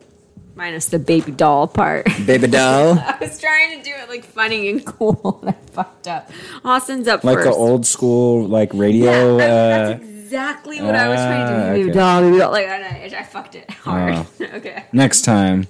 Minus 0.55 0.85
the 0.85 0.97
baby 0.97 1.33
doll 1.33 1.67
part. 1.67 2.05
Baby 2.25 2.47
doll. 2.47 2.97
I 3.05 3.17
was 3.19 3.37
trying 3.37 3.79
to 3.79 3.83
do 3.83 3.91
it 3.93 4.07
like 4.07 4.23
funny 4.23 4.69
and 4.69 4.85
cool, 4.97 5.39
and 5.41 5.49
I 5.49 5.57
fucked 5.73 6.07
up. 6.07 6.31
Austin's 6.63 7.09
up 7.09 7.25
like 7.25 7.39
first. 7.39 7.47
an 7.47 7.53
old 7.53 7.85
school 7.85 8.47
like 8.47 8.73
radio 8.73 9.39
Yeah, 9.39 9.43
uh, 9.43 9.47
that's 9.89 10.03
exactly 10.03 10.81
what 10.81 10.95
I 10.95 11.09
was 11.09 11.17
trying 11.19 11.47
to 11.47 11.53
do. 11.53 11.59
ah, 11.59 11.73
Baby 11.73 11.89
okay. 11.89 11.99
doll, 11.99 12.21
baby 12.21 12.37
doll. 12.37 12.51
Like, 12.53 12.67
I, 12.67 13.11
I 13.19 13.23
fucked 13.23 13.55
it 13.55 13.69
hard. 13.71 14.25
okay. 14.39 14.85
next 14.93 15.23
time 15.23 15.67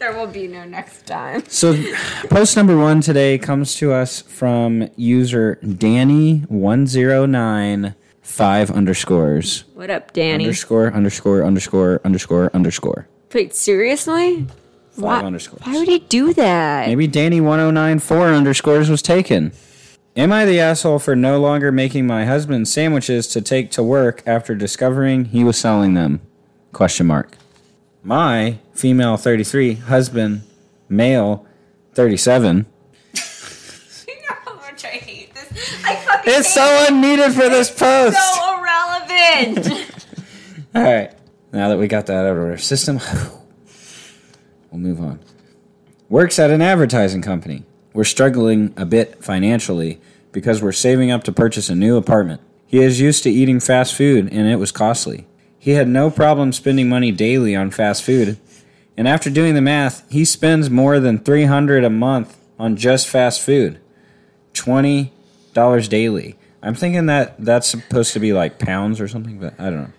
There 0.00 0.14
will 0.16 0.26
be 0.26 0.48
no 0.48 0.64
next 0.64 1.06
time. 1.06 1.44
so 1.48 1.74
post 2.30 2.56
number 2.56 2.74
one 2.76 3.02
today 3.02 3.36
comes 3.36 3.74
to 3.76 3.92
us 3.92 4.22
from 4.22 4.88
user 4.96 5.56
danny 5.56 6.38
109 6.48 7.94
five 8.22 8.70
underscores 8.70 9.64
What 9.74 9.90
up, 9.90 10.12
Danny? 10.14 10.44
underscore 10.44 10.90
underscore 10.94 11.44
underscore 11.44 12.00
underscore 12.02 12.50
underscore 12.54 13.08
Wait, 13.34 13.54
seriously? 13.54 14.46
five 14.92 15.02
Why- 15.04 15.22
underscores 15.22 15.66
Why 15.66 15.78
would 15.78 15.88
he 15.88 15.98
do 15.98 16.32
that? 16.32 16.88
maybe 16.88 17.06
danny 17.06 17.42
109 17.42 17.98
four 17.98 18.28
underscores 18.28 18.88
was 18.88 19.02
taken 19.02 19.52
Am 20.16 20.32
I 20.32 20.44
the 20.46 20.58
asshole 20.60 20.98
for 20.98 21.14
no 21.14 21.38
longer 21.38 21.70
making 21.70 22.06
my 22.06 22.24
husband 22.24 22.68
sandwiches 22.68 23.26
to 23.28 23.40
take 23.42 23.70
to 23.72 23.82
work 23.82 24.22
after 24.26 24.54
discovering 24.56 25.26
he 25.26 25.44
was 25.44 25.56
selling 25.56 25.94
them? 25.94 26.20
Question 26.72 27.06
mark. 27.06 27.36
My 28.02 28.58
female 28.72 29.16
33, 29.16 29.74
husband, 29.74 30.42
male 30.88 31.46
37. 31.94 32.66
You 34.08 34.14
know 34.16 34.34
how 34.44 34.54
much 34.56 34.84
I 34.84 34.88
hate 34.88 35.34
this. 35.34 35.52
I 35.84 35.94
fucking 35.96 36.32
It's 36.34 36.52
so 36.52 36.86
unneeded 36.88 37.32
for 37.32 37.48
this 37.48 37.70
post. 37.70 38.16
so 38.34 38.58
irrelevant. 38.58 39.94
All 40.74 40.82
right. 40.82 41.12
Now 41.52 41.68
that 41.68 41.78
we 41.78 41.86
got 41.88 42.06
that 42.06 42.24
out 42.26 42.36
of 42.36 42.38
our 42.42 42.56
system, 42.58 42.98
we'll 44.70 44.80
move 44.80 45.00
on. 45.00 45.20
Works 46.08 46.38
at 46.38 46.50
an 46.50 46.62
advertising 46.62 47.22
company. 47.22 47.64
We're 47.92 48.04
struggling 48.04 48.72
a 48.76 48.86
bit 48.86 49.22
financially 49.22 50.00
because 50.32 50.62
we're 50.62 50.72
saving 50.72 51.10
up 51.10 51.24
to 51.24 51.32
purchase 51.32 51.68
a 51.68 51.74
new 51.74 51.96
apartment. 51.96 52.40
He 52.66 52.78
is 52.78 53.00
used 53.00 53.22
to 53.24 53.30
eating 53.30 53.58
fast 53.60 53.94
food 53.94 54.32
and 54.32 54.48
it 54.48 54.56
was 54.56 54.70
costly. 54.72 55.26
He 55.60 55.72
had 55.72 55.86
no 55.88 56.10
problem 56.10 56.52
spending 56.52 56.88
money 56.88 57.12
daily 57.12 57.54
on 57.54 57.70
fast 57.70 58.02
food. 58.02 58.38
And 58.96 59.06
after 59.06 59.30
doing 59.30 59.54
the 59.54 59.60
math, 59.60 60.10
he 60.10 60.24
spends 60.24 60.68
more 60.70 60.98
than 60.98 61.18
300 61.18 61.84
a 61.84 61.90
month 61.90 62.36
on 62.58 62.76
just 62.76 63.06
fast 63.06 63.40
food. 63.40 63.78
$20 64.54 65.88
daily. 65.88 66.36
I'm 66.62 66.74
thinking 66.74 67.06
that 67.06 67.36
that's 67.38 67.66
supposed 67.66 68.12
to 68.14 68.20
be 68.20 68.32
like 68.32 68.58
pounds 68.58 69.00
or 69.00 69.08
something, 69.08 69.38
but 69.38 69.54
I 69.58 69.64
don't 69.70 69.82
know. 69.82 69.90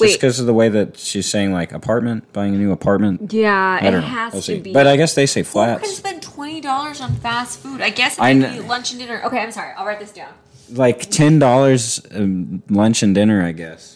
Just 0.00 0.18
because 0.20 0.40
of 0.40 0.46
the 0.46 0.52
way 0.54 0.68
that 0.70 0.98
she's 0.98 1.26
saying 1.26 1.52
like 1.52 1.72
apartment, 1.72 2.30
buying 2.32 2.54
a 2.54 2.58
new 2.58 2.72
apartment. 2.72 3.32
yeah, 3.32 3.78
I 3.80 3.86
it 3.86 3.90
don't 3.92 4.00
know. 4.00 4.06
has 4.08 4.32
We'll 4.32 4.42
to 4.42 4.46
see. 4.56 4.58
be. 4.60 4.72
But 4.72 4.86
I 4.88 4.96
guess 4.96 5.14
they 5.14 5.24
say 5.26 5.40
Who 5.40 5.44
can 5.44 5.52
flats. 5.52 5.96
spend 5.96 6.20
twenty 6.22 6.60
dollars 6.60 7.00
on 7.00 7.14
fast 7.16 7.60
food? 7.60 7.80
I 7.80 7.90
guess 7.90 8.14
if 8.14 8.20
I 8.20 8.34
kn- 8.34 8.56
eat 8.56 8.66
lunch 8.66 8.90
and 8.90 9.00
dinner. 9.00 9.22
Okay, 9.24 9.38
I'm 9.38 9.52
sorry. 9.52 9.72
I'll 9.76 9.86
write 9.86 10.00
this 10.00 10.10
down. 10.10 10.32
Like 10.68 11.08
ten 11.10 11.38
dollars 11.38 12.04
um, 12.12 12.62
lunch 12.68 13.04
and 13.04 13.14
dinner, 13.14 13.44
I 13.44 13.52
guess. 13.52 13.93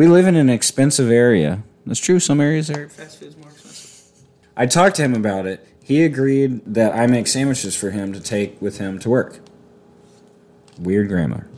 We 0.00 0.06
live 0.08 0.26
in 0.26 0.34
an 0.34 0.48
expensive 0.48 1.10
area. 1.10 1.62
That's 1.84 2.00
true. 2.00 2.20
Some 2.20 2.40
areas 2.40 2.70
are 2.70 2.88
fast 2.88 3.20
food's 3.20 3.36
more 3.36 3.50
expensive. 3.50 4.22
I 4.56 4.64
talked 4.64 4.96
to 4.96 5.02
him 5.02 5.12
about 5.12 5.44
it. 5.44 5.68
He 5.84 6.04
agreed 6.04 6.62
that 6.64 6.94
I 6.94 7.06
make 7.06 7.26
sandwiches 7.26 7.76
for 7.76 7.90
him 7.90 8.14
to 8.14 8.20
take 8.20 8.62
with 8.62 8.78
him 8.78 8.98
to 9.00 9.10
work. 9.10 9.40
Weird 10.78 11.08
grammar. 11.08 11.48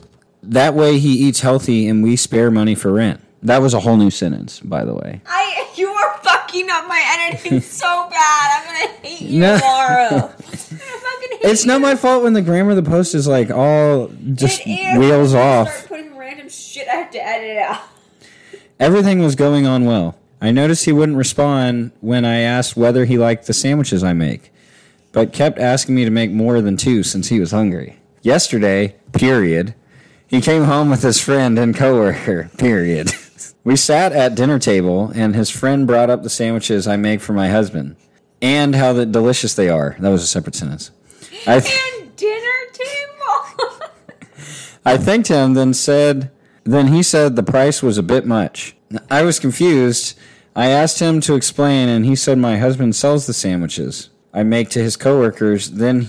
That 0.41 0.73
way 0.73 0.99
he 0.99 1.13
eats 1.13 1.39
healthy 1.39 1.87
and 1.87 2.03
we 2.03 2.17
spare 2.17 2.51
money 2.51 2.75
for 2.75 2.91
rent. 2.91 3.21
That 3.43 3.61
was 3.61 3.73
a 3.73 3.79
whole 3.79 3.95
new 3.95 4.11
sentence, 4.11 4.59
by 4.59 4.83
the 4.83 4.93
way. 4.93 5.21
I 5.25 5.69
you 5.77 5.87
are 5.87 6.17
fucking 6.17 6.69
up 6.69 6.85
my 6.89 7.01
editing 7.17 7.61
so 7.61 8.09
bad. 8.09 8.59
I'm 8.59 8.65
gonna 8.67 9.07
hate 9.07 9.21
you 9.21 9.39
No. 9.39 9.57
tomorrow. 9.57 10.09
I'm 10.11 10.19
gonna 10.19 11.37
hate 11.37 11.39
It's 11.43 11.63
not 11.63 11.79
my 11.79 11.95
fault 11.95 12.23
when 12.23 12.33
the 12.33 12.41
grammar 12.41 12.71
of 12.71 12.75
the 12.75 12.83
post 12.83 13.15
is 13.15 13.25
like 13.25 13.51
all 13.51 14.09
just 14.33 14.65
wheels 14.65 15.33
off. 15.33 15.69
Start 15.69 15.87
putting 15.87 16.17
random 16.17 16.49
shit. 16.49 16.89
I 16.89 16.95
have 16.95 17.11
to 17.11 17.25
edit 17.25 17.57
out. 17.59 17.79
Everything 18.83 19.19
was 19.19 19.35
going 19.35 19.65
on 19.65 19.85
well. 19.85 20.17
I 20.41 20.51
noticed 20.51 20.83
he 20.83 20.91
wouldn't 20.91 21.17
respond 21.17 21.91
when 22.01 22.25
I 22.25 22.39
asked 22.39 22.75
whether 22.75 23.05
he 23.05 23.17
liked 23.17 23.47
the 23.47 23.53
sandwiches 23.53 24.03
I 24.03 24.11
make, 24.11 24.51
but 25.13 25.31
kept 25.31 25.57
asking 25.57 25.95
me 25.95 26.03
to 26.03 26.11
make 26.11 26.31
more 26.31 26.59
than 26.59 26.75
two 26.75 27.01
since 27.01 27.29
he 27.29 27.39
was 27.39 27.51
hungry. 27.51 27.97
Yesterday, 28.23 28.97
period, 29.13 29.73
he 30.27 30.41
came 30.41 30.63
home 30.65 30.89
with 30.89 31.01
his 31.01 31.21
friend 31.21 31.57
and 31.57 31.73
coworker, 31.73 32.51
period. 32.57 33.11
we 33.63 33.77
sat 33.77 34.11
at 34.11 34.35
dinner 34.35 34.59
table 34.59 35.13
and 35.15 35.33
his 35.33 35.49
friend 35.49 35.87
brought 35.87 36.09
up 36.09 36.23
the 36.23 36.29
sandwiches 36.29 36.85
I 36.85 36.97
make 36.97 37.21
for 37.21 37.31
my 37.31 37.47
husband 37.47 37.95
and 38.41 38.75
how 38.75 38.91
the 38.91 39.05
delicious 39.05 39.53
they 39.53 39.69
are. 39.69 39.95
That 39.99 40.09
was 40.09 40.23
a 40.23 40.27
separate 40.27 40.55
sentence. 40.55 40.91
I 41.47 41.61
th- 41.61 41.73
And 42.01 42.13
dinner 42.17 42.59
table. 42.73 43.79
I 44.85 44.97
thanked 44.97 45.29
him, 45.29 45.53
then 45.53 45.73
said, 45.73 46.29
then 46.63 46.87
he 46.87 47.03
said 47.03 47.35
the 47.35 47.43
price 47.43 47.83
was 47.83 47.97
a 47.97 48.03
bit 48.03 48.25
much. 48.25 48.75
I 49.09 49.23
was 49.23 49.39
confused. 49.39 50.17
I 50.55 50.67
asked 50.67 50.99
him 50.99 51.19
to 51.21 51.35
explain, 51.35 51.89
and 51.89 52.05
he 52.05 52.15
said 52.15 52.37
my 52.37 52.57
husband 52.57 52.95
sells 52.95 53.25
the 53.25 53.33
sandwiches 53.33 54.09
I 54.33 54.43
make 54.43 54.69
to 54.69 54.81
his 54.81 54.97
coworkers, 54.97 55.69
then 55.71 56.07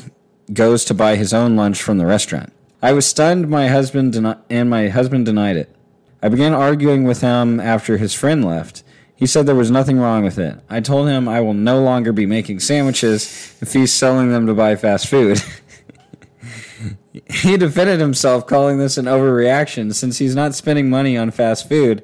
goes 0.53 0.85
to 0.87 0.95
buy 0.95 1.17
his 1.17 1.35
own 1.35 1.57
lunch 1.57 1.83
from 1.83 1.99
the 1.99 2.07
restaurant. 2.07 2.53
I 2.83 2.93
was 2.93 3.07
stunned. 3.07 3.49
My 3.49 3.69
husband 3.69 4.15
deni- 4.15 4.39
and 4.49 4.71
my 4.71 4.89
husband 4.89 5.27
denied 5.27 5.57
it. 5.57 5.75
I 6.23 6.29
began 6.29 6.55
arguing 6.55 7.05
with 7.05 7.21
him 7.21 7.61
after 7.61 7.99
his 7.99 8.15
friend 8.15 8.45
left. 8.45 8.83
He 9.15 9.27
said 9.27 9.47
there 9.47 9.55
was 9.55 9.71
nothing 9.71 9.99
wrong 9.99 10.25
with 10.25 10.39
it. 10.39 10.59
I 10.69 10.81
told 10.81 11.09
him 11.09 11.29
I 11.29 11.41
will 11.41 11.55
no 11.55 11.83
longer 11.83 12.13
be 12.13 12.27
making 12.27 12.61
sandwiches 12.61 13.57
if 13.61 13.73
he's 13.75 13.93
selling 13.93 14.31
them 14.31 14.47
to 14.47 14.55
buy 14.55 14.75
fast 14.77 15.07
food. 15.09 15.43
he 17.31 17.57
defended 17.57 18.01
himself, 18.01 18.47
calling 18.47 18.79
this 18.79 18.99
an 18.99 19.07
overreaction 19.07 19.95
since 19.95 20.19
he's 20.19 20.35
not 20.35 20.55
spending 20.55 20.91
money 20.91 21.17
on 21.17 21.31
fast 21.31 21.69
food, 21.69 22.03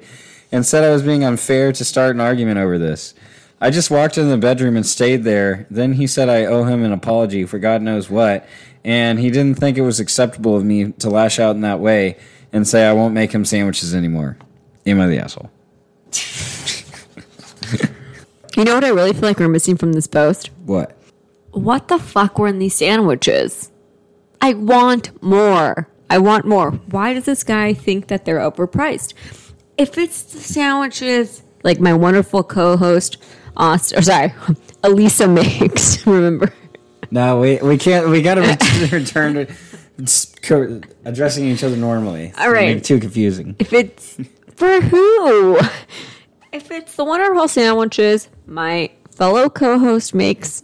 and 0.51 0.65
said 0.65 0.83
I 0.83 0.91
was 0.91 1.03
being 1.03 1.23
unfair 1.23 1.71
to 1.71 1.85
start 1.85 2.15
an 2.15 2.21
argument 2.21 2.59
over 2.59 2.77
this. 2.77 3.13
I 3.59 3.69
just 3.69 3.91
walked 3.91 4.17
in 4.17 4.29
the 4.29 4.37
bedroom 4.37 4.75
and 4.75 4.85
stayed 4.85 5.23
there. 5.23 5.67
Then 5.69 5.93
he 5.93 6.07
said 6.07 6.29
I 6.29 6.45
owe 6.45 6.63
him 6.63 6.83
an 6.83 6.91
apology 6.91 7.45
for 7.45 7.59
God 7.59 7.81
knows 7.81 8.09
what, 8.09 8.45
and 8.83 9.19
he 9.19 9.29
didn't 9.29 9.59
think 9.59 9.77
it 9.77 9.81
was 9.81 9.99
acceptable 9.99 10.55
of 10.55 10.65
me 10.65 10.91
to 10.93 11.09
lash 11.09 11.39
out 11.39 11.55
in 11.55 11.61
that 11.61 11.79
way 11.79 12.17
and 12.51 12.67
say 12.67 12.85
I 12.85 12.93
won't 12.93 13.13
make 13.13 13.31
him 13.31 13.45
sandwiches 13.45 13.95
anymore. 13.95 14.37
Am 14.85 14.99
I 14.99 15.07
the 15.07 15.19
asshole? 15.19 15.51
you 18.57 18.63
know 18.63 18.75
what 18.75 18.83
I 18.83 18.89
really 18.89 19.13
feel 19.13 19.21
like 19.21 19.39
we're 19.39 19.47
missing 19.47 19.77
from 19.77 19.93
this 19.93 20.07
post? 20.07 20.49
What? 20.65 20.97
What 21.51 21.87
the 21.87 21.99
fuck 21.99 22.39
were 22.39 22.47
in 22.47 22.59
these 22.59 22.75
sandwiches? 22.75 23.70
I 24.41 24.53
want 24.53 25.21
more. 25.23 25.87
I 26.09 26.17
want 26.17 26.45
more. 26.45 26.71
Why 26.71 27.13
does 27.13 27.25
this 27.25 27.43
guy 27.43 27.73
think 27.73 28.07
that 28.07 28.25
they're 28.25 28.39
overpriced? 28.39 29.13
If 29.77 29.97
it's 29.97 30.23
the 30.23 30.39
sandwiches, 30.39 31.43
like 31.63 31.79
my 31.79 31.93
wonderful 31.93 32.43
co-host, 32.43 33.17
Austin, 33.55 33.99
or 33.99 34.01
sorry, 34.01 34.33
Elisa 34.83 35.27
makes. 35.27 36.05
Remember? 36.07 36.53
No, 37.11 37.39
we 37.39 37.57
we 37.57 37.77
can't. 37.77 38.09
We 38.09 38.21
got 38.21 38.35
to 38.35 38.87
return 38.91 39.33
to 39.35 39.47
co- 40.41 40.81
addressing 41.05 41.45
each 41.45 41.63
other 41.63 41.77
normally. 41.77 42.33
All 42.37 42.51
right. 42.51 42.69
Make 42.69 42.77
it 42.77 42.83
too 42.85 42.99
confusing. 42.99 43.55
If 43.59 43.73
it's 43.73 44.17
for 44.55 44.81
who? 44.81 45.57
If 46.51 46.71
it's 46.71 46.95
the 46.95 47.05
wonderful 47.05 47.47
sandwiches 47.47 48.27
my 48.45 48.91
fellow 49.15 49.49
co-host 49.49 50.13
makes 50.13 50.63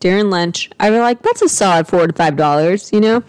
during 0.00 0.30
lunch, 0.30 0.70
I'd 0.80 0.90
be 0.90 0.98
like, 0.98 1.22
that's 1.22 1.42
a 1.42 1.48
solid 1.48 1.86
four 1.86 2.06
to 2.06 2.12
five 2.12 2.36
dollars. 2.36 2.90
You 2.92 3.00
know, 3.00 3.22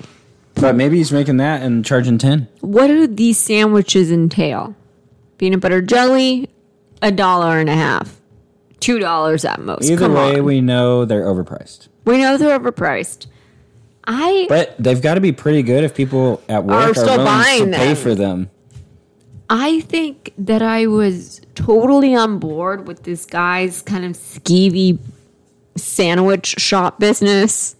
But 0.55 0.75
maybe 0.75 0.97
he's 0.97 1.11
making 1.11 1.37
that 1.37 1.61
and 1.61 1.85
charging 1.85 2.17
ten. 2.17 2.47
what 2.61 2.87
do 2.87 3.07
these 3.07 3.37
sandwiches 3.37 4.11
entail? 4.11 4.75
Peanut 5.37 5.59
butter 5.59 5.81
jelly, 5.81 6.49
a 7.01 7.11
dollar 7.11 7.57
and 7.59 7.69
a 7.69 7.75
half, 7.75 8.19
two 8.79 8.99
dollars 8.99 9.43
at 9.45 9.59
most. 9.61 9.89
Either 9.89 10.05
Come 10.05 10.13
way, 10.13 10.39
on. 10.39 10.45
we 10.45 10.61
know 10.61 11.03
they're 11.05 11.25
overpriced. 11.25 11.87
we 12.05 12.17
know 12.19 12.37
they're 12.37 12.57
overpriced. 12.59 13.27
I 14.05 14.47
But 14.49 14.75
they've 14.79 15.01
got 15.01 15.13
to 15.15 15.21
be 15.21 15.31
pretty 15.31 15.61
good 15.63 15.83
if 15.83 15.93
people 15.93 16.41
at 16.49 16.63
work 16.63 16.75
Are 16.75 16.89
are, 16.89 16.93
still 16.95 17.05
willing 17.17 17.25
buying 17.25 17.71
to 17.71 17.77
pay 17.77 17.87
them. 17.87 17.95
for 17.95 18.15
them. 18.15 18.49
I 19.49 19.81
think 19.81 20.33
that 20.39 20.61
I 20.61 20.87
was 20.87 21.41
totally 21.55 22.15
on 22.15 22.39
board 22.39 22.87
with 22.87 23.03
this 23.03 23.25
guy's 23.25 23.81
kind 23.81 24.05
of 24.05 24.13
skeevy 24.13 24.97
sandwich 25.75 26.55
shop 26.57 26.99
business 26.99 27.75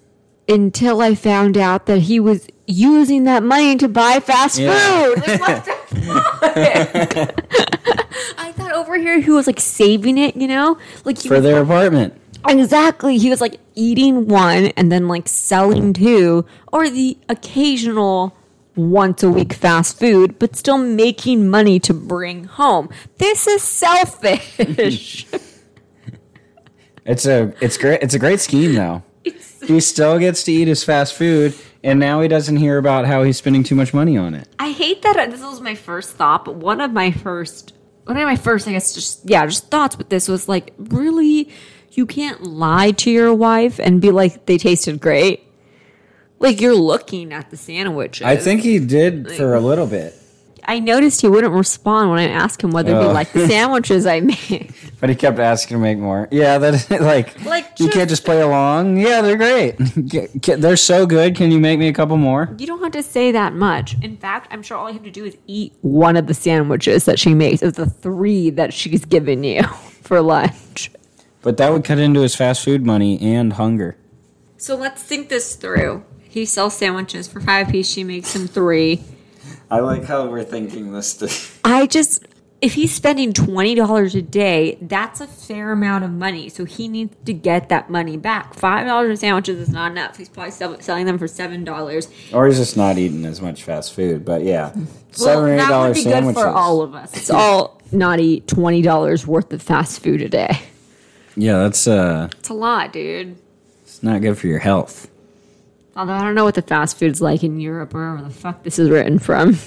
until 0.48 1.02
I 1.02 1.16
found 1.16 1.58
out 1.58 1.86
that 1.86 2.00
he 2.04 2.20
was 2.20 2.48
using 2.68 3.24
that 3.26 3.44
money 3.44 3.76
to 3.78 3.88
buy 3.88 4.20
fast 4.20 4.58
Yeah. 4.60 4.74
food. 4.78 5.24
Like, 5.28 5.40
what 5.42 5.66
the 5.66 5.72
fuck? 5.96 7.46
I 8.38 8.52
thought 8.54 8.72
over 8.74 8.98
here 8.98 9.20
he 9.20 9.30
was 9.32 9.48
like 9.48 9.60
saving 9.60 10.18
it, 10.18 10.36
you 10.36 10.48
know? 10.48 10.78
Like 11.06 11.18
For 11.20 11.40
their 11.40 11.62
apartment. 11.62 12.14
Exactly. 12.48 13.18
He 13.18 13.30
was 13.30 13.40
like 13.42 13.60
eating 13.76 14.28
one 14.28 14.68
and 14.78 14.92
then 14.92 15.08
like 15.08 15.28
selling 15.28 15.94
two, 15.94 16.46
or 16.72 16.90
the 16.90 17.18
occasional 17.30 18.36
once 18.76 19.22
a 19.22 19.30
week 19.30 19.54
fast 19.54 20.00
food, 20.00 20.40
but 20.40 20.56
still 20.56 20.78
making 20.78 21.50
money 21.50 21.80
to 21.82 21.94
bring 21.94 22.46
home. 22.46 22.90
This 23.18 23.46
is 23.48 23.62
selfish. 23.62 25.28
It's 27.12 27.26
a 27.26 27.54
it's 27.60 27.78
great 27.78 28.02
it's 28.02 28.14
a 28.14 28.20
great 28.20 28.40
scheme 28.40 28.74
though. 28.74 29.04
he 29.68 29.80
still 29.82 30.18
gets 30.18 30.44
to 30.46 30.52
eat 30.52 30.70
his 30.70 30.84
fast 30.84 31.14
food 31.14 31.54
and 31.84 32.00
now 32.00 32.22
he 32.22 32.30
doesn't 32.30 32.56
hear 32.56 32.78
about 32.78 33.06
how 33.06 33.24
he's 33.24 33.38
spending 33.38 33.64
too 33.64 33.76
much 33.76 33.94
money 33.94 34.18
on 34.18 34.34
it. 34.34 34.48
I 34.60 34.72
hate 34.72 35.02
that. 35.02 35.30
This 35.30 35.42
was 35.42 35.60
my 35.60 35.76
first 35.76 36.12
thought, 36.12 36.46
but 36.46 36.56
one 36.56 36.80
of 36.80 36.94
my 36.94 37.12
first, 37.12 37.74
one 38.06 38.16
of 38.16 38.24
my 38.24 38.38
first, 38.38 38.66
I 38.68 38.72
guess, 38.72 38.94
just 38.94 39.30
yeah, 39.30 39.46
just 39.46 39.70
thoughts 39.70 39.98
with 39.98 40.08
this 40.10 40.30
was 40.30 40.48
like, 40.48 40.74
really, 40.78 41.50
you 41.92 42.06
can't 42.06 42.44
lie 42.44 42.92
to 42.92 43.12
your 43.12 43.34
wife 43.34 43.80
and 43.80 44.00
be 44.00 44.12
like 44.12 44.46
they 44.46 44.58
tasted 44.58 45.02
great. 45.02 45.44
Like 46.40 46.62
you're 46.62 46.76
looking 46.76 47.34
at 47.34 47.50
the 47.50 47.58
sandwiches. 47.58 48.26
I 48.26 48.38
think 48.38 48.62
he 48.62 48.80
did 48.80 49.32
for 49.34 49.54
a 49.54 49.60
little 49.60 49.86
bit. 49.86 50.16
I 50.66 50.80
noticed 50.80 51.22
he 51.22 51.28
wouldn't 51.28 51.54
respond 51.54 52.10
when 52.12 52.20
I 52.20 52.28
asked 52.30 52.62
him 52.64 52.72
whether 52.72 52.92
he 52.92 53.06
Oh. 53.08 53.12
liked 53.12 53.34
the 53.34 53.48
sandwiches 53.50 54.06
I 54.06 54.20
made. 54.22 54.74
But 55.00 55.10
he 55.10 55.16
kept 55.16 55.40
asking 55.40 55.78
to 55.78 55.82
make 55.82 55.98
more. 55.98 56.28
Yeah, 56.32 56.58
that 56.60 56.90
like 57.02 57.44
Like, 57.46 57.66
you 57.80 57.88
just- 57.88 57.98
can't 57.98 58.10
just 58.10 58.24
play 58.26 58.42
along. 58.42 58.98
Yeah, 58.98 59.22
they're 59.22 59.38
great. 59.38 59.78
Get- 60.08 60.40
get- 60.42 60.62
they're 60.62 60.78
so 60.78 61.06
good. 61.06 61.36
Can 61.36 61.52
you 61.52 61.60
make 61.60 61.80
me 61.80 61.88
a 61.88 61.94
couple 61.94 62.18
more? 62.18 62.54
You 62.58 62.68
don't 62.68 62.82
have 62.84 62.92
to 62.94 63.04
say 63.04 63.32
that 63.32 63.54
much. 63.54 63.96
In 64.02 64.18
fact, 64.18 64.48
I'm 64.52 64.62
sure 64.62 64.78
all 64.78 64.88
you 64.90 64.94
have 64.96 65.04
to 65.04 65.12
do 65.12 65.26
is 65.26 65.36
eat 65.48 65.74
one 65.82 66.16
of 66.18 66.28
the 66.28 66.34
sandwiches 66.34 67.06
that 67.06 67.18
she 67.20 67.34
makes 67.34 67.62
of 67.62 67.74
the 67.76 67.86
three 67.90 68.50
that 68.52 68.74
she's 68.74 69.04
given 69.06 69.44
you 69.44 69.64
for 70.04 70.22
lunch. 70.22 70.92
But 71.42 71.58
that 71.58 71.72
would 71.72 71.84
cut 71.84 71.98
into 71.98 72.22
his 72.22 72.36
fast 72.36 72.64
food 72.64 72.86
money 72.86 73.20
and 73.20 73.54
hunger. 73.54 73.98
So 74.58 74.76
let's 74.76 75.02
think 75.02 75.30
this 75.30 75.56
through. 75.56 76.04
He 76.22 76.46
sells 76.46 76.76
sandwiches 76.78 77.28
for 77.28 77.42
five 77.42 77.70
piece. 77.70 77.90
She 77.90 78.04
makes 78.04 78.36
him 78.36 78.48
three. 78.48 79.04
I 79.72 79.80
like 79.80 80.04
how 80.04 80.28
we're 80.28 80.44
thinking 80.44 80.92
this. 80.92 81.16
Th- 81.16 81.52
I 81.64 81.88
just, 81.88 82.26
if 82.62 82.74
he's 82.74 82.94
spending 82.94 83.32
twenty 83.34 83.74
dollars 83.74 84.14
a 84.16 84.22
day, 84.22 84.78
that's 84.82 85.22
a 85.22 85.28
fair 85.28 85.72
amount 85.72 86.04
of 86.04 86.12
money. 86.12 86.50
So 86.50 86.66
he 86.66 86.88
needs 86.88 87.16
to 87.26 87.34
get 87.34 87.70
that 87.70 87.90
money 87.90 88.18
back. 88.18 88.54
Five 88.54 88.86
dollars 88.86 89.22
sandwiches 89.22 89.58
is 89.60 89.70
not 89.70 89.92
enough. 89.92 90.18
He's 90.18 90.30
probably 90.30 90.52
selling 90.52 91.06
them 91.06 91.18
for 91.18 91.28
seven 91.28 91.64
dollars. 91.64 92.10
or 92.34 92.48
he's 92.48 92.58
just 92.58 92.76
not 92.78 92.98
eating 92.98 93.26
as 93.26 93.42
much 93.42 93.64
fast 93.64 93.94
food. 93.94 94.26
But 94.26 94.44
yeah, 94.44 94.74
seven 95.12 95.46
or 95.46 95.88
eight 95.88 95.94
be 95.96 96.02
sandwiches. 96.02 96.36
good 96.36 96.42
for 96.42 96.48
all 96.50 96.82
of 96.82 96.94
us. 96.94 97.16
It's 97.16 97.30
all 97.30 97.82
not 97.94 98.20
eat 98.20 98.48
twenty 98.48 98.82
dollars 98.82 99.26
worth 99.26 99.52
of 99.54 99.62
fast 99.62 100.04
food 100.04 100.22
a 100.22 100.30
day. 100.30 100.60
yeah, 101.38 101.60
that's 101.60 101.88
uh, 101.88 102.28
It's 102.40 102.50
a 102.50 102.54
lot, 102.54 102.92
dude. 102.94 103.38
it's 103.84 104.04
not 104.04 104.22
good 104.22 104.38
for 104.38 104.48
your 104.48 104.60
health. 104.60 105.08
Although 105.96 106.14
I 106.14 106.24
don't 106.24 106.36
know 106.36 106.46
what 106.46 106.56
the 106.56 106.62
fast 106.62 106.98
food's 106.98 107.22
like 107.22 107.44
in 107.44 107.60
Europe 107.60 107.94
or 107.94 108.00
wherever 108.00 108.24
the 108.24 108.34
fuck 108.34 108.64
this 108.64 108.80
is 108.80 108.90
written 108.90 109.20
from. 109.20 109.58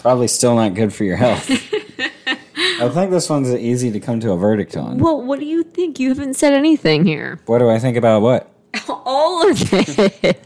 Probably 0.00 0.28
still 0.28 0.54
not 0.54 0.74
good 0.74 0.92
for 0.92 1.04
your 1.04 1.16
health. 1.16 1.48
I 2.80 2.88
think 2.90 3.10
this 3.10 3.28
one's 3.28 3.50
easy 3.50 3.90
to 3.90 3.98
come 4.00 4.20
to 4.20 4.32
a 4.32 4.36
verdict 4.36 4.76
on. 4.76 4.98
Well, 4.98 5.22
what 5.22 5.40
do 5.40 5.46
you 5.46 5.62
think? 5.62 5.98
You 5.98 6.10
haven't 6.10 6.34
said 6.34 6.52
anything 6.52 7.04
here. 7.04 7.40
What 7.46 7.58
do 7.58 7.68
I 7.68 7.78
think 7.78 7.96
about 7.96 8.22
what? 8.22 8.52
All 8.88 9.50
of 9.50 9.58
it. 9.72 10.40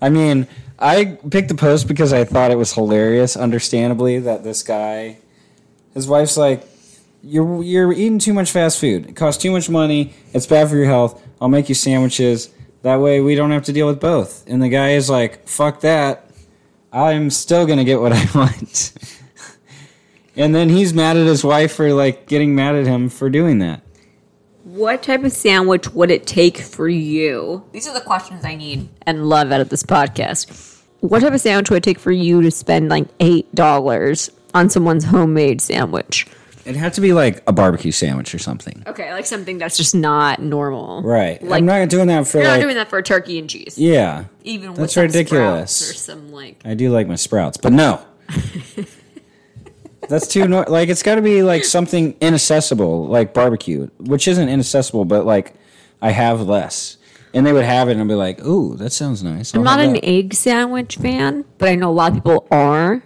I 0.00 0.08
mean, 0.08 0.48
I 0.78 1.18
picked 1.30 1.48
the 1.48 1.54
post 1.54 1.86
because 1.86 2.12
I 2.12 2.24
thought 2.24 2.50
it 2.50 2.56
was 2.56 2.72
hilarious, 2.72 3.36
understandably, 3.36 4.18
that 4.20 4.42
this 4.42 4.62
guy, 4.62 5.18
his 5.94 6.08
wife's 6.08 6.36
like, 6.36 6.66
you're, 7.22 7.62
you're 7.62 7.92
eating 7.92 8.18
too 8.18 8.32
much 8.32 8.50
fast 8.50 8.80
food. 8.80 9.06
It 9.08 9.16
costs 9.16 9.42
too 9.42 9.50
much 9.50 9.68
money. 9.68 10.14
It's 10.32 10.46
bad 10.46 10.68
for 10.68 10.76
your 10.76 10.86
health. 10.86 11.22
I'll 11.40 11.48
make 11.48 11.68
you 11.68 11.74
sandwiches. 11.74 12.50
That 12.86 13.00
way 13.00 13.20
we 13.20 13.34
don't 13.34 13.50
have 13.50 13.64
to 13.64 13.72
deal 13.72 13.88
with 13.88 13.98
both. 13.98 14.44
And 14.46 14.62
the 14.62 14.68
guy 14.68 14.90
is 14.90 15.10
like, 15.10 15.48
fuck 15.48 15.80
that. 15.80 16.30
I'm 16.92 17.30
still 17.30 17.66
going 17.66 17.78
to 17.78 17.84
get 17.84 18.00
what 18.00 18.12
I 18.12 18.24
want. 18.34 18.92
and 20.36 20.54
then 20.54 20.68
he's 20.68 20.94
mad 20.94 21.16
at 21.16 21.26
his 21.26 21.42
wife 21.42 21.72
for 21.72 21.92
like 21.92 22.28
getting 22.28 22.54
mad 22.54 22.76
at 22.76 22.86
him 22.86 23.08
for 23.08 23.28
doing 23.28 23.58
that. 23.58 23.82
What 24.62 25.02
type 25.02 25.24
of 25.24 25.32
sandwich 25.32 25.88
would 25.94 26.12
it 26.12 26.28
take 26.28 26.58
for 26.58 26.88
you? 26.88 27.64
These 27.72 27.88
are 27.88 27.92
the 27.92 28.00
questions 28.00 28.44
I 28.44 28.54
need 28.54 28.88
and 29.02 29.28
love 29.28 29.50
out 29.50 29.60
of 29.60 29.68
this 29.70 29.82
podcast. 29.82 30.80
What 31.00 31.22
type 31.22 31.32
of 31.32 31.40
sandwich 31.40 31.68
would 31.70 31.78
it 31.78 31.82
take 31.82 31.98
for 31.98 32.12
you 32.12 32.40
to 32.40 32.52
spend 32.52 32.88
like 32.88 33.08
eight 33.18 33.52
dollars 33.52 34.30
on 34.54 34.70
someone's 34.70 35.06
homemade 35.06 35.60
sandwich? 35.60 36.24
It 36.66 36.74
had 36.76 36.94
to 36.94 37.00
be 37.00 37.12
like 37.12 37.42
a 37.46 37.52
barbecue 37.52 37.92
sandwich 37.92 38.34
or 38.34 38.38
something. 38.38 38.82
Okay, 38.86 39.12
like 39.12 39.24
something 39.26 39.56
that's 39.58 39.76
just 39.76 39.94
not 39.94 40.42
normal. 40.42 41.02
Right. 41.02 41.40
Like 41.42 41.60
I'm 41.60 41.66
not 41.66 41.88
doing 41.88 42.08
that 42.08 42.26
for 42.26 42.38
you're 42.38 42.48
like. 42.48 42.58
not 42.58 42.62
doing 42.64 42.74
that 42.76 42.90
for 42.90 43.00
turkey 43.02 43.38
and 43.38 43.48
cheese. 43.48 43.78
yeah. 43.78 44.24
Even 44.42 44.74
That's 44.74 44.94
some 44.94 45.02
ridiculous. 45.04 45.90
or 45.90 45.94
some 45.94 46.32
like 46.32 46.60
I 46.64 46.74
do 46.74 46.90
like 46.90 47.06
my 47.06 47.14
sprouts, 47.14 47.56
but 47.56 47.72
no. 47.72 48.04
That's 50.08 50.28
too 50.28 50.46
nor- 50.46 50.66
like 50.66 50.88
it's 50.88 51.02
got 51.02 51.16
to 51.16 51.22
be 51.22 51.42
like 51.42 51.64
something 51.64 52.16
inaccessible, 52.20 53.06
like 53.08 53.34
barbecue, 53.34 53.88
which 53.98 54.28
isn't 54.28 54.48
inaccessible, 54.48 55.04
but 55.04 55.26
like 55.26 55.54
I 56.00 56.10
have 56.10 56.42
less, 56.42 56.96
and 57.34 57.44
they 57.44 57.52
would 57.52 57.64
have 57.64 57.88
it, 57.88 57.92
and 57.92 58.00
I'd 58.02 58.06
be 58.08 58.14
like, 58.14 58.44
"Ooh, 58.44 58.76
that 58.76 58.90
sounds 58.92 59.24
nice." 59.24 59.52
I'll 59.54 59.60
I'm 59.60 59.64
not 59.64 59.80
an 59.80 59.98
egg 60.04 60.34
sandwich 60.34 60.96
fan, 60.96 61.44
but 61.58 61.68
I 61.70 61.74
know 61.74 61.90
a 61.90 61.92
lot 61.92 62.12
of 62.12 62.18
people 62.18 62.46
are. 62.52 63.02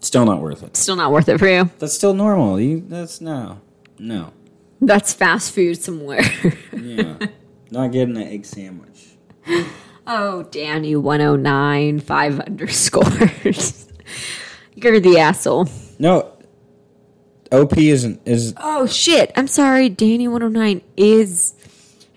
Still 0.00 0.24
not 0.24 0.40
worth 0.40 0.62
it. 0.62 0.76
Still 0.76 0.96
not 0.96 1.12
worth 1.12 1.28
it 1.28 1.38
for 1.38 1.48
you. 1.48 1.70
That's 1.78 1.92
still 1.94 2.14
normal. 2.14 2.58
You, 2.60 2.80
that's 2.86 3.20
no, 3.20 3.60
no, 3.98 4.32
That's 4.80 5.12
fast 5.12 5.52
food 5.54 5.80
somewhere. 5.80 6.22
yeah, 6.72 7.18
not 7.70 7.92
getting 7.92 8.16
an 8.16 8.22
egg 8.22 8.46
sandwich. 8.46 9.16
oh, 10.06 10.44
Danny 10.44 10.96
109, 10.96 12.00
five 12.00 12.40
underscores. 12.40 13.86
You're 14.74 15.00
the 15.00 15.18
asshole. 15.18 15.68
No, 15.98 16.32
OP 17.52 17.76
isn't 17.76 18.20
is 18.24 18.54
Oh, 18.56 18.86
shit. 18.86 19.32
I'm 19.36 19.46
sorry. 19.46 19.88
Danny 19.88 20.28
109 20.28 20.80
is. 20.96 21.54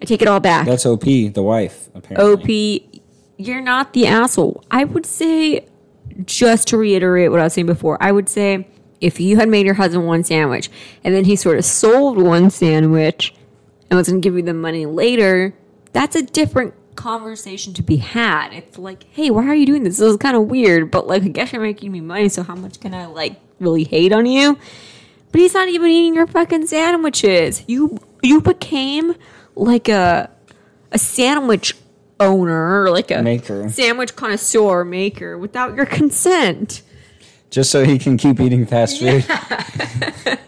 I 0.02 0.06
take 0.06 0.22
it 0.22 0.28
all 0.28 0.40
back. 0.40 0.66
that's 0.66 0.86
OP 0.86 1.04
the 1.04 1.42
wife 1.42 1.90
apparently. 1.96 2.84
OP, 2.84 3.02
you're 3.38 3.62
not 3.62 3.94
the 3.94 4.06
asshole. 4.08 4.64
I 4.70 4.84
would 4.84 5.06
say, 5.06 5.66
just 6.26 6.68
to 6.70 6.78
reiterate 6.78 7.32
what 7.32 7.40
I 7.40 7.44
was 7.44 7.54
saying 7.54 7.68
before, 7.68 7.98
I 8.02 8.12
would 8.12 8.30
say 8.30 8.68
if 9.02 9.20
you 9.20 9.36
had 9.36 9.50
made 9.50 9.66
your 9.66 9.76
husband 9.76 10.08
one 10.08 10.24
sandwich 10.24 10.70
and 11.04 11.14
then 11.14 11.26
he 11.26 11.36
sort 11.36 11.58
of 11.58 11.66
sold 11.66 12.18
one 12.18 12.50
sandwich 12.50 13.34
and 13.90 13.98
was 13.98 14.08
going 14.08 14.22
to 14.22 14.26
give 14.26 14.36
you 14.36 14.42
the 14.42 14.54
money 14.54 14.86
later, 14.86 15.54
that's 15.92 16.16
a 16.16 16.24
different 16.24 16.74
conversation 16.96 17.74
to 17.74 17.84
be 17.84 17.98
had. 17.98 18.54
It's 18.54 18.78
like, 18.78 19.04
hey, 19.12 19.30
why 19.30 19.46
are 19.48 19.56
you 19.56 19.66
doing 19.66 19.84
this? 19.84 19.98
This 19.98 20.12
is 20.12 20.18
kind 20.18 20.38
of 20.38 20.44
weird, 20.44 20.92
but 20.92 21.08
like, 21.08 21.24
I 21.24 21.28
guess 21.28 21.52
you're 21.52 21.62
making 21.62 21.92
me 21.92 22.02
money, 22.02 22.30
so 22.30 22.44
how 22.44 22.56
much 22.56 22.80
can 22.80 22.94
I 22.94 23.08
like 23.08 23.40
really 23.60 23.84
hate 23.84 24.14
on 24.14 24.26
you? 24.26 24.58
But 25.32 25.42
he's 25.42 25.54
not 25.54 25.68
even 25.68 25.90
eating 25.90 26.16
your 26.16 26.28
fucking 26.28 26.68
sandwiches. 26.68 27.64
You 27.68 27.98
you 28.22 28.42
became 28.42 29.16
like 29.56 29.90
a 29.90 30.30
a 30.92 31.00
sandwich 31.00 31.76
owner 32.20 32.84
or 32.84 32.90
like 32.92 33.12
a 33.12 33.22
Maker. 33.22 33.70
sandwich 33.70 34.16
connoisseur 34.16 34.84
maker 34.86 35.38
without 35.38 35.76
your 35.76 35.86
consent. 35.86 36.82
just 37.50 37.70
so 37.72 37.84
he 37.86 37.98
can 38.00 38.18
keep 38.18 38.40
eating 38.40 38.66
fast 38.66 39.00
food. 39.00 39.26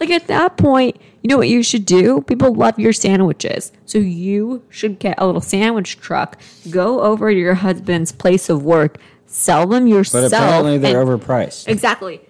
Like 0.00 0.10
at 0.10 0.26
that 0.26 0.56
point, 0.56 0.96
you 1.22 1.28
know 1.28 1.38
what 1.38 1.48
you 1.48 1.62
should 1.62 1.86
do? 1.86 2.20
People 2.22 2.52
love 2.52 2.78
your 2.78 2.92
sandwiches. 2.92 3.70
So 3.86 3.98
you 3.98 4.62
should 4.68 4.98
get 4.98 5.14
a 5.18 5.24
little 5.24 5.40
sandwich 5.40 5.98
truck, 6.00 6.38
go 6.70 7.00
over 7.00 7.30
to 7.32 7.38
your 7.38 7.54
husband's 7.54 8.10
place 8.12 8.48
of 8.50 8.64
work, 8.64 8.98
sell 9.26 9.66
them 9.68 9.86
yourself. 9.86 10.30
But 10.30 10.36
apparently 10.36 10.78
they're 10.78 11.00
and- 11.00 11.08
overpriced. 11.08 11.68
Exactly. 11.68 12.20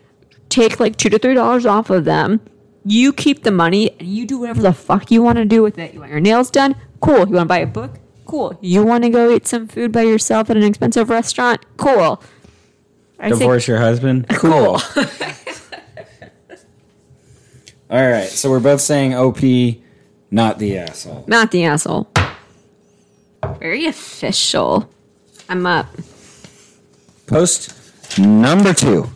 Take 0.50 0.78
like 0.78 0.96
two 0.96 1.08
to 1.08 1.18
three 1.18 1.34
dollars 1.34 1.64
off 1.66 1.88
of 1.90 2.04
them. 2.04 2.40
You 2.84 3.12
keep 3.14 3.44
the 3.44 3.50
money 3.50 3.90
and 3.98 4.06
you 4.08 4.26
do 4.26 4.38
whatever 4.38 4.60
the 4.60 4.74
fuck 4.74 5.10
you 5.10 5.22
want 5.22 5.38
to 5.38 5.46
do 5.46 5.62
with 5.62 5.78
it. 5.78 5.94
You 5.94 6.00
want 6.00 6.12
your 6.12 6.20
nails 6.20 6.50
done? 6.50 6.76
Cool. 7.00 7.26
You 7.26 7.34
want 7.34 7.44
to 7.44 7.44
buy 7.46 7.58
a 7.58 7.66
book? 7.66 7.98
Cool. 8.26 8.58
You 8.60 8.82
want 8.84 9.04
to 9.04 9.10
go 9.10 9.30
eat 9.34 9.46
some 9.46 9.68
food 9.68 9.92
by 9.92 10.02
yourself 10.02 10.48
at 10.50 10.56
an 10.56 10.62
expensive 10.62 11.10
restaurant? 11.10 11.60
Cool. 11.76 12.22
I 13.18 13.28
Divorce 13.28 13.68
your 13.68 13.78
husband? 13.78 14.26
Cool. 14.34 14.80
All 17.90 18.10
right, 18.10 18.28
so 18.28 18.50
we're 18.50 18.60
both 18.60 18.80
saying 18.80 19.14
OP, 19.14 19.40
not 20.30 20.58
the 20.58 20.78
asshole. 20.78 21.24
not 21.28 21.50
the 21.50 21.64
asshole. 21.64 22.08
Very 23.60 23.86
official. 23.86 24.88
I'm 25.48 25.66
up. 25.66 25.86
Post 27.26 28.18
number 28.18 28.72
two. 28.72 29.10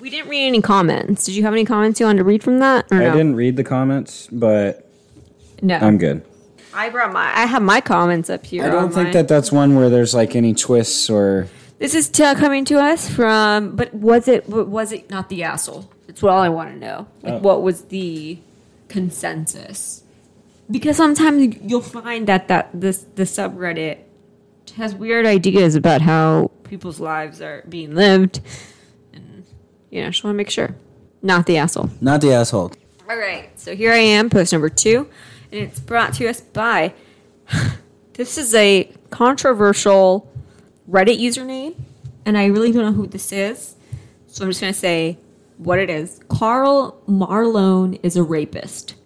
We 0.00 0.10
didn't 0.10 0.28
read 0.28 0.46
any 0.48 0.60
comments. 0.60 1.24
Did 1.24 1.36
you 1.36 1.44
have 1.44 1.52
any 1.52 1.64
comments 1.64 2.00
you 2.00 2.06
wanted 2.06 2.18
to 2.18 2.24
read 2.24 2.42
from 2.42 2.58
that? 2.58 2.86
Or 2.90 2.96
I 2.96 3.04
no? 3.04 3.12
didn't 3.12 3.36
read 3.36 3.56
the 3.56 3.64
comments, 3.64 4.28
but 4.32 4.90
No. 5.62 5.76
I'm 5.76 5.96
good. 5.98 6.22
I 6.74 6.88
brought 6.90 7.12
my. 7.12 7.30
I 7.36 7.46
have 7.46 7.62
my 7.62 7.80
comments 7.80 8.30
up 8.30 8.44
here. 8.46 8.64
I 8.64 8.68
don't 8.70 8.84
on 8.84 8.92
think 8.92 9.06
my- 9.08 9.12
that 9.12 9.28
that's 9.28 9.52
one 9.52 9.74
where 9.76 9.90
there's 9.90 10.14
like 10.14 10.34
any 10.36 10.54
twists 10.54 11.08
or. 11.10 11.48
This 11.78 11.94
is 11.94 12.08
t- 12.08 12.22
coming 12.36 12.64
to 12.66 12.78
us 12.78 13.08
from, 13.08 13.74
but 13.74 13.92
was 13.92 14.28
it 14.28 14.48
was 14.48 14.92
it 14.92 15.10
not 15.10 15.28
the 15.28 15.42
asshole? 15.42 15.90
That's 16.06 16.22
what 16.22 16.32
all 16.32 16.40
I 16.40 16.48
want 16.48 16.70
to 16.72 16.78
know. 16.78 17.06
Like, 17.22 17.34
Oh. 17.34 17.38
what 17.38 17.62
was 17.62 17.82
the 17.86 18.38
consensus? 18.88 20.02
Because 20.70 20.96
sometimes 20.96 21.56
you'll 21.62 21.80
find 21.82 22.26
that 22.28 22.48
that 22.48 22.70
this 22.72 23.04
the 23.16 23.24
subreddit 23.24 23.98
has 24.76 24.94
weird 24.94 25.26
ideas 25.26 25.74
about 25.74 26.00
how 26.02 26.50
people's 26.64 27.00
lives 27.00 27.42
are 27.42 27.64
being 27.68 27.94
lived, 27.94 28.40
and 29.12 29.44
you 29.90 30.02
know, 30.02 30.10
just 30.10 30.22
want 30.24 30.34
to 30.34 30.36
make 30.38 30.50
sure. 30.50 30.74
Not 31.20 31.46
the 31.46 31.56
asshole. 31.58 31.90
Not 32.00 32.20
the 32.20 32.32
asshole. 32.32 32.72
All 33.10 33.16
right, 33.16 33.50
so 33.58 33.74
here 33.76 33.92
I 33.92 33.98
am, 33.98 34.30
post 34.30 34.52
number 34.52 34.68
two, 34.70 35.08
and 35.52 35.60
it's 35.62 35.80
brought 35.80 36.14
to 36.14 36.28
us 36.28 36.40
by. 36.40 36.94
This 38.14 38.36
is 38.36 38.54
a 38.54 38.90
controversial 39.08 40.30
Reddit 40.88 41.18
username, 41.18 41.74
and 42.26 42.36
I 42.36 42.44
really 42.46 42.70
don't 42.70 42.84
know 42.84 42.92
who 42.92 43.06
this 43.06 43.32
is, 43.32 43.74
so 44.26 44.44
I'm 44.44 44.50
just 44.50 44.60
gonna 44.60 44.74
say 44.74 45.16
what 45.56 45.78
it 45.78 45.88
is. 45.88 46.20
Carl 46.28 47.00
Marlone 47.08 47.98
is 48.02 48.16
a 48.16 48.22
rapist. 48.22 48.96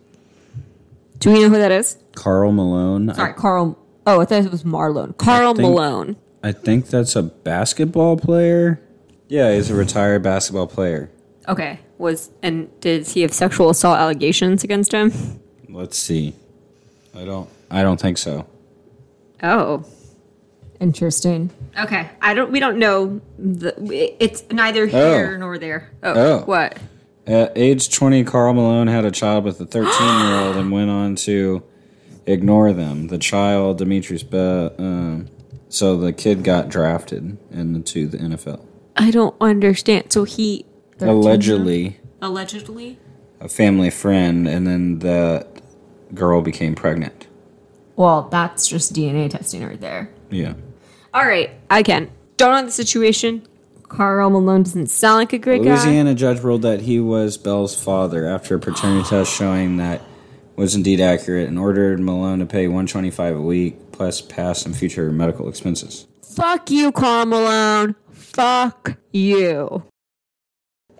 Do 1.20 1.32
we 1.32 1.40
know 1.40 1.50
who 1.50 1.58
that 1.58 1.70
is? 1.70 1.98
Carl 2.16 2.50
Malone. 2.50 3.14
Sorry, 3.14 3.32
Carl. 3.34 3.78
Oh, 4.06 4.20
I 4.20 4.24
thought 4.24 4.44
it 4.44 4.50
was 4.50 4.64
Marlone. 4.64 5.16
Carl 5.18 5.54
think- 5.54 5.68
Malone. 5.68 6.16
I 6.42 6.50
think 6.50 6.88
that's 6.88 7.14
a 7.14 7.22
basketball 7.22 8.16
player. 8.16 8.80
Yeah, 9.28 9.54
he's 9.54 9.70
a 9.70 9.74
retired 9.74 10.24
basketball 10.24 10.66
player. 10.66 11.10
Okay. 11.48 11.78
Was 11.98 12.30
and 12.42 12.68
does 12.80 13.12
he 13.12 13.22
have 13.22 13.32
sexual 13.32 13.70
assault 13.70 13.98
allegations 13.98 14.64
against 14.64 14.92
him? 14.92 15.12
Let's 15.76 15.98
see. 15.98 16.34
I 17.14 17.26
don't. 17.26 17.50
I 17.70 17.82
don't 17.82 18.00
think 18.00 18.16
so. 18.16 18.46
Oh. 19.42 19.84
Interesting. 20.80 21.50
Okay. 21.78 22.08
I 22.22 22.32
don't. 22.32 22.50
We 22.50 22.60
don't 22.60 22.78
know. 22.78 23.20
The, 23.38 23.74
it's 24.18 24.42
neither 24.50 24.86
here 24.86 25.36
nor 25.36 25.58
there. 25.58 25.90
Oh. 26.02 26.14
Oh. 26.14 26.38
What? 26.46 26.78
At 27.26 27.52
age 27.56 27.94
20, 27.94 28.24
Carl 28.24 28.54
Malone 28.54 28.86
had 28.86 29.04
a 29.04 29.10
child 29.10 29.44
with 29.44 29.60
a 29.60 29.66
13 29.66 29.90
year 30.26 30.38
old 30.38 30.56
and 30.56 30.72
went 30.72 30.88
on 30.88 31.14
to 31.16 31.62
ignore 32.24 32.72
them. 32.72 33.08
The 33.08 33.18
child, 33.18 33.76
Demetrius, 33.76 34.22
Be- 34.22 34.38
uh, 34.38 35.18
so 35.68 35.98
the 35.98 36.14
kid 36.14 36.42
got 36.42 36.70
drafted 36.70 37.36
into 37.50 38.06
the 38.06 38.16
NFL. 38.16 38.64
I 38.96 39.10
don't 39.10 39.36
understand. 39.42 40.10
So 40.10 40.24
he 40.24 40.64
Allegedly, 41.00 42.00
allegedly. 42.22 42.98
a 43.40 43.48
family 43.48 43.90
friend, 43.90 44.48
and 44.48 44.66
then 44.66 45.00
the 45.00 45.46
girl 46.14 46.42
became 46.42 46.74
pregnant. 46.74 47.26
Well, 47.96 48.28
that's 48.30 48.68
just 48.68 48.92
DNA 48.92 49.30
testing 49.30 49.66
right 49.66 49.80
there. 49.80 50.10
Yeah. 50.30 50.54
All 51.14 51.26
right. 51.26 51.50
Again, 51.70 52.10
don't 52.36 52.52
know 52.52 52.64
the 52.66 52.72
situation. 52.72 53.46
Carl 53.88 54.30
Malone 54.30 54.64
doesn't 54.64 54.88
sound 54.88 55.18
like 55.18 55.32
a 55.32 55.38
great 55.38 55.62
guy. 55.62 55.70
Louisiana 55.70 56.14
judge 56.14 56.40
ruled 56.40 56.62
that 56.62 56.82
he 56.82 57.00
was 57.00 57.38
Bell's 57.38 57.80
father 57.80 58.26
after 58.26 58.56
a 58.56 58.58
paternity 58.58 59.04
test 59.08 59.32
showing 59.32 59.76
that 59.78 60.02
was 60.56 60.74
indeed 60.74 61.00
accurate 61.00 61.48
and 61.48 61.58
ordered 61.58 62.00
Malone 62.00 62.40
to 62.40 62.46
pay 62.46 62.66
125 62.66 63.36
a 63.36 63.40
week 63.40 63.92
plus 63.92 64.20
past 64.20 64.66
and 64.66 64.76
future 64.76 65.10
medical 65.12 65.48
expenses. 65.48 66.06
Fuck 66.34 66.70
you, 66.70 66.92
Carl 66.92 67.26
Malone. 67.26 67.94
Fuck 68.10 68.98
you. 69.12 69.84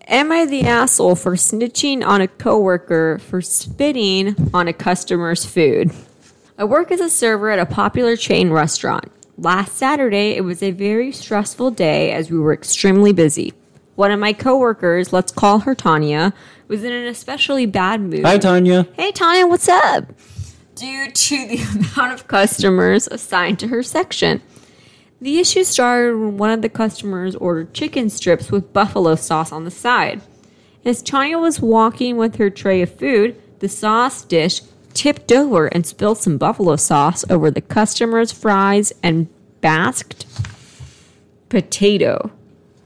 Am 0.09 0.30
I 0.30 0.46
the 0.46 0.62
asshole 0.62 1.16
for 1.16 1.32
snitching 1.32 2.07
on 2.07 2.20
a 2.20 2.28
coworker 2.28 3.18
for 3.18 3.42
spitting 3.42 4.36
on 4.54 4.68
a 4.68 4.72
customer's 4.72 5.44
food? 5.44 5.90
I 6.57 6.62
work 6.62 6.92
as 6.92 7.00
a 7.00 7.11
server 7.11 7.50
at 7.50 7.59
a 7.59 7.66
popular 7.66 8.14
chain 8.16 8.50
restaurant. 8.50 9.11
Last 9.36 9.74
Saturday, 9.76 10.36
it 10.36 10.44
was 10.44 10.62
a 10.62 10.70
very 10.70 11.11
stressful 11.11 11.72
day 11.72 12.12
as 12.12 12.30
we 12.30 12.38
were 12.38 12.52
extremely 12.52 13.12
busy. 13.12 13.52
One 13.96 14.12
of 14.12 14.20
my 14.20 14.32
coworkers, 14.32 15.12
let's 15.12 15.32
call 15.32 15.59
her 15.61 15.74
Tanya, 15.74 16.32
was 16.68 16.84
in 16.84 16.92
an 16.92 17.07
especially 17.09 17.66
bad 17.66 18.00
mood. 18.00 18.24
Hi, 18.24 18.38
Tanya. 18.38 18.86
Hey, 18.92 19.11
Tanya, 19.11 19.48
what's 19.48 19.68
up? 19.68 20.04
Due 20.76 21.11
to 21.11 21.48
the 21.48 21.90
amount 21.96 22.12
of 22.12 22.28
customers 22.28 23.09
assigned 23.09 23.59
to 23.59 23.66
her 23.68 23.82
section. 23.82 24.40
The 25.26 25.40
issue 25.40 25.64
started 25.64 26.16
when 26.16 26.38
one 26.38 26.50
of 26.50 26.62
the 26.62 26.68
customers 26.68 27.34
ordered 27.34 27.74
chicken 27.74 28.10
strips 28.10 28.52
with 28.52 28.72
buffalo 28.72 29.16
sauce 29.16 29.50
on 29.50 29.64
the 29.64 29.72
side. 29.72 30.20
As 30.84 31.02
Tanya 31.02 31.36
was 31.36 31.60
walking 31.60 32.16
with 32.16 32.36
her 32.36 32.48
tray 32.48 32.80
of 32.80 32.96
food, 32.96 33.34
the 33.58 33.68
sauce 33.68 34.22
dish 34.22 34.60
tipped 34.94 35.32
over 35.32 35.66
and 35.66 35.84
spilled 35.84 36.18
some 36.18 36.38
buffalo 36.38 36.76
sauce 36.76 37.24
over 37.28 37.50
the 37.50 37.60
customer's 37.60 38.30
fries 38.30 38.92
and 39.02 39.26
basked 39.60 40.26
potato. 41.48 42.30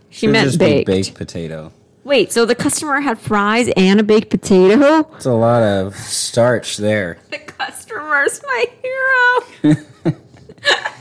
She 0.08 0.20
Should 0.20 0.32
meant 0.32 0.58
baked. 0.58 0.86
baked 0.86 1.14
potato. 1.16 1.74
Wait, 2.04 2.32
so 2.32 2.46
the 2.46 2.54
customer 2.54 3.02
had 3.02 3.18
fries 3.18 3.68
and 3.76 4.00
a 4.00 4.02
baked 4.02 4.30
potato? 4.30 5.00
It's 5.14 5.26
a 5.26 5.34
lot 5.34 5.62
of 5.62 5.94
starch 5.94 6.78
there. 6.78 7.18
The 7.28 7.36
customer's 7.36 8.40
my 8.42 8.64
hero. 9.62 9.76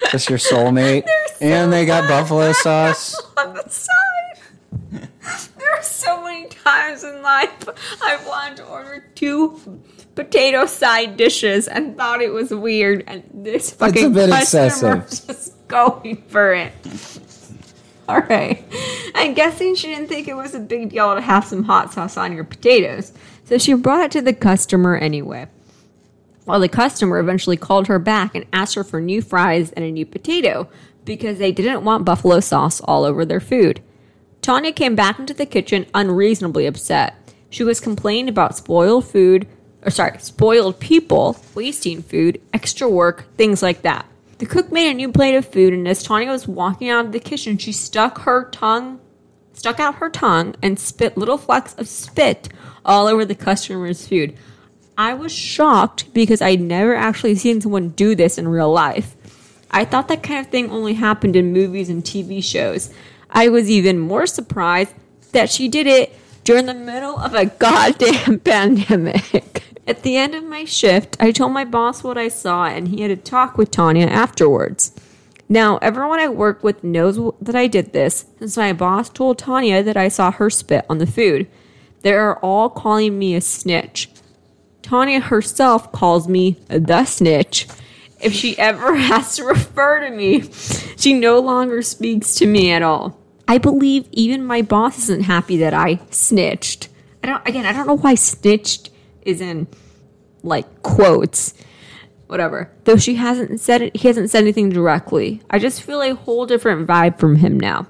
That's 0.00 0.28
your 0.28 0.38
soulmate. 0.38 1.06
So 1.36 1.44
and 1.44 1.70
they 1.70 1.84
got 1.84 2.08
buffalo 2.08 2.52
sauce. 2.64 3.14
on 3.36 3.52
the 3.52 3.68
side. 3.68 3.92
There 5.58 5.70
are 5.74 5.82
so 5.82 6.24
many 6.24 6.46
times 6.48 7.04
in 7.04 7.20
life 7.20 7.68
I've 8.02 8.26
wanted 8.26 8.56
to 8.56 8.64
order 8.64 9.04
two 9.14 9.60
potato 10.14 10.64
side 10.64 11.18
dishes 11.18 11.68
and 11.68 11.94
thought 11.94 12.22
it 12.22 12.30
was 12.32 12.52
weird, 12.54 13.04
and 13.06 13.22
this 13.34 13.70
fucking 13.70 14.14
bit 14.14 14.30
customer 14.30 14.96
excessive. 15.02 15.36
just 15.36 15.68
going 15.68 16.22
for 16.28 16.54
it. 16.54 16.72
All 18.08 18.20
right, 18.20 18.64
I'm 19.14 19.34
guessing 19.34 19.74
she 19.74 19.88
didn't 19.88 20.08
think 20.08 20.26
it 20.26 20.34
was 20.36 20.54
a 20.54 20.60
big 20.60 20.88
deal 20.88 21.14
to 21.14 21.20
have 21.20 21.44
some 21.44 21.64
hot 21.64 21.92
sauce 21.92 22.16
on 22.16 22.32
your 22.34 22.44
potatoes, 22.44 23.12
so 23.44 23.58
she 23.58 23.74
brought 23.74 24.04
it 24.04 24.10
to 24.12 24.22
the 24.22 24.32
customer 24.32 24.96
anyway. 24.96 25.48
Well, 26.46 26.60
the 26.60 26.68
customer 26.68 27.18
eventually 27.18 27.56
called 27.56 27.88
her 27.88 27.98
back 27.98 28.34
and 28.34 28.46
asked 28.52 28.76
her 28.76 28.84
for 28.84 29.00
new 29.00 29.20
fries 29.20 29.72
and 29.72 29.84
a 29.84 29.90
new 29.90 30.06
potato 30.06 30.68
because 31.04 31.38
they 31.38 31.52
didn't 31.52 31.84
want 31.84 32.04
buffalo 32.04 32.40
sauce 32.40 32.80
all 32.80 33.04
over 33.04 33.24
their 33.24 33.40
food. 33.40 33.82
Tanya 34.42 34.72
came 34.72 34.94
back 34.94 35.18
into 35.18 35.34
the 35.34 35.44
kitchen 35.44 35.86
unreasonably 35.92 36.66
upset. 36.66 37.16
She 37.50 37.64
was 37.64 37.80
complaining 37.80 38.28
about 38.28 38.56
spoiled 38.56 39.06
food, 39.08 39.48
or 39.82 39.90
sorry, 39.90 40.18
spoiled 40.20 40.78
people, 40.78 41.36
wasting 41.54 42.02
food, 42.02 42.40
extra 42.52 42.88
work, 42.88 43.24
things 43.36 43.60
like 43.62 43.82
that. 43.82 44.06
The 44.38 44.46
cook 44.46 44.70
made 44.70 44.90
a 44.90 44.94
new 44.94 45.10
plate 45.10 45.34
of 45.34 45.50
food, 45.50 45.72
and 45.72 45.88
as 45.88 46.02
Tanya 46.02 46.30
was 46.30 46.46
walking 46.46 46.90
out 46.90 47.06
of 47.06 47.12
the 47.12 47.20
kitchen, 47.20 47.58
she 47.58 47.72
stuck 47.72 48.20
her 48.20 48.48
tongue, 48.50 49.00
stuck 49.52 49.80
out 49.80 49.96
her 49.96 50.10
tongue, 50.10 50.54
and 50.62 50.78
spit 50.78 51.16
little 51.16 51.38
flecks 51.38 51.74
of 51.74 51.88
spit 51.88 52.48
all 52.84 53.06
over 53.06 53.24
the 53.24 53.34
customer's 53.34 54.06
food. 54.06 54.36
I 54.98 55.14
was 55.14 55.32
shocked 55.32 56.12
because 56.14 56.40
I'd 56.40 56.60
never 56.60 56.94
actually 56.94 57.34
seen 57.34 57.60
someone 57.60 57.90
do 57.90 58.14
this 58.14 58.38
in 58.38 58.48
real 58.48 58.72
life. 58.72 59.14
I 59.70 59.84
thought 59.84 60.08
that 60.08 60.22
kind 60.22 60.40
of 60.40 60.50
thing 60.50 60.70
only 60.70 60.94
happened 60.94 61.36
in 61.36 61.52
movies 61.52 61.88
and 61.90 62.02
TV 62.02 62.42
shows. 62.42 62.92
I 63.30 63.48
was 63.48 63.70
even 63.70 63.98
more 63.98 64.26
surprised 64.26 64.94
that 65.32 65.50
she 65.50 65.68
did 65.68 65.86
it 65.86 66.18
during 66.44 66.66
the 66.66 66.74
middle 66.74 67.18
of 67.18 67.34
a 67.34 67.46
goddamn 67.46 68.38
pandemic. 68.44 69.64
At 69.86 70.02
the 70.02 70.16
end 70.16 70.34
of 70.34 70.44
my 70.44 70.64
shift, 70.64 71.16
I 71.20 71.30
told 71.30 71.52
my 71.52 71.64
boss 71.64 72.02
what 72.02 72.16
I 72.16 72.28
saw 72.28 72.64
and 72.64 72.88
he 72.88 73.02
had 73.02 73.10
a 73.10 73.16
talk 73.16 73.58
with 73.58 73.70
Tanya 73.70 74.06
afterwards. 74.06 74.92
Now, 75.48 75.76
everyone 75.78 76.18
I 76.18 76.28
work 76.28 76.64
with 76.64 76.82
knows 76.82 77.18
that 77.40 77.54
I 77.54 77.66
did 77.66 77.92
this 77.92 78.24
since 78.38 78.56
my 78.56 78.72
boss 78.72 79.10
told 79.10 79.38
Tanya 79.38 79.82
that 79.82 79.96
I 79.96 80.08
saw 80.08 80.32
her 80.32 80.50
spit 80.50 80.86
on 80.88 80.98
the 80.98 81.06
food. 81.06 81.48
They 82.02 82.14
are 82.14 82.38
all 82.38 82.68
calling 82.68 83.18
me 83.18 83.34
a 83.34 83.40
snitch. 83.40 84.08
Tanya 84.86 85.18
herself 85.18 85.90
calls 85.90 86.28
me 86.28 86.52
the 86.68 87.04
snitch. 87.04 87.66
If 88.20 88.32
she 88.32 88.56
ever 88.56 88.94
has 89.10 89.34
to 89.34 89.42
refer 89.42 89.98
to 90.06 90.10
me, 90.14 90.44
she 90.96 91.12
no 91.12 91.40
longer 91.40 91.82
speaks 91.82 92.36
to 92.36 92.46
me 92.46 92.70
at 92.70 92.82
all. 92.82 93.18
I 93.48 93.58
believe 93.58 94.06
even 94.12 94.44
my 94.44 94.62
boss 94.62 94.98
isn't 94.98 95.24
happy 95.24 95.56
that 95.56 95.74
I 95.74 95.98
snitched. 96.10 96.88
I 97.24 97.26
don't 97.26 97.48
again, 97.48 97.66
I 97.66 97.72
don't 97.72 97.88
know 97.88 97.96
why 97.96 98.14
snitched 98.14 98.90
is 99.22 99.40
in 99.40 99.66
like 100.44 100.84
quotes. 100.84 101.54
Whatever. 102.28 102.70
Though 102.84 102.96
she 102.96 103.16
hasn't 103.16 103.58
said 103.60 103.82
it 103.82 103.96
he 103.96 104.06
hasn't 104.06 104.30
said 104.30 104.44
anything 104.44 104.70
directly. 104.70 105.42
I 105.50 105.58
just 105.58 105.82
feel 105.82 106.00
a 106.00 106.14
whole 106.14 106.46
different 106.46 106.86
vibe 106.86 107.18
from 107.18 107.34
him 107.34 107.58
now. 107.58 107.88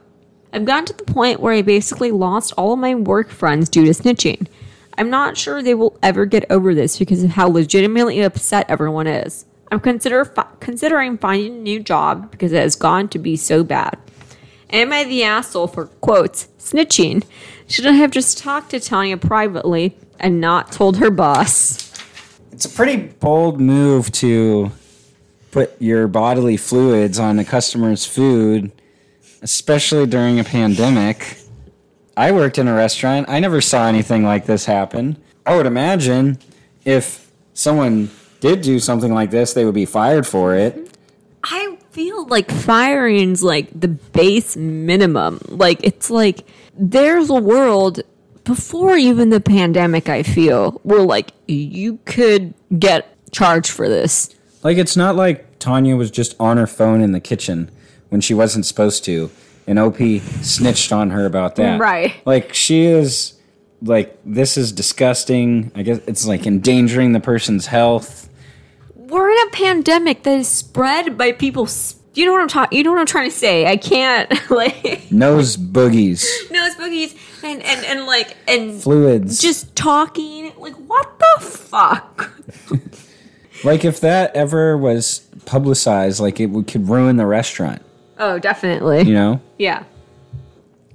I've 0.51 0.65
gotten 0.65 0.87
to 0.87 0.95
the 0.95 1.13
point 1.13 1.41
where 1.41 1.53
I 1.53 1.61
basically 1.61 2.11
lost 2.11 2.55
all 2.57 2.73
of 2.73 2.79
my 2.79 2.95
work 2.95 3.29
friends 3.29 3.69
due 3.69 3.85
to 3.85 3.91
snitching. 3.91 4.47
I'm 4.99 5.11
not 5.11 5.37
sure 5.37 5.63
they 5.63 5.75
will 5.75 5.99
ever 6.03 6.27
get 6.27 6.51
over 6.51 6.75
this 6.75 6.99
because 6.99 7.23
of 7.23 7.31
how 7.31 7.49
legitimately 7.49 8.23
upset 8.23 8.67
everyone 8.69 9.07
is. 9.07 9.45
I'm 9.71 9.81
consider 9.81 10.25
fi- 10.25 10.47
considering 10.61 11.19
finding 11.19 11.57
a 11.57 11.59
new 11.59 11.81
job 11.81 12.31
because 12.31 12.53
it 12.53 12.61
has 12.61 12.77
gone 12.77 13.09
to 13.09 13.19
be 13.19 13.37
so 13.37 13.65
bad. 13.65 13.99
Am 14.71 14.93
I 14.93 15.05
the 15.05 15.23
asshole 15.23 15.69
for 15.69 15.87
quotes 15.87 16.49
snitching? 16.59 17.25
Should 17.69 17.87
I 17.87 17.93
have 17.93 18.11
just 18.11 18.39
talked 18.39 18.71
to 18.71 18.81
Tanya 18.81 19.17
privately 19.17 19.97
and 20.19 20.41
not 20.41 20.73
told 20.73 20.97
her 20.99 21.11
boss? 21.11 21.93
It's 22.53 22.65
a 22.65 22.71
pretty 22.71 22.97
bold 22.97 23.61
move 23.61 24.11
to 24.13 24.71
put 25.51 25.81
your 25.81 26.09
bodily 26.09 26.57
fluids 26.57 27.19
on 27.19 27.39
a 27.39 27.45
customer's 27.45 28.05
food, 28.05 28.73
especially 29.43 30.07
during 30.07 30.41
a 30.41 30.45
pandemic. 30.45 31.39
I 32.17 32.33
worked 32.33 32.59
in 32.59 32.67
a 32.67 32.75
restaurant. 32.75 33.29
I 33.29 33.41
never 33.41 33.61
saw 33.61 33.87
anything 33.87 34.25
like 34.25 34.47
this 34.47 34.65
happen. 34.65 35.19
I 35.45 35.57
would 35.57 35.67
imagine 35.67 36.39
if 36.85 37.31
someone 37.53 38.11
did 38.41 38.63
do 38.63 38.79
something 38.79 39.13
like 39.13 39.31
this, 39.31 39.53
they 39.53 39.65
would 39.65 39.75
be 39.75 39.85
fired 39.85 40.27
for 40.27 40.55
it. 40.55 40.97
I 41.45 41.77
feel 41.91 42.27
like 42.27 42.51
firing's 42.51 43.43
like 43.43 43.69
the 43.79 43.89
base 43.89 44.57
minimum. 44.57 45.41
Like 45.49 45.83
it's 45.85 46.11
like 46.11 46.47
there's 46.77 47.31
a 47.31 47.35
world 47.35 48.01
before 48.45 48.97
even 48.97 49.31
the 49.31 49.41
pandemic. 49.41 50.09
I 50.09 50.23
feel 50.23 50.73
where 50.83 51.03
like 51.03 51.33
you 51.47 51.99
could 52.05 52.55
get 52.79 53.15
charged 53.31 53.71
for 53.71 53.89
this. 53.89 54.31
Like 54.63 54.79
it's 54.79 54.97
not 54.97 55.17
like 55.17 55.59
Tanya 55.59 55.97
was 55.97 56.11
just 56.11 56.35
on 56.41 56.57
her 56.57 56.67
phone 56.67 57.03
in 57.03 57.13
the 57.13 57.21
kitchen 57.21 57.71
when 58.09 58.21
she 58.21 58.35
wasn't 58.35 58.67
supposed 58.67 59.05
to, 59.05 59.31
and 59.67 59.79
OP 59.79 59.97
snitched 60.43 60.93
on 60.93 61.11
her 61.11 61.27
about 61.27 61.57
that. 61.57 61.81
Right. 61.81 62.15
Like 62.25 62.55
she 62.55 62.85
is 62.85 63.35
like 63.83 64.17
this 64.25 64.57
is 64.57 64.73
disgusting. 64.73 65.71
I 65.75 65.83
guess 65.83 65.99
it's 66.07 66.27
like 66.27 66.47
endangering 66.47 67.13
the 67.13 67.21
person's 67.21 67.67
health. 67.67 68.29
We're 68.95 69.31
in 69.31 69.49
a 69.49 69.51
pandemic 69.53 70.23
that 70.25 70.39
is 70.39 70.49
spread 70.49 71.17
by 71.17 71.33
people 71.33 71.65
s- 71.65 71.95
Do 72.15 72.21
you 72.21 72.27
know 72.27 72.33
what 72.33 72.43
I'm 72.43 72.49
talking? 72.49 72.77
You 72.79 72.85
know 72.85 72.91
what 72.93 73.01
I'm 73.01 73.07
trying 73.07 73.31
to 73.31 73.37
say? 73.37 73.67
I 73.67 73.77
can't 73.77 74.31
like 74.51 75.11
Nose 75.13 75.57
boogies, 75.57 76.25
nose 76.51 76.75
boogies 76.75 77.17
and 77.45 77.63
and 77.63 77.85
and 77.87 78.07
like 78.07 78.37
and 78.49 78.83
fluids. 78.83 79.41
just 79.41 79.77
talking. 79.77 80.53
Like 80.59 80.75
what 80.75 81.19
the 81.19 81.45
fuck? 81.45 82.33
like 83.65 83.85
if 83.85 84.01
that 84.01 84.35
ever 84.35 84.77
was 84.77 85.21
publicized, 85.45 86.19
like 86.21 86.41
it 86.41 86.47
would, 86.47 86.67
could 86.67 86.89
ruin 86.89 87.17
the 87.17 87.27
restaurant. 87.27 87.83
Oh, 88.19 88.39
definitely. 88.39 89.03
You 89.03 89.15
know. 89.15 89.41
Yeah. 89.59 89.85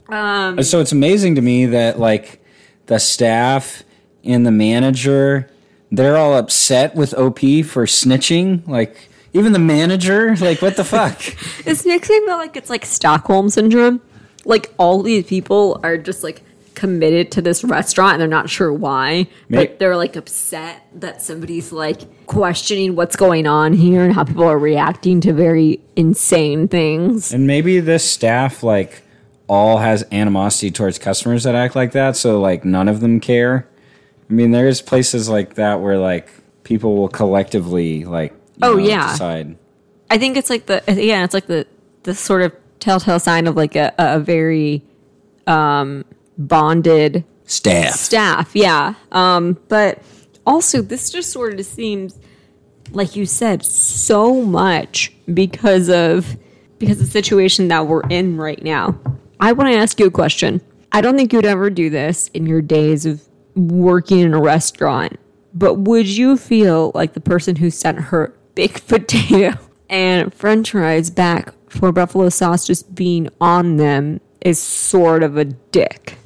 Um. 0.10 0.62
So 0.64 0.80
it's 0.80 0.92
amazing 0.92 1.36
to 1.36 1.42
me 1.42 1.68
that 1.68 2.00
like 2.00 2.44
the 2.88 3.00
staff 3.00 3.84
and 4.24 4.46
the 4.46 4.52
manager, 4.52 5.50
they're 5.92 6.18
all 6.18 6.38
upset 6.38 6.96
with 6.96 7.14
OP 7.14 7.40
for 7.40 7.86
snitching. 7.86 8.68
Like 8.68 9.10
even 9.34 9.54
the 9.54 9.60
manager, 9.60 10.36
like 10.42 10.62
what 10.62 10.76
the 10.76 10.84
fuck? 10.84 11.20
This 11.64 11.86
makes 11.86 12.10
me 12.10 12.20
feel 12.26 12.38
like 12.38 12.58
it's 12.58 12.70
like 12.70 12.86
Stockholm 12.86 13.50
syndrome. 13.50 14.02
Like 14.44 14.74
all 14.78 15.04
these 15.04 15.26
people 15.26 15.80
are 15.84 15.98
just 15.98 16.24
like 16.24 16.44
committed 16.82 17.32
to 17.32 17.42
this 17.44 17.64
restaurant 17.64 18.14
and 18.14 18.22
they're 18.22 18.28
not 18.28 18.50
sure 18.50 18.74
why, 18.74 19.28
May- 19.50 19.68
but 19.68 19.78
they're 19.80 19.96
like 19.96 20.16
upset 20.16 20.84
that 20.96 21.22
somebody's 21.22 21.72
like 21.72 22.26
questioning 22.26 22.96
what's 22.96 23.16
going 23.16 23.46
on 23.46 23.74
here 23.74 24.04
and 24.04 24.14
how 24.14 24.24
people 24.24 24.46
are 24.46 24.58
reacting 24.58 25.22
to 25.22 25.32
very 25.32 25.80
insane 25.96 26.68
things. 26.68 27.32
And 27.32 27.46
maybe 27.46 27.80
this 27.80 28.04
staff 28.10 28.64
like 28.64 29.04
all 29.48 29.78
has 29.78 30.04
animosity 30.12 30.72
towards 30.72 30.98
customers 30.98 31.44
that 31.44 31.54
act 31.54 31.76
like 31.76 31.92
that, 31.92 32.16
so 32.16 32.40
like 32.42 32.66
none 32.66 32.88
of 32.88 33.00
them 33.00 33.20
care. 33.20 33.68
I 34.30 34.34
mean, 34.34 34.50
there's 34.52 34.82
places 34.82 35.30
like 35.30 35.54
that 35.56 35.82
where 35.82 36.00
like 36.00 36.30
people 36.64 36.96
will 36.96 37.10
collectively 37.10 38.06
like 38.06 38.32
you 38.32 38.38
Oh, 38.64 38.74
know, 38.74 38.78
yeah. 38.80 39.12
decide. 39.12 39.56
I 40.10 40.18
think 40.18 40.36
it's 40.36 40.50
like 40.50 40.66
the 40.66 40.82
yeah, 40.88 41.24
it's 41.24 41.34
like 41.36 41.46
the 41.46 41.68
the 42.04 42.16
sort 42.16 42.42
of 42.42 42.54
telltale 42.80 43.20
sign 43.20 43.46
of 43.46 43.56
like 43.56 43.76
a, 43.76 43.94
a 44.00 44.20
very 44.20 44.82
um 45.48 46.06
bonded 46.48 47.24
Staff. 47.46 47.96
staff 47.96 48.52
yeah. 48.54 48.94
Um 49.12 49.58
but 49.68 50.02
also 50.46 50.82
this 50.82 51.10
just 51.10 51.32
sort 51.32 51.60
of 51.60 51.66
seems 51.66 52.18
like 52.92 53.16
you 53.16 53.26
said 53.26 53.64
so 53.64 54.42
much 54.42 55.12
because 55.34 55.90
of 55.90 56.38
because 56.80 57.00
of 57.00 57.06
the 57.08 57.12
situation 57.12 57.68
that 57.68 57.88
we're 57.88 58.08
in 58.10 58.38
right 58.38 58.62
now. 58.64 59.00
I 59.40 59.52
want 59.54 59.70
to 59.70 59.76
ask 59.76 60.00
you 60.00 60.08
a 60.08 60.12
question. 60.12 60.62
I 60.92 61.02
don't 61.02 61.16
think 61.16 61.34
you'd 61.34 61.46
ever 61.46 61.70
do 61.70 61.90
this 61.90 62.28
in 62.30 62.46
your 62.46 62.62
days 62.62 63.06
of 63.06 63.22
working 63.56 64.20
in 64.20 64.34
a 64.34 64.42
restaurant 64.42 65.18
but 65.54 65.76
would 65.76 66.08
you 66.08 66.38
feel 66.38 66.92
like 66.96 67.14
the 67.14 67.22
person 67.22 67.56
who 67.56 67.70
sent 67.70 68.00
her 68.00 68.34
baked 68.56 68.88
potato 68.88 69.58
and 69.90 70.34
french 70.34 70.72
fries 70.72 71.10
back 71.10 71.54
for 71.70 71.92
buffalo 71.92 72.30
sauce 72.30 72.66
just 72.66 72.94
being 72.96 73.30
on 73.40 73.78
them 73.78 74.20
is 74.42 74.60
sort 74.60 75.24
of 75.24 75.38
a 75.38 75.46
dick 75.46 76.18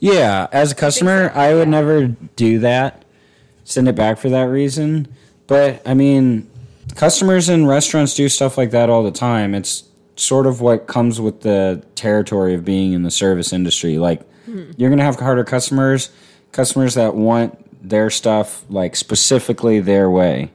Yeah, 0.00 0.46
as 0.52 0.72
a 0.72 0.74
customer, 0.74 1.32
I 1.34 1.54
would 1.54 1.68
never 1.68 2.06
do 2.06 2.60
that. 2.60 3.04
Send 3.64 3.88
it 3.88 3.94
back 3.94 4.18
for 4.18 4.28
that 4.30 4.44
reason. 4.44 5.08
But 5.46 5.82
I 5.86 5.94
mean, 5.94 6.48
customers 6.94 7.48
in 7.48 7.66
restaurants 7.66 8.14
do 8.14 8.28
stuff 8.28 8.56
like 8.56 8.70
that 8.70 8.90
all 8.90 9.02
the 9.02 9.10
time. 9.10 9.54
It's 9.54 9.84
sort 10.16 10.46
of 10.46 10.60
what 10.60 10.86
comes 10.86 11.20
with 11.20 11.42
the 11.42 11.82
territory 11.94 12.54
of 12.54 12.64
being 12.64 12.92
in 12.92 13.02
the 13.02 13.10
service 13.10 13.52
industry. 13.52 13.98
Like 13.98 14.20
you're 14.76 14.90
going 14.90 14.98
to 14.98 15.04
have 15.04 15.16
harder 15.16 15.44
customers, 15.44 16.10
customers 16.52 16.94
that 16.94 17.14
want 17.14 17.56
their 17.88 18.10
stuff 18.10 18.64
like 18.68 18.96
specifically 18.96 19.80
their 19.80 20.10
way. 20.10 20.50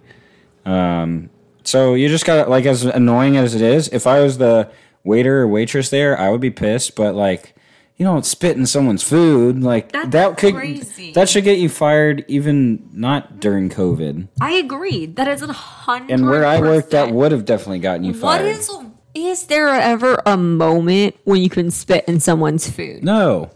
Um, 0.65 1.29
so 1.63 1.93
you 1.93 2.09
just 2.09 2.25
got 2.25 2.43
to 2.43 2.49
like 2.49 2.65
as 2.65 2.83
annoying 2.83 3.37
as 3.37 3.55
it 3.55 3.61
is, 3.61 3.87
if 3.89 4.05
I 4.07 4.19
was 4.19 4.37
the 4.37 4.69
waiter 5.03 5.41
or 5.41 5.47
waitress 5.47 5.89
there, 5.89 6.17
I 6.19 6.29
would 6.29 6.41
be 6.41 6.49
pissed, 6.49 6.95
but 6.95 7.15
like 7.15 7.55
you 7.97 8.05
don't 8.05 8.25
spit 8.25 8.57
in 8.57 8.65
someone's 8.65 9.03
food 9.03 9.61
like 9.61 9.91
That's 9.91 10.09
that 10.09 10.37
could 10.37 10.55
crazy. 10.55 11.13
that 11.13 11.29
should 11.29 11.43
get 11.43 11.59
you 11.59 11.69
fired 11.69 12.25
even 12.27 12.89
not 12.93 13.39
during 13.39 13.69
covid 13.69 14.27
I 14.41 14.53
agree. 14.53 15.05
That 15.05 15.27
is 15.27 15.41
a 15.41 15.51
hundred. 15.53 16.11
and 16.11 16.25
where 16.27 16.45
i 16.45 16.59
worked 16.59 16.91
that 16.91 17.11
would 17.11 17.31
have 17.31 17.45
definitely 17.45 17.79
gotten 17.79 18.03
you 18.03 18.13
fired 18.13 18.45
is? 18.47 18.69
Is 19.13 19.45
there 19.45 19.67
ever 19.69 20.19
a 20.25 20.35
moment 20.35 21.15
when 21.23 21.41
you 21.41 21.49
can 21.49 21.69
spit 21.69 22.05
in 22.07 22.19
someone's 22.19 22.69
food? 22.69 23.03
no 23.03 23.51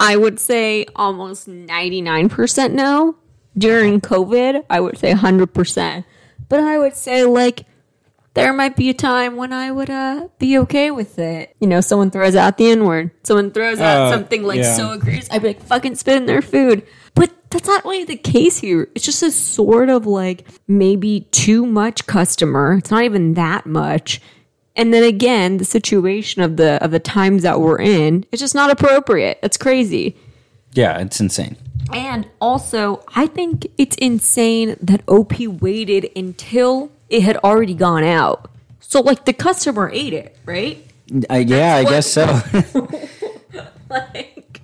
I 0.00 0.16
would 0.16 0.38
say 0.38 0.86
almost 0.94 1.48
ninety 1.48 2.00
nine 2.00 2.28
percent 2.28 2.72
no. 2.72 3.16
During 3.56 4.00
COVID, 4.00 4.64
I 4.70 4.78
would 4.78 4.96
say 4.96 5.10
hundred 5.10 5.52
percent. 5.52 6.06
But 6.48 6.60
I 6.60 6.78
would 6.78 6.94
say 6.94 7.24
like 7.24 7.66
there 8.38 8.52
might 8.52 8.76
be 8.76 8.88
a 8.90 8.94
time 8.94 9.36
when 9.36 9.52
I 9.52 9.70
would 9.70 9.90
uh, 9.90 10.28
be 10.38 10.56
okay 10.58 10.90
with 10.90 11.18
it. 11.18 11.54
You 11.60 11.66
know, 11.66 11.80
someone 11.80 12.10
throws 12.10 12.34
out 12.36 12.56
the 12.58 12.70
N 12.70 12.84
word. 12.84 13.10
Someone 13.24 13.50
throws 13.50 13.80
out 13.80 14.06
Uh, 14.06 14.10
something 14.12 14.42
like 14.44 14.58
yeah. 14.60 14.74
so 14.74 14.92
egregious. 14.92 15.28
I'd 15.30 15.42
be 15.42 15.48
like, 15.48 15.62
fucking 15.62 15.94
spit 15.96 16.16
in 16.16 16.26
their 16.26 16.42
food. 16.42 16.82
But 17.14 17.30
that's 17.50 17.66
not 17.66 17.84
really 17.84 18.04
the 18.04 18.16
case 18.16 18.58
here. 18.58 18.88
It's 18.94 19.04
just 19.04 19.22
a 19.22 19.30
sort 19.30 19.88
of 19.88 20.06
like 20.06 20.44
maybe 20.68 21.22
too 21.32 21.66
much 21.66 22.06
customer. 22.06 22.74
It's 22.78 22.90
not 22.90 23.02
even 23.04 23.34
that 23.34 23.66
much. 23.66 24.20
And 24.76 24.94
then 24.94 25.02
again, 25.02 25.56
the 25.56 25.64
situation 25.64 26.40
of 26.42 26.56
the 26.56 26.82
of 26.84 26.92
the 26.92 27.00
times 27.00 27.42
that 27.42 27.60
we're 27.60 27.80
in, 27.80 28.24
it's 28.30 28.40
just 28.40 28.54
not 28.54 28.70
appropriate. 28.70 29.38
It's 29.42 29.56
crazy. 29.56 30.16
yeah 30.74 30.98
it's 30.98 31.18
insane 31.20 31.56
And 31.92 32.28
also, 32.40 33.02
I 33.16 33.26
think 33.26 33.66
it's 33.78 33.96
insane 33.96 34.76
that 34.82 35.00
OP 35.08 35.40
waited 35.40 36.10
until 36.14 36.92
it 37.08 37.22
had 37.22 37.36
already 37.38 37.74
gone 37.74 38.04
out. 38.04 38.50
So, 38.80 39.00
like, 39.00 39.24
the 39.24 39.32
customer 39.32 39.90
ate 39.92 40.12
it, 40.12 40.36
right? 40.46 40.84
uh, 41.30 41.36
yeah 41.36 41.76
i 41.76 41.82
what- 41.84 41.90
guess 41.90 42.06
so 42.06 42.24
Like, 43.90 44.60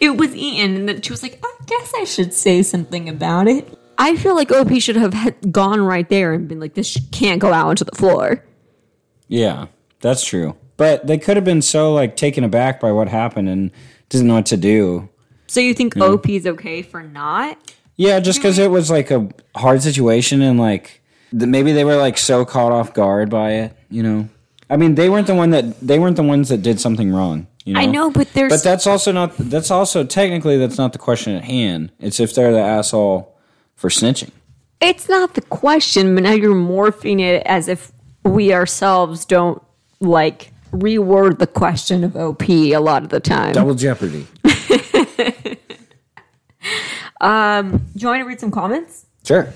it 0.00 0.16
was 0.16 0.34
eaten, 0.34 0.76
and 0.76 0.88
then 0.88 1.02
she 1.02 1.12
was 1.12 1.22
like, 1.22 1.38
I 1.44 1.54
guess 1.66 1.92
I 1.96 2.04
should 2.04 2.32
say 2.32 2.62
something 2.62 3.08
about 3.08 3.46
it. 3.48 3.78
I 3.98 4.16
feel 4.16 4.34
like 4.34 4.50
OP 4.50 4.72
should 4.80 4.96
have 4.96 5.12
had 5.14 5.52
gone 5.52 5.80
right 5.80 6.08
there 6.08 6.32
and 6.32 6.48
been 6.48 6.58
like, 6.60 6.74
this 6.74 6.98
can't 7.12 7.40
go 7.40 7.52
out 7.52 7.66
onto 7.68 7.84
the 7.84 7.94
floor. 7.94 8.42
yeah 9.28 9.66
that's 10.00 10.22
true 10.24 10.54
but 10.76 11.06
they 11.06 11.16
could 11.16 11.36
have 11.36 11.44
been 11.46 11.62
so 11.62 11.94
like 11.94 12.14
taken 12.16 12.44
aback 12.44 12.78
by 12.80 12.92
what 12.92 13.08
happened 13.08 13.48
and 13.48 13.70
didn't 14.10 14.26
know 14.26 14.34
what 14.34 14.44
to 14.46 14.56
do 14.56 15.08
So, 15.46 15.60
you 15.60 15.72
think 15.74 15.96
OP 15.96 16.28
is 16.28 16.46
okay 16.46 16.82
for 16.82 17.02
not? 17.02 17.56
Yeah, 17.96 18.18
just 18.20 18.38
because 18.40 18.58
it 18.58 18.70
was 18.70 18.90
like 18.90 19.10
a 19.12 19.28
hard 19.54 19.82
situation 19.82 20.42
and 20.42 20.58
like 20.58 21.00
maybe 21.34 21.72
they 21.72 21.84
were 21.84 21.96
like 21.96 22.16
so 22.16 22.44
caught 22.44 22.72
off 22.72 22.94
guard 22.94 23.30
by 23.30 23.52
it, 23.52 23.76
you 23.90 24.02
know. 24.02 24.28
I 24.70 24.76
mean, 24.76 24.94
they 24.94 25.10
weren't 25.10 25.26
the 25.26 25.34
one 25.34 25.50
that 25.50 25.80
they 25.80 25.98
weren't 25.98 26.16
the 26.16 26.22
ones 26.22 26.48
that 26.48 26.62
did 26.62 26.80
something 26.80 27.12
wrong. 27.12 27.46
You 27.64 27.74
know? 27.74 27.80
I 27.80 27.86
know, 27.86 28.10
but 28.10 28.32
there's. 28.32 28.52
but 28.52 28.62
that's 28.62 28.86
also 28.86 29.12
not. 29.12 29.36
That's 29.36 29.70
also 29.70 30.04
technically 30.04 30.58
that's 30.58 30.78
not 30.78 30.92
the 30.92 30.98
question 30.98 31.34
at 31.34 31.44
hand. 31.44 31.92
It's 31.98 32.20
if 32.20 32.34
they're 32.34 32.52
the 32.52 32.60
asshole 32.60 33.36
for 33.74 33.90
snitching. 33.90 34.30
It's 34.80 35.08
not 35.08 35.34
the 35.34 35.40
question, 35.40 36.14
but 36.14 36.24
now 36.24 36.32
you're 36.32 36.54
morphing 36.54 37.20
it 37.20 37.42
as 37.46 37.68
if 37.68 37.90
we 38.22 38.52
ourselves 38.52 39.24
don't 39.24 39.62
like 40.00 40.52
reword 40.72 41.38
the 41.38 41.46
question 41.46 42.04
of 42.04 42.16
OP 42.16 42.48
a 42.48 42.76
lot 42.76 43.02
of 43.02 43.08
the 43.08 43.20
time. 43.20 43.52
Double 43.52 43.74
jeopardy. 43.74 44.26
um, 47.20 47.78
Do 47.78 48.00
you 48.00 48.08
want 48.08 48.20
to 48.20 48.24
read 48.24 48.40
some 48.40 48.50
comments? 48.50 49.06
Sure. 49.24 49.52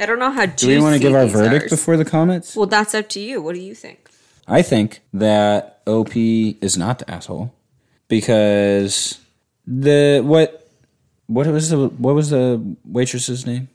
I 0.00 0.06
don't 0.06 0.18
know 0.18 0.30
how. 0.30 0.46
Do 0.46 0.68
we 0.68 0.80
want 0.80 0.94
to 0.94 0.98
give 0.98 1.14
our 1.14 1.26
verdict 1.26 1.70
before 1.70 1.96
the 1.96 2.04
comments? 2.04 2.56
Well, 2.56 2.66
that's 2.66 2.94
up 2.94 3.08
to 3.10 3.20
you. 3.20 3.42
What 3.42 3.54
do 3.54 3.60
you 3.60 3.74
think? 3.74 4.08
I 4.48 4.62
think 4.62 5.00
that 5.12 5.82
OP 5.86 6.16
is 6.16 6.76
not 6.76 6.98
the 7.00 7.10
asshole 7.10 7.54
because 8.08 9.20
the 9.66 10.22
what 10.24 10.68
what 11.26 11.46
was 11.46 11.68
the 11.68 11.88
what 11.88 12.14
was 12.14 12.30
the 12.30 12.76
waitress's 12.84 13.46
name? 13.46 13.68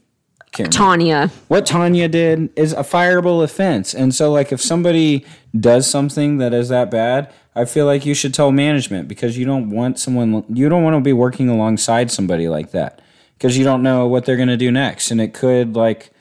Tanya. 0.63 1.31
what 1.49 1.65
Tanya 1.65 2.07
did 2.07 2.49
is 2.57 2.71
a 2.71 2.77
fireable 2.77 3.43
offense. 3.43 3.93
And 3.93 4.15
so, 4.15 4.31
like, 4.31 4.53
if 4.53 4.61
somebody 4.61 5.25
does 5.57 5.85
something 5.89 6.37
that 6.37 6.53
is 6.53 6.69
that 6.69 6.89
bad, 6.89 7.29
I 7.55 7.65
feel 7.65 7.85
like 7.85 8.05
you 8.05 8.13
should 8.13 8.33
tell 8.33 8.53
management 8.53 9.09
because 9.09 9.37
you 9.37 9.45
don't 9.45 9.69
want 9.69 9.99
someone, 9.99 10.45
you 10.47 10.69
don't 10.69 10.83
want 10.83 10.95
to 10.95 11.01
be 11.01 11.11
working 11.11 11.49
alongside 11.49 12.09
somebody 12.09 12.47
like 12.47 12.71
that 12.71 13.01
because 13.37 13.57
you 13.57 13.65
don't 13.65 13.83
know 13.83 14.07
what 14.07 14.25
they're 14.25 14.37
going 14.37 14.47
to 14.47 14.55
do 14.55 14.71
next. 14.71 15.11
And 15.11 15.19
it 15.19 15.33
could, 15.33 15.75
like, 15.75 16.11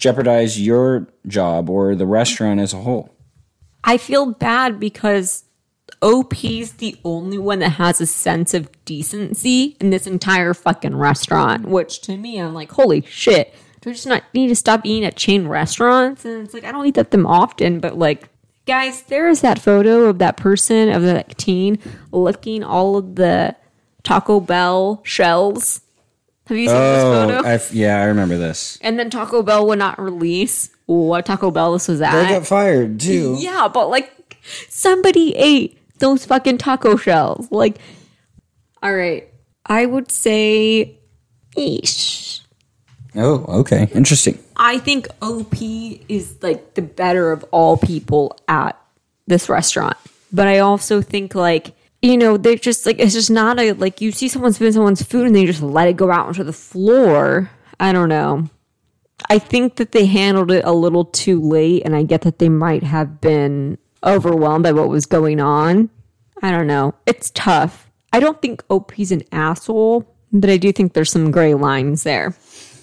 jeopardize 0.00 0.60
your 0.60 1.06
job 1.26 1.70
or 1.70 1.94
the 1.94 2.06
restaurant 2.06 2.58
as 2.58 2.72
a 2.72 2.78
whole. 2.78 3.14
I 3.84 3.98
feel 3.98 4.32
bad 4.32 4.80
because 4.80 5.44
OP's 6.02 6.72
the 6.72 6.96
only 7.04 7.38
one 7.38 7.58
that 7.60 7.70
has 7.70 8.00
a 8.00 8.06
sense 8.06 8.54
of 8.54 8.70
decency 8.84 9.76
in 9.80 9.90
this 9.90 10.06
entire 10.06 10.54
fucking 10.54 10.96
restaurant. 10.96 11.66
Which 11.66 12.00
to 12.02 12.16
me, 12.16 12.38
I'm 12.38 12.54
like, 12.54 12.72
holy 12.72 13.02
shit. 13.02 13.54
Do 13.80 13.90
I 13.90 13.92
just 13.92 14.06
not 14.06 14.24
need 14.34 14.48
to 14.48 14.56
stop 14.56 14.84
eating 14.84 15.04
at 15.04 15.16
chain 15.16 15.46
restaurants? 15.46 16.24
And 16.24 16.44
it's 16.44 16.54
like 16.54 16.64
I 16.64 16.72
don't 16.72 16.86
eat 16.86 16.98
at 16.98 17.10
them 17.12 17.26
often, 17.26 17.80
but 17.80 17.98
like, 17.98 18.28
guys, 18.66 19.02
there 19.04 19.28
is 19.28 19.40
that 19.42 19.58
photo 19.58 20.04
of 20.04 20.18
that 20.18 20.36
person 20.36 20.90
of 20.90 21.02
that 21.02 21.38
teen 21.38 21.78
licking 22.12 22.62
all 22.62 22.96
of 22.96 23.16
the 23.16 23.56
Taco 24.02 24.40
Bell 24.40 25.00
shells. 25.04 25.82
Have 26.50 26.58
you 26.58 26.68
seen 26.68 26.76
this 26.76 27.02
Oh, 27.04 27.28
photo? 27.28 27.48
I 27.48 27.52
f 27.54 27.72
yeah, 27.72 28.00
I 28.00 28.04
remember 28.04 28.36
this. 28.36 28.78
and 28.82 28.98
then 28.98 29.08
Taco 29.08 29.42
Bell 29.42 29.66
would 29.68 29.78
not 29.78 29.98
release 30.00 30.68
what 30.86 31.24
Taco 31.24 31.50
Bell 31.50 31.72
this 31.72 31.88
was 31.88 32.00
at. 32.02 32.12
They 32.12 32.28
got 32.34 32.46
fired 32.46 33.00
too. 33.00 33.36
Yeah, 33.38 33.68
but 33.72 33.88
like 33.88 34.10
somebody 34.68 35.34
ate 35.36 35.78
those 35.98 36.24
fucking 36.26 36.58
taco 36.58 36.96
shells. 36.96 37.50
Like, 37.52 37.78
all 38.82 38.92
right, 38.94 39.28
I 39.66 39.86
would 39.86 40.10
say, 40.10 40.98
ESH. 41.56 42.40
Oh, 43.16 43.44
okay, 43.60 43.88
interesting. 43.94 44.38
I 44.56 44.78
think 44.78 45.08
OP 45.22 45.54
is 46.08 46.36
like 46.42 46.74
the 46.74 46.82
better 46.82 47.32
of 47.32 47.44
all 47.50 47.76
people 47.76 48.36
at 48.48 48.76
this 49.26 49.48
restaurant. 49.48 49.96
But 50.32 50.46
I 50.48 50.58
also 50.60 51.02
think 51.02 51.34
like 51.34 51.72
you 52.02 52.16
know 52.16 52.36
they're 52.36 52.56
just 52.56 52.86
like 52.86 52.98
it's 52.98 53.14
just 53.14 53.30
not 53.30 53.58
a 53.58 53.72
like 53.72 54.00
you 54.00 54.12
see 54.12 54.28
someone 54.28 54.52
spin 54.52 54.72
someone's 54.72 55.02
food 55.02 55.26
and 55.26 55.36
they 55.36 55.46
just 55.46 55.62
let 55.62 55.88
it 55.88 55.96
go 55.96 56.10
out 56.10 56.26
onto 56.26 56.44
the 56.44 56.52
floor. 56.52 57.50
I 57.78 57.92
don't 57.92 58.08
know. 58.08 58.48
I 59.28 59.38
think 59.38 59.76
that 59.76 59.92
they 59.92 60.06
handled 60.06 60.50
it 60.50 60.64
a 60.64 60.72
little 60.72 61.04
too 61.04 61.40
late, 61.40 61.82
and 61.84 61.94
I 61.94 62.02
get 62.02 62.22
that 62.22 62.38
they 62.38 62.48
might 62.48 62.82
have 62.82 63.20
been 63.20 63.76
overwhelmed 64.02 64.64
by 64.64 64.72
what 64.72 64.88
was 64.88 65.04
going 65.06 65.40
on. 65.40 65.90
I 66.42 66.50
don't 66.50 66.66
know. 66.66 66.94
It's 67.06 67.30
tough. 67.30 67.90
I 68.12 68.20
don't 68.20 68.40
think 68.40 68.64
OP's 68.70 69.10
an 69.10 69.22
asshole, 69.30 70.06
but 70.32 70.48
I 70.48 70.56
do 70.56 70.72
think 70.72 70.94
there's 70.94 71.10
some 71.12 71.30
gray 71.30 71.54
lines 71.54 72.02
there. 72.02 72.34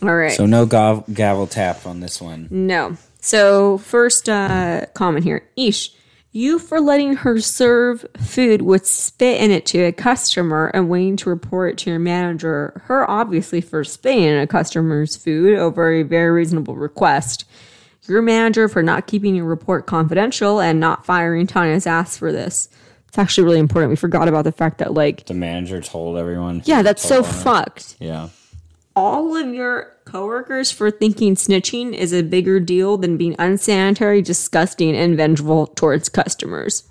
All 0.03 0.15
right. 0.15 0.31
So 0.31 0.45
no 0.45 0.65
gav- 0.65 1.05
gavel 1.11 1.47
tap 1.47 1.85
on 1.85 1.99
this 2.01 2.21
one. 2.21 2.47
No. 2.51 2.97
So 3.19 3.79
first 3.79 4.29
uh, 4.29 4.85
comment 4.93 5.23
here, 5.25 5.49
ESH, 5.57 5.91
you 6.37 6.59
for 6.59 6.79
letting 6.79 7.15
her 7.15 7.39
serve 7.41 8.05
food 8.17 8.61
with 8.61 8.85
spit 8.85 9.41
in 9.41 9.49
it 9.51 9.65
to 9.65 9.79
a 9.79 9.91
customer 9.91 10.67
and 10.73 10.89
waiting 10.89 11.17
to 11.17 11.29
report 11.29 11.71
it 11.71 11.77
to 11.79 11.89
your 11.89 11.99
manager. 11.99 12.81
Her 12.85 13.09
obviously 13.09 13.59
for 13.61 13.83
spitting 13.83 14.23
in 14.23 14.37
a 14.37 14.47
customer's 14.47 15.15
food 15.15 15.57
over 15.57 15.91
a 15.91 16.03
very 16.03 16.29
reasonable 16.31 16.75
request. 16.75 17.45
Your 18.07 18.21
manager 18.21 18.69
for 18.69 18.81
not 18.81 19.07
keeping 19.07 19.35
your 19.35 19.45
report 19.45 19.85
confidential 19.87 20.61
and 20.61 20.79
not 20.79 21.05
firing 21.05 21.47
Tanya's 21.47 21.85
ass 21.87 22.15
for 22.17 22.31
this. 22.31 22.69
It's 23.09 23.17
actually 23.17 23.43
really 23.45 23.59
important. 23.59 23.89
We 23.89 23.95
forgot 23.97 24.27
about 24.27 24.43
the 24.43 24.51
fact 24.51 24.77
that 24.77 24.93
like, 24.93 25.25
The 25.25 25.33
manager 25.33 25.81
told 25.81 26.17
everyone. 26.17 26.61
yeah, 26.65 26.83
that's 26.83 27.01
so 27.01 27.23
fucked 27.23 27.95
Yeah. 27.99 28.29
all 28.95 29.35
of 29.35 29.53
your 29.53 29.91
coworkers 30.07 30.71
for 30.71 30.89
thinking 30.89 31.35
snitching 31.35 31.93
is 31.93 32.13
a 32.13 32.23
bigger 32.23 32.59
deal 32.59 32.97
than 32.97 33.17
being 33.17 33.35
unsanitary, 33.37 34.21
disgusting, 34.21 34.95
and 34.95 35.17
vengeful 35.17 35.67
towards 35.67 36.09
customers. 36.09 36.83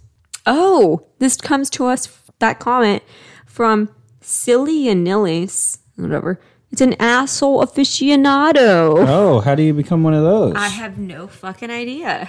Oh, 0.44 1.06
this 1.18 1.36
comes 1.36 1.70
to 1.70 1.86
us 1.86 2.06
that 2.38 2.60
comment 2.60 3.02
from 3.46 3.88
Silly 4.20 4.84
Anillis, 4.88 5.78
whatever. 5.96 6.40
It's 6.70 6.80
an 6.80 6.94
asshole 7.00 7.64
aficionado. 7.64 9.06
Oh, 9.08 9.40
how 9.40 9.54
do 9.54 9.62
you 9.62 9.72
become 9.72 10.02
one 10.02 10.14
of 10.14 10.22
those? 10.22 10.54
I 10.54 10.68
have 10.68 10.98
no 10.98 11.26
fucking 11.26 11.70
idea. 11.70 12.28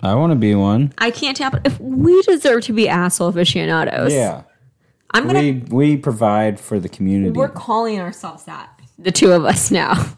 I 0.00 0.14
want 0.14 0.32
to 0.32 0.36
be 0.36 0.54
one. 0.54 0.92
I 0.98 1.10
can't 1.10 1.36
tap 1.36 1.66
if 1.66 1.80
we 1.80 2.20
deserve 2.22 2.62
to 2.64 2.72
be 2.72 2.88
asshole 2.88 3.28
aficionados. 3.28 4.12
Yeah. 4.12 4.44
I'm 5.10 5.26
gonna 5.26 5.40
We 5.40 5.52
we 5.70 5.96
provide 5.96 6.58
for 6.60 6.78
the 6.78 6.88
community. 6.88 7.38
We're 7.38 7.48
calling 7.48 8.00
ourselves 8.00 8.44
that. 8.44 8.73
The 9.04 9.12
two 9.12 9.32
of 9.32 9.44
us 9.44 9.70
now. 9.70 10.16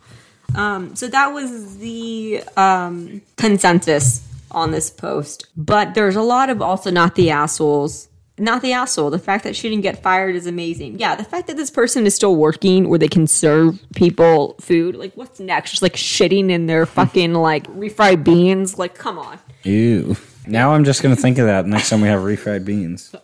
Um, 0.55 0.95
so 0.95 1.09
that 1.09 1.29
was 1.29 1.79
the 1.79 2.43
um, 2.57 3.21
consensus 3.37 4.27
on 4.51 4.71
this 4.71 4.91
post. 4.91 5.47
But 5.57 5.95
there's 5.95 6.17
a 6.17 6.23
lot 6.23 6.51
of 6.51 6.63
also 6.63 6.91
not 6.91 7.15
the 7.17 7.31
assholes. 7.31 8.09
Not 8.39 8.63
the 8.63 8.73
asshole. 8.73 9.11
The 9.11 9.19
fact 9.19 9.45
that 9.45 9.57
she 9.57 9.69
didn't 9.69 9.83
get 9.83 10.03
fired 10.03 10.37
is 10.37 10.47
amazing. 10.47 10.99
Yeah, 10.99 11.15
the 11.17 11.25
fact 11.25 11.47
that 11.49 11.57
this 11.57 11.71
person 11.71 12.07
is 12.07 12.15
still 12.15 12.37
working 12.37 12.89
where 12.89 12.99
they 12.99 13.09
can 13.09 13.27
serve 13.27 13.81
people 13.95 14.55
food. 14.61 14.95
Like, 14.95 15.15
what's 15.15 15.41
next? 15.41 15.71
Just 15.71 15.83
like 15.83 15.95
shitting 15.95 16.51
in 16.51 16.67
their 16.67 16.87
fucking 16.87 17.35
like 17.35 17.67
refried 17.69 18.25
beans. 18.25 18.79
Like, 18.79 18.95
come 18.95 19.19
on. 19.19 19.39
Ew. 19.65 20.17
Now 20.47 20.75
I'm 20.75 20.85
just 20.85 21.03
gonna 21.03 21.17
think 21.17 21.39
of 21.39 21.47
that 21.47 21.67
next 21.67 21.91
time 21.91 22.03
we 22.03 22.09
have 22.09 22.21
refried 22.21 22.65
beans. 22.65 23.15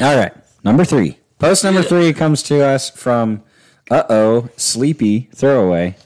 All 0.00 0.16
right, 0.16 0.32
number 0.64 0.84
three. 0.84 1.18
Post 1.38 1.64
number 1.64 1.82
three 1.82 2.12
comes 2.12 2.42
to 2.44 2.64
us 2.64 2.88
from 2.88 3.42
uh 3.92 4.04
oh 4.08 4.48
sleepy 4.56 5.28
throwaway. 5.34 5.96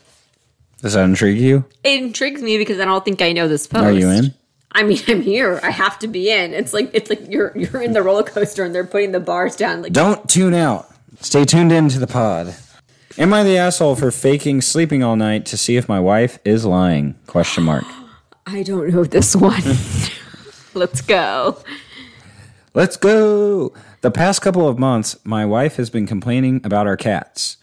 Does 0.83 0.95
that 0.95 1.05
intrigue 1.05 1.39
you? 1.39 1.65
It 1.85 2.03
intrigues 2.03 2.43
me 2.43 2.59
because 2.59 2.81
I 2.81 2.85
don't 2.85 3.05
think 3.05 3.23
I 3.23 3.33
know 3.33 3.49
this 3.49 3.67
post. 3.67 3.85
Are 3.85 3.93
you 3.93 4.11
in? 4.11 4.35
I 4.73 4.83
mean, 4.83 4.99
I'm 5.09 5.23
here. 5.23 5.59
I 5.63 5.71
have 5.71 5.99
to 6.01 6.09
be 6.09 6.31
in. 6.31 6.53
It's 6.53 6.75
like 6.75 6.91
it's 6.93 7.09
like 7.09 7.31
you're 7.31 7.57
you're 7.57 7.81
in 7.81 7.93
the 7.93 8.03
roller 8.03 8.25
coaster 8.25 8.65
and 8.65 8.75
they're 8.75 8.85
putting 8.85 9.13
the 9.13 9.21
bars 9.21 9.57
down. 9.57 9.83
Like 9.83 9.93
Don't 9.93 10.29
tune 10.29 10.55
out. 10.55 10.89
Stay 11.21 11.45
tuned 11.45 11.73
in 11.73 11.89
to 11.91 11.99
the 11.99 12.07
pod. 12.07 12.55
Am 13.17 13.33
I 13.33 13.45
the 13.45 13.57
asshole 13.57 13.97
for 13.97 14.11
faking 14.11 14.61
sleeping 14.61 15.03
all 15.03 15.17
night 15.17 15.47
to 15.47 15.57
see 15.57 15.77
if 15.77 15.89
my 15.89 15.99
wife 15.99 16.39
is 16.45 16.67
lying? 16.67 17.15
Question 17.27 17.65
mark. 17.65 17.85
I 18.47 18.63
don't 18.63 18.91
know 18.91 19.05
this 19.05 19.35
one. 19.35 19.63
Let's 20.75 21.01
go. 21.01 21.63
Let's 22.75 22.99
go. 22.99 23.73
The 24.03 24.11
past 24.11 24.43
couple 24.43 24.69
of 24.69 24.79
months, 24.79 25.17
my 25.25 25.47
wife 25.47 25.77
has 25.77 25.89
been 25.89 26.07
complaining 26.07 26.61
about 26.63 26.87
our 26.87 26.97
cats. 26.99 27.57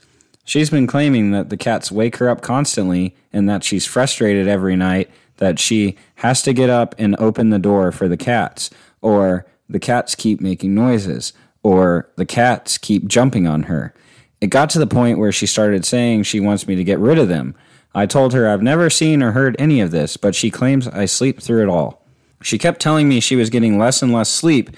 She's 0.44 0.70
been 0.70 0.88
claiming 0.88 1.32
that 1.32 1.50
the 1.50 1.58
cats 1.58 1.92
wake 1.92 2.18
her 2.18 2.30
up 2.30 2.42
constantly 2.42 3.16
and 3.32 3.50
that 3.50 3.64
she's 3.64 3.86
frustrated 3.86 4.48
every 4.48 4.76
night 4.76 5.10
that 5.38 5.58
she 5.58 5.96
has 6.16 6.42
to 6.44 6.54
get 6.54 6.70
up 6.70 6.94
and 6.98 7.16
open 7.18 7.50
the 7.50 7.60
door 7.60 7.92
for 7.92 8.08
the 8.08 8.18
cats, 8.18 8.70
or 9.02 9.46
the 9.68 9.80
cats 9.80 10.16
keep 10.16 10.42
making 10.42 10.76
noises, 10.76 11.34
or 11.64 12.10
the 12.18 12.26
cats 12.26 12.78
keep 12.78 13.08
jumping 13.08 13.48
on 13.48 13.64
her. 13.64 13.94
It 14.42 14.48
got 14.48 14.70
to 14.72 14.80
the 14.80 14.88
point 14.88 15.18
where 15.18 15.32
she 15.32 15.48
started 15.48 15.86
saying 15.86 16.24
she 16.24 16.40
wants 16.40 16.68
me 16.68 16.76
to 16.76 16.84
get 16.84 17.00
rid 17.00 17.18
of 17.18 17.30
them. 17.30 17.56
I 17.96 18.06
told 18.06 18.34
her 18.34 18.48
I've 18.48 18.62
never 18.62 18.90
seen 18.90 19.24
or 19.24 19.32
heard 19.32 19.56
any 19.58 19.80
of 19.80 19.92
this, 19.92 20.18
but 20.18 20.36
she 20.36 20.52
claims 20.52 20.88
I 20.88 21.06
sleep 21.06 21.42
through 21.42 21.64
it 21.64 21.70
all. 21.70 22.06
She 22.42 22.58
kept 22.58 22.82
telling 22.82 23.08
me 23.08 23.20
she 23.20 23.38
was 23.38 23.50
getting 23.50 23.80
less 23.80 24.02
and 24.02 24.12
less 24.12 24.30
sleep 24.30 24.72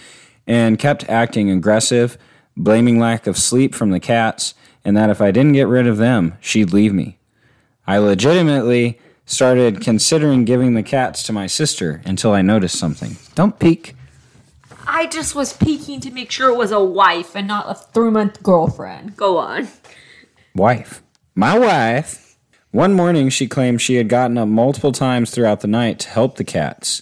and 0.45 0.77
kept 0.77 1.09
acting 1.09 1.49
aggressive, 1.49 2.17
blaming 2.55 2.99
lack 2.99 3.25
of 3.25 3.37
sleep 3.37 3.73
from 3.73 3.89
the 3.89 3.99
cats, 3.99 4.53
and 4.85 4.95
that 4.95 5.09
if 5.09 5.19
I 5.19 5.31
didn't 5.31 5.53
get 5.53 5.67
rid 5.67 5.87
of 5.87 5.97
them, 5.97 6.37
she'd 6.39 6.71
leave 6.71 6.93
me. 6.93 7.17
I 7.87 7.97
legitimately 7.97 8.99
started 9.25 9.81
considering 9.81 10.45
giving 10.45 10.75
the 10.75 10.83
cats 10.83 11.23
to 11.23 11.33
my 11.33 11.47
sister 11.47 12.01
until 12.05 12.31
I 12.31 12.43
noticed 12.43 12.77
something. 12.77 13.17
Don't 13.33 13.59
peek. 13.59 13.95
I 14.87 15.07
just 15.07 15.33
was 15.33 15.51
peeking 15.51 15.99
to 16.01 16.11
make 16.11 16.31
sure 16.31 16.49
it 16.49 16.57
was 16.57 16.71
a 16.71 16.83
wife 16.83 17.35
and 17.35 17.47
not 17.47 17.65
a 17.67 17.73
three 17.73 18.11
month 18.11 18.43
girlfriend. 18.43 19.17
Go 19.17 19.37
on. 19.37 19.67
Wife. 20.53 21.01
My 21.33 21.57
wife. 21.57 22.37
One 22.71 22.93
morning, 22.93 23.29
she 23.29 23.47
claimed 23.47 23.81
she 23.81 23.95
had 23.95 24.09
gotten 24.09 24.37
up 24.37 24.47
multiple 24.47 24.91
times 24.91 25.31
throughout 25.31 25.61
the 25.61 25.67
night 25.67 25.99
to 25.99 26.09
help 26.09 26.35
the 26.35 26.43
cats. 26.43 27.01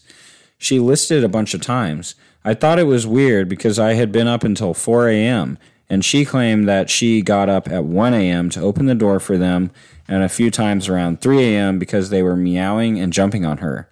She 0.58 0.80
listed 0.80 1.24
a 1.24 1.30
bunch 1.30 1.54
of 1.54 1.62
times. 1.62 2.16
I 2.46 2.54
thought 2.54 2.80
it 2.80 2.84
was 2.84 3.08
weird 3.08 3.50
because 3.50 3.80
I 3.80 3.94
had 3.94 4.12
been 4.12 4.28
up 4.28 4.44
until 4.44 4.74
4 4.74 5.10
a.m., 5.10 5.58
and 5.94 6.04
she 6.04 6.26
claimed 6.26 6.68
that 6.68 6.90
she 6.90 7.22
got 7.22 7.50
up 7.50 7.70
at 7.70 7.84
1 7.84 8.16
a.m. 8.16 8.50
to 8.50 8.60
open 8.60 8.88
the 8.88 8.96
door 8.96 9.20
for 9.20 9.38
them 9.38 9.70
and 10.08 10.24
a 10.24 10.28
few 10.28 10.50
times 10.50 10.90
around 10.90 11.22
3 11.22 11.44
a.m. 11.44 11.78
because 11.78 12.10
they 12.10 12.24
were 12.24 12.36
meowing 12.36 13.00
and 13.00 13.14
jumping 13.14 13.46
on 13.46 13.60
her. 13.60 13.88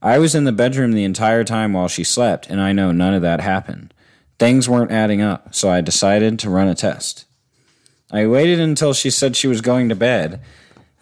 I 0.00 0.16
was 0.18 0.34
in 0.34 0.44
the 0.44 0.52
bedroom 0.52 0.92
the 0.92 1.04
entire 1.04 1.44
time 1.44 1.74
while 1.74 1.86
she 1.86 2.02
slept, 2.02 2.48
and 2.48 2.62
I 2.62 2.72
know 2.72 2.92
none 2.92 3.12
of 3.12 3.20
that 3.20 3.42
happened. 3.42 3.92
Things 4.38 4.70
weren't 4.70 4.90
adding 4.90 5.20
up, 5.20 5.54
so 5.54 5.68
I 5.68 5.82
decided 5.82 6.38
to 6.38 6.48
run 6.48 6.66
a 6.66 6.74
test. 6.74 7.26
I 8.10 8.26
waited 8.26 8.58
until 8.58 8.94
she 8.94 9.10
said 9.10 9.36
she 9.36 9.46
was 9.46 9.60
going 9.60 9.90
to 9.90 9.94
bed. 9.94 10.40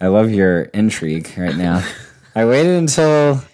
I 0.01 0.07
love 0.07 0.29
your 0.29 0.63
intrigue 0.73 1.33
right 1.37 1.55
now. 1.55 1.87
I 2.35 2.43
waited 2.43 2.75
until 2.75 3.45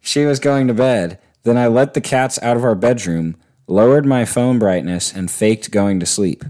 she 0.00 0.24
was 0.24 0.40
going 0.40 0.66
to 0.68 0.74
bed. 0.74 1.18
Then 1.42 1.58
I 1.58 1.66
let 1.66 1.92
the 1.92 2.00
cats 2.00 2.38
out 2.42 2.56
of 2.56 2.64
our 2.64 2.74
bedroom, 2.74 3.36
lowered 3.66 4.06
my 4.06 4.24
phone 4.24 4.58
brightness, 4.58 5.12
and 5.12 5.30
faked 5.30 5.70
going 5.70 6.00
to 6.00 6.06
sleep. 6.06 6.44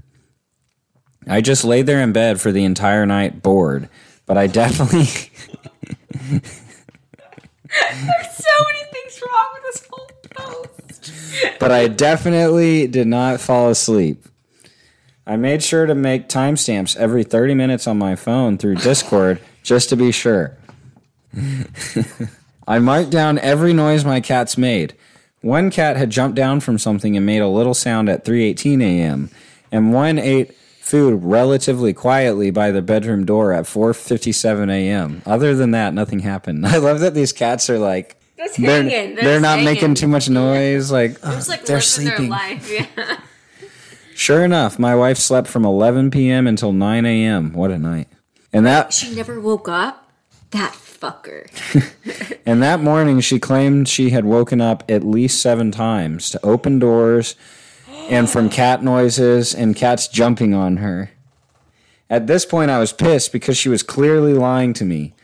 I 1.29 1.41
just 1.41 1.65
laid 1.65 1.87
there 1.87 2.01
in 2.01 2.13
bed 2.13 2.41
for 2.41 2.53
the 2.53 2.65
entire 2.65 3.07
night, 3.07 3.43
bored, 3.43 3.89
but 4.27 4.37
I 4.37 4.47
definitely. 4.47 5.05
There's 7.73 8.37
so 8.37 8.51
many 8.67 8.85
things 8.91 9.23
wrong 9.23 9.49
with 9.55 9.63
this 9.73 9.87
whole 9.91 10.11
post. 10.31 11.13
but 11.59 11.71
I 11.71 11.89
definitely 11.89 12.87
did 12.87 13.07
not 13.07 13.41
fall 13.41 13.71
asleep. 13.71 14.25
I 15.27 15.37
made 15.37 15.63
sure 15.63 15.87
to 15.87 15.95
make 15.95 16.29
timestamps 16.29 16.97
every 16.97 17.23
30 17.23 17.55
minutes 17.55 17.87
on 17.87 17.97
my 17.97 18.17
phone 18.17 18.59
through 18.59 18.77
Discord 18.77 19.41
just 19.63 19.89
to 19.91 19.97
be 19.97 20.11
sure. 20.11 20.57
I 22.67 22.79
marked 22.81 23.11
down 23.11 23.39
every 23.39 23.73
noise 23.73 24.05
my 24.05 24.21
cats 24.21 24.59
made. 24.59 24.95
One 25.43 25.71
cat 25.71 25.97
had 25.97 26.11
jumped 26.11 26.37
down 26.37 26.61
from 26.61 26.79
something 26.79 27.17
and 27.17 27.27
made 27.27 27.41
a 27.43 27.49
little 27.49 27.75
sound 27.75 28.09
at 28.09 28.25
3:18 28.25 28.83
a.m. 28.83 29.31
and 29.71 29.93
one 29.93 30.19
ate 30.19 30.55
food 30.81 31.23
relatively 31.23 31.93
quietly 31.93 32.51
by 32.51 32.71
the 32.71 32.83
bedroom 32.83 33.25
door 33.25 33.53
at 33.53 33.65
4:57 33.65 34.71
a.m. 34.71 35.23
Other 35.27 35.55
than 35.55 35.73
that, 35.73 35.95
nothing 35.95 36.21
happened. 36.21 36.67
I 36.75 36.77
love 36.79 37.01
that 37.01 37.15
these 37.15 37.33
cats 37.33 37.69
are 37.71 37.79
like 37.79 38.17
Just 38.37 38.61
they're, 38.61 38.83
hanging. 38.83 39.17
they're 39.17 39.41
not 39.41 39.59
hanging. 39.59 39.65
making 39.65 39.95
too 39.97 40.09
much 40.09 40.29
noise 40.31 40.91
like, 40.93 41.21
Just 41.23 41.49
like 41.49 41.65
they're 41.65 41.79
living 41.79 42.05
their 42.05 42.17
sleeping. 42.17 42.29
life. 42.31 42.71
Yeah. 42.97 43.17
Sure 44.15 44.45
enough, 44.45 44.79
my 44.79 44.95
wife 44.95 45.17
slept 45.17 45.49
from 45.49 45.65
11 45.65 46.11
p.m. 46.11 46.47
until 46.47 46.71
9 46.73 47.07
a.m. 47.07 47.55
What 47.55 47.71
a 47.71 47.79
night. 47.79 48.09
And 48.53 48.67
that 48.67 48.93
She 48.93 49.15
never 49.15 49.41
woke 49.41 49.69
up? 49.71 50.07
That 50.51 50.75
fucker. 51.03 51.49
and 52.47 52.63
that 52.63 52.81
morning 52.81 53.19
she 53.21 53.41
claimed 53.41 53.89
she 53.89 54.11
had 54.11 54.25
woken 54.25 54.61
up 54.61 54.85
at 54.89 55.03
least 55.03 55.43
7 55.43 55.73
times 55.73 56.31
to 56.31 56.45
open 56.45 56.79
doors 56.79 57.35
and 58.09 58.31
from 58.31 58.49
cat 58.61 58.85
noises 58.85 59.53
and 59.53 59.75
cats 59.75 60.07
jumping 60.07 60.55
on 60.55 60.77
her. 60.77 61.11
At 62.09 62.29
this 62.29 62.45
point 62.47 62.71
I 62.71 62.79
was 62.79 62.93
pissed 62.93 63.33
because 63.33 63.57
she 63.57 63.69
was 63.69 63.83
clearly 63.83 64.33
lying 64.33 64.73
to 64.75 64.85
me. 64.85 65.15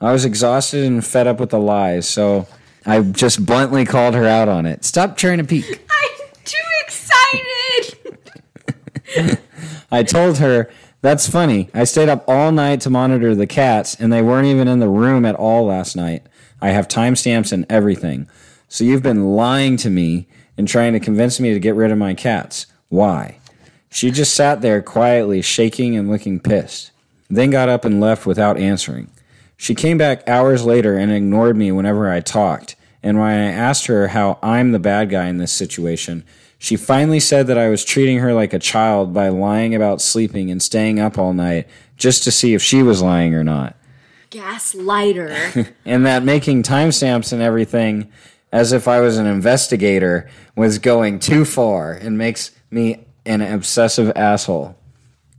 I 0.00 0.12
was 0.12 0.24
exhausted 0.24 0.84
and 0.84 1.04
fed 1.04 1.26
up 1.26 1.38
with 1.38 1.50
the 1.50 1.58
lies, 1.58 2.08
so 2.08 2.48
I 2.86 3.02
just 3.02 3.44
bluntly 3.44 3.84
called 3.84 4.14
her 4.14 4.26
out 4.26 4.48
on 4.48 4.64
it. 4.64 4.82
Stop 4.82 5.18
trying 5.18 5.36
to 5.36 5.44
peek. 5.44 5.66
I'm 5.90 6.10
too 6.44 6.56
excited. 6.86 8.18
I 9.92 10.02
told 10.02 10.38
her, 10.38 10.70
that's 11.02 11.28
funny. 11.28 11.70
I 11.72 11.84
stayed 11.84 12.08
up 12.08 12.24
all 12.28 12.52
night 12.52 12.80
to 12.82 12.90
monitor 12.90 13.34
the 13.34 13.46
cats, 13.46 13.94
and 13.98 14.12
they 14.12 14.22
weren't 14.22 14.46
even 14.46 14.68
in 14.68 14.80
the 14.80 14.88
room 14.88 15.24
at 15.24 15.34
all 15.34 15.66
last 15.66 15.96
night. 15.96 16.26
I 16.60 16.70
have 16.70 16.88
timestamps 16.88 17.52
and 17.52 17.64
everything. 17.70 18.28
So 18.68 18.84
you've 18.84 19.02
been 19.02 19.34
lying 19.34 19.76
to 19.78 19.90
me 19.90 20.28
and 20.56 20.68
trying 20.68 20.92
to 20.92 21.00
convince 21.00 21.40
me 21.40 21.52
to 21.54 21.60
get 21.60 21.74
rid 21.74 21.90
of 21.90 21.98
my 21.98 22.14
cats. 22.14 22.66
Why? 22.88 23.38
She 23.90 24.10
just 24.10 24.34
sat 24.34 24.60
there 24.60 24.82
quietly, 24.82 25.42
shaking 25.42 25.96
and 25.96 26.08
looking 26.08 26.38
pissed. 26.38 26.90
Then 27.28 27.50
got 27.50 27.68
up 27.68 27.84
and 27.84 28.00
left 28.00 28.26
without 28.26 28.58
answering. 28.58 29.10
She 29.56 29.74
came 29.74 29.98
back 29.98 30.28
hours 30.28 30.64
later 30.64 30.96
and 30.96 31.10
ignored 31.10 31.56
me 31.56 31.72
whenever 31.72 32.10
I 32.10 32.20
talked. 32.20 32.76
And 33.02 33.18
when 33.18 33.28
I 33.28 33.50
asked 33.50 33.86
her 33.86 34.08
how 34.08 34.38
I'm 34.42 34.72
the 34.72 34.78
bad 34.78 35.10
guy 35.10 35.26
in 35.26 35.38
this 35.38 35.52
situation, 35.52 36.24
she 36.62 36.76
finally 36.76 37.20
said 37.20 37.46
that 37.46 37.56
I 37.56 37.70
was 37.70 37.86
treating 37.86 38.18
her 38.18 38.34
like 38.34 38.52
a 38.52 38.58
child 38.58 39.14
by 39.14 39.30
lying 39.30 39.74
about 39.74 40.02
sleeping 40.02 40.50
and 40.50 40.62
staying 40.62 41.00
up 41.00 41.16
all 41.16 41.32
night 41.32 41.66
just 41.96 42.22
to 42.24 42.30
see 42.30 42.52
if 42.52 42.60
she 42.60 42.82
was 42.82 43.00
lying 43.00 43.34
or 43.34 43.42
not. 43.42 43.76
Gaslighter. 44.30 45.72
And 45.86 46.04
that 46.04 46.22
making 46.22 46.62
timestamps 46.62 47.32
and 47.32 47.40
everything 47.40 48.12
as 48.52 48.72
if 48.72 48.86
I 48.86 49.00
was 49.00 49.16
an 49.16 49.26
investigator 49.26 50.28
was 50.54 50.78
going 50.78 51.18
too 51.18 51.46
far 51.46 51.92
and 51.94 52.18
makes 52.18 52.50
me 52.70 53.06
an 53.24 53.40
obsessive 53.40 54.12
asshole. 54.14 54.76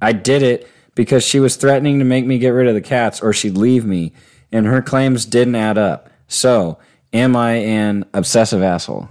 I 0.01 0.13
did 0.13 0.41
it 0.41 0.67
because 0.95 1.23
she 1.23 1.39
was 1.39 1.55
threatening 1.55 1.99
to 1.99 2.05
make 2.05 2.25
me 2.25 2.39
get 2.39 2.49
rid 2.49 2.67
of 2.67 2.73
the 2.73 2.81
cats 2.81 3.21
or 3.21 3.31
she'd 3.31 3.57
leave 3.57 3.85
me, 3.85 4.11
and 4.51 4.65
her 4.65 4.81
claims 4.81 5.25
didn't 5.27 5.55
add 5.55 5.77
up. 5.77 6.09
So, 6.27 6.79
am 7.13 7.35
I 7.35 7.53
an 7.53 8.05
obsessive 8.11 8.63
asshole? 8.63 9.07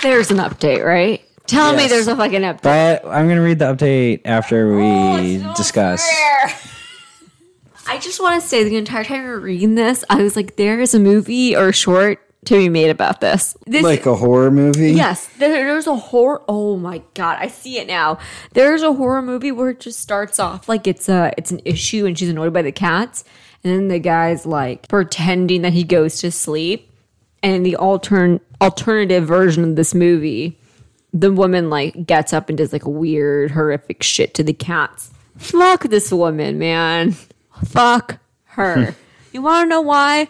there's 0.00 0.30
an 0.30 0.38
update, 0.38 0.82
right? 0.82 1.22
Tell 1.46 1.74
me 1.74 1.88
there's 1.88 2.08
a 2.08 2.16
fucking 2.16 2.42
update. 2.42 2.62
But 2.62 3.04
I'm 3.04 3.26
going 3.26 3.36
to 3.36 3.42
read 3.42 3.58
the 3.58 3.74
update 3.74 4.22
after 4.24 4.72
oh, 4.74 4.76
we 5.16 5.42
Oh, 5.44 5.54
discuss. 5.54 6.08
I 7.86 7.98
just 7.98 8.20
want 8.20 8.40
to 8.40 8.48
say 8.48 8.64
the 8.64 8.76
entire 8.76 9.04
time 9.04 9.24
you're 9.24 9.40
reading 9.40 9.74
this, 9.74 10.04
I 10.08 10.22
was 10.22 10.36
like, 10.36 10.56
there 10.56 10.80
is 10.80 10.94
a 10.94 11.00
movie 11.00 11.56
or 11.56 11.70
a 11.70 11.72
short 11.72 12.20
to 12.46 12.54
be 12.56 12.68
made 12.68 12.90
about 12.90 13.20
this. 13.20 13.56
This 13.66 13.82
Like 13.82 14.06
a 14.06 14.14
horror 14.14 14.50
movie? 14.50 14.92
Yes, 14.92 15.28
there, 15.38 15.64
there's 15.64 15.86
a 15.86 15.96
horror. 15.96 16.42
Oh 16.48 16.76
my 16.76 17.02
god, 17.14 17.38
I 17.40 17.48
see 17.48 17.78
it 17.78 17.86
now. 17.86 18.18
There's 18.52 18.82
a 18.82 18.92
horror 18.92 19.22
movie 19.22 19.52
where 19.52 19.70
it 19.70 19.80
just 19.80 20.00
starts 20.00 20.38
off 20.38 20.68
like 20.68 20.86
it's 20.86 21.08
a 21.08 21.32
it's 21.36 21.50
an 21.52 21.60
issue 21.64 22.06
and 22.06 22.18
she's 22.18 22.28
annoyed 22.28 22.52
by 22.52 22.62
the 22.62 22.72
cats, 22.72 23.24
and 23.62 23.72
then 23.72 23.88
the 23.88 23.98
guy's 24.00 24.44
like 24.44 24.88
pretending 24.88 25.62
that 25.62 25.72
he 25.72 25.84
goes 25.84 26.18
to 26.20 26.32
sleep, 26.32 26.90
and 27.42 27.64
the 27.64 27.76
altern 27.78 28.40
alternative 28.60 29.24
version 29.24 29.62
of 29.62 29.76
this 29.76 29.94
movie, 29.94 30.58
the 31.12 31.32
woman 31.32 31.70
like 31.70 32.06
gets 32.06 32.32
up 32.32 32.48
and 32.48 32.58
does 32.58 32.72
like 32.72 32.86
weird 32.86 33.50
horrific 33.50 34.02
shit 34.02 34.34
to 34.34 34.42
the 34.42 34.52
cats. 34.52 35.10
Fuck 35.36 35.84
this 35.84 36.10
woman, 36.12 36.58
man. 36.58 37.14
Fuck 37.64 38.18
her. 38.44 38.94
you 39.32 39.42
want 39.42 39.66
to 39.66 39.68
know 39.68 39.80
why? 39.80 40.28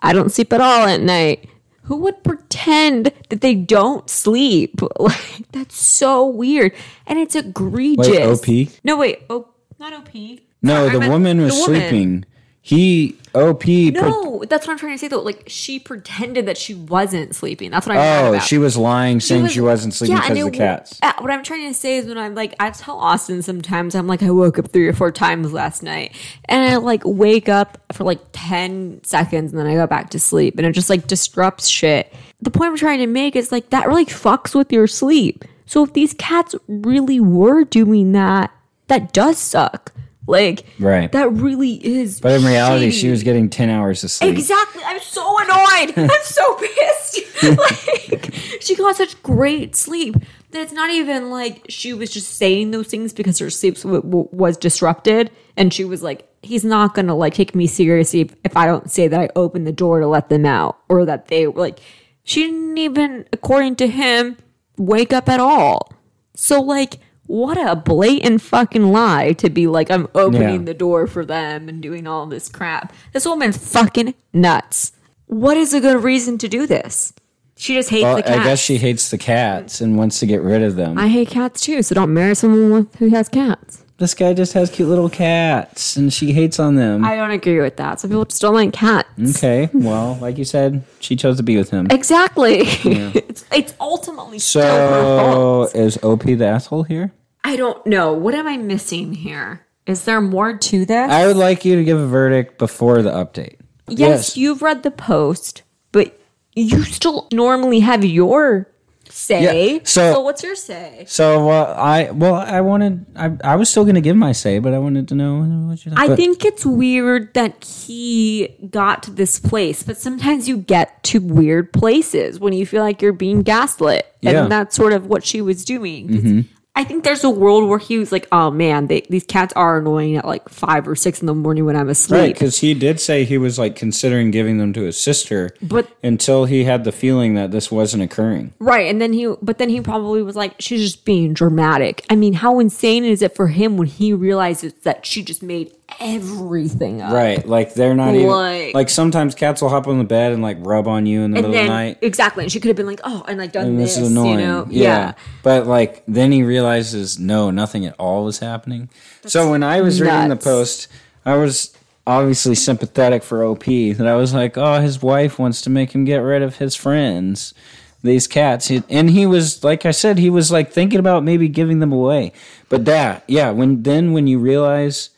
I 0.00 0.12
don't 0.12 0.30
sleep 0.30 0.52
at 0.52 0.60
all 0.60 0.86
at 0.86 1.00
night. 1.00 1.48
Who 1.84 1.96
would 1.96 2.22
pretend 2.22 3.12
that 3.30 3.40
they 3.40 3.54
don't 3.54 4.08
sleep? 4.08 4.80
Like 5.00 5.50
that's 5.52 5.76
so 5.76 6.26
weird, 6.26 6.72
and 7.06 7.18
it's 7.18 7.34
egregious. 7.34 8.46
Wait, 8.46 8.68
OP? 8.68 8.72
No, 8.84 8.96
wait. 8.96 9.22
Oh, 9.28 9.48
not 9.78 9.92
OP. 9.92 10.14
No, 10.62 10.86
Sorry, 10.86 10.98
the 10.98 11.08
woman 11.10 11.40
was 11.40 11.54
the 11.54 11.60
woman. 11.72 11.80
sleeping. 11.80 12.24
He, 12.62 13.16
OP. 13.34 13.60
pre- 13.62 13.90
No, 13.90 14.44
that's 14.46 14.66
what 14.66 14.72
I'm 14.74 14.78
trying 14.78 14.92
to 14.92 14.98
say 14.98 15.08
though. 15.08 15.22
Like 15.22 15.44
she 15.46 15.78
pretended 15.78 16.44
that 16.46 16.58
she 16.58 16.74
wasn't 16.74 17.34
sleeping. 17.34 17.70
That's 17.70 17.86
what 17.86 17.96
I'm 17.96 18.26
oh, 18.26 18.28
about. 18.34 18.42
she 18.42 18.58
was 18.58 18.76
lying, 18.76 19.20
saying 19.20 19.46
she, 19.48 19.60
was- 19.60 19.70
wasn't 19.80 19.94
sleeping 19.94 20.16
yeah, 20.18 20.28
because 20.28 20.46
of 20.46 20.52
the 20.52 20.58
cats. 20.58 20.98
uh, 21.02 21.12
What 21.18 21.30
I'm 21.30 21.42
trying 21.42 21.68
to 21.68 21.74
say 21.74 21.96
is 21.96 22.06
when 22.06 22.18
I'm 22.18 22.34
like, 22.34 22.54
I 22.60 22.70
tell 22.70 22.98
Austin 22.98 23.40
sometimes, 23.40 23.94
I'm 23.94 24.06
like, 24.06 24.22
I 24.22 24.30
woke 24.30 24.58
up 24.58 24.70
three 24.72 24.86
or 24.86 24.92
four 24.92 25.10
times 25.10 25.54
last 25.54 25.82
night, 25.82 26.14
and 26.44 26.62
I 26.70 26.76
like 26.76 27.02
wake 27.04 27.48
up 27.48 27.78
for 27.92 28.04
like 28.04 28.20
ten 28.32 29.02
seconds, 29.04 29.52
and 29.52 29.58
then 29.58 29.66
I 29.66 29.74
go 29.74 29.86
back 29.86 30.10
to 30.10 30.20
sleep, 30.20 30.58
and 30.58 30.66
it 30.66 30.72
just 30.72 30.90
like 30.90 31.06
disrupts 31.06 31.66
shit. 31.66 32.12
The 32.42 32.50
point 32.50 32.70
I'm 32.72 32.76
trying 32.76 32.98
to 32.98 33.06
make 33.06 33.36
is 33.36 33.50
like 33.50 33.70
that 33.70 33.88
really 33.88 34.04
fucks 34.06 34.54
with 34.54 34.70
your 34.70 34.86
sleep. 34.86 35.44
So 35.64 35.82
if 35.84 35.94
these 35.94 36.12
cats 36.14 36.54
really 36.68 37.20
were 37.20 37.64
doing 37.64 38.12
that, 38.12 38.50
that 38.88 39.12
does 39.14 39.38
suck. 39.38 39.92
Like, 40.30 40.64
Right. 40.78 41.10
That 41.12 41.32
really 41.32 41.74
is. 41.84 42.20
But 42.20 42.40
in 42.40 42.46
reality, 42.46 42.90
she 42.90 43.10
was 43.10 43.22
getting 43.22 43.50
10 43.50 43.68
hours 43.68 44.04
of 44.04 44.10
sleep. 44.10 44.30
Exactly. 44.30 44.82
I'm 44.86 45.00
so 45.00 45.36
annoyed. 45.40 45.94
I'm 46.10 46.22
so 46.22 46.54
pissed. 46.54 47.20
like 47.58 48.34
she 48.60 48.76
got 48.76 48.96
such 48.96 49.20
great 49.22 49.74
sleep 49.74 50.14
that 50.52 50.62
it's 50.62 50.72
not 50.72 50.90
even 50.90 51.30
like 51.30 51.64
she 51.68 51.92
was 51.92 52.10
just 52.10 52.36
saying 52.36 52.70
those 52.70 52.88
things 52.88 53.12
because 53.12 53.38
her 53.38 53.50
sleep 53.50 53.76
w- 53.80 54.02
w- 54.02 54.28
was 54.32 54.56
disrupted, 54.56 55.30
and 55.56 55.72
she 55.72 55.84
was 55.84 56.02
like, 56.02 56.28
"He's 56.42 56.64
not 56.64 56.94
gonna 56.94 57.14
like 57.16 57.34
take 57.34 57.54
me 57.54 57.66
seriously 57.66 58.20
if, 58.20 58.34
if 58.44 58.56
I 58.56 58.66
don't 58.66 58.90
say 58.90 59.08
that 59.08 59.20
I 59.20 59.28
opened 59.36 59.66
the 59.66 59.72
door 59.72 60.00
to 60.00 60.06
let 60.06 60.28
them 60.28 60.44
out 60.46 60.78
or 60.88 61.04
that 61.06 61.28
they 61.28 61.46
were 61.46 61.60
like." 61.60 61.78
She 62.22 62.42
didn't 62.44 62.76
even, 62.78 63.24
according 63.32 63.76
to 63.76 63.88
him, 63.88 64.36
wake 64.76 65.12
up 65.12 65.28
at 65.28 65.40
all. 65.40 65.92
So 66.34 66.60
like. 66.60 66.98
What 67.30 67.56
a 67.64 67.76
blatant 67.76 68.42
fucking 68.42 68.90
lie 68.90 69.34
to 69.34 69.48
be 69.50 69.68
like, 69.68 69.88
I'm 69.88 70.08
opening 70.16 70.60
Yeah. 70.60 70.64
the 70.64 70.74
door 70.74 71.06
for 71.06 71.24
them 71.24 71.68
and 71.68 71.80
doing 71.80 72.08
all 72.08 72.26
this 72.26 72.48
crap. 72.48 72.92
This 73.12 73.24
woman's 73.24 73.56
fucking 73.56 74.14
nuts. 74.32 74.90
What 75.26 75.56
is 75.56 75.72
a 75.72 75.80
good 75.80 76.02
reason 76.02 76.38
to 76.38 76.48
do 76.48 76.66
this? 76.66 77.12
She 77.56 77.74
just 77.74 77.88
hates 77.90 78.02
Well, 78.02 78.16
the 78.16 78.22
cats. 78.24 78.40
I 78.40 78.42
guess 78.42 78.58
she 78.58 78.78
hates 78.78 79.10
the 79.10 79.18
cats 79.18 79.80
and 79.80 79.96
wants 79.96 80.18
to 80.18 80.26
get 80.26 80.42
rid 80.42 80.60
of 80.64 80.74
them. 80.74 80.98
I 80.98 81.06
hate 81.06 81.28
cats 81.28 81.60
too, 81.60 81.84
so 81.84 81.94
don't 81.94 82.12
marry 82.12 82.34
someone 82.34 82.88
who 82.98 83.10
has 83.10 83.28
cats. 83.28 83.84
this 83.98 84.14
guy 84.14 84.32
just 84.34 84.54
has 84.54 84.68
cute 84.70 84.88
little 84.88 85.10
cats 85.10 85.94
and 85.96 86.12
she 86.12 86.32
hates 86.32 86.58
on 86.58 86.74
them. 86.74 87.04
I 87.04 87.14
don't 87.14 87.30
agree 87.30 87.60
with 87.60 87.76
that. 87.76 88.00
Some 88.00 88.10
people 88.10 88.24
just 88.24 88.42
don't 88.42 88.54
like 88.54 88.72
cats. 88.72 89.36
okay, 89.36 89.68
well, 89.74 90.18
like 90.20 90.36
you 90.36 90.44
said, 90.44 90.82
she 90.98 91.14
chose 91.14 91.36
to 91.36 91.44
be 91.44 91.56
with 91.56 91.70
him. 91.70 91.86
Exactly. 91.90 92.60
it's 92.84 93.44
it's 93.52 93.74
ultimately 93.78 94.40
So, 94.40 95.68
is 95.74 95.96
OP 96.02 96.24
the 96.24 96.46
asshole 96.46 96.82
here? 96.82 97.12
I 97.44 97.56
don't 97.56 97.84
know. 97.86 98.12
What 98.12 98.34
am 98.34 98.46
I 98.46 98.56
missing 98.56 99.14
here? 99.14 99.66
Is 99.86 100.04
there 100.04 100.20
more 100.20 100.56
to 100.56 100.84
this? 100.84 101.10
I 101.10 101.26
would 101.26 101.36
like 101.36 101.64
you 101.64 101.76
to 101.76 101.84
give 101.84 101.98
a 101.98 102.06
verdict 102.06 102.58
before 102.58 103.02
the 103.02 103.10
update. 103.10 103.56
yes, 103.88 104.36
you've 104.36 104.62
read 104.62 104.82
the 104.82 104.90
post, 104.90 105.62
but 105.92 106.20
you 106.54 106.82
still 106.84 107.26
normally 107.32 107.80
have 107.80 108.04
your 108.04 108.68
say. 109.08 109.74
Yeah, 109.76 109.80
so- 109.84 110.20
what's 110.20 110.42
your 110.44 110.54
say? 110.54 111.04
So 111.08 111.48
uh, 111.50 111.74
I 111.76 112.10
well 112.12 112.34
I 112.36 112.60
wanted 112.60 113.06
I 113.16 113.32
I 113.42 113.56
was 113.56 113.68
still 113.68 113.84
gonna 113.84 114.00
give 114.00 114.16
my 114.16 114.30
say, 114.30 114.60
but 114.60 114.72
I 114.74 114.78
wanted 114.78 115.08
to 115.08 115.16
know 115.16 115.40
what 115.68 115.84
you 115.84 115.92
I 115.96 116.06
but- 116.08 116.16
think 116.16 116.44
it's 116.44 116.64
weird 116.64 117.34
that 117.34 117.64
he 117.64 118.54
got 118.70 119.02
to 119.04 119.10
this 119.10 119.40
place, 119.40 119.82
but 119.82 119.96
sometimes 119.96 120.48
you 120.48 120.58
get 120.58 121.02
to 121.04 121.18
weird 121.20 121.72
places 121.72 122.38
when 122.38 122.52
you 122.52 122.64
feel 122.66 122.84
like 122.84 123.02
you're 123.02 123.12
being 123.12 123.42
gaslit. 123.42 124.06
Yeah. 124.20 124.32
Mm-hmm. 124.32 124.42
And 124.44 124.52
that's 124.52 124.76
sort 124.76 124.92
of 124.92 125.06
what 125.06 125.24
she 125.24 125.40
was 125.40 125.64
doing. 125.64 126.08
'Cause 126.08 126.44
I 126.76 126.84
think 126.84 127.04
there's 127.04 127.24
a 127.24 127.30
world 127.30 127.68
where 127.68 127.78
he 127.78 127.98
was 127.98 128.12
like, 128.12 128.28
oh 128.32 128.50
man, 128.50 128.86
they, 128.86 129.02
these 129.10 129.24
cats 129.24 129.52
are 129.54 129.78
annoying 129.78 130.16
at 130.16 130.24
like 130.24 130.48
five 130.48 130.86
or 130.88 130.94
six 130.94 131.20
in 131.20 131.26
the 131.26 131.34
morning 131.34 131.64
when 131.64 131.76
I'm 131.76 131.88
asleep." 131.88 132.20
Right, 132.20 132.34
because 132.34 132.58
he 132.58 132.74
did 132.74 133.00
say 133.00 133.24
he 133.24 133.38
was 133.38 133.58
like 133.58 133.76
considering 133.76 134.30
giving 134.30 134.58
them 134.58 134.72
to 134.74 134.82
his 134.82 135.00
sister, 135.00 135.50
But- 135.60 135.88
until 136.02 136.44
he 136.44 136.64
had 136.64 136.84
the 136.84 136.92
feeling 136.92 137.34
that 137.34 137.50
this 137.50 137.70
wasn't 137.70 138.02
occurring. 138.04 138.52
Right. 138.58 138.88
And 138.88 139.00
then 139.00 139.12
he, 139.12 139.34
but 139.42 139.58
then 139.58 139.68
he 139.68 139.80
probably 139.80 140.22
was 140.22 140.36
like, 140.36 140.54
she's 140.58 140.80
just 140.80 141.04
being 141.04 141.34
dramatic. 141.34 142.06
I 142.08 142.16
mean, 142.16 142.34
how 142.34 142.58
insane 142.60 143.04
is 143.04 143.20
it 143.20 143.34
for 143.34 143.48
him 143.48 143.76
when 143.76 143.88
he 143.88 144.12
realizes 144.12 144.72
that 144.84 145.04
she 145.04 145.22
just 145.22 145.42
made 145.42 145.72
everything 145.98 147.00
up? 147.02 147.12
Right, 147.12 147.46
like 147.46 147.74
they're 147.74 147.94
not 147.94 148.14
even 148.14 148.28
Like- 148.28 148.74
like 148.74 148.88
sometimes 148.88 149.34
cats 149.34 149.62
will 149.62 149.68
hop 149.68 149.86
on 149.88 149.98
the 149.98 150.04
bed 150.04 150.32
and 150.32 150.42
like 150.42 150.58
rub 150.60 150.86
on 150.86 151.06
you 151.06 151.22
in 151.22 151.30
the 151.30 151.36
middle 151.36 151.50
then, 151.52 151.60
of 151.62 151.66
the 151.66 151.72
night. 151.72 151.98
exactly. 152.02 152.44
And 152.44 152.52
she 152.52 152.60
could 152.60 152.68
have 152.68 152.76
been 152.76 152.86
like, 152.86 153.00
oh, 153.04 153.24
and 153.26 153.38
like 153.38 153.52
done 153.52 153.66
And 153.66 153.80
this, 153.80 153.96
this 153.96 154.04
is 154.04 154.10
annoying. 154.10 154.38
you 154.40 154.46
know? 154.46 154.66
yeah. 154.70 155.12
But 155.42 155.66
like 155.66 156.02
then 156.06 156.32
he 156.32 156.42
realizes 156.42 157.18
no, 157.18 157.50
nothing 157.50 157.86
at 157.86 157.94
all 157.98 158.24
was 158.24 158.38
happening. 158.38 158.88
so 159.26 159.50
when 159.50 159.62
I 159.62 159.80
was 159.80 160.00
reading 160.00 160.28
the 160.28 160.36
post, 160.36 160.88
I 161.26 161.36
was 161.36 161.74
obviously 162.06 162.54
sympathetic 162.54 163.22
for 163.22 163.44
OP 163.44 163.64
that 163.64 164.06
I 164.06 164.16
was 164.16 164.32
like, 164.34 164.56
"Oh, 164.56 164.80
his 164.80 165.02
wife 165.02 165.38
wants 165.38 165.60
to 165.62 165.70
make 165.70 165.92
him 165.94 166.04
get 166.04 166.18
rid 166.18 166.42
of 166.42 166.56
his 166.56 166.74
friends." 166.74 167.54
these 168.02 168.26
cats, 168.26 168.70
and 168.70 169.10
he 169.10 169.26
was 169.26 169.62
like 169.62 169.84
I 169.84 169.90
said, 169.90 170.16
he 170.18 170.30
was 170.30 170.50
like 170.50 170.72
thinking 170.72 170.98
about 170.98 171.22
maybe 171.22 171.48
giving 171.48 171.80
them 171.80 171.92
away. 171.92 172.32
But 172.70 172.86
that, 172.86 173.24
yeah, 173.28 173.50
when 173.50 173.82
then 173.82 174.12
when 174.14 174.26
you 174.26 174.38
realize, 174.38 175.10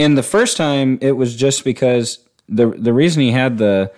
in 0.00 0.14
the 0.14 0.22
first 0.22 0.56
time, 0.56 0.98
it 1.02 1.12
was 1.12 1.36
just 1.36 1.62
because 1.62 2.18
the 2.48 2.70
the 2.70 2.92
reason 2.92 3.22
he 3.22 3.30
had 3.30 3.58
the 3.58 3.92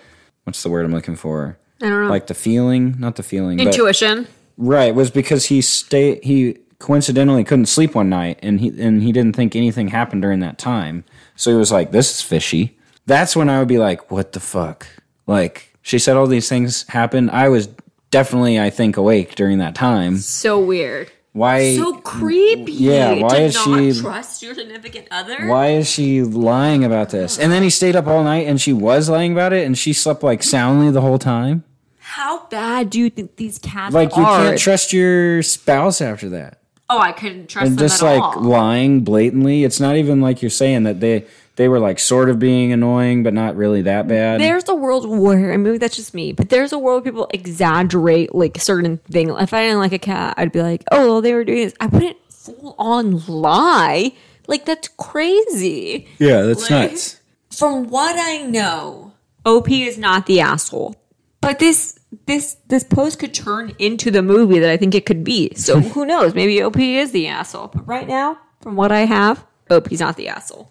what's 0.45 0.63
the 0.63 0.69
word 0.69 0.85
I'm 0.85 0.93
looking 0.93 1.15
for? 1.15 1.57
I 1.81 1.89
don't 1.89 2.05
know. 2.05 2.11
Like 2.11 2.27
the 2.27 2.35
feeling, 2.35 2.97
not 2.99 3.17
the 3.17 3.23
feeling, 3.23 3.59
but 3.59 3.69
Intuition. 3.69 4.27
Right, 4.57 4.95
was 4.95 5.11
because 5.11 5.47
he 5.47 5.61
stay 5.63 6.21
he 6.23 6.59
coincidentally 6.81 7.45
couldn't 7.45 7.67
sleep 7.67 7.95
one 7.95 8.09
night 8.09 8.41
and 8.43 8.59
he 8.59 8.69
and 8.83 9.03
he 9.03 9.13
didn't 9.13 9.37
think 9.37 9.55
anything 9.55 9.89
happened 9.89 10.23
during 10.23 10.41
that 10.41 10.59
time. 10.59 11.05
So 11.37 11.53
he 11.53 11.57
was 11.57 11.71
like, 11.71 11.93
This 11.93 12.11
is 12.17 12.21
fishy. 12.21 12.77
That's 13.07 13.37
when 13.37 13.49
I 13.49 13.61
would 13.61 13.69
be 13.69 13.79
like, 13.79 14.11
What 14.11 14.33
the 14.33 14.41
fuck? 14.41 14.87
Like 15.29 15.77
she 15.83 16.01
said 16.01 16.17
all 16.17 16.27
these 16.27 16.49
things 16.49 16.87
happened. 16.89 17.31
I 17.31 17.49
was 17.49 17.69
definitely, 18.11 18.61
I 18.61 18.71
think, 18.71 18.97
awake 18.97 19.37
during 19.37 19.59
that 19.59 19.77
time. 19.77 20.19
So 20.19 20.59
weird. 20.59 21.11
Why 21.33 21.77
So 21.77 21.95
creepy. 21.95 22.73
Yeah, 22.73 23.15
why 23.15 23.37
is 23.39 23.57
she- 23.59 24.01
trust 24.01 24.43
your 24.43 24.55
significant 24.55 25.07
other? 25.11 25.47
why 25.49 25.69
is 25.71 25.89
she 25.91 26.23
lying 26.23 26.85
about 26.85 27.09
this? 27.11 27.39
And 27.39 27.51
then 27.51 27.63
he 27.63 27.71
stayed 27.71 27.97
up 27.97 28.07
all 28.07 28.23
night 28.23 28.47
and 28.47 28.61
she 28.61 28.73
was 28.75 29.09
lying 29.09 29.33
about 29.33 29.53
it 29.55 29.65
and 29.67 29.77
she 29.79 29.93
slept 29.95 30.23
like 30.23 30.43
soundly 30.43 30.91
the 30.91 31.01
whole 31.01 31.19
time. 31.19 31.65
How 31.99 32.47
bad 32.49 32.91
do 32.91 32.99
you 32.99 33.09
think 33.09 33.37
these 33.37 33.59
cats 33.59 33.95
Like 33.95 34.15
you 34.17 34.23
are? 34.23 34.45
can't 34.45 34.59
trust 34.59 34.93
your 34.93 35.43
spouse 35.43 36.03
after 36.03 36.29
that. 36.31 36.59
oh, 36.91 36.99
I 36.99 37.13
couldn't 37.13 37.49
trust 37.49 37.67
and 37.67 37.79
them 37.79 37.85
just 37.89 38.03
like 38.03 38.21
all. 38.21 38.43
lying 38.43 39.01
blatantly. 39.01 39.65
It's 39.65 39.81
not 39.81 39.97
even 39.97 40.21
like 40.21 40.43
you're 40.43 40.51
saying 40.51 40.83
that 40.83 41.01
they 41.01 41.25
they 41.57 41.69
were 41.69 41.79
like 41.79 41.99
sort 41.99 42.31
of 42.31 42.39
being 42.39 42.73
annoying, 42.73 43.23
but 43.23 43.35
not 43.35 43.57
really 43.57 43.83
that 43.83 44.09
bad. 44.09 44.41
there's 44.41 44.69
a 44.69 44.75
world 44.75 45.07
where, 45.09 45.51
and 45.53 45.63
maybe 45.63 45.79
that's 45.79 45.97
just 45.97 46.15
me, 46.15 46.33
but 46.33 46.49
there's 46.49 46.73
a 46.73 46.79
world 46.79 47.05
where 47.05 47.13
people 47.13 47.29
exaggerate 47.33 48.35
like 48.35 48.59
certain 48.59 48.99
things. 49.11 49.31
If 49.41 49.53
I 49.53 49.63
didn't 49.65 49.79
like 49.79 49.93
a 49.93 49.99
cat, 49.99 50.35
I'd 50.39 50.53
be 50.53 50.63
like, 50.63 50.85
oh, 50.91 51.07
well, 51.07 51.21
they 51.21 51.35
were 51.35 51.45
doing 51.45 51.65
this. 51.65 51.75
I 51.81 51.87
wouldn't 51.87 52.17
full 52.31 52.75
on 52.79 53.25
lie. 53.27 54.13
Like, 54.49 54.65
that's 54.65 54.89
crazy. 54.99 56.09
yeah, 56.19 56.43
that's 56.43 56.71
Like- 56.71 56.91
nuts. 56.93 57.19
From 57.51 57.89
what 57.91 58.17
I 58.19 58.39
know, 58.47 59.13
OP 59.45 59.71
is 59.71 59.99
not 59.99 60.25
the 60.27 60.41
asshole. 60.41 60.97
But 61.43 61.59
this 61.59 61.99
this 62.27 62.57
this 62.69 62.83
post 62.85 63.19
could 63.19 63.35
turn 63.35 63.75
into 63.79 64.11
the 64.11 64.23
movie 64.23 64.59
that 64.61 64.71
I 64.71 64.77
think 64.79 64.95
it 64.95 65.05
could 65.05 65.23
be. 65.23 65.53
So 65.55 65.81
who 65.93 66.07
knows? 66.07 66.35
Maybe 66.35 66.63
OP 66.63 66.79
is 66.79 67.13
the 67.13 67.27
asshole. 67.29 67.69
But 67.69 67.87
right 67.87 68.09
now, 68.09 68.39
from 68.63 68.75
what 68.77 68.91
I 68.91 69.01
have, 69.01 69.45
OP's 69.71 70.01
not 70.01 70.17
the 70.17 70.29
asshole. 70.29 70.71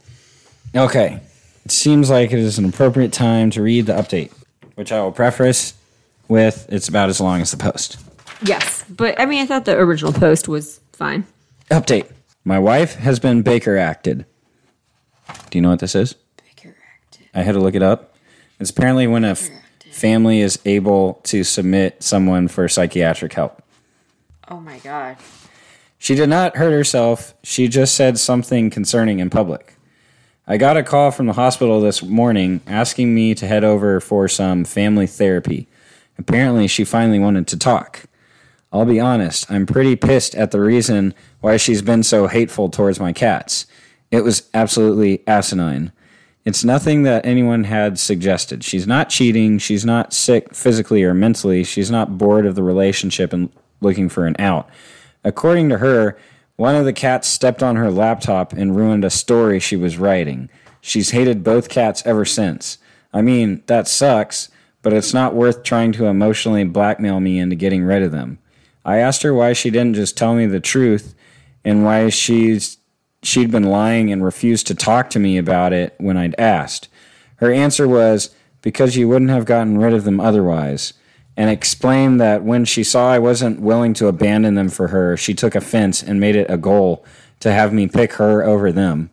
Okay, 0.76 1.19
it 1.65 1.72
seems 1.72 2.10
like 2.10 2.31
it 2.31 2.39
is 2.39 2.57
an 2.57 2.65
appropriate 2.65 3.11
time 3.11 3.49
to 3.52 3.61
read 3.61 3.85
the 3.88 3.93
update, 3.93 4.31
which 4.76 4.91
I 4.91 5.02
will 5.02 5.11
preface 5.11 5.73
with 6.27 6.65
it's 6.69 6.88
about 6.88 7.10
as 7.10 7.19
long 7.19 7.41
as 7.41 7.52
the 7.52 7.57
post. 7.57 7.98
Yes, 8.43 8.85
but 8.89 9.19
I 9.19 9.26
mean, 9.26 9.41
I 9.41 9.45
thought 9.45 9.65
the 9.65 9.77
original 9.77 10.14
post 10.14 10.48
was 10.48 10.80
fine. 10.93 11.26
Update: 11.69 12.10
My 12.45 12.57
wife 12.57 12.95
has 12.95 13.19
been 13.19 13.41
Baker 13.41 13.77
acted. 13.77 14.26
Do 15.49 15.57
you 15.57 15.61
know 15.61 15.69
what 15.69 15.80
this 15.80 15.95
is? 15.95 16.14
Baker 16.38 16.76
acted. 16.95 17.27
I 17.34 17.41
had 17.41 17.53
to 17.53 17.60
look 17.60 17.76
it 17.76 17.84
up. 17.84 18.15
It's 18.60 18.69
apparently 18.69 19.07
when 19.07 19.26
a 19.26 19.31
f- 19.31 19.49
family 19.91 20.39
is 20.39 20.57
able 20.65 21.15
to 21.23 21.43
submit 21.43 22.02
someone 22.02 22.48
for 22.48 22.68
psychiatric 22.69 23.34
help. 23.34 23.61
Oh 24.48 24.60
my 24.61 24.80
god. 24.80 25.18
She 25.98 26.15
did 26.15 26.30
not 26.30 26.56
hurt 26.56 26.72
herself. 26.72 27.34
She 27.43 27.68
just 27.68 27.93
said 27.93 28.18
something 28.18 28.69
concerning 28.69 29.19
in 29.19 29.30
public. 29.30 29.76
I 30.47 30.57
got 30.57 30.76
a 30.76 30.81
call 30.81 31.11
from 31.11 31.27
the 31.27 31.34
hospital 31.34 31.80
this 31.80 32.01
morning 32.01 32.61
asking 32.65 33.13
me 33.13 33.35
to 33.35 33.45
head 33.45 33.63
over 33.63 33.99
for 33.99 34.27
some 34.27 34.65
family 34.65 35.05
therapy. 35.05 35.68
Apparently, 36.18 36.68
she 36.68 36.84
finally 36.84 37.19
wanted 37.19 37.45
to 37.47 37.59
talk. 37.59 38.05
I'll 38.73 38.85
be 38.85 38.99
honest, 38.99 39.51
I'm 39.51 39.68
pretty 39.68 39.95
pissed 39.95 40.34
at 40.34 40.49
the 40.49 40.59
reason 40.59 41.13
why 41.41 41.57
she's 41.57 41.84
been 41.84 42.01
so 42.01 42.26
hateful 42.26 42.69
towards 42.69 42.99
my 42.99 43.13
cats. 43.13 43.68
It 44.09 44.23
was 44.23 44.49
absolutely 44.53 45.22
asinine. 45.27 45.91
It's 46.43 46.63
nothing 46.63 47.03
that 47.03 47.23
anyone 47.23 47.65
had 47.65 47.99
suggested. 47.99 48.63
She's 48.63 48.88
not 48.88 49.09
cheating. 49.09 49.59
She's 49.59 49.85
not 49.85 50.11
sick 50.11 50.55
physically 50.55 51.03
or 51.03 51.13
mentally. 51.13 51.63
She's 51.63 51.91
not 51.91 52.18
bored 52.18 52.47
of 52.47 52.55
the 52.55 52.63
relationship 52.63 53.31
and 53.31 53.51
looking 53.80 54.09
for 54.09 54.26
an 54.26 54.35
out. 54.39 54.68
According 55.23 55.69
to 55.69 55.77
her, 55.77 56.18
one 56.56 56.76
of 56.76 56.86
the 56.86 56.94
cats 56.94 57.28
stepped 57.28 57.64
on 57.64 57.76
her 57.76 57.91
laptop 57.91 58.53
and 58.53 58.76
ruined 58.76 59.06
a 59.06 59.10
story 59.10 59.60
she 59.60 59.76
was 59.76 59.98
writing. 59.98 60.49
She's 60.82 61.11
hated 61.11 61.44
both 61.44 61.69
cats 61.69 62.03
ever 62.06 62.26
since. 62.26 62.78
I 63.14 63.22
mean, 63.22 63.64
that 63.68 63.88
sucks, 63.88 64.49
but 64.82 64.94
it's 64.94 65.14
not 65.14 65.36
worth 65.36 65.64
trying 65.64 65.91
to 65.94 66.06
emotionally 66.06 66.64
blackmail 66.64 67.19
me 67.19 67.40
into 67.40 67.56
getting 67.56 67.84
rid 67.84 68.03
of 68.03 68.11
them. 68.11 68.40
I 68.84 68.98
asked 68.98 69.22
her 69.23 69.34
why 69.34 69.53
she 69.53 69.69
didn't 69.69 69.95
just 69.95 70.18
tell 70.18 70.34
me 70.34 70.45
the 70.45 70.60
truth 70.60 71.14
and 71.64 71.84
why 71.84 72.10
she's 72.10 72.78
she'd 73.23 73.52
been 73.52 73.64
lying 73.64 74.11
and 74.11 74.23
refused 74.23 74.65
to 74.68 74.76
talk 74.76 75.10
to 75.11 75.19
me 75.19 75.38
about 75.38 75.73
it 75.73 75.94
when 75.99 76.18
I'd 76.18 76.40
asked. 76.40 76.90
Her 77.36 77.52
answer 77.52 77.88
was 77.88 78.34
because 78.61 78.95
you 78.95 79.07
wouldn't 79.07 79.32
have 79.32 79.45
gotten 79.45 79.78
rid 79.78 79.94
of 79.94 80.03
them 80.03 80.19
otherwise, 80.19 80.94
and 81.38 81.49
explained 81.49 82.20
that 82.20 82.44
when 82.44 82.66
she 82.66 82.84
saw 82.84 83.12
I 83.12 83.20
wasn't 83.20 83.62
willing 83.62 83.94
to 83.95 84.08
abandon 84.08 84.56
them 84.56 84.70
for 84.70 84.90
her, 84.90 85.16
she 85.18 85.34
took 85.34 85.56
offense 85.56 86.03
and 86.03 86.20
made 86.20 86.36
it 86.36 86.49
a 86.49 86.58
goal 86.58 87.06
to 87.40 87.52
have 87.52 87.74
me 87.74 87.88
pick 87.88 88.14
her 88.14 88.44
over 88.44 88.72
them. 88.72 89.10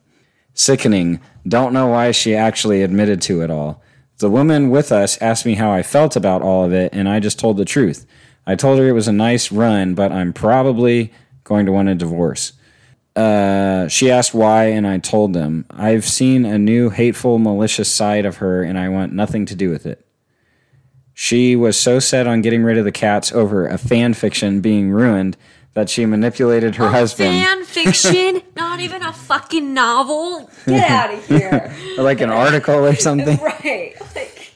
Sickening. 0.54 1.20
Don't 1.46 1.72
know 1.72 1.86
why 1.86 2.10
she 2.10 2.34
actually 2.34 2.82
admitted 2.82 3.22
to 3.22 3.42
it 3.42 3.50
all. 3.50 3.82
The 4.18 4.28
woman 4.28 4.70
with 4.70 4.90
us 4.90 5.16
asked 5.22 5.46
me 5.46 5.54
how 5.54 5.70
I 5.70 5.82
felt 5.82 6.16
about 6.16 6.42
all 6.42 6.64
of 6.64 6.72
it, 6.72 6.92
and 6.92 7.08
I 7.08 7.20
just 7.20 7.38
told 7.38 7.56
the 7.56 7.64
truth. 7.64 8.04
I 8.46 8.56
told 8.56 8.78
her 8.78 8.88
it 8.88 8.92
was 8.92 9.06
a 9.06 9.12
nice 9.12 9.52
run, 9.52 9.94
but 9.94 10.10
I'm 10.10 10.32
probably 10.32 11.12
going 11.44 11.66
to 11.66 11.72
want 11.72 11.88
a 11.88 11.94
divorce. 11.94 12.52
Uh, 13.14 13.86
she 13.88 14.10
asked 14.10 14.34
why, 14.34 14.64
and 14.66 14.86
I 14.86 14.98
told 14.98 15.34
them. 15.34 15.66
I've 15.70 16.04
seen 16.04 16.44
a 16.44 16.58
new 16.58 16.90
hateful, 16.90 17.38
malicious 17.38 17.90
side 17.90 18.26
of 18.26 18.38
her, 18.38 18.62
and 18.62 18.76
I 18.78 18.88
want 18.88 19.12
nothing 19.12 19.46
to 19.46 19.54
do 19.54 19.70
with 19.70 19.86
it. 19.86 20.07
She 21.20 21.56
was 21.56 21.76
so 21.76 21.98
set 21.98 22.28
on 22.28 22.42
getting 22.42 22.62
rid 22.62 22.78
of 22.78 22.84
the 22.84 22.92
cats 22.92 23.32
over 23.32 23.66
a 23.66 23.76
fan 23.76 24.14
fiction 24.14 24.60
being 24.60 24.92
ruined 24.92 25.36
that 25.74 25.90
she 25.90 26.06
manipulated 26.06 26.76
her 26.76 26.90
husband. 26.90 27.44
Fan 27.44 27.64
fiction, 27.64 28.40
not 28.56 28.78
even 28.78 29.02
a 29.02 29.12
fucking 29.12 29.74
novel. 29.74 30.48
Get 30.64 30.88
out 30.88 31.12
of 31.12 31.26
here. 31.26 31.74
like 31.98 32.20
an 32.20 32.30
article 32.30 32.86
or 32.86 32.94
something. 32.94 33.36
right. 33.42 33.96
Like, 34.14 34.52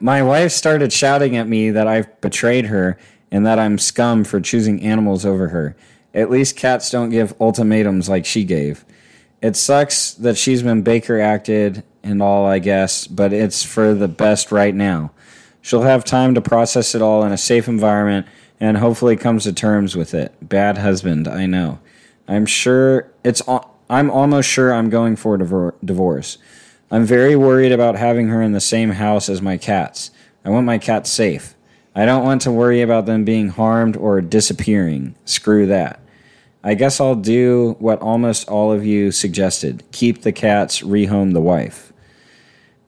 My 0.00 0.24
wife 0.24 0.50
started 0.50 0.92
shouting 0.92 1.36
at 1.36 1.46
me 1.46 1.70
that 1.70 1.86
I've 1.86 2.20
betrayed 2.20 2.66
her 2.66 2.98
and 3.30 3.46
that 3.46 3.60
I'm 3.60 3.78
scum 3.78 4.24
for 4.24 4.40
choosing 4.40 4.82
animals 4.82 5.24
over 5.24 5.50
her. 5.50 5.76
At 6.12 6.28
least 6.28 6.56
cats 6.56 6.90
don't 6.90 7.10
give 7.10 7.40
ultimatums 7.40 8.08
like 8.08 8.26
she 8.26 8.42
gave. 8.42 8.84
It 9.40 9.54
sucks 9.54 10.14
that 10.14 10.36
she's 10.36 10.64
been 10.64 10.82
Baker 10.82 11.20
acted 11.20 11.84
and 12.02 12.20
all, 12.20 12.46
I 12.46 12.58
guess, 12.58 13.06
but 13.06 13.32
it's 13.32 13.62
for 13.62 13.94
the 13.94 14.08
best 14.08 14.50
right 14.50 14.74
now. 14.74 15.12
She'll 15.62 15.82
have 15.82 16.04
time 16.04 16.34
to 16.34 16.40
process 16.40 16.94
it 16.94 17.00
all 17.00 17.24
in 17.24 17.32
a 17.32 17.38
safe 17.38 17.68
environment 17.68 18.26
and 18.60 18.76
hopefully 18.76 19.16
comes 19.16 19.44
to 19.44 19.52
terms 19.52 19.96
with 19.96 20.12
it. 20.12 20.34
Bad 20.40 20.78
husband, 20.78 21.26
I 21.26 21.46
know. 21.46 21.78
I'm 22.28 22.46
sure 22.46 23.10
it's 23.24 23.42
I'm 23.88 24.10
almost 24.10 24.48
sure 24.48 24.74
I'm 24.74 24.90
going 24.90 25.16
for 25.16 25.34
a 25.36 25.84
divorce. 25.84 26.38
I'm 26.90 27.04
very 27.04 27.36
worried 27.36 27.72
about 27.72 27.96
having 27.96 28.28
her 28.28 28.42
in 28.42 28.52
the 28.52 28.60
same 28.60 28.90
house 28.90 29.28
as 29.28 29.40
my 29.40 29.56
cats. 29.56 30.10
I 30.44 30.50
want 30.50 30.66
my 30.66 30.78
cats 30.78 31.10
safe. 31.10 31.54
I 31.94 32.06
don't 32.06 32.24
want 32.24 32.42
to 32.42 32.52
worry 32.52 32.80
about 32.80 33.06
them 33.06 33.24
being 33.24 33.48
harmed 33.48 33.96
or 33.96 34.20
disappearing. 34.20 35.14
Screw 35.24 35.66
that. 35.66 36.00
I 36.64 36.74
guess 36.74 37.00
I'll 37.00 37.16
do 37.16 37.76
what 37.78 38.00
almost 38.00 38.48
all 38.48 38.72
of 38.72 38.86
you 38.86 39.10
suggested 39.10 39.84
keep 39.92 40.22
the 40.22 40.32
cats, 40.32 40.82
rehome 40.82 41.32
the 41.32 41.40
wife. 41.40 41.91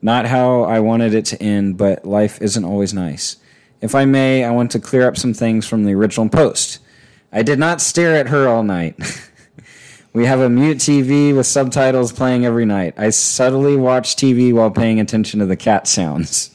Not 0.05 0.27
how 0.27 0.65
I 0.65 0.81
wanted 0.81 1.15
it 1.15 1.25
to 1.27 1.43
end, 1.43 1.79
but 1.79 2.05
life 2.05 2.43
isn't 2.43 2.63
always 2.63 2.93
nice. 2.93 3.39
If 3.81 3.95
I 3.95 4.05
may, 4.05 4.45
I 4.45 4.51
want 4.51 4.71
to 4.73 4.79
clear 4.79 5.09
up 5.09 5.17
some 5.17 5.33
things 5.33 5.67
from 5.67 5.85
the 5.85 5.95
original 5.95 6.29
post. 6.29 6.79
I 7.33 7.43
did 7.43 7.59
not 7.59 7.81
stare 7.81 8.15
at 8.15 8.29
her 8.29 8.47
all 8.47 8.63
night. 8.63 9.01
we 10.13 10.27
have 10.27 10.41
a 10.41 10.51
mute 10.51 10.77
TV 10.77 11.35
with 11.35 11.47
subtitles 11.47 12.13
playing 12.13 12.45
every 12.45 12.67
night. 12.67 12.93
I 12.99 13.09
subtly 13.09 13.79
watch 13.79 14.15
TV 14.15 14.53
while 14.53 14.71
paying 14.71 15.01
attention 15.01 15.41
to 15.41 15.47
the 15.47 15.57
cat 15.57 15.89
sounds. 15.89 16.51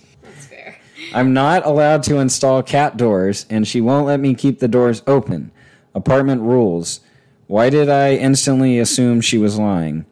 I'm 1.11 1.33
not 1.33 1.65
allowed 1.65 2.03
to 2.03 2.19
install 2.19 2.61
cat 2.61 2.97
doors, 2.97 3.47
and 3.49 3.67
she 3.67 3.81
won't 3.81 4.05
let 4.05 4.19
me 4.19 4.35
keep 4.35 4.59
the 4.59 4.67
doors 4.67 5.01
open. 5.07 5.49
Apartment 5.95 6.43
rules. 6.43 6.99
Why 7.47 7.71
did 7.71 7.89
I 7.89 8.13
instantly 8.13 8.77
assume 8.77 9.21
she 9.21 9.39
was 9.39 9.57
lying? 9.57 10.05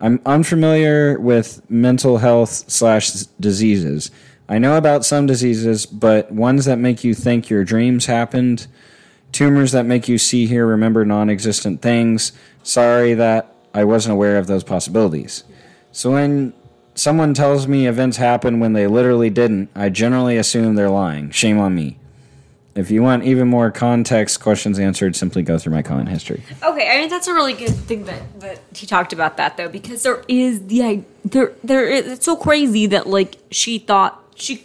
I'm 0.00 0.20
unfamiliar 0.26 1.18
with 1.18 1.68
mental 1.70 2.18
health 2.18 2.50
slash 2.50 3.10
diseases. 3.40 4.10
I 4.48 4.58
know 4.58 4.76
about 4.76 5.04
some 5.04 5.26
diseases, 5.26 5.86
but 5.86 6.30
ones 6.30 6.66
that 6.66 6.78
make 6.78 7.02
you 7.02 7.14
think 7.14 7.50
your 7.50 7.64
dreams 7.64 8.06
happened, 8.06 8.66
tumors 9.32 9.72
that 9.72 9.86
make 9.86 10.08
you 10.08 10.18
see, 10.18 10.46
here, 10.46 10.66
remember 10.66 11.04
non 11.04 11.30
existent 11.30 11.82
things. 11.82 12.32
Sorry 12.62 13.14
that 13.14 13.52
I 13.74 13.84
wasn't 13.84 14.12
aware 14.14 14.38
of 14.38 14.46
those 14.46 14.64
possibilities. 14.64 15.44
So 15.92 16.12
when 16.12 16.52
someone 16.94 17.34
tells 17.34 17.66
me 17.66 17.86
events 17.86 18.18
happened 18.18 18.60
when 18.60 18.72
they 18.74 18.86
literally 18.86 19.30
didn't, 19.30 19.70
I 19.74 19.88
generally 19.88 20.36
assume 20.36 20.74
they're 20.74 20.90
lying. 20.90 21.30
Shame 21.30 21.58
on 21.58 21.74
me. 21.74 21.98
If 22.76 22.90
you 22.90 23.02
want 23.02 23.24
even 23.24 23.48
more 23.48 23.70
context 23.70 24.40
questions 24.40 24.78
answered, 24.78 25.16
simply 25.16 25.42
go 25.42 25.58
through 25.58 25.72
my 25.72 25.82
comment 25.82 26.08
history. 26.08 26.42
Okay, 26.62 26.88
I 26.90 27.00
mean 27.00 27.08
that's 27.08 27.26
a 27.26 27.34
really 27.34 27.52
good 27.54 27.70
thing 27.74 28.04
that, 28.04 28.40
that 28.40 28.60
he 28.74 28.86
talked 28.86 29.12
about 29.12 29.36
that 29.38 29.56
though, 29.56 29.68
because 29.68 30.02
there 30.02 30.22
is 30.28 30.66
the 30.66 30.82
i- 30.84 31.04
there 31.24 31.52
there 31.64 31.88
is, 31.88 32.06
it's 32.06 32.24
so 32.24 32.36
crazy 32.36 32.86
that 32.86 33.06
like 33.06 33.36
she 33.50 33.78
thought 33.78 34.22
she 34.34 34.62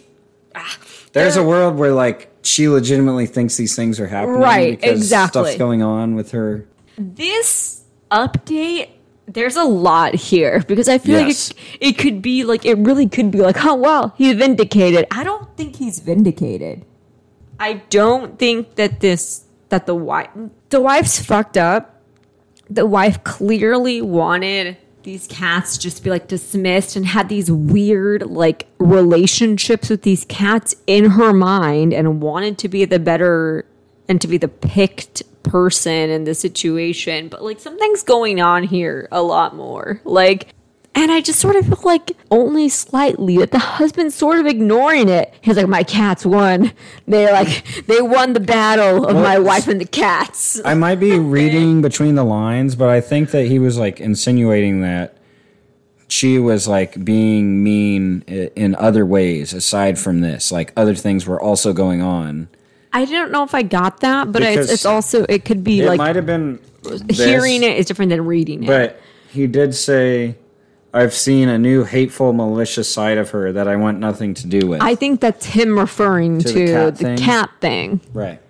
ah, 0.54 0.78
There's 1.12 1.36
a 1.36 1.42
world 1.42 1.76
where 1.76 1.92
like 1.92 2.28
she 2.44 2.68
legitimately 2.68 3.26
thinks 3.26 3.56
these 3.56 3.74
things 3.76 3.98
are 4.00 4.08
happening, 4.08 4.40
Right, 4.40 4.80
Because 4.80 5.00
exactly. 5.00 5.42
stuff's 5.44 5.58
going 5.58 5.82
on 5.82 6.14
with 6.14 6.32
her. 6.32 6.66
this 6.98 7.82
update 8.10 8.88
there's 9.28 9.56
a 9.56 9.64
lot 9.64 10.14
here 10.14 10.62
because 10.66 10.88
I 10.88 10.98
feel 10.98 11.18
Yes. 11.20 11.50
like 11.50 11.58
it, 11.80 11.88
it 11.90 11.98
could 11.98 12.20
be 12.20 12.44
like 12.44 12.66
it 12.66 12.76
really 12.78 13.08
could 13.08 13.30
be 13.30 13.38
like 13.40 13.64
oh 13.64 13.74
wow 13.74 14.12
he's 14.18 14.34
vindicated. 14.34 15.06
I 15.10 15.24
don't 15.24 15.48
think 15.56 15.76
he's 15.76 16.00
vindicated. 16.00 16.84
I 17.58 17.74
don't 17.90 18.38
think 18.38 18.74
that 18.76 19.00
this 19.00 19.44
that 19.68 19.86
the 19.86 19.94
wife 19.94 20.30
the 20.70 20.80
wife's 20.80 21.20
fucked 21.20 21.56
up. 21.56 22.00
The 22.70 22.86
wife 22.86 23.22
clearly 23.24 24.00
wanted 24.00 24.78
these 25.02 25.26
cats 25.26 25.76
just 25.78 26.04
be 26.04 26.10
like 26.10 26.28
dismissed 26.28 26.96
and 26.96 27.04
had 27.04 27.28
these 27.28 27.50
weird 27.50 28.22
like 28.22 28.68
relationships 28.78 29.90
with 29.90 30.02
these 30.02 30.24
cats 30.26 30.74
in 30.86 31.10
her 31.10 31.32
mind 31.32 31.92
and 31.92 32.22
wanted 32.22 32.58
to 32.58 32.68
be 32.68 32.84
the 32.84 32.98
better 32.98 33.66
and 34.08 34.20
to 34.20 34.28
be 34.28 34.38
the 34.38 34.48
picked 34.48 35.22
person 35.42 36.10
in 36.10 36.24
the 36.24 36.34
situation. 36.34 37.28
But 37.28 37.42
like 37.42 37.60
something's 37.60 38.02
going 38.02 38.40
on 38.40 38.62
here 38.62 39.08
a 39.10 39.22
lot 39.22 39.54
more. 39.56 40.00
Like 40.04 40.54
and 40.94 41.10
I 41.10 41.20
just 41.20 41.40
sort 41.40 41.56
of 41.56 41.66
feel 41.66 41.80
like 41.84 42.12
only 42.30 42.68
slightly 42.68 43.38
that 43.38 43.50
the 43.50 43.58
husband's 43.58 44.14
sort 44.14 44.38
of 44.38 44.46
ignoring 44.46 45.08
it. 45.08 45.32
He's 45.40 45.56
like, 45.56 45.66
my 45.66 45.82
cats 45.84 46.26
won. 46.26 46.72
They 47.08 47.30
like 47.32 47.86
they 47.86 48.02
won 48.02 48.34
the 48.34 48.40
battle 48.40 49.06
of 49.06 49.16
my 49.16 49.38
wife 49.38 49.68
and 49.68 49.80
the 49.80 49.86
cats. 49.86 50.60
I 50.64 50.74
might 50.74 50.96
be 51.00 51.18
reading 51.18 51.80
between 51.82 52.14
the 52.14 52.24
lines, 52.24 52.76
but 52.76 52.88
I 52.88 53.00
think 53.00 53.30
that 53.30 53.46
he 53.46 53.58
was 53.58 53.78
like 53.78 54.00
insinuating 54.00 54.82
that 54.82 55.16
she 56.08 56.38
was 56.38 56.68
like 56.68 57.02
being 57.04 57.62
mean 57.64 58.20
in 58.22 58.74
other 58.74 59.06
ways 59.06 59.54
aside 59.54 59.98
from 59.98 60.20
this. 60.20 60.52
Like 60.52 60.72
other 60.76 60.94
things 60.94 61.26
were 61.26 61.40
also 61.40 61.72
going 61.72 62.02
on. 62.02 62.48
I 62.92 63.06
don't 63.06 63.32
know 63.32 63.42
if 63.44 63.54
I 63.54 63.62
got 63.62 64.00
that, 64.00 64.30
but 64.30 64.42
it's, 64.42 64.70
it's 64.70 64.84
also 64.84 65.24
it 65.26 65.46
could 65.46 65.64
be 65.64 65.80
like 65.80 65.84
It 65.86 65.88
like 65.88 65.98
might 65.98 66.16
have 66.16 66.26
been 66.26 66.60
this, 66.82 67.18
hearing 67.18 67.62
it 67.62 67.78
is 67.78 67.86
different 67.86 68.10
than 68.10 68.26
reading 68.26 68.64
it. 68.64 68.66
but 68.66 69.00
he 69.30 69.46
did 69.46 69.74
say, 69.74 70.36
"I've 70.92 71.14
seen 71.14 71.48
a 71.48 71.58
new 71.58 71.84
hateful, 71.84 72.32
malicious 72.32 72.92
side 72.92 73.18
of 73.18 73.30
her 73.30 73.52
that 73.52 73.68
I 73.68 73.76
want 73.76 73.98
nothing 73.98 74.34
to 74.34 74.46
do 74.46 74.66
with." 74.66 74.82
I 74.82 74.94
think 74.94 75.20
that's 75.20 75.46
him 75.46 75.78
referring 75.78 76.38
to, 76.40 76.52
the 76.52 76.94
the, 76.96 77.04
cat 77.04 77.18
cat, 77.18 77.50
thing? 77.60 77.98
thing. 77.98 78.10
right. 78.12 78.40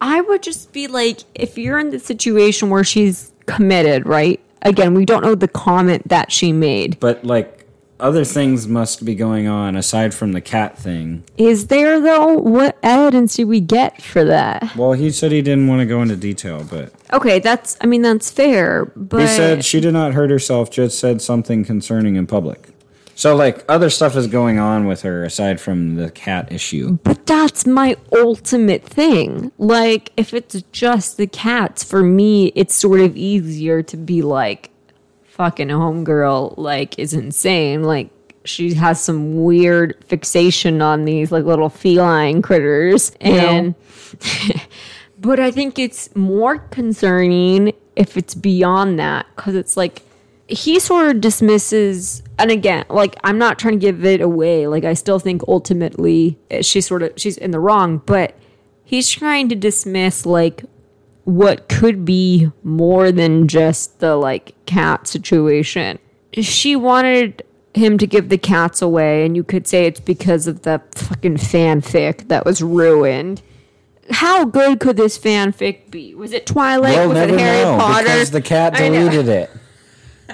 I 0.00 0.20
would 0.20 0.42
just 0.42 0.72
be 0.72 0.88
like, 0.88 1.20
if 1.34 1.56
you're 1.56 1.78
in 1.78 1.90
the 1.90 1.98
situation 1.98 2.68
where 2.68 2.84
she's 2.84 3.32
committed, 3.46 4.06
right? 4.06 4.40
Again, 4.62 4.94
we 4.94 5.04
don't 5.04 5.22
know 5.22 5.34
the 5.34 5.48
comment 5.48 6.08
that 6.08 6.32
she 6.32 6.52
made. 6.52 6.98
But 7.00 7.24
like 7.24 7.55
other 7.98 8.24
things 8.24 8.66
must 8.66 9.04
be 9.04 9.14
going 9.14 9.46
on 9.46 9.76
aside 9.76 10.14
from 10.14 10.32
the 10.32 10.40
cat 10.40 10.78
thing. 10.78 11.24
Is 11.36 11.68
there 11.68 12.00
though? 12.00 12.34
What 12.34 12.78
evidence 12.82 13.36
do 13.36 13.46
we 13.46 13.60
get 13.60 14.02
for 14.02 14.24
that? 14.24 14.74
Well, 14.76 14.92
he 14.92 15.10
said 15.10 15.32
he 15.32 15.42
didn't 15.42 15.66
want 15.66 15.80
to 15.80 15.86
go 15.86 16.02
into 16.02 16.16
detail, 16.16 16.66
but 16.68 16.92
Okay, 17.12 17.38
that's. 17.38 17.76
I 17.80 17.86
mean, 17.86 18.02
that's 18.02 18.30
fair. 18.30 18.86
But 18.96 19.22
he 19.22 19.26
said 19.26 19.64
she 19.64 19.80
did 19.80 19.92
not 19.92 20.14
hurt 20.14 20.30
herself, 20.30 20.70
just 20.70 20.98
said 20.98 21.22
something 21.22 21.64
concerning 21.64 22.16
in 22.16 22.26
public. 22.26 22.70
So 23.14 23.34
like 23.34 23.64
other 23.66 23.88
stuff 23.88 24.14
is 24.14 24.26
going 24.26 24.58
on 24.58 24.86
with 24.86 25.00
her 25.02 25.24
aside 25.24 25.58
from 25.58 25.96
the 25.96 26.10
cat 26.10 26.52
issue. 26.52 26.98
But 27.02 27.24
that's 27.24 27.66
my 27.66 27.96
ultimate 28.12 28.84
thing. 28.84 29.52
Like, 29.56 30.12
if 30.18 30.34
it's 30.34 30.62
just 30.70 31.16
the 31.16 31.26
cats, 31.26 31.82
for 31.82 32.02
me, 32.02 32.52
it's 32.54 32.74
sort 32.74 33.00
of 33.00 33.16
easier 33.16 33.82
to 33.84 33.96
be 33.96 34.20
like, 34.20 34.70
fucking 35.36 35.68
homegirl, 35.68 36.54
like, 36.56 36.98
is 36.98 37.12
insane. 37.12 37.82
Like, 37.82 38.08
she 38.44 38.72
has 38.74 39.00
some 39.00 39.44
weird 39.44 40.02
fixation 40.06 40.80
on 40.80 41.04
these, 41.04 41.30
like, 41.30 41.44
little 41.44 41.68
feline 41.68 42.40
critters. 42.40 43.12
And, 43.20 43.74
but 45.18 45.38
I 45.38 45.50
think 45.50 45.78
it's 45.78 46.14
more 46.16 46.58
concerning 46.58 47.74
if 47.96 48.16
it's 48.16 48.34
beyond 48.34 48.98
that, 48.98 49.26
because 49.36 49.54
it's 49.54 49.76
like, 49.76 50.02
he 50.48 50.78
sort 50.78 51.08
of 51.08 51.20
dismisses 51.20 52.22
and 52.38 52.52
again 52.52 52.84
like 52.88 53.16
i'm 53.24 53.36
not 53.36 53.58
trying 53.58 53.74
to 53.74 53.80
give 53.80 54.04
it 54.04 54.20
away 54.20 54.68
like 54.68 54.84
i 54.84 54.94
still 54.94 55.18
think 55.18 55.42
ultimately 55.48 56.38
eh, 56.52 56.62
she's 56.62 56.86
sort 56.86 57.02
of 57.02 57.12
she's 57.16 57.36
in 57.36 57.50
the 57.50 57.58
wrong 57.58 57.98
but 58.06 58.36
he's 58.84 59.10
trying 59.10 59.48
to 59.48 59.56
dismiss 59.56 60.24
like 60.24 60.62
what 61.26 61.68
could 61.68 62.04
be 62.04 62.50
more 62.62 63.12
than 63.12 63.46
just 63.48 64.00
the 64.00 64.16
like 64.16 64.54
cat 64.64 65.06
situation 65.06 65.98
she 66.32 66.74
wanted 66.74 67.42
him 67.74 67.98
to 67.98 68.06
give 68.06 68.30
the 68.30 68.38
cats 68.38 68.80
away 68.80 69.26
and 69.26 69.36
you 69.36 69.44
could 69.44 69.66
say 69.66 69.84
it's 69.86 70.00
because 70.00 70.46
of 70.46 70.62
the 70.62 70.80
fucking 70.94 71.36
fanfic 71.36 72.28
that 72.28 72.44
was 72.44 72.62
ruined 72.62 73.42
how 74.10 74.44
good 74.44 74.80
could 74.80 74.96
this 74.96 75.18
fanfic 75.18 75.90
be 75.90 76.14
was 76.14 76.32
it 76.32 76.46
twilight 76.46 76.96
We'll 76.96 77.08
was 77.08 77.18
never 77.18 77.34
it 77.34 77.40
harry 77.40 77.62
know 77.64 77.76
potter 77.76 78.04
because 78.04 78.30
the 78.30 78.40
cat 78.42 78.74
deleted 78.74 79.28
it. 79.28 79.50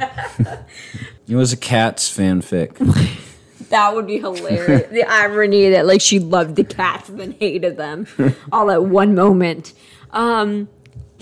it 1.29 1.37
was 1.37 1.53
a 1.53 1.57
cat's 1.57 2.15
fanfic. 2.15 3.19
That 3.69 3.95
would 3.95 4.07
be 4.07 4.19
hilarious. 4.19 4.91
the 4.91 5.05
irony 5.05 5.71
that 5.71 5.87
like 5.87 6.03
she 6.03 6.19
loved 6.19 6.57
the 6.57 6.65
cats 6.65 7.09
and 7.09 7.19
then 7.19 7.33
hated 7.41 7.79
them 7.79 8.07
all 8.53 8.71
at 8.71 8.85
one 8.85 9.15
moment. 9.15 9.73
Um, 10.11 10.69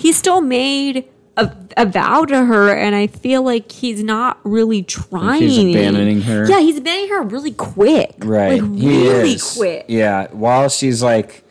he 0.01 0.13
still 0.13 0.41
made 0.41 1.05
a, 1.37 1.51
a 1.77 1.87
vow 1.87 2.25
to 2.25 2.45
her, 2.45 2.75
and 2.75 2.95
I 2.95 3.07
feel 3.07 3.43
like 3.43 3.71
he's 3.71 4.03
not 4.03 4.39
really 4.45 4.83
trying. 4.83 5.43
he's 5.43 5.59
abandoning 5.59 6.23
her? 6.23 6.49
Yeah, 6.49 6.61
he's 6.61 6.79
abandoning 6.79 7.11
her 7.11 7.23
really 7.23 7.53
quick. 7.53 8.15
Right. 8.19 8.61
like 8.63 8.75
he 8.77 9.09
really 9.09 9.33
is. 9.35 9.55
quick. 9.57 9.85
Yeah. 9.89 10.29
While 10.33 10.69
she's 10.69 11.03
like 11.03 11.45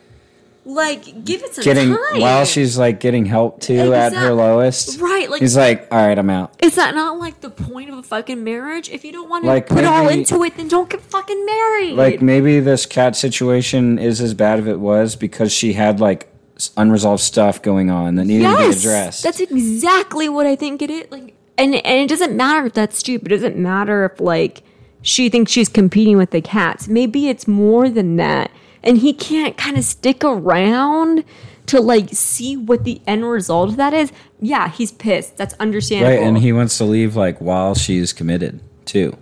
Like 0.64 1.24
give 1.24 1.42
it 1.42 1.54
some 1.54 1.64
getting 1.64 1.88
time. 1.96 2.20
while 2.20 2.44
she's 2.44 2.78
like 2.78 3.00
getting 3.00 3.24
help 3.24 3.60
too 3.62 3.94
at 3.94 4.12
her 4.12 4.32
lowest. 4.32 5.00
Right, 5.00 5.28
like- 5.30 5.40
he's 5.40 5.56
like, 5.56 5.88
All 5.90 6.06
right, 6.06 6.16
I'm 6.18 6.30
out. 6.30 6.54
Is 6.62 6.74
that 6.76 6.94
not 6.94 7.18
like 7.18 7.40
the 7.40 7.50
point 7.50 7.90
of 7.90 7.98
a 7.98 8.02
fucking 8.02 8.44
marriage? 8.44 8.90
If 8.90 9.04
you 9.04 9.12
don't 9.12 9.28
want 9.28 9.44
to 9.44 9.48
Like, 9.48 9.66
put 9.68 9.84
all 9.84 10.08
into 10.08 10.44
it, 10.44 10.56
then 10.56 10.68
don't 10.68 10.88
get 10.90 11.00
fucking 11.00 11.46
married. 11.46 11.94
Like 11.94 12.20
maybe 12.22 12.60
this 12.60 12.84
cat 12.86 13.16
situation 13.16 13.98
is 13.98 14.20
as 14.20 14.34
bad 14.34 14.60
as 14.60 14.66
it 14.66 14.78
was 14.78 15.16
because 15.16 15.50
she 15.52 15.72
had 15.72 15.98
like 16.00 16.29
unresolved 16.76 17.22
stuff 17.22 17.62
going 17.62 17.90
on 17.90 18.16
that 18.16 18.26
needed 18.26 18.48
to 18.50 18.56
be 18.56 18.76
addressed. 18.76 19.22
That's 19.22 19.40
exactly 19.40 20.28
what 20.28 20.46
I 20.46 20.56
think 20.56 20.82
it 20.82 20.90
is. 20.90 21.10
Like, 21.10 21.34
and 21.56 21.74
and 21.74 22.00
it 22.00 22.08
doesn't 22.08 22.36
matter 22.36 22.66
if 22.66 22.72
that's 22.72 22.98
stupid. 22.98 23.32
It 23.32 23.36
doesn't 23.36 23.56
matter 23.56 24.04
if 24.04 24.20
like 24.20 24.62
she 25.02 25.28
thinks 25.28 25.52
she's 25.52 25.68
competing 25.68 26.16
with 26.16 26.30
the 26.30 26.40
cats. 26.40 26.88
Maybe 26.88 27.28
it's 27.28 27.48
more 27.48 27.88
than 27.88 28.16
that, 28.16 28.50
and 28.82 28.98
he 28.98 29.12
can't 29.12 29.56
kind 29.56 29.76
of 29.76 29.84
stick 29.84 30.24
around 30.24 31.24
to 31.66 31.80
like 31.80 32.08
see 32.10 32.56
what 32.56 32.84
the 32.84 33.00
end 33.06 33.24
result 33.24 33.70
of 33.70 33.76
that 33.76 33.92
is. 33.92 34.12
Yeah, 34.40 34.68
he's 34.68 34.92
pissed. 34.92 35.36
That's 35.36 35.54
understandable. 35.54 36.16
right, 36.16 36.26
and 36.26 36.38
he 36.38 36.52
wants 36.52 36.76
to 36.78 36.84
leave 36.84 37.16
like 37.16 37.38
while 37.38 37.74
she's 37.74 38.12
committed 38.12 38.60
too. 38.84 39.16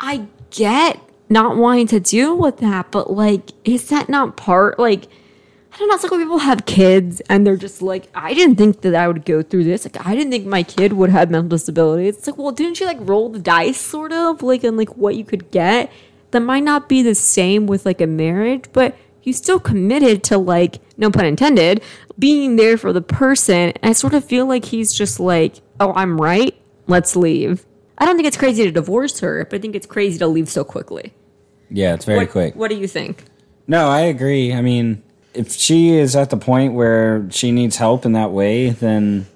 I 0.00 0.26
get 0.50 1.00
not 1.28 1.56
wanting 1.56 1.86
to 1.88 2.00
deal 2.00 2.36
with 2.36 2.58
that, 2.58 2.90
but 2.90 3.12
like, 3.12 3.50
is 3.64 3.88
that 3.88 4.08
not 4.08 4.36
part 4.36 4.78
like? 4.78 5.06
I 5.76 5.78
don't 5.78 5.88
know. 5.88 5.94
It's 5.94 6.04
like 6.04 6.10
when 6.10 6.22
people 6.22 6.38
have 6.38 6.64
kids 6.64 7.20
and 7.28 7.46
they're 7.46 7.58
just 7.58 7.82
like, 7.82 8.08
I 8.14 8.32
didn't 8.32 8.56
think 8.56 8.80
that 8.80 8.94
I 8.94 9.06
would 9.06 9.26
go 9.26 9.42
through 9.42 9.64
this. 9.64 9.84
Like, 9.84 10.06
I 10.06 10.14
didn't 10.16 10.30
think 10.30 10.46
my 10.46 10.62
kid 10.62 10.94
would 10.94 11.10
have 11.10 11.30
mental 11.30 11.50
disabilities. 11.50 12.16
It's 12.16 12.26
like, 12.26 12.38
well, 12.38 12.50
didn't 12.50 12.80
you 12.80 12.86
like 12.86 12.96
roll 13.00 13.28
the 13.28 13.38
dice, 13.38 13.78
sort 13.78 14.10
of, 14.10 14.42
like, 14.42 14.64
and 14.64 14.78
like 14.78 14.96
what 14.96 15.16
you 15.16 15.24
could 15.24 15.50
get? 15.50 15.92
That 16.30 16.40
might 16.40 16.62
not 16.62 16.88
be 16.88 17.02
the 17.02 17.14
same 17.14 17.66
with 17.66 17.84
like 17.84 18.00
a 18.00 18.06
marriage, 18.06 18.64
but 18.72 18.96
you 19.22 19.34
still 19.34 19.60
committed 19.60 20.24
to 20.24 20.38
like, 20.38 20.78
no 20.96 21.10
pun 21.10 21.26
intended, 21.26 21.82
being 22.18 22.56
there 22.56 22.78
for 22.78 22.94
the 22.94 23.02
person. 23.02 23.72
And 23.72 23.90
I 23.90 23.92
sort 23.92 24.14
of 24.14 24.24
feel 24.24 24.46
like 24.46 24.64
he's 24.64 24.94
just 24.94 25.20
like, 25.20 25.56
oh, 25.78 25.92
I'm 25.92 26.18
right. 26.18 26.58
Let's 26.86 27.16
leave. 27.16 27.66
I 27.98 28.06
don't 28.06 28.16
think 28.16 28.26
it's 28.26 28.38
crazy 28.38 28.64
to 28.64 28.70
divorce 28.70 29.20
her, 29.20 29.44
but 29.44 29.56
I 29.56 29.60
think 29.60 29.76
it's 29.76 29.86
crazy 29.86 30.18
to 30.20 30.26
leave 30.26 30.48
so 30.48 30.64
quickly. 30.64 31.12
Yeah, 31.68 31.92
it's 31.92 32.06
very 32.06 32.20
what, 32.20 32.30
quick. 32.30 32.56
What 32.56 32.70
do 32.70 32.76
you 32.76 32.88
think? 32.88 33.24
No, 33.66 33.88
I 33.88 34.00
agree. 34.00 34.54
I 34.54 34.62
mean, 34.62 35.02
if 35.36 35.52
she 35.52 35.90
is 35.90 36.16
at 36.16 36.30
the 36.30 36.36
point 36.36 36.74
where 36.74 37.30
she 37.30 37.52
needs 37.52 37.76
help 37.76 38.04
in 38.04 38.12
that 38.12 38.30
way, 38.32 38.70
then 38.70 39.26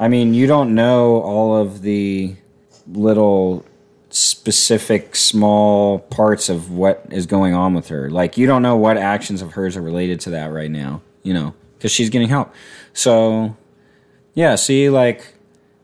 I 0.00 0.08
mean, 0.08 0.34
you 0.34 0.46
don't 0.46 0.74
know 0.74 1.20
all 1.22 1.56
of 1.56 1.82
the 1.82 2.34
little 2.90 3.64
specific 4.10 5.16
small 5.16 6.00
parts 6.00 6.48
of 6.48 6.70
what 6.70 7.06
is 7.10 7.26
going 7.26 7.54
on 7.54 7.74
with 7.74 7.88
her. 7.88 8.10
Like 8.10 8.36
you 8.36 8.46
don't 8.46 8.62
know 8.62 8.76
what 8.76 8.96
actions 8.96 9.42
of 9.42 9.52
hers 9.52 9.76
are 9.76 9.82
related 9.82 10.20
to 10.20 10.30
that 10.30 10.46
right 10.46 10.70
now, 10.70 11.02
you 11.22 11.32
know, 11.32 11.54
cuz 11.80 11.92
she's 11.92 12.10
getting 12.10 12.28
help. 12.28 12.52
So, 12.92 13.56
yeah, 14.34 14.54
see 14.56 14.90
like 14.90 15.34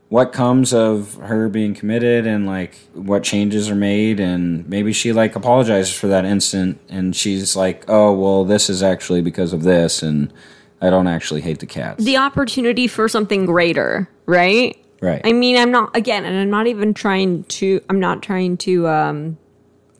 what 0.09 0.33
comes 0.33 0.73
of 0.73 1.15
her 1.15 1.47
being 1.49 1.73
committed 1.73 2.25
and 2.27 2.45
like 2.45 2.75
what 2.93 3.23
changes 3.23 3.69
are 3.69 3.75
made 3.75 4.19
and 4.19 4.67
maybe 4.67 4.91
she 4.91 5.13
like 5.13 5.35
apologizes 5.35 5.93
for 5.93 6.07
that 6.07 6.25
instant 6.25 6.79
and 6.89 7.15
she's 7.15 7.55
like 7.55 7.85
oh 7.87 8.11
well 8.11 8.43
this 8.43 8.69
is 8.69 8.81
actually 8.81 9.21
because 9.21 9.53
of 9.53 9.63
this 9.63 10.01
and 10.01 10.33
i 10.81 10.89
don't 10.89 11.07
actually 11.07 11.41
hate 11.41 11.59
the 11.59 11.65
cats 11.67 12.03
the 12.03 12.17
opportunity 12.17 12.87
for 12.87 13.07
something 13.07 13.45
greater, 13.45 14.09
right? 14.25 14.77
right 15.01 15.21
I 15.23 15.33
mean, 15.33 15.57
I'm 15.57 15.71
not 15.71 15.95
again, 15.95 16.25
and 16.25 16.37
I'm 16.37 16.49
not 16.49 16.67
even 16.67 16.93
trying 16.93 17.43
to. 17.45 17.81
I'm 17.89 17.99
not 17.99 18.21
trying 18.21 18.57
to 18.57 18.87
um, 18.87 19.37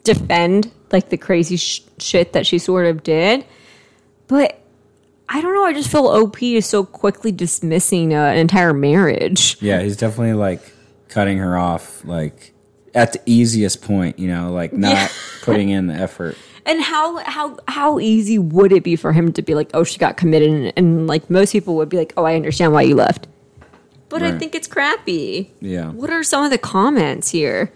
defend 0.03 0.71
like 0.91 1.09
the 1.09 1.17
crazy 1.17 1.57
sh- 1.57 1.83
shit 1.99 2.33
that 2.33 2.45
she 2.45 2.57
sort 2.57 2.85
of 2.85 3.03
did, 3.03 3.45
but 4.27 4.58
I 5.31 5.41
don't 5.41 5.53
know. 5.53 5.63
I 5.65 5.73
just 5.73 5.91
feel 5.91 6.07
OP 6.07 6.41
is 6.41 6.65
so 6.65 6.83
quickly 6.83 7.31
dismissing 7.31 8.13
uh, 8.15 8.23
an 8.25 8.37
entire 8.37 8.73
marriage. 8.73 9.57
yeah 9.61 9.81
he's 9.81 9.95
definitely 9.95 10.33
like 10.33 10.61
cutting 11.07 11.37
her 11.37 11.57
off 11.57 12.03
like 12.05 12.53
at 12.95 13.13
the 13.13 13.21
easiest 13.25 13.81
point 13.83 14.17
you 14.19 14.27
know 14.27 14.51
like 14.51 14.73
not 14.73 14.91
Yeah. 14.93 15.07
putting 15.43 15.69
in 15.69 15.87
the 15.87 15.93
effort 15.93 16.35
And 16.65 16.81
how 16.81 17.17
how 17.23 17.57
how 17.67 17.99
easy 17.99 18.37
would 18.37 18.71
it 18.71 18.83
be 18.83 18.95
for 18.95 19.11
him 19.13 19.31
to 19.33 19.41
be 19.41 19.55
like, 19.55 19.69
oh, 19.73 19.83
she 19.83 19.97
got 19.97 20.17
committed, 20.17 20.49
and, 20.51 20.73
and 20.75 21.07
like 21.07 21.29
most 21.29 21.51
people 21.51 21.75
would 21.77 21.89
be 21.89 21.97
like, 21.97 22.13
oh, 22.17 22.25
I 22.25 22.35
understand 22.35 22.73
why 22.73 22.81
you 22.83 22.95
left. 22.95 23.27
But 24.09 24.21
I 24.23 24.37
think 24.37 24.53
it's 24.55 24.67
crappy. 24.67 25.51
yeah 25.61 25.89
What 25.91 26.09
are 26.09 26.23
some 26.23 26.43
of 26.43 26.51
the 26.51 26.57
comments 26.57 27.29
here? 27.31 27.71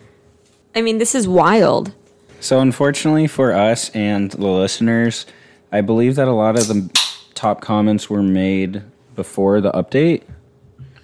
I 0.76 0.82
mean, 0.82 0.98
this 0.98 1.14
is 1.16 1.28
wild. 1.28 1.94
So, 2.40 2.60
unfortunately 2.60 3.28
for 3.28 3.54
us 3.54 3.90
and 3.92 4.32
the 4.32 4.48
listeners, 4.48 5.26
I 5.72 5.82
believe 5.82 6.16
that 6.16 6.28
a 6.28 6.34
lot 6.34 6.58
of 6.60 6.68
the 6.68 6.90
top 7.44 7.60
comments 7.60 8.10
were 8.10 8.24
made 8.24 8.82
before 9.16 9.60
the 9.60 9.72
update. 9.74 10.24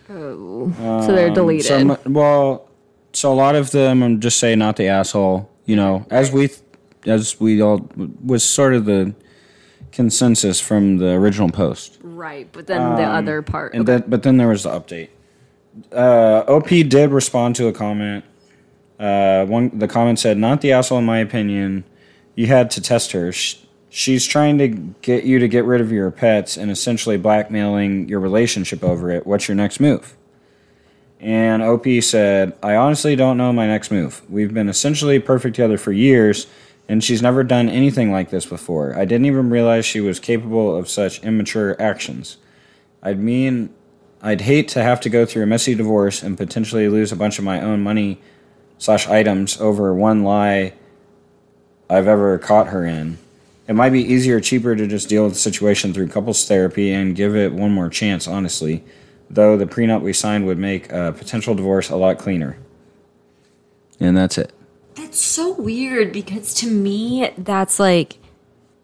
so 0.07 1.05
they're 1.07 1.33
deleted. 1.33 1.65
Some, 1.65 1.97
well, 2.05 2.69
so 3.11 3.33
a 3.33 3.35
lot 3.35 3.55
of 3.55 3.71
them, 3.71 4.01
I'm 4.01 4.21
just 4.21 4.39
saying, 4.39 4.59
not 4.59 4.77
the 4.77 4.87
asshole. 4.87 5.49
You 5.65 5.75
know, 5.75 6.05
as 6.09 6.31
we, 6.31 6.49
as 7.05 7.39
we 7.41 7.61
all 7.61 7.89
was 8.23 8.43
sort 8.43 8.73
of 8.73 8.85
the 8.85 9.13
consensus 9.91 10.61
from 10.61 10.97
the 10.97 11.09
original 11.11 11.49
post. 11.49 11.99
right, 12.01 12.47
but 12.53 12.67
then 12.67 12.95
the 12.95 13.03
other 13.03 13.41
part. 13.41 13.73
And 13.73 13.85
then, 13.85 14.05
but 14.07 14.23
then 14.23 14.37
there 14.37 14.47
was 14.47 14.63
the 14.63 14.69
update. 14.69 15.09
Uh, 15.91 16.43
OP 16.47 16.69
did 16.69 17.11
respond 17.11 17.57
to 17.57 17.67
a 17.67 17.73
comment. 17.73 18.23
Uh, 18.97 19.45
one 19.45 19.77
the 19.77 19.87
comment 19.87 20.19
said, 20.19 20.37
"Not 20.37 20.61
the 20.61 20.71
asshole, 20.71 20.99
in 20.99 21.05
my 21.05 21.19
opinion. 21.19 21.83
You 22.35 22.47
had 22.47 22.71
to 22.71 22.81
test 22.81 23.11
her. 23.11 23.31
Sh- 23.31 23.57
she's 23.89 24.25
trying 24.25 24.57
to 24.59 24.67
get 24.67 25.23
you 25.23 25.39
to 25.39 25.47
get 25.47 25.65
rid 25.65 25.81
of 25.81 25.91
your 25.91 26.11
pets 26.11 26.57
and 26.57 26.71
essentially 26.71 27.17
blackmailing 27.17 28.07
your 28.07 28.19
relationship 28.19 28.83
over 28.83 29.09
it. 29.09 29.25
What's 29.25 29.47
your 29.47 29.55
next 29.55 29.79
move?" 29.79 30.15
And 31.19 31.61
OP 31.61 32.01
said, 32.01 32.53
"I 32.63 32.75
honestly 32.75 33.15
don't 33.15 33.37
know 33.37 33.51
my 33.51 33.67
next 33.67 33.91
move. 33.91 34.21
We've 34.29 34.53
been 34.53 34.69
essentially 34.69 35.19
perfect 35.19 35.55
together 35.55 35.77
for 35.77 35.91
years." 35.91 36.47
And 36.87 37.03
she's 37.03 37.21
never 37.21 37.43
done 37.43 37.69
anything 37.69 38.11
like 38.11 38.31
this 38.31 38.47
before. 38.47 38.97
I 38.97 39.05
didn't 39.05 39.27
even 39.27 39.51
realize 39.51 39.85
she 39.85 40.01
was 40.01 40.19
capable 40.19 40.75
of 40.75 40.89
such 40.89 41.23
immature 41.23 41.79
actions. 41.79 42.37
I'd 43.03 43.19
mean 43.19 43.69
I'd 44.21 44.41
hate 44.41 44.67
to 44.69 44.83
have 44.83 44.99
to 45.01 45.09
go 45.09 45.25
through 45.25 45.43
a 45.43 45.45
messy 45.45 45.75
divorce 45.75 46.23
and 46.23 46.37
potentially 46.37 46.89
lose 46.89 47.11
a 47.11 47.15
bunch 47.15 47.37
of 47.37 47.45
my 47.45 47.61
own 47.61 47.81
money 47.81 48.19
slash 48.77 49.07
items 49.07 49.61
over 49.61 49.93
one 49.93 50.23
lie 50.23 50.73
I've 51.89 52.07
ever 52.07 52.37
caught 52.37 52.67
her 52.67 52.85
in. 52.85 53.17
It 53.69 53.75
might 53.75 53.91
be 53.91 54.01
easier 54.01 54.37
or 54.37 54.39
cheaper 54.39 54.75
to 54.75 54.87
just 54.87 55.09
deal 55.09 55.25
with 55.25 55.33
the 55.33 55.39
situation 55.39 55.93
through 55.93 56.07
couples 56.07 56.43
therapy 56.47 56.91
and 56.91 57.15
give 57.15 57.35
it 57.35 57.53
one 57.53 57.71
more 57.71 57.87
chance, 57.87 58.27
honestly. 58.27 58.83
Though 59.29 59.57
the 59.57 59.67
prenup 59.67 60.01
we 60.01 60.11
signed 60.11 60.47
would 60.47 60.57
make 60.57 60.91
a 60.91 61.13
potential 61.15 61.53
divorce 61.53 61.91
a 61.91 61.95
lot 61.95 62.17
cleaner. 62.17 62.57
And 63.99 64.17
that's 64.17 64.39
it. 64.39 64.51
That's 64.95 65.19
so 65.19 65.53
weird 65.53 66.11
because 66.11 66.55
to 66.55 66.67
me, 66.67 67.31
that's 67.37 67.79
like 67.79 68.17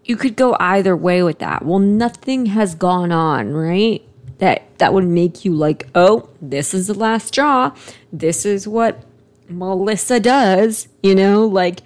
you 0.04 0.16
could 0.16 0.36
go 0.36 0.56
either 0.60 0.96
way 0.96 1.24
with 1.24 1.40
that. 1.40 1.66
Well, 1.66 1.80
nothing 1.80 2.46
has 2.46 2.76
gone 2.76 3.12
on, 3.12 3.54
right? 3.54 4.08
That 4.38 4.78
that 4.78 4.94
would 4.94 5.08
make 5.08 5.44
you 5.44 5.56
like, 5.56 5.88
oh, 5.96 6.30
this 6.44 6.76
is 6.76 6.86
the 6.86 6.94
last 6.94 7.30
straw. 7.30 7.76
This 8.14 8.46
is 8.46 8.68
what 8.68 9.04
Melissa 9.50 10.20
does, 10.20 10.90
you 11.02 11.16
know, 11.16 11.48
like. 11.48 11.80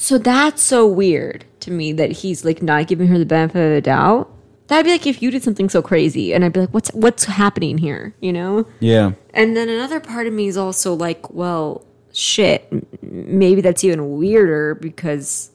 So 0.00 0.16
that's 0.16 0.62
so 0.62 0.86
weird 0.86 1.44
to 1.60 1.70
me 1.70 1.92
that 1.92 2.10
he's 2.10 2.42
like 2.42 2.62
not 2.62 2.86
giving 2.86 3.08
her 3.08 3.18
the 3.18 3.26
benefit 3.26 3.58
of 3.62 3.74
the 3.74 3.82
doubt. 3.82 4.32
That'd 4.68 4.86
be 4.86 4.92
like 4.92 5.06
if 5.06 5.20
you 5.20 5.30
did 5.30 5.42
something 5.42 5.68
so 5.68 5.82
crazy, 5.82 6.32
and 6.32 6.42
I'd 6.42 6.54
be 6.54 6.60
like, 6.60 6.70
what's 6.70 6.88
what's 6.94 7.24
happening 7.24 7.76
here, 7.76 8.14
you 8.18 8.32
know? 8.32 8.66
Yeah. 8.80 9.12
And 9.34 9.54
then 9.54 9.68
another 9.68 10.00
part 10.00 10.26
of 10.26 10.32
me 10.32 10.46
is 10.46 10.56
also 10.56 10.94
like, 10.94 11.28
well, 11.34 11.84
shit, 12.14 12.66
maybe 13.02 13.60
that's 13.60 13.84
even 13.84 14.16
weirder 14.16 14.74
because 14.76 15.50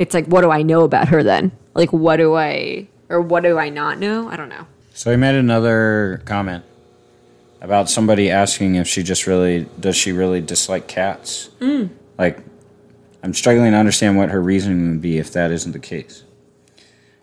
it's 0.00 0.14
like, 0.14 0.26
what 0.26 0.40
do 0.40 0.50
I 0.50 0.62
know 0.62 0.82
about 0.82 1.06
her 1.08 1.22
then? 1.22 1.52
Like, 1.74 1.92
what 1.92 2.16
do 2.16 2.34
I, 2.34 2.88
or 3.08 3.20
what 3.20 3.44
do 3.44 3.56
I 3.56 3.68
not 3.68 4.00
know? 4.00 4.28
I 4.28 4.36
don't 4.36 4.48
know. 4.48 4.66
So 4.94 5.12
he 5.12 5.16
made 5.16 5.36
another 5.36 6.22
comment 6.24 6.64
about 7.60 7.88
somebody 7.88 8.32
asking 8.32 8.74
if 8.74 8.88
she 8.88 9.04
just 9.04 9.28
really 9.28 9.68
does 9.78 9.94
she 9.94 10.10
really 10.10 10.40
dislike 10.40 10.88
cats. 10.88 11.50
Mm. 11.60 11.90
Like, 12.18 12.40
I'm 13.26 13.34
struggling 13.34 13.72
to 13.72 13.76
understand 13.76 14.16
what 14.16 14.28
her 14.28 14.40
reasoning 14.40 14.88
would 14.88 15.02
be 15.02 15.18
if 15.18 15.32
that 15.32 15.50
isn't 15.50 15.72
the 15.72 15.80
case. 15.80 16.22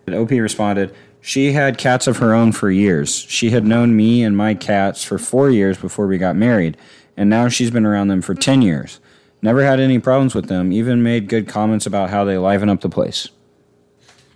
And 0.05 0.13
OP 0.13 0.31
responded, 0.31 0.93
"She 1.21 1.53
had 1.53 1.77
cats 1.77 2.07
of 2.07 2.17
her 2.17 2.33
own 2.33 2.51
for 2.51 2.69
years. 2.69 3.25
She 3.29 3.51
had 3.51 3.65
known 3.65 3.95
me 3.95 4.21
and 4.21 4.35
my 4.35 4.53
cats 4.53 5.05
for 5.05 5.17
four 5.17 5.49
years 5.49 5.77
before 5.77 6.05
we 6.05 6.17
got 6.17 6.35
married, 6.35 6.75
and 7.15 7.29
now 7.29 7.47
she's 7.47 7.71
been 7.71 7.85
around 7.85 8.09
them 8.09 8.21
for 8.21 8.35
ten 8.35 8.61
years. 8.61 8.99
Never 9.41 9.63
had 9.63 9.79
any 9.79 9.97
problems 9.97 10.35
with 10.35 10.49
them. 10.49 10.73
Even 10.73 11.03
made 11.03 11.29
good 11.29 11.47
comments 11.47 11.85
about 11.85 12.09
how 12.09 12.25
they 12.25 12.37
liven 12.37 12.67
up 12.67 12.81
the 12.81 12.89
place." 12.89 13.29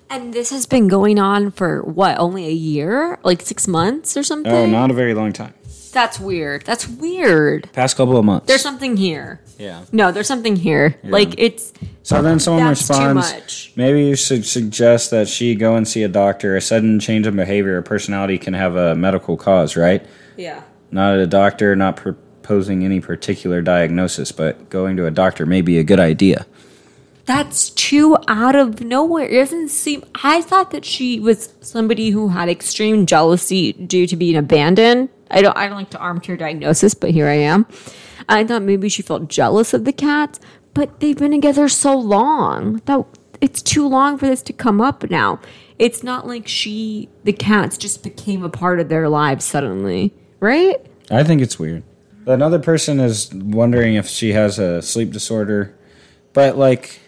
And 0.10 0.34
this 0.34 0.52
has 0.52 0.65
been 0.65 0.88
going 0.88 1.19
on 1.19 1.52
for 1.52 1.81
what, 1.81 2.18
only 2.18 2.45
a 2.45 2.52
year? 2.52 3.19
Like 3.23 3.41
six 3.41 3.68
months 3.68 4.15
or 4.15 4.22
oh, 4.22 4.23
something? 4.23 4.53
Oh, 4.53 4.65
not 4.68 4.89
a 4.89 4.94
very 4.94 5.14
long 5.14 5.34
time. 5.34 5.53
That's 5.97 6.19
weird. 6.19 6.63
That's 6.63 6.87
weird. 6.87 7.73
Past 7.73 7.97
couple 7.97 8.17
of 8.17 8.23
months. 8.23 8.45
There's 8.45 8.61
something 8.61 8.97
here. 8.97 9.41
yeah. 9.57 9.83
No, 9.91 10.11
there's 10.11 10.27
something 10.27 10.55
here. 10.55 10.95
Like, 11.03 11.33
it's, 11.39 11.73
So 12.03 12.21
then 12.21 12.39
someone 12.39 12.65
That's 12.65 12.87
too 12.87 12.93
responds, 12.93 13.33
much. 13.33 13.71
maybe 13.75 14.05
you 14.05 14.15
should 14.15 14.45
suggest 14.45 15.09
that 15.09 15.27
she 15.27 15.55
go 15.55 15.75
and 15.75 15.87
see 15.87 16.03
a 16.03 16.07
doctor. 16.07 16.55
A 16.55 16.61
sudden 16.61 16.99
change 16.99 17.25
in 17.25 17.35
behavior 17.35 17.79
or 17.79 17.81
personality 17.81 18.37
can 18.37 18.53
have 18.53 18.75
a 18.75 18.93
medical 18.93 19.37
cause, 19.37 19.75
right? 19.75 20.05
yeah. 20.35 20.61
Not 20.91 21.17
a 21.17 21.25
doctor, 21.25 21.75
not 21.75 21.95
proposing 21.97 22.85
any 22.85 22.99
particular 23.01 23.63
diagnosis, 23.63 24.31
but 24.31 24.69
going 24.69 24.97
to 24.97 25.07
a 25.07 25.11
doctor 25.11 25.47
may 25.47 25.61
be 25.61 25.79
a 25.79 25.83
good 25.83 25.99
idea. 25.99 26.45
That's 27.27 27.71
too 27.71 28.15
out 28.29 28.55
of 28.55 28.79
nowhere. 28.79 29.27
It 29.27 29.37
doesn't 29.37 29.67
seem. 29.67 30.03
I 30.23 30.41
thought 30.41 30.71
that 30.71 30.85
she 30.85 31.19
was 31.19 31.53
somebody 31.59 32.09
who 32.09 32.29
had 32.29 32.47
extreme 32.47 33.05
jealousy 33.05 33.73
due 33.73 34.07
to 34.07 34.15
being 34.15 34.37
abandoned. 34.37 35.09
I 35.29 35.41
don't. 35.41 35.55
I 35.57 35.67
don't 35.67 35.75
like 35.75 35.89
to 35.89 35.99
armchair 35.99 36.37
diagnosis, 36.37 36.93
but 36.93 37.11
here 37.11 37.27
I 37.27 37.33
am. 37.33 37.67
I 38.29 38.45
thought 38.45 38.61
maybe 38.61 38.87
she 38.87 39.01
felt 39.01 39.27
jealous 39.27 39.73
of 39.73 39.83
the 39.83 39.91
cats, 39.91 40.39
but 40.73 41.01
they've 41.01 41.17
been 41.17 41.31
together 41.31 41.67
so 41.67 41.97
long 41.97 42.77
that 42.85 43.05
it's 43.41 43.61
too 43.61 43.85
long 43.85 44.17
for 44.17 44.25
this 44.25 44.41
to 44.43 44.53
come 44.53 44.79
up 44.79 45.09
now. 45.09 45.41
It's 45.77 46.03
not 46.03 46.27
like 46.27 46.47
she, 46.47 47.09
the 47.25 47.33
cats, 47.33 47.77
just 47.77 48.03
became 48.03 48.41
a 48.43 48.49
part 48.49 48.79
of 48.79 48.87
their 48.87 49.09
lives 49.09 49.43
suddenly, 49.43 50.13
right? 50.39 50.77
I 51.11 51.23
think 51.25 51.41
it's 51.41 51.59
weird. 51.59 51.83
Another 52.25 52.59
person 52.59 53.01
is 53.01 53.33
wondering 53.33 53.95
if 53.95 54.07
she 54.07 54.31
has 54.31 54.59
a 54.59 54.81
sleep 54.81 55.11
disorder, 55.11 55.77
but 56.31 56.57
like 56.57 57.01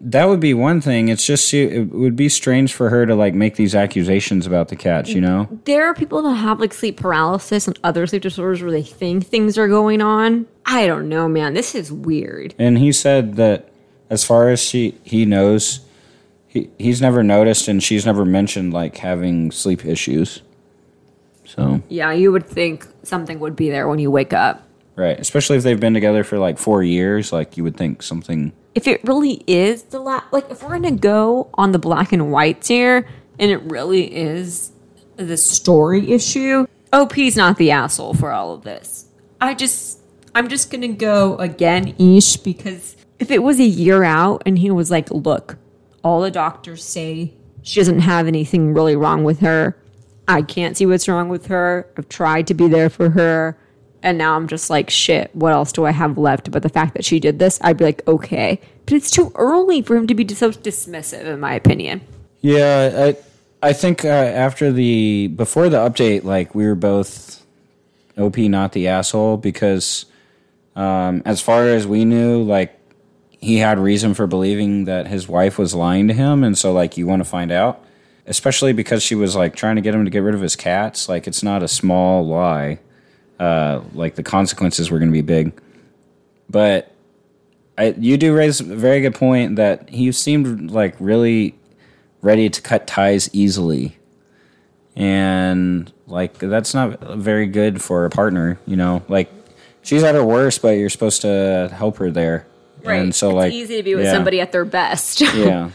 that 0.00 0.26
would 0.26 0.40
be 0.40 0.54
one 0.54 0.80
thing. 0.80 1.08
It's 1.08 1.24
just 1.26 1.52
it 1.52 1.90
would 1.90 2.16
be 2.16 2.28
strange 2.28 2.72
for 2.72 2.88
her 2.90 3.04
to 3.06 3.14
like 3.14 3.34
make 3.34 3.56
these 3.56 3.74
accusations 3.74 4.46
about 4.46 4.68
the 4.68 4.76
cats, 4.76 5.10
you 5.10 5.20
know? 5.20 5.48
there 5.64 5.86
are 5.86 5.94
people 5.94 6.22
that 6.22 6.34
have 6.34 6.60
like 6.60 6.72
sleep 6.72 6.96
paralysis 6.98 7.66
and 7.66 7.78
other 7.82 8.06
sleep 8.06 8.22
disorders 8.22 8.62
where 8.62 8.70
they 8.70 8.82
think 8.82 9.26
things 9.26 9.58
are 9.58 9.68
going 9.68 10.00
on. 10.00 10.46
I 10.64 10.86
don't 10.86 11.08
know, 11.08 11.28
man. 11.28 11.54
This 11.54 11.74
is 11.74 11.90
weird. 11.90 12.54
And 12.58 12.78
he 12.78 12.92
said 12.92 13.34
that 13.36 13.70
as 14.10 14.24
far 14.24 14.48
as 14.50 14.60
she 14.60 14.98
he 15.02 15.24
knows, 15.24 15.80
he 16.46 16.70
he's 16.78 17.00
never 17.02 17.22
noticed 17.22 17.66
and 17.68 17.82
she's 17.82 18.06
never 18.06 18.24
mentioned 18.24 18.72
like 18.72 18.98
having 18.98 19.50
sleep 19.50 19.84
issues. 19.84 20.42
So 21.44 21.82
Yeah, 21.88 22.12
you 22.12 22.30
would 22.30 22.46
think 22.46 22.86
something 23.02 23.40
would 23.40 23.56
be 23.56 23.70
there 23.70 23.88
when 23.88 23.98
you 23.98 24.10
wake 24.10 24.32
up. 24.32 24.62
right, 24.96 25.18
especially 25.18 25.56
if 25.56 25.62
they've 25.62 25.80
been 25.80 25.94
together 25.94 26.22
for 26.24 26.38
like 26.38 26.58
four 26.58 26.82
years, 26.82 27.32
like 27.32 27.56
you 27.56 27.64
would 27.64 27.76
think 27.76 28.02
something. 28.02 28.52
If 28.78 28.86
it 28.86 29.02
really 29.02 29.42
is 29.48 29.82
the 29.82 29.98
la- 29.98 30.22
like, 30.30 30.48
if 30.52 30.62
we're 30.62 30.68
gonna 30.68 30.92
go 30.92 31.50
on 31.54 31.72
the 31.72 31.80
black 31.80 32.12
and 32.12 32.30
whites 32.30 32.68
here, 32.68 33.08
and 33.36 33.50
it 33.50 33.60
really 33.62 34.04
is 34.14 34.70
the 35.16 35.36
story 35.36 36.12
issue, 36.12 36.64
OP's 36.92 37.34
not 37.34 37.56
the 37.56 37.72
asshole 37.72 38.14
for 38.14 38.30
all 38.30 38.54
of 38.54 38.62
this. 38.62 39.06
I 39.40 39.54
just, 39.54 39.98
I'm 40.32 40.46
just 40.46 40.70
gonna 40.70 40.86
go 40.86 41.36
again, 41.38 41.96
ESH, 41.98 42.36
because 42.36 42.94
if 43.18 43.32
it 43.32 43.42
was 43.42 43.58
a 43.58 43.64
year 43.64 44.04
out 44.04 44.44
and 44.46 44.60
he 44.60 44.70
was 44.70 44.92
like, 44.92 45.10
look, 45.10 45.56
all 46.04 46.20
the 46.20 46.30
doctors 46.30 46.84
say 46.84 47.34
she 47.62 47.80
doesn't 47.80 48.02
have 48.02 48.28
anything 48.28 48.74
really 48.74 48.94
wrong 48.94 49.24
with 49.24 49.40
her. 49.40 49.76
I 50.28 50.42
can't 50.42 50.76
see 50.76 50.86
what's 50.86 51.08
wrong 51.08 51.28
with 51.28 51.46
her. 51.46 51.90
I've 51.98 52.08
tried 52.08 52.46
to 52.46 52.54
be 52.54 52.68
there 52.68 52.90
for 52.90 53.10
her. 53.10 53.58
And 54.02 54.18
now 54.18 54.36
I'm 54.36 54.48
just 54.48 54.70
like, 54.70 54.90
shit, 54.90 55.34
what 55.34 55.52
else 55.52 55.72
do 55.72 55.84
I 55.84 55.90
have 55.90 56.16
left? 56.16 56.50
But 56.50 56.62
the 56.62 56.68
fact 56.68 56.94
that 56.94 57.04
she 57.04 57.18
did 57.18 57.38
this, 57.38 57.58
I'd 57.62 57.76
be 57.76 57.84
like, 57.84 58.06
okay. 58.06 58.60
But 58.86 58.94
it's 58.94 59.10
too 59.10 59.32
early 59.34 59.82
for 59.82 59.96
him 59.96 60.06
to 60.06 60.14
be 60.14 60.26
so 60.34 60.50
dismissive, 60.50 61.24
in 61.24 61.40
my 61.40 61.54
opinion. 61.54 62.00
Yeah, 62.40 63.12
I 63.62 63.68
I 63.68 63.72
think 63.72 64.04
uh, 64.04 64.08
after 64.08 64.70
the 64.70 65.28
before 65.28 65.68
the 65.68 65.78
update, 65.78 66.24
like 66.24 66.54
we 66.54 66.66
were 66.66 66.76
both 66.76 67.44
OP 68.16 68.38
not 68.38 68.72
the 68.72 68.88
asshole 68.88 69.36
because 69.36 70.06
um, 70.76 71.22
as 71.24 71.40
far 71.40 71.66
as 71.66 71.86
we 71.86 72.04
knew, 72.04 72.42
like 72.42 72.78
he 73.40 73.58
had 73.58 73.78
reason 73.78 74.14
for 74.14 74.26
believing 74.26 74.84
that 74.84 75.08
his 75.08 75.28
wife 75.28 75.58
was 75.58 75.74
lying 75.74 76.08
to 76.08 76.14
him, 76.14 76.44
and 76.44 76.56
so 76.56 76.72
like 76.72 76.96
you 76.96 77.06
want 77.06 77.20
to 77.20 77.28
find 77.28 77.50
out, 77.50 77.84
especially 78.26 78.72
because 78.72 79.02
she 79.02 79.16
was 79.16 79.34
like 79.34 79.56
trying 79.56 79.76
to 79.76 79.82
get 79.82 79.94
him 79.94 80.04
to 80.04 80.10
get 80.10 80.20
rid 80.20 80.36
of 80.36 80.40
his 80.40 80.54
cats. 80.54 81.08
Like 81.08 81.26
it's 81.26 81.42
not 81.42 81.62
a 81.62 81.68
small 81.68 82.24
lie. 82.24 82.78
Uh, 83.38 83.82
like 83.94 84.16
the 84.16 84.22
consequences 84.22 84.90
were 84.90 84.98
going 84.98 85.10
to 85.10 85.12
be 85.12 85.22
big, 85.22 85.52
but 86.50 86.92
I, 87.78 87.94
you 87.96 88.16
do 88.16 88.34
raise 88.34 88.60
a 88.60 88.64
very 88.64 89.00
good 89.00 89.14
point 89.14 89.54
that 89.56 89.88
he 89.88 90.10
seemed 90.10 90.72
like 90.72 90.96
really 90.98 91.54
ready 92.20 92.50
to 92.50 92.60
cut 92.60 92.88
ties 92.88 93.30
easily. 93.32 93.96
And 94.96 95.92
like 96.08 96.38
that's 96.38 96.74
not 96.74 97.00
very 97.16 97.46
good 97.46 97.80
for 97.80 98.04
a 98.04 98.10
partner, 98.10 98.58
you 98.66 98.74
know. 98.74 99.04
Like 99.08 99.30
she's 99.82 100.02
at 100.02 100.16
her 100.16 100.24
worst, 100.24 100.60
but 100.60 100.70
you're 100.70 100.90
supposed 100.90 101.22
to 101.22 101.70
help 101.72 101.98
her 101.98 102.10
there. 102.10 102.48
And 102.84 103.14
so 103.14 103.28
it's 103.28 103.36
like 103.36 103.52
easy 103.52 103.76
to 103.76 103.82
be 103.84 103.94
with 103.94 104.06
yeah, 104.06 104.12
somebody 104.12 104.40
at 104.40 104.50
their 104.50 104.64
best. 104.64 105.20
yeah. 105.34 105.70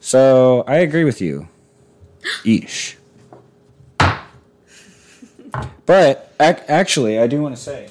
So 0.00 0.64
I 0.66 0.76
agree 0.76 1.04
with 1.04 1.22
you. 1.22 1.48
ESH. 2.44 2.97
But 5.86 6.32
ac- 6.40 6.62
actually, 6.68 7.18
I 7.18 7.26
do 7.26 7.40
want 7.42 7.56
to 7.56 7.60
say 7.62 7.88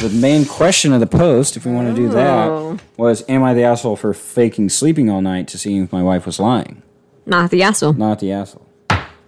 the 0.00 0.10
main 0.10 0.44
question 0.44 0.92
of 0.92 1.00
the 1.00 1.06
post, 1.06 1.56
if 1.56 1.64
we 1.66 1.72
want 1.72 1.88
to 1.88 1.94
do 1.94 2.08
Oh. 2.16 2.74
that, 2.76 2.82
was 2.96 3.24
Am 3.28 3.42
I 3.42 3.54
the 3.54 3.62
asshole 3.64 3.96
for 3.96 4.12
faking 4.14 4.68
sleeping 4.68 5.10
all 5.10 5.20
night 5.22 5.48
to 5.48 5.58
see 5.58 5.78
if 5.78 5.92
my 5.92 6.02
wife 6.02 6.26
was 6.26 6.38
lying? 6.38 6.82
Not 7.24 7.50
the 7.50 7.62
asshole. 7.62 7.94
Not 7.94 8.20
the 8.20 8.30
asshole. 8.32 8.66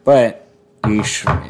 But 0.05 0.47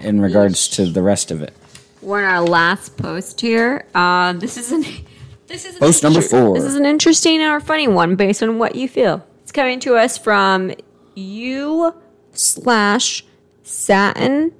in 0.02 0.20
regards 0.20 0.68
to 0.68 0.86
the 0.86 1.02
rest 1.02 1.30
of 1.30 1.42
it. 1.42 1.52
We're 2.00 2.20
in 2.20 2.24
our 2.24 2.40
last 2.42 2.96
post 2.96 3.40
here. 3.40 3.84
Uh, 3.94 4.32
this 4.32 4.56
is 4.56 4.72
an 4.72 4.82
this 5.46 5.64
is 5.64 5.74
an 5.74 5.80
Post 5.80 6.02
number 6.02 6.22
four. 6.22 6.54
This 6.54 6.64
is 6.64 6.74
an 6.76 6.86
interesting 6.86 7.42
or 7.42 7.60
funny 7.60 7.88
one 7.88 8.16
based 8.16 8.42
on 8.42 8.58
what 8.58 8.74
you 8.74 8.88
feel. 8.88 9.24
It's 9.42 9.52
coming 9.52 9.80
to 9.80 9.96
us 9.96 10.16
from 10.16 10.72
you 11.14 11.94
slash 12.32 13.24
satin 13.62 14.52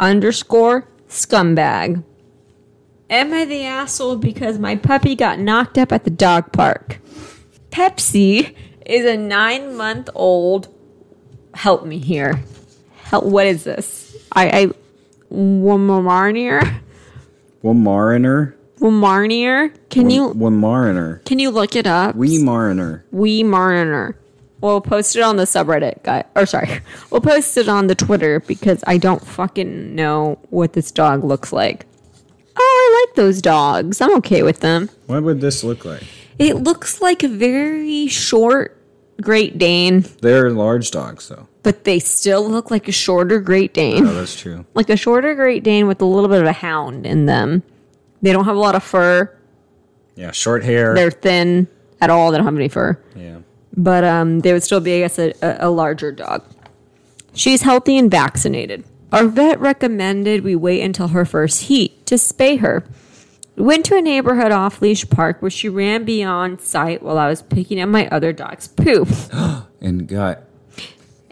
underscore 0.00 0.88
scumbag. 1.08 2.02
Am 3.08 3.32
I 3.32 3.44
the 3.44 3.64
asshole 3.64 4.16
because 4.16 4.58
my 4.58 4.76
puppy 4.76 5.14
got 5.14 5.38
knocked 5.38 5.78
up 5.78 5.92
at 5.92 6.04
the 6.04 6.10
dog 6.10 6.52
park? 6.52 6.98
Pepsi 7.70 8.54
is 8.86 9.04
a 9.04 9.16
nine 9.16 9.76
month 9.76 10.08
old. 10.14 10.68
Help 11.54 11.84
me 11.84 11.98
here. 11.98 12.42
Help. 13.02 13.24
What 13.24 13.46
is 13.46 13.64
this? 13.64 14.16
I. 14.32 14.48
I 14.50 14.70
Weimaraner? 15.32 16.80
One 17.60 17.82
mariner. 17.84 18.56
Weimaraner? 18.80 19.72
Can 19.90 20.10
you 20.10 20.30
Weimaraner. 20.30 21.24
can 21.24 21.38
you 21.38 21.50
look 21.50 21.76
it 21.76 21.86
up? 21.86 22.16
We 22.16 22.42
mariner. 22.42 23.04
Weimaraner. 23.12 24.14
We'll 24.60 24.80
post 24.80 25.16
it 25.16 25.22
on 25.22 25.36
the 25.36 25.44
subreddit, 25.44 26.02
guy. 26.02 26.24
Or 26.36 26.44
sorry, 26.46 26.80
we'll 27.10 27.20
post 27.22 27.56
it 27.56 27.68
on 27.68 27.86
the 27.86 27.94
Twitter 27.94 28.40
because 28.40 28.84
I 28.86 28.98
don't 28.98 29.24
fucking 29.26 29.94
know 29.94 30.38
what 30.50 30.74
this 30.74 30.90
dog 30.92 31.24
looks 31.24 31.52
like. 31.52 31.86
Oh, 32.56 32.58
I 32.58 33.06
like 33.06 33.14
those 33.16 33.40
dogs. 33.40 34.00
I'm 34.00 34.14
okay 34.16 34.42
with 34.42 34.60
them. 34.60 34.90
What 35.06 35.22
would 35.22 35.40
this 35.40 35.64
look 35.64 35.84
like? 35.84 36.02
It 36.38 36.56
looks 36.56 37.00
like 37.00 37.22
a 37.22 37.28
very 37.28 38.06
short 38.06 38.76
Great 39.22 39.58
Dane, 39.58 40.04
They're 40.22 40.50
large 40.50 40.90
dogs, 40.90 41.28
though. 41.28 41.46
but 41.62 41.84
they 41.84 41.98
still 41.98 42.48
look 42.48 42.70
like 42.70 42.88
a 42.88 42.92
shorter 42.92 43.38
Great 43.38 43.74
Dane. 43.74 44.06
Oh, 44.06 44.14
that's 44.14 44.34
true. 44.38 44.64
Like 44.74 44.88
a 44.88 44.96
shorter 44.96 45.34
Great 45.34 45.62
Dane 45.62 45.86
with 45.86 46.00
a 46.00 46.06
little 46.06 46.28
bit 46.30 46.40
of 46.40 46.46
a 46.46 46.52
hound 46.54 47.04
in 47.06 47.26
them. 47.26 47.62
They 48.22 48.32
don't 48.32 48.46
have 48.46 48.56
a 48.56 48.60
lot 48.60 48.74
of 48.74 48.82
fur. 48.82 49.34
Yeah, 50.16 50.30
short 50.32 50.64
hair. 50.64 50.94
They're 50.94 51.10
thin 51.10 51.68
at 52.00 52.08
all. 52.08 52.30
They 52.30 52.38
don't 52.38 52.46
have 52.46 52.56
any 52.56 52.68
fur. 52.68 52.98
yeah. 53.14 53.39
But 53.76 54.04
um, 54.04 54.40
they 54.40 54.52
would 54.52 54.62
still 54.62 54.80
be, 54.80 54.96
I 54.96 54.98
guess, 55.00 55.18
a, 55.18 55.32
a, 55.42 55.70
larger 55.70 56.12
dog. 56.12 56.44
She's 57.34 57.62
healthy 57.62 57.96
and 57.96 58.10
vaccinated. 58.10 58.84
Our 59.12 59.26
vet 59.26 59.60
recommended 59.60 60.44
we 60.44 60.56
wait 60.56 60.82
until 60.82 61.08
her 61.08 61.24
first 61.24 61.62
heat 61.64 62.06
to 62.06 62.16
spay 62.16 62.58
her. 62.60 62.84
We 63.56 63.64
went 63.64 63.84
to 63.86 63.96
a 63.96 64.02
neighborhood 64.02 64.52
off 64.52 64.80
leash 64.80 65.08
park 65.08 65.42
where 65.42 65.50
she 65.50 65.68
ran 65.68 66.04
beyond 66.04 66.60
sight 66.60 67.02
while 67.02 67.18
I 67.18 67.28
was 67.28 67.42
picking 67.42 67.80
up 67.80 67.88
my 67.88 68.08
other 68.08 68.32
dog's 68.32 68.68
poop. 68.68 69.08
And 69.82 70.06
got 70.06 70.42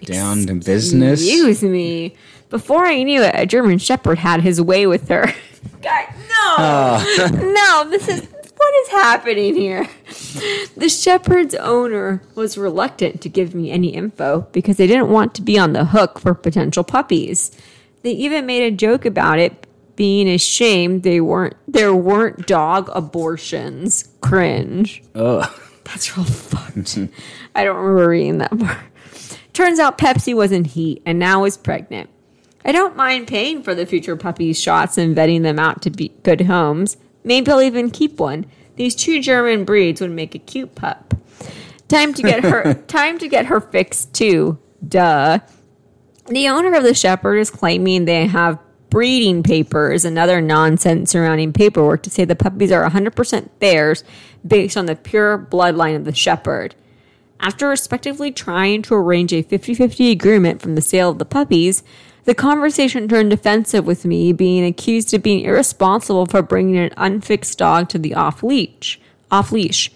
down 0.01 0.47
to 0.47 0.55
business. 0.55 1.21
Excuse 1.21 1.63
me. 1.63 2.15
Before 2.51 2.87
I 2.87 3.03
knew 3.03 3.23
it, 3.23 3.35
a 3.35 3.47
German 3.47 3.79
Shepherd 3.79 4.19
had 4.19 4.41
his 4.41 4.61
way 4.61 4.87
with 4.87 5.09
her. 5.09 5.33
God, 5.83 6.07
no, 6.29 7.29
no, 7.53 7.91
this 7.91 8.09
is 8.09 8.27
what 8.59 8.75
is 8.83 8.89
happening 8.89 9.55
here. 9.55 9.89
The 10.77 10.89
Shepherd's 10.89 11.55
owner 11.55 12.23
was 12.35 12.59
reluctant 12.59 13.21
to 13.23 13.29
give 13.29 13.55
me 13.55 13.71
any 13.71 13.89
info 13.89 14.47
because 14.53 14.77
they 14.77 14.87
didn't 14.87 15.09
want 15.09 15.35
to 15.37 15.43
be 15.43 15.59
on 15.59 15.73
the 15.73 15.87
hook 15.87 16.19
for 16.19 16.35
potential 16.35 16.85
puppies. 16.85 17.51
They 18.03 18.13
even 18.13 18.47
made 18.47 18.63
a 18.63 18.77
joke 18.77 19.05
about 19.05 19.39
it 19.39 19.67
being 19.97 20.29
a 20.29 20.39
shame 20.39 21.01
they 21.01 21.21
weren't 21.21 21.57
there 21.67 21.95
weren't 21.95 22.47
dog 22.47 22.89
abortions. 22.95 24.09
Cringe. 24.21 25.03
Ugh. 25.15 25.51
That's 25.85 26.17
real 26.17 26.27
fucked. 26.27 26.99
I 27.55 27.65
don't 27.65 27.77
remember 27.77 28.09
reading 28.11 28.39
that 28.39 28.57
part. 28.59 28.79
Turns 29.53 29.79
out 29.79 29.99
Pepsi 29.99 30.35
was 30.35 30.53
in 30.53 30.65
heat 30.65 31.03
and 31.05 31.19
now 31.19 31.45
is 31.45 31.57
pregnant. 31.57 32.11
I 32.65 32.73
don't 32.73 32.95
mind 32.95 33.27
paying 33.27 33.63
for 33.63 33.75
the 33.75 33.87
future 33.87 34.15
puppies' 34.15 34.61
shots 34.61 34.99
and 34.99 35.17
vetting 35.17 35.43
them 35.43 35.59
out 35.59 35.83
to 35.83 35.91
be 35.91 36.13
good 36.23 36.43
homes. 36.43 36.97
Maybe 37.29 37.51
I'll 37.51 37.61
even 37.61 37.91
keep 37.91 38.19
one. 38.19 38.47
These 38.77 38.95
two 38.95 39.21
German 39.21 39.67
breeds 39.67 40.01
would 40.01 40.11
make 40.11 40.35
a 40.35 40.39
cute 40.39 40.75
pup. 40.75 41.13
Time 41.87 42.15
to 42.15 42.23
get 42.23 42.43
her 42.43 42.73
time 42.87 43.19
to 43.19 43.29
get 43.29 43.47
her 43.47 43.61
fixed 43.61 44.15
too. 44.15 44.59
Duh. 44.87 45.41
The 46.29 46.49
owner 46.49 46.75
of 46.75 46.85
the 46.85 46.95
shepherd 46.95 47.37
is 47.37 47.51
claiming 47.51 48.07
they 48.07 48.27
have 48.27 48.59
breeding 48.89 49.43
papers 49.43 50.07
and 50.07 50.19
other 50.19 50.41
nonsense 50.41 51.11
surrounding 51.11 51.53
paperwork 51.53 52.03
to 52.05 52.11
say 52.11 52.25
the 52.25 52.35
puppies 52.35 52.73
are 52.73 52.89
100% 52.89 53.51
theirs 53.59 54.05
based 54.47 54.79
on 54.79 54.87
the 54.87 54.97
pure 54.97 55.37
bloodline 55.39 55.97
of 55.97 56.07
the 56.07 56.15
shepherd. 56.15 56.75
After 57.41 57.69
respectively 57.69 58.33
trying 58.33 58.81
to 58.83 58.95
arrange 58.95 59.35
a 59.35 59.43
50 59.43 59.75
50 59.75 60.11
agreement 60.11 60.63
from 60.63 60.77
the 60.77 60.81
sale 60.81 61.11
of 61.11 61.19
the 61.19 61.27
puppies, 61.27 61.83
the 62.29 62.35
conversation 62.35 63.09
turned 63.09 63.31
defensive 63.31 63.87
with 63.87 64.05
me 64.05 64.35
being 64.35 64.63
accused 64.63 65.15
of 65.15 65.23
being 65.23 65.41
irresponsible 65.41 66.27
for 66.27 66.43
bringing 66.43 66.77
an 66.77 66.93
unfixed 66.99 67.57
dog 67.57 67.89
to 67.89 67.99
the 67.99 68.15
off 68.15 68.43
leash. 68.43 69.01
Off 69.31 69.51
leash 69.51 69.91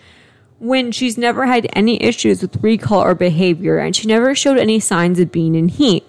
when 0.59 0.91
she's 0.91 1.19
never 1.19 1.45
had 1.45 1.69
any 1.75 2.03
issues 2.03 2.41
with 2.41 2.63
recall 2.63 3.03
or 3.03 3.15
behavior 3.15 3.77
and 3.77 3.95
she 3.95 4.07
never 4.07 4.35
showed 4.35 4.57
any 4.57 4.81
signs 4.81 5.21
of 5.21 5.31
being 5.31 5.55
in 5.55 5.69
heat. 5.69 6.07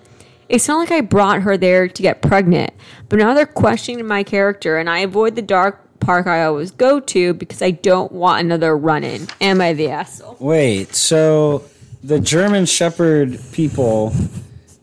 It's 0.48 0.66
not 0.66 0.78
like 0.78 0.92
I 0.92 1.02
brought 1.02 1.42
her 1.42 1.58
there 1.58 1.90
to 1.90 2.02
get 2.02 2.22
pregnant, 2.22 2.72
but 3.10 3.20
now 3.20 3.34
they're 3.34 3.46
questioning 3.46 4.08
my 4.08 4.24
character 4.24 4.78
and 4.78 4.90
I 4.90 5.00
avoid 5.00 5.36
the 5.36 5.42
dark 5.42 6.00
park 6.00 6.26
I 6.26 6.46
always 6.46 6.72
go 6.72 7.02
to 7.02 7.34
because 7.34 7.62
I 7.62 7.72
don't 7.72 8.14
want 8.14 8.46
another 8.46 8.78
run 8.78 9.04
in. 9.04 9.28
Am 9.42 9.60
I 9.60 9.74
the 9.74 9.90
asshole? 9.90 10.38
Wait, 10.40 10.96
so 10.96 11.66
the 12.02 12.22
German 12.22 12.66
Shepherd 12.66 13.42
people 13.52 14.14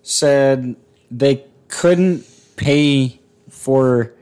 said 0.03 0.77
they 1.11 1.45
couldn't 1.69 2.24
pay 2.57 3.20
for 3.49 4.12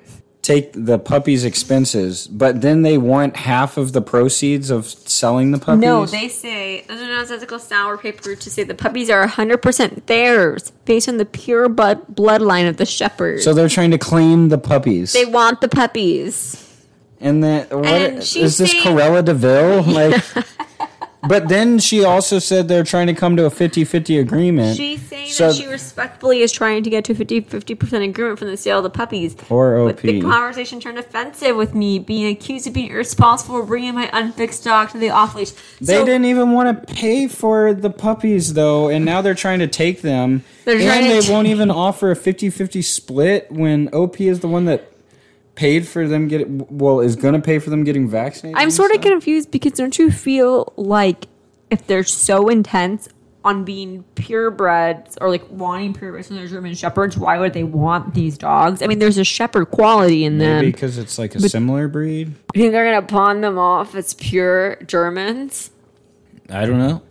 take 0.43 0.73
the 0.73 0.99
puppy's 0.99 1.45
expenses, 1.45 2.27
but 2.27 2.63
then 2.63 2.81
they 2.81 2.97
want 2.97 3.37
half 3.37 3.77
of 3.77 3.93
the 3.93 4.01
proceeds 4.01 4.71
of 4.71 4.87
selling 4.87 5.51
the 5.51 5.59
puppies. 5.59 5.83
No, 5.83 6.07
they 6.07 6.29
say 6.29 6.85
there's 6.89 7.03
a 7.03 7.07
nonsensical 7.07 7.59
sour 7.59 7.99
paper 7.99 8.35
to 8.35 8.51
say 8.51 8.63
the 8.63 8.75
puppies 8.75 9.11
are 9.11 9.27
100% 9.27 10.07
theirs 10.07 10.73
based 10.87 11.07
on 11.07 11.19
the 11.19 11.27
pure 11.27 11.69
blood 11.69 12.01
bloodline 12.15 12.67
of 12.67 12.79
the 12.79 12.87
shepherd. 12.87 13.43
so 13.43 13.53
they're 13.53 13.69
trying 13.69 13.91
to 13.91 13.99
claim 13.99 14.49
the 14.49 14.57
puppies. 14.57 15.13
they 15.13 15.27
want 15.27 15.61
the 15.61 15.69
puppies. 15.69 16.65
and 17.21 17.45
then 17.45 17.67
what 17.69 17.85
And 17.87 18.19
is 18.19 18.57
this 18.57 18.73
Cruella 18.75 19.23
de 19.23 19.35
Vil? 19.35 19.83
Like 19.99 20.25
But 21.27 21.49
then 21.49 21.79
she 21.79 22.05
also 22.05 22.39
said 22.39 22.69
they're 22.69 22.85
trying 22.85 23.09
to 23.09 23.15
come 23.15 23.37
to 23.37 23.45
a 23.45 23.51
50-50 23.51 24.21
agreement. 24.21 24.77
She's 24.77 25.03
saying 25.03 25.31
So- 25.31 25.49
that 25.49 25.57
she 25.57 25.67
respectfully 25.67 26.41
is 26.43 26.53
trying 26.53 26.85
to 26.85 26.91
get 26.91 27.05
to 27.07 27.13
a 27.13 27.17
50 27.17 27.41
50% 27.43 28.05
agreement 28.05 28.39
from 28.39 28.49
the 28.49 28.57
sale 28.57 28.79
of 28.79 28.85
the 28.85 28.91
puppies. 28.91 29.35
Poor 29.35 29.87
But 29.87 29.99
the 29.99 30.21
conversation 30.21 30.81
turned 30.81 30.99
offensive 30.99 31.57
with 31.57 31.75
me 31.75 31.99
being 31.99 32.27
accused 32.29 32.67
of 32.67 32.73
being 32.73 32.91
irresponsible 32.91 33.61
for 33.61 33.67
bringing 33.67 33.95
my 33.95 34.09
unfixed 34.13 34.65
dog 34.65 34.91
to 34.91 34.99
the 34.99 35.11
off 35.11 35.35
leash. 35.35 35.51
They 35.81 36.05
didn't 36.05 36.27
even 36.27 36.53
want 36.53 36.87
to 36.87 36.95
pay 36.95 37.27
for 37.27 37.75
the 37.75 37.91
puppies 37.91 38.55
though, 38.55 38.89
and 38.89 39.05
now 39.05 39.21
they're 39.21 39.35
trying 39.35 39.59
to 39.59 39.67
take 39.67 40.03
them. 40.03 40.45
They're 40.65 40.79
trying 40.79 41.11
and 41.11 41.23
they 41.23 41.33
won't 41.33 41.49
even 41.49 41.71
offer 41.71 42.11
a 42.11 42.17
50-50 42.17 42.83
split 42.85 43.51
when 43.51 43.89
OP 43.93 44.21
is 44.21 44.41
the 44.41 44.49
one 44.49 44.67
that 44.67 44.91
paid 45.59 45.89
for 45.89 46.07
them 46.07 46.29
getting 46.29 46.65
well 46.71 47.01
is 47.01 47.17
going 47.17 47.35
to 47.35 47.41
pay 47.41 47.59
for 47.59 47.69
them 47.69 47.83
getting 47.83 48.09
vaccinated. 48.09 48.57
I'm 48.57 48.71
sort 48.71 48.95
of 48.95 49.01
confused 49.01 49.51
because 49.51 49.73
don't 49.73 49.99
you 49.99 50.13
feel 50.13 50.73
like 50.77 51.27
if 51.69 51.85
they're 51.89 52.05
so 52.05 52.49
intense 52.49 53.09
on 53.45 53.65
being 53.65 54.05
purebreds 54.15 55.19
or 55.21 55.29
like 55.29 55.43
wanting 55.51 55.95
purebreds 55.95 56.27
from 56.27 56.37
their 56.37 56.47
German 56.47 56.77
shepherds, 56.77 57.19
why 57.19 57.41
would 57.41 57.55
they 57.55 57.65
want 57.65 58.15
these 58.15 58.39
dogs? 58.39 58.83
I 58.83 58.87
mean, 58.87 59.01
there's 59.01 59.19
a 59.19 59.25
shepherd 59.25 59.67
quality 59.67 60.25
in 60.25 60.39
them. 60.39 60.61
maybe 60.61 60.71
because 60.71 60.97
it's 60.97 61.19
like 61.19 61.35
a 61.35 61.41
similar 61.41 61.89
breed. 61.89 62.29
You 62.55 62.63
think 62.63 62.73
they're 62.73 62.85
gonna 62.85 63.05
pawn 63.05 63.41
them 63.41 63.59
off 63.59 63.97
as 63.97 64.15
pure 64.15 64.77
Germans? 64.87 65.73
I 66.49 66.67
don't 66.67 66.79
know. 66.79 67.03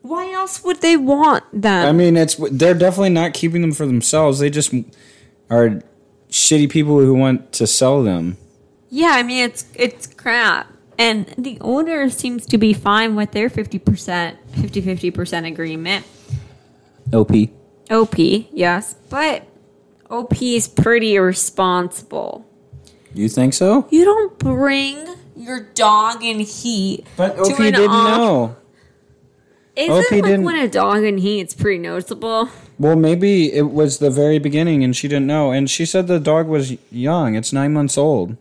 Why 0.00 0.32
else 0.32 0.64
would 0.64 0.80
they 0.80 0.96
want 0.96 1.44
them? 1.52 1.86
I 1.86 1.92
mean, 1.92 2.16
it's 2.16 2.36
they're 2.50 2.72
definitely 2.72 3.10
not 3.10 3.34
keeping 3.34 3.60
them 3.60 3.72
for 3.72 3.84
themselves. 3.84 4.38
They 4.38 4.48
just 4.48 4.72
are 5.50 5.82
shitty 6.30 6.70
people 6.70 6.98
who 7.00 7.14
want 7.14 7.52
to 7.52 7.66
sell 7.66 8.02
them. 8.02 8.36
yeah, 8.90 9.12
I 9.14 9.22
mean 9.22 9.44
it's 9.44 9.66
it's 9.74 10.06
crap. 10.06 10.72
And 10.98 11.26
the 11.36 11.58
owner 11.60 12.08
seems 12.08 12.46
to 12.46 12.56
be 12.56 12.72
fine 12.72 13.16
with 13.16 13.32
their 13.32 13.50
50%, 13.50 14.36
50-50% 14.54 15.46
agreement. 15.46 16.06
OP. 17.12 17.32
OP, 17.90 18.14
yes, 18.18 18.94
but 19.10 19.46
OP 20.08 20.40
is 20.40 20.66
pretty 20.68 21.14
irresponsible. 21.16 22.46
You 23.12 23.28
think 23.28 23.52
so? 23.52 23.86
You 23.90 24.06
don't 24.06 24.38
bring 24.38 25.06
your 25.36 25.60
dog 25.74 26.24
in 26.24 26.40
heat. 26.40 27.04
But 27.18 27.36
to 27.36 27.42
OP 27.42 27.58
an 27.60 27.72
didn't 27.74 27.90
off- 27.90 28.18
know. 28.18 28.56
Isn't 29.76 29.92
OP 29.92 30.10
like 30.12 30.24
didn't- 30.24 30.44
when 30.44 30.56
a 30.56 30.68
dog 30.68 31.04
in 31.04 31.18
heat, 31.18 31.40
it's 31.40 31.54
pretty 31.54 31.78
noticeable. 31.78 32.48
Well, 32.78 32.96
maybe 32.96 33.52
it 33.52 33.70
was 33.70 33.98
the 33.98 34.10
very 34.10 34.38
beginning 34.38 34.84
and 34.84 34.94
she 34.94 35.08
didn't 35.08 35.26
know. 35.26 35.50
And 35.50 35.68
she 35.70 35.86
said 35.86 36.06
the 36.08 36.20
dog 36.20 36.46
was 36.46 36.76
young. 36.92 37.34
It's 37.34 37.52
nine 37.52 37.72
months 37.72 37.96
old. 37.96 38.36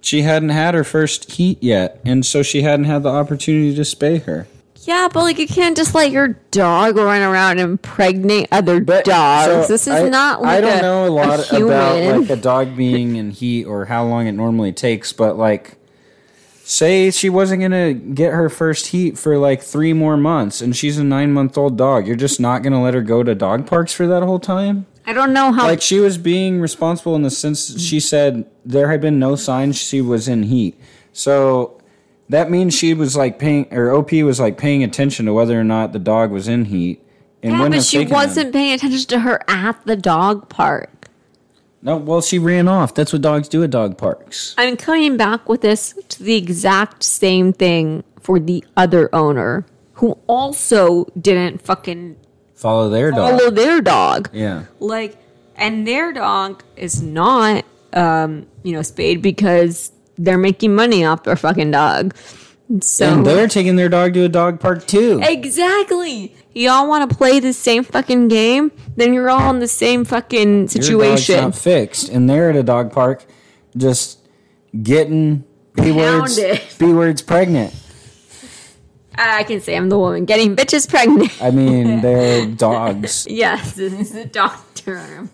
She 0.00 0.22
hadn't 0.22 0.50
had 0.50 0.74
her 0.74 0.84
first 0.84 1.32
heat 1.32 1.58
yet, 1.60 2.00
and 2.04 2.24
so 2.24 2.42
she 2.42 2.62
hadn't 2.62 2.84
had 2.84 3.02
the 3.02 3.08
opportunity 3.08 3.74
to 3.74 3.80
spay 3.82 4.22
her. 4.24 4.46
Yeah, 4.82 5.08
but 5.12 5.22
like 5.22 5.38
you 5.38 5.46
can't 5.48 5.76
just 5.76 5.92
let 5.94 6.12
your 6.12 6.28
dog 6.52 6.96
run 6.96 7.20
around 7.20 7.58
and 7.58 7.70
impregnate 7.72 8.46
other 8.52 8.78
dogs. 8.80 9.46
so 9.46 9.66
this 9.66 9.86
is 9.88 9.94
I- 9.94 10.08
not 10.08 10.40
like 10.40 10.58
I 10.58 10.60
don't 10.60 10.78
a, 10.78 10.82
know 10.82 11.06
a 11.06 11.10
lot 11.10 11.40
human. 11.46 11.66
about 11.72 12.20
like 12.20 12.30
a 12.30 12.36
dog 12.36 12.76
being 12.76 13.16
in 13.16 13.30
heat 13.32 13.64
or 13.64 13.86
how 13.86 14.04
long 14.06 14.26
it 14.28 14.32
normally 14.32 14.72
takes, 14.72 15.12
but 15.12 15.36
like 15.36 15.76
say 16.68 17.10
she 17.10 17.30
wasn't 17.30 17.62
gonna 17.62 17.94
get 17.94 18.34
her 18.34 18.50
first 18.50 18.88
heat 18.88 19.16
for 19.16 19.38
like 19.38 19.62
three 19.62 19.94
more 19.94 20.18
months 20.18 20.60
and 20.60 20.76
she's 20.76 20.98
a 20.98 21.04
nine 21.04 21.32
month 21.32 21.56
old 21.56 21.78
dog. 21.78 22.06
You're 22.06 22.14
just 22.14 22.38
not 22.38 22.62
gonna 22.62 22.82
let 22.82 22.92
her 22.92 23.00
go 23.00 23.22
to 23.22 23.34
dog 23.34 23.66
parks 23.66 23.94
for 23.94 24.06
that 24.06 24.22
whole 24.22 24.38
time? 24.38 24.86
I 25.06 25.14
don't 25.14 25.32
know 25.32 25.50
how. 25.50 25.64
like 25.64 25.80
she 25.80 25.98
was 25.98 26.18
being 26.18 26.60
responsible 26.60 27.16
in 27.16 27.22
the 27.22 27.30
sense 27.30 27.68
that 27.68 27.80
she 27.80 27.98
said 27.98 28.44
there 28.66 28.90
had 28.90 29.00
been 29.00 29.18
no 29.18 29.34
signs 29.34 29.78
she 29.78 30.02
was 30.02 30.28
in 30.28 30.42
heat. 30.42 30.78
So 31.14 31.80
that 32.28 32.50
means 32.50 32.74
she 32.74 32.92
was 32.92 33.16
like 33.16 33.38
paying 33.38 33.66
or 33.72 33.90
OP 33.90 34.12
was 34.12 34.38
like 34.38 34.58
paying 34.58 34.84
attention 34.84 35.24
to 35.24 35.32
whether 35.32 35.58
or 35.58 35.64
not 35.64 35.94
the 35.94 35.98
dog 35.98 36.30
was 36.30 36.48
in 36.48 36.66
heat. 36.66 37.02
And 37.42 37.52
yeah, 37.52 37.68
but 37.68 37.82
she 37.82 38.04
wasn't 38.04 38.52
paying 38.52 38.74
attention 38.74 39.08
to 39.08 39.20
her 39.20 39.42
at 39.48 39.82
the 39.86 39.96
dog 39.96 40.50
park. 40.50 40.97
No, 41.88 41.96
well 41.96 42.20
she 42.20 42.38
ran 42.38 42.68
off. 42.68 42.94
That's 42.94 43.14
what 43.14 43.22
dogs 43.22 43.48
do 43.48 43.62
at 43.64 43.70
dog 43.70 43.96
parks. 43.96 44.54
I'm 44.58 44.76
coming 44.76 45.16
back 45.16 45.48
with 45.48 45.62
this 45.62 45.94
to 46.10 46.22
the 46.22 46.34
exact 46.34 47.02
same 47.02 47.54
thing 47.54 48.04
for 48.20 48.38
the 48.38 48.62
other 48.76 49.08
owner 49.14 49.64
who 49.94 50.18
also 50.26 51.06
didn't 51.18 51.62
fucking 51.62 52.16
Follow 52.54 52.90
their 52.90 53.10
dog. 53.10 53.38
follow 53.38 53.50
their 53.50 53.80
dog. 53.80 54.28
Yeah. 54.34 54.64
Like, 54.80 55.16
and 55.56 55.86
their 55.86 56.12
dog 56.12 56.62
is 56.76 57.00
not, 57.00 57.64
um, 57.94 58.46
you 58.64 58.72
know, 58.72 58.82
spayed 58.82 59.22
because 59.22 59.90
they're 60.18 60.36
making 60.36 60.74
money 60.74 61.06
off 61.06 61.22
their 61.22 61.36
fucking 61.36 61.70
dog. 61.70 62.14
So 62.82 63.06
And 63.06 63.24
they're 63.24 63.48
taking 63.48 63.76
their 63.76 63.88
dog 63.88 64.12
to 64.14 64.24
a 64.24 64.28
dog 64.28 64.60
park 64.60 64.86
too. 64.86 65.20
exactly, 65.22 66.34
y'all 66.52 66.86
want 66.86 67.08
to 67.10 67.16
play 67.16 67.40
the 67.40 67.52
same 67.54 67.82
fucking 67.82 68.28
game? 68.28 68.72
Then 68.96 69.14
you're 69.14 69.30
all 69.30 69.48
in 69.50 69.58
the 69.58 69.68
same 69.68 70.04
fucking 70.04 70.38
Your 70.40 70.66
dog's 70.66 70.72
situation. 70.74 71.36
not 71.36 71.54
fixed, 71.56 72.10
and 72.10 72.28
they're 72.28 72.50
at 72.50 72.56
a 72.56 72.62
dog 72.62 72.92
park, 72.92 73.24
just 73.76 74.18
getting 74.82 75.44
b 75.74 75.92
words, 75.92 76.38
b 76.78 76.92
words 76.92 77.22
pregnant. 77.22 77.74
I 79.20 79.42
can 79.44 79.60
say 79.60 79.74
I'm 79.76 79.88
the 79.88 79.98
woman 79.98 80.26
getting 80.26 80.54
bitches 80.54 80.88
pregnant. 80.88 81.42
I 81.42 81.50
mean, 81.50 82.00
they're 82.02 82.46
dogs. 82.46 83.26
yes, 83.28 83.72
this 83.74 83.92
is 83.92 84.14
a 84.14 84.26
dog 84.26 84.58
term. 84.74 85.30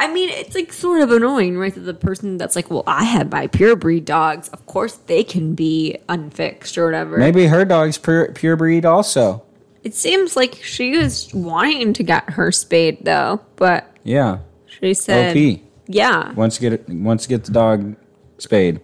I 0.00 0.10
mean, 0.12 0.28
it's 0.28 0.54
like 0.54 0.72
sort 0.72 1.02
of 1.02 1.10
annoying, 1.10 1.58
right? 1.58 1.74
That 1.74 1.80
the 1.80 1.92
person 1.92 2.38
that's 2.38 2.54
like, 2.54 2.70
well, 2.70 2.84
I 2.86 3.02
have 3.04 3.32
my 3.32 3.48
pure 3.48 3.74
breed 3.74 4.04
dogs. 4.04 4.48
Of 4.50 4.64
course, 4.66 4.94
they 4.94 5.24
can 5.24 5.54
be 5.54 5.98
unfixed 6.08 6.78
or 6.78 6.84
whatever. 6.86 7.18
Maybe 7.18 7.46
her 7.48 7.64
dog's 7.64 7.98
pure, 7.98 8.32
pure 8.32 8.54
breed 8.56 8.84
also. 8.86 9.42
It 9.82 9.94
seems 9.94 10.36
like 10.36 10.54
she 10.62 10.96
was 10.96 11.28
wanting 11.34 11.92
to 11.94 12.02
get 12.04 12.30
her 12.30 12.52
spayed 12.52 13.04
though, 13.04 13.40
but 13.56 13.90
Yeah. 14.04 14.38
she 14.66 14.94
said, 14.94 15.36
OP. 15.36 15.62
"Yeah." 15.88 16.32
Wants 16.34 16.56
to 16.56 16.60
get 16.62 16.72
it, 16.74 16.88
wants 16.88 17.24
to 17.24 17.28
get 17.28 17.44
the 17.44 17.52
dog 17.52 17.96
spayed. 18.38 18.80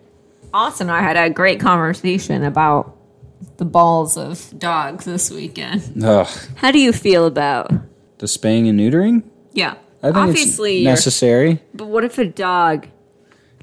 Austin 0.53 0.89
and 0.89 0.97
I 0.97 1.01
had 1.03 1.17
a 1.17 1.31
great 1.31 1.61
conversation 1.61 2.43
about 2.45 2.97
the 3.57 3.65
balls 3.65 4.17
of 4.17 4.53
dogs 4.59 5.05
this 5.05 5.31
weekend. 5.31 6.03
Ugh. 6.05 6.27
How 6.57 6.71
do 6.73 6.79
you 6.81 6.93
feel 6.93 7.27
about? 7.27 7.71
The 8.19 8.27
spaying 8.29 8.69
and 8.69 8.79
neutering? 8.81 9.23
Yeah, 9.53 9.75
I 10.05 10.13
think 10.13 10.17
obviously, 10.29 10.79
it's 10.79 10.85
necessary. 10.85 11.61
but 11.73 11.87
what 11.89 12.05
if 12.05 12.19
a 12.19 12.27
dog? 12.27 12.89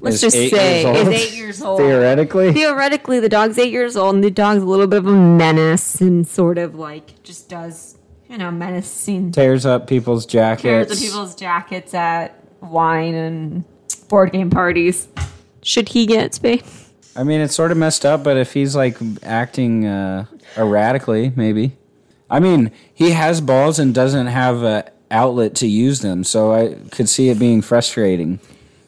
Let's 0.00 0.20
just 0.20 0.34
eight 0.36 0.50
say 0.50 0.82
years 0.82 1.06
is 1.08 1.08
eight 1.32 1.36
years 1.38 1.62
old. 1.66 1.78
Theoretically. 1.78 2.52
Theoretically, 2.52 3.20
the 3.20 3.28
dog's 3.28 3.56
eight 3.58 3.70
years 3.72 3.96
old, 3.96 4.16
and 4.16 4.24
the 4.24 4.30
dog's 4.32 4.62
a 4.62 4.66
little 4.66 4.88
bit 4.88 4.98
of 4.98 5.06
a 5.06 5.12
menace, 5.12 6.00
and 6.00 6.26
sort 6.26 6.58
of 6.58 6.74
like 6.74 7.22
just 7.22 7.48
does 7.48 7.96
you 8.28 8.36
know 8.38 8.50
menacing 8.50 9.30
Tears 9.30 9.64
up 9.64 9.86
people's 9.86 10.26
jackets. 10.26 10.62
tears 10.62 10.90
of 10.90 10.98
people's 10.98 11.34
jackets 11.36 11.94
at 11.94 12.36
wine 12.60 13.14
and 13.14 13.64
board 14.08 14.32
game 14.32 14.50
parties. 14.50 15.06
Should 15.62 15.90
he 15.90 16.06
get 16.06 16.34
spayed? 16.34 16.64
I 17.14 17.22
mean, 17.22 17.40
it's 17.40 17.54
sort 17.54 17.70
of 17.70 17.76
messed 17.78 18.04
up, 18.04 18.24
but 18.24 18.36
if 18.36 18.54
he's 18.54 18.74
like 18.74 18.96
acting 19.22 19.86
uh, 19.86 20.24
erratically, 20.56 21.32
maybe. 21.36 21.76
I 22.28 22.40
mean, 22.40 22.72
he 22.92 23.10
has 23.10 23.40
balls 23.40 23.78
and 23.78 23.94
doesn't 23.94 24.26
have 24.28 24.62
a 24.64 24.90
outlet 25.12 25.54
to 25.56 25.66
use 25.68 26.00
them, 26.00 26.24
so 26.24 26.52
I 26.52 26.74
could 26.90 27.08
see 27.08 27.28
it 27.28 27.38
being 27.38 27.62
frustrating. 27.62 28.40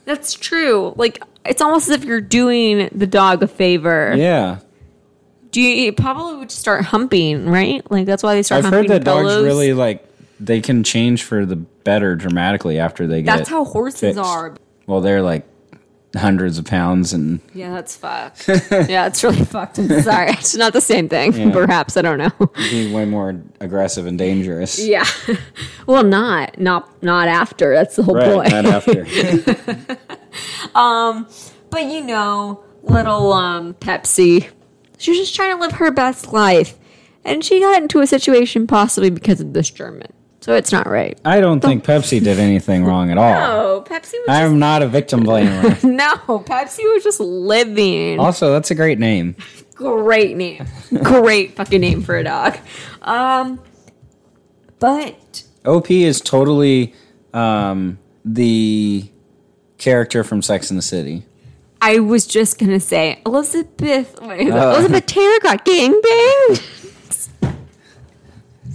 That's 0.05 0.34
true. 0.34 0.92
Like 0.96 1.22
it's 1.44 1.62
almost 1.62 1.88
as 1.88 1.96
if 1.96 2.05
you're 2.05 2.20
doing 2.20 2.88
the 2.92 3.06
dog 3.06 3.42
a 3.42 3.46
favor. 3.46 4.14
Yeah, 4.16 4.59
Do 5.51 5.60
you, 5.60 5.92
probably 5.92 6.36
would 6.38 6.51
start 6.51 6.84
humping, 6.84 7.48
right? 7.48 7.88
Like 7.90 8.06
that's 8.06 8.22
why 8.22 8.34
they 8.34 8.42
start 8.42 8.59
I've 8.59 8.64
humping 8.72 8.90
heard 8.90 9.02
that 9.02 9.05
dogs 9.05 9.42
really 9.44 9.72
like 9.72 10.05
they 10.40 10.60
can 10.60 10.82
change 10.82 11.22
for 11.22 11.46
the 11.46 11.56
better 11.56 12.16
dramatically 12.16 12.78
after 12.78 13.06
they 13.06 13.22
get. 13.22 13.36
That's 13.36 13.48
how 13.48 13.64
horses 13.64 14.01
fixed. 14.01 14.18
are. 14.18 14.55
Well, 14.86 15.01
they're 15.01 15.22
like 15.22 15.46
hundreds 16.15 16.59
of 16.59 16.65
pounds, 16.65 17.12
and 17.12 17.41
Yeah, 17.55 17.70
that's 17.73 17.97
fucked. 17.97 18.49
yeah, 18.49 19.07
it's 19.07 19.23
really 19.24 19.45
fucked. 19.45 19.78
I'm 19.78 20.01
sorry. 20.03 20.31
It's 20.31 20.55
not 20.57 20.73
the 20.73 20.81
same 20.81 21.09
thing. 21.09 21.32
Yeah. 21.32 21.51
Perhaps 21.53 21.97
I 21.97 22.03
don't 22.03 22.19
know. 22.19 22.31
be 22.70 22.93
way 22.93 23.05
more 23.05 23.41
aggressive 23.61 24.07
and 24.07 24.16
dangerous. 24.19 24.78
yeah. 24.85 25.05
well, 25.86 26.05
not 26.05 26.59
not 26.59 27.03
not 27.03 27.28
after. 27.28 27.74
That's 27.74 27.97
the 27.97 28.03
whole 28.03 28.15
Right, 28.16 28.32
point. 28.35 28.51
not 28.53 28.66
after. 28.66 29.07
Um 30.74 31.27
but 31.70 31.85
you 31.85 32.03
know, 32.03 32.65
little 32.82 33.32
um 33.32 33.74
Pepsi, 33.74 34.49
she 34.99 35.11
was 35.11 35.19
just 35.20 35.35
trying 35.35 35.55
to 35.57 35.61
live 35.61 35.73
her 35.73 35.91
best 35.91 36.32
life, 36.32 36.77
and 37.24 37.45
she 37.45 37.61
got 37.61 37.81
into 37.82 38.01
a 38.01 38.07
situation 38.07 38.66
possibly 38.66 39.11
because 39.11 39.41
of 39.41 39.53
this 39.53 39.70
German. 39.70 40.12
So 40.44 40.54
it's 40.54 40.70
not 40.72 40.86
right. 40.86 41.18
I 41.24 41.40
don't 41.40 41.60
think 41.60 41.84
Pepsi 41.84 42.22
did 42.22 42.38
anything 42.38 42.84
wrong 42.90 43.10
at 43.10 43.16
all. 43.16 43.32
No, 43.32 43.80
Pepsi 43.86 44.12
was 44.12 44.26
I'm 44.28 44.58
not 44.58 44.82
a 44.82 44.86
victim 44.86 45.24
blamer. 45.24 45.82
no. 45.84 46.16
Pepsi 46.40 46.80
was 46.92 47.02
just 47.02 47.18
living. 47.18 48.20
also, 48.20 48.52
that's 48.52 48.70
a 48.70 48.74
great 48.74 48.98
name. 48.98 49.36
Great 49.74 50.36
name. 50.36 50.66
Great 51.02 51.56
fucking 51.56 51.80
name 51.80 52.02
for 52.02 52.16
a 52.16 52.22
dog. 52.22 52.58
Um, 53.00 53.58
but 54.78 55.42
OP 55.64 55.90
is 55.90 56.20
totally 56.20 56.94
um, 57.32 57.98
the 58.24 59.10
character 59.78 60.22
from 60.24 60.42
Sex 60.42 60.70
in 60.70 60.76
the 60.76 60.82
City. 60.82 61.24
I 61.80 62.00
was 62.00 62.26
just 62.26 62.58
gonna 62.58 62.80
say 62.80 63.20
Elizabeth. 63.26 64.14
Wait, 64.22 64.50
Uh. 64.50 64.74
Elizabeth 64.74 65.06
Taylor 65.06 65.40
got 65.40 65.64
gangbanged. 65.64 66.84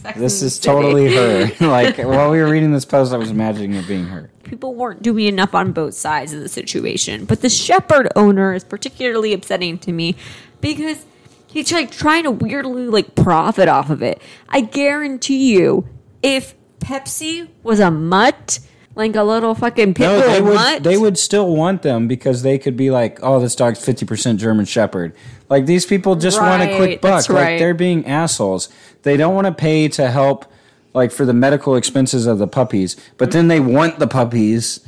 Sex 0.02 0.18
This 0.20 0.42
is 0.42 0.56
City. 0.56 0.66
totally 0.66 1.14
her. 1.16 1.52
like 1.68 1.98
while 1.98 2.32
we 2.32 2.40
were 2.40 2.50
reading 2.50 2.72
this 2.72 2.86
post, 2.86 3.14
I 3.14 3.18
was 3.18 3.30
imagining 3.30 3.74
it 3.74 3.88
being 3.88 4.06
her. 4.06 4.30
people 4.44 4.74
weren't 4.76 5.02
doing 5.02 5.26
enough 5.28 5.54
on 5.54 5.72
both 5.72 5.94
sides 5.94 6.34
of 6.34 6.42
the 6.42 6.50
situation. 6.50 7.26
But 7.26 7.42
the 7.42 7.50
shepherd 7.50 8.10
owner 8.16 8.54
is 8.54 8.64
particularly 8.64 9.34
upsetting 9.34 9.78
to 9.80 9.92
me 9.92 10.16
because 10.62 11.06
he's 11.48 11.72
like 11.72 11.92
trying 11.92 12.24
to 12.24 12.32
weirdly 12.32 12.88
like 12.88 13.16
profit 13.16 13.68
off 13.70 13.90
of 13.90 14.02
it. 14.02 14.22
I 14.50 14.62
guarantee 14.62 15.54
you, 15.54 15.88
if 16.24 16.56
Pepsi 16.80 17.50
was 17.64 17.80
a 17.80 17.92
mutt, 17.92 18.60
like 18.96 19.16
a 19.16 19.24
little 19.24 19.56
fucking 19.56 19.94
pit 19.94 20.08
No, 20.08 20.20
bull 20.20 20.30
they 20.30 20.42
would. 20.42 20.84
They 20.84 20.98
would 20.98 21.18
still 21.18 21.56
want 21.56 21.84
them 21.84 22.08
because 22.08 22.42
they 22.42 22.58
could 22.58 22.76
be 22.76 22.92
like, 22.92 23.20
"Oh, 23.22 23.40
this 23.40 23.56
dog's 23.56 23.84
fifty 23.84 24.06
percent 24.06 24.40
German 24.40 24.66
Shepherd." 24.66 25.14
Like 25.50 25.66
these 25.66 25.86
people 25.86 26.16
just 26.16 26.40
want 26.40 26.64
a 26.64 26.76
quick 26.76 27.02
buck. 27.02 27.28
Like 27.30 27.44
right. 27.44 27.60
they're 27.60 27.74
being 27.74 28.06
assholes. 28.06 28.70
They 29.04 29.18
don't 29.18 29.36
want 29.36 29.48
to 29.48 29.54
pay 29.54 29.88
to 29.90 30.10
help, 30.12 30.46
like 30.94 31.12
for 31.12 31.26
the 31.26 31.34
medical 31.34 31.76
expenses 31.76 32.26
of 32.26 32.40
the 32.40 32.48
puppies, 32.48 32.98
but 33.18 33.32
then 33.32 33.48
they 33.48 33.60
want 33.60 34.00
the 34.00 34.08
puppies, 34.08 34.86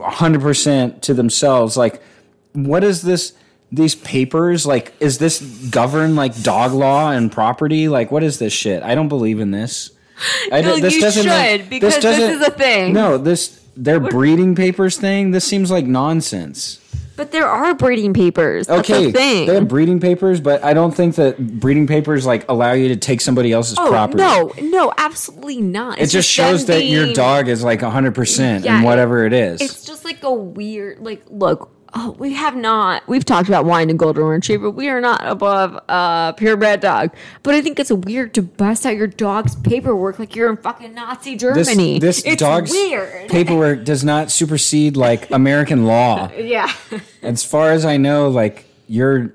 hundred 0.00 0.42
percent 0.42 1.02
to 1.02 1.14
themselves. 1.14 1.76
Like, 1.76 2.02
what 2.52 2.84
is 2.84 3.02
this? 3.02 3.34
These 3.72 3.94
papers, 3.94 4.66
like, 4.66 4.92
is 4.98 5.18
this 5.18 5.40
govern 5.70 6.16
like 6.16 6.42
dog 6.42 6.72
law 6.72 7.12
and 7.12 7.30
property? 7.30 7.88
Like, 7.88 8.10
what 8.10 8.24
is 8.24 8.40
this 8.40 8.52
shit? 8.52 8.82
I 8.82 8.96
don't 8.96 9.08
believe 9.08 9.38
in 9.38 9.52
this. 9.52 9.92
I 10.52 10.60
No, 10.60 10.78
this 10.78 10.94
you 10.94 11.00
doesn't 11.00 11.22
should, 11.24 11.28
make- 11.30 11.70
because 11.70 11.94
this 11.94 12.02
doesn't- 12.02 12.42
is 12.42 12.46
a 12.46 12.50
thing. 12.50 12.92
No, 12.92 13.18
this 13.18 13.58
their 13.76 14.00
breeding 14.00 14.54
papers 14.54 14.96
thing. 14.96 15.30
This 15.30 15.44
seems 15.44 15.70
like 15.70 15.86
nonsense. 15.86 16.78
but 17.16 17.32
there 17.32 17.46
are 17.46 17.74
breeding 17.74 18.14
papers. 18.14 18.66
That's 18.66 18.80
Okay, 18.90 19.08
a 19.10 19.12
thing. 19.12 19.46
they 19.46 19.54
have 19.54 19.68
breeding 19.68 20.00
papers, 20.00 20.40
but 20.40 20.64
I 20.64 20.72
don't 20.72 20.94
think 20.94 21.16
that 21.16 21.60
breeding 21.60 21.86
papers 21.86 22.24
like 22.24 22.46
allow 22.48 22.72
you 22.72 22.88
to 22.88 22.96
take 22.96 23.20
somebody 23.20 23.52
else's 23.52 23.76
oh 23.78 23.88
property. 23.90 24.22
no, 24.22 24.52
no, 24.62 24.92
absolutely 24.96 25.60
not. 25.60 25.98
It 25.98 26.04
It's 26.04 26.12
just 26.12 26.30
shows 26.30 26.64
that 26.66 26.86
your 26.86 27.12
dog 27.12 27.48
is 27.48 27.62
like 27.62 27.80
100% 27.82 28.40
and 28.40 28.64
in 28.64 28.82
whatever 28.82 29.26
it 29.26 29.34
is. 29.34 29.60
It's 29.60 29.84
just 29.84 30.02
like 30.04 30.22
a 30.22 30.32
weird, 30.32 31.00
like, 31.00 31.22
look, 31.28 31.70
oh, 31.94 32.16
we 32.18 32.34
have 32.34 32.56
not, 32.56 33.06
we've 33.08 33.24
talked 33.24 33.48
about 33.48 33.64
wine 33.64 33.90
and 33.90 33.98
golden 33.98 34.24
retriever. 34.24 34.66
But 34.66 34.72
we 34.72 34.88
are 34.88 35.00
not 35.00 35.26
above 35.26 35.80
a 35.88 36.34
purebred 36.36 36.80
dog. 36.80 37.14
But 37.42 37.54
I 37.54 37.62
think 37.62 37.78
it's 37.78 37.90
weird 37.90 38.34
to 38.34 38.42
bust 38.42 38.86
out 38.86 38.96
your 38.96 39.06
dog's 39.06 39.56
paperwork 39.56 40.18
like 40.18 40.36
you're 40.36 40.50
in 40.50 40.56
fucking 40.56 40.94
Nazi 40.94 41.36
this 41.36 41.68
Germany. 41.68 41.98
this 41.98 42.24
it's 42.24 42.40
dog's 42.40 42.70
weird. 42.70 43.28
paperwork 43.30 43.84
does 43.84 44.04
not 44.04 44.30
supersede 44.30 44.96
like 44.96 45.30
American 45.30 45.84
law. 45.86 46.30
yeah. 46.36 46.72
As 47.22 47.44
far 47.44 47.70
as 47.70 47.84
I 47.84 47.96
know, 47.96 48.28
like 48.28 48.66
your 48.86 49.32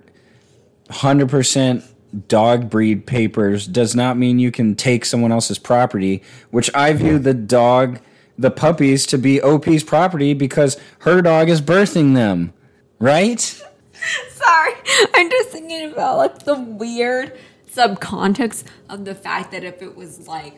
100% 0.90 1.84
dog 2.28 2.70
breed 2.70 3.06
papers 3.06 3.68
does 3.68 3.96
not 3.96 4.18
mean 4.18 4.40
you 4.40 4.52
can 4.52 4.76
take 4.76 5.06
someone 5.06 5.32
else's 5.32 5.60
property, 5.60 6.24
which 6.52 6.70
I 6.74 6.94
view 6.94 7.20
the 7.20 7.34
dog, 7.34 8.00
the 8.38 8.52
puppies, 8.52 9.06
to 9.08 9.18
be 9.18 9.42
OP's 9.42 9.84
property 9.84 10.34
because 10.34 10.80
her 11.00 11.22
dog 11.22 11.50
is 11.50 11.62
birthing 11.62 12.14
them. 12.16 12.54
Right? 13.00 13.40
Sorry. 14.30 14.74
I'm 15.14 15.30
just 15.30 15.50
thinking 15.50 15.92
about 15.92 16.18
like 16.18 16.40
the 16.44 16.56
weird 16.60 17.38
subcontext 17.74 18.66
of 18.90 19.06
the 19.06 19.16
fact 19.16 19.52
that 19.52 19.64
if 19.64 19.82
it 19.82 19.96
was 19.96 20.28
like, 20.28 20.58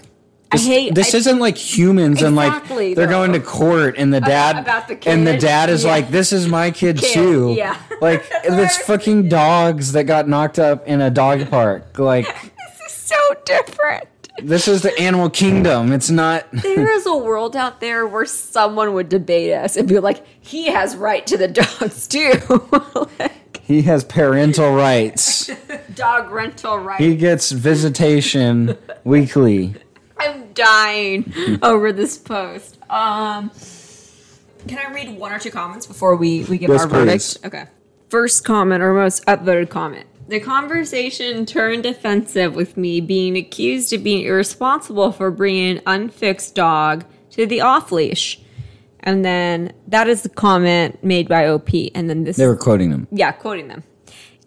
I 0.52 0.58
hate 0.58 0.96
this 0.96 1.14
I- 1.14 1.18
isn't 1.18 1.40
like 1.40 1.58
humans 1.58 2.22
and 2.22 2.36
like 2.36 2.68
they're 2.70 2.96
though. 2.96 3.08
going 3.08 3.34
to 3.34 3.40
court 3.42 3.96
and 3.98 4.14
the 4.14 4.22
dad 4.22 4.58
about 4.60 4.88
the 4.88 4.98
and 5.10 5.28
the 5.28 5.38
dad 5.38 5.70
is 5.70 5.84
Yeah. 5.84 5.92
like 5.92 6.10
this 6.10 6.32
is 6.32 6.48
my 6.48 6.72
kid, 6.72 6.98
Kid, 7.02 7.14
too 7.14 7.54
yeah. 7.58 7.78
like 8.02 8.24
it's 8.46 8.78
fucking 8.78 9.28
dogs 9.28 9.92
that 9.92 10.06
got 10.06 10.30
knocked 10.30 10.58
up 10.58 10.88
in 10.88 11.02
a 11.02 11.10
dog 11.10 11.50
park 11.50 12.00
like 12.00 12.26
this 12.26 12.80
is 12.88 12.94
so 12.94 13.18
different. 13.46 14.08
This 14.44 14.68
is 14.68 14.82
the 14.84 14.98
animal 15.00 15.30
kingdom 15.30 15.92
it's 15.92 16.10
not 16.10 16.46
there 16.52 16.92
is 16.92 17.06
a 17.06 17.16
world 17.18 17.56
out 17.56 17.80
there 17.82 18.06
where 18.08 18.26
someone 18.26 18.94
would 18.94 19.10
debate 19.10 19.52
us 19.54 19.76
and 19.76 19.88
be 19.88 20.00
like, 20.00 20.24
he 20.40 20.68
has 20.68 20.96
right 20.96 21.26
to 21.28 21.38
the 21.38 21.48
dogs 21.48 22.08
too. 22.08 22.34
like, 23.20 23.62
he 23.64 23.82
has 23.84 24.04
parental 24.04 24.74
rights 24.76 25.50
dog 25.96 26.30
rental 26.32 26.78
rights. 26.78 27.04
he 27.04 27.16
gets 27.16 27.52
visitation 27.52 28.78
weekly 29.04 29.74
I'm 30.20 30.52
dying 30.54 31.32
over 31.62 31.92
this 31.92 32.18
post. 32.18 32.78
Um, 32.90 33.52
can 34.68 34.80
I 34.80 34.92
read 34.92 35.16
one 35.18 35.32
or 35.32 35.38
two 35.40 35.52
comments 35.52 35.86
before 35.86 36.16
we, 36.16 36.44
we 36.46 36.58
give 36.58 36.70
Yes, 36.72 36.82
our 36.82 36.88
please. 36.88 37.38
verdict? 37.38 37.46
Okay. 37.46 37.66
First 38.10 38.44
comment 38.44 38.82
or 38.82 38.94
most 38.94 39.26
upvoted 39.28 39.70
comment. 39.70 40.08
The 40.28 40.42
conversation 40.42 41.46
turned 41.46 41.86
offensive 41.86 42.54
with 42.54 42.76
me 42.76 43.00
being 43.00 43.38
accused 43.38 43.94
of 43.94 44.04
being 44.04 44.26
irresponsible 44.26 45.14
for 45.14 45.32
bringing 45.32 45.78
an 45.78 45.84
unfixed 45.86 46.54
dog 46.54 47.06
to 47.32 47.46
the 47.46 47.62
off 47.62 47.94
leash. 47.94 48.42
And 49.00 49.24
then 49.24 49.72
that 49.88 50.10
is 50.10 50.24
the 50.24 50.30
comment 50.30 51.02
made 51.02 51.30
by 51.30 51.48
OP. 51.48 51.70
And 51.96 52.10
then 52.10 52.26
this 52.26 52.36
they 52.36 52.46
were 52.46 52.58
quoting 52.58 52.92
them 52.92 53.08
yeah, 53.10 53.32
quoting 53.32 53.70
them. 53.70 53.84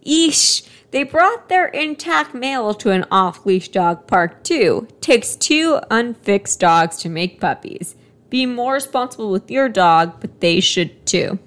ESH, 0.04 0.64
they 0.90 1.02
brought 1.02 1.48
their 1.48 1.68
intact 1.68 2.34
male 2.34 2.74
to 2.74 2.90
an 2.90 3.06
off 3.10 3.46
leash 3.46 3.68
dog 3.70 4.06
park 4.06 4.44
too. 4.44 4.86
Takes 5.00 5.34
two 5.34 5.80
unfixed 5.90 6.60
dogs 6.60 6.98
to 6.98 7.08
make 7.08 7.40
puppies. 7.40 7.94
Be 8.28 8.44
more 8.44 8.74
responsible 8.74 9.30
with 9.30 9.50
your 9.50 9.70
dog, 9.70 10.20
but 10.20 10.40
they 10.40 10.60
should 10.60 11.06
too. 11.06 11.38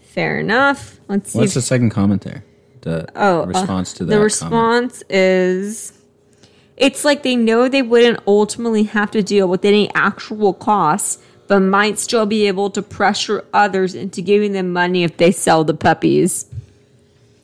Fair 0.00 0.38
enough. 0.38 0.98
Let's 1.08 1.32
see. 1.32 1.38
what's 1.40 1.50
if- 1.50 1.54
the 1.54 1.62
second 1.62 1.90
comment 1.90 2.22
there 2.22 2.42
the 2.84 3.08
oh, 3.16 3.42
uh, 3.42 3.46
response 3.46 3.92
to 3.94 4.04
that 4.04 4.10
The 4.10 4.12
comment. 4.12 4.24
response 4.24 5.02
is 5.10 5.92
it's 6.76 7.04
like 7.04 7.22
they 7.22 7.36
know 7.36 7.68
they 7.68 7.82
wouldn't 7.82 8.20
ultimately 8.26 8.84
have 8.84 9.10
to 9.12 9.22
deal 9.22 9.48
with 9.48 9.64
any 9.64 9.92
actual 9.94 10.52
costs, 10.54 11.18
but 11.48 11.60
might 11.60 11.98
still 11.98 12.26
be 12.26 12.46
able 12.46 12.70
to 12.70 12.82
pressure 12.82 13.44
others 13.52 13.94
into 13.94 14.20
giving 14.22 14.52
them 14.52 14.72
money 14.72 15.02
if 15.04 15.16
they 15.16 15.30
sell 15.32 15.64
the 15.64 15.74
puppies. 15.74 16.46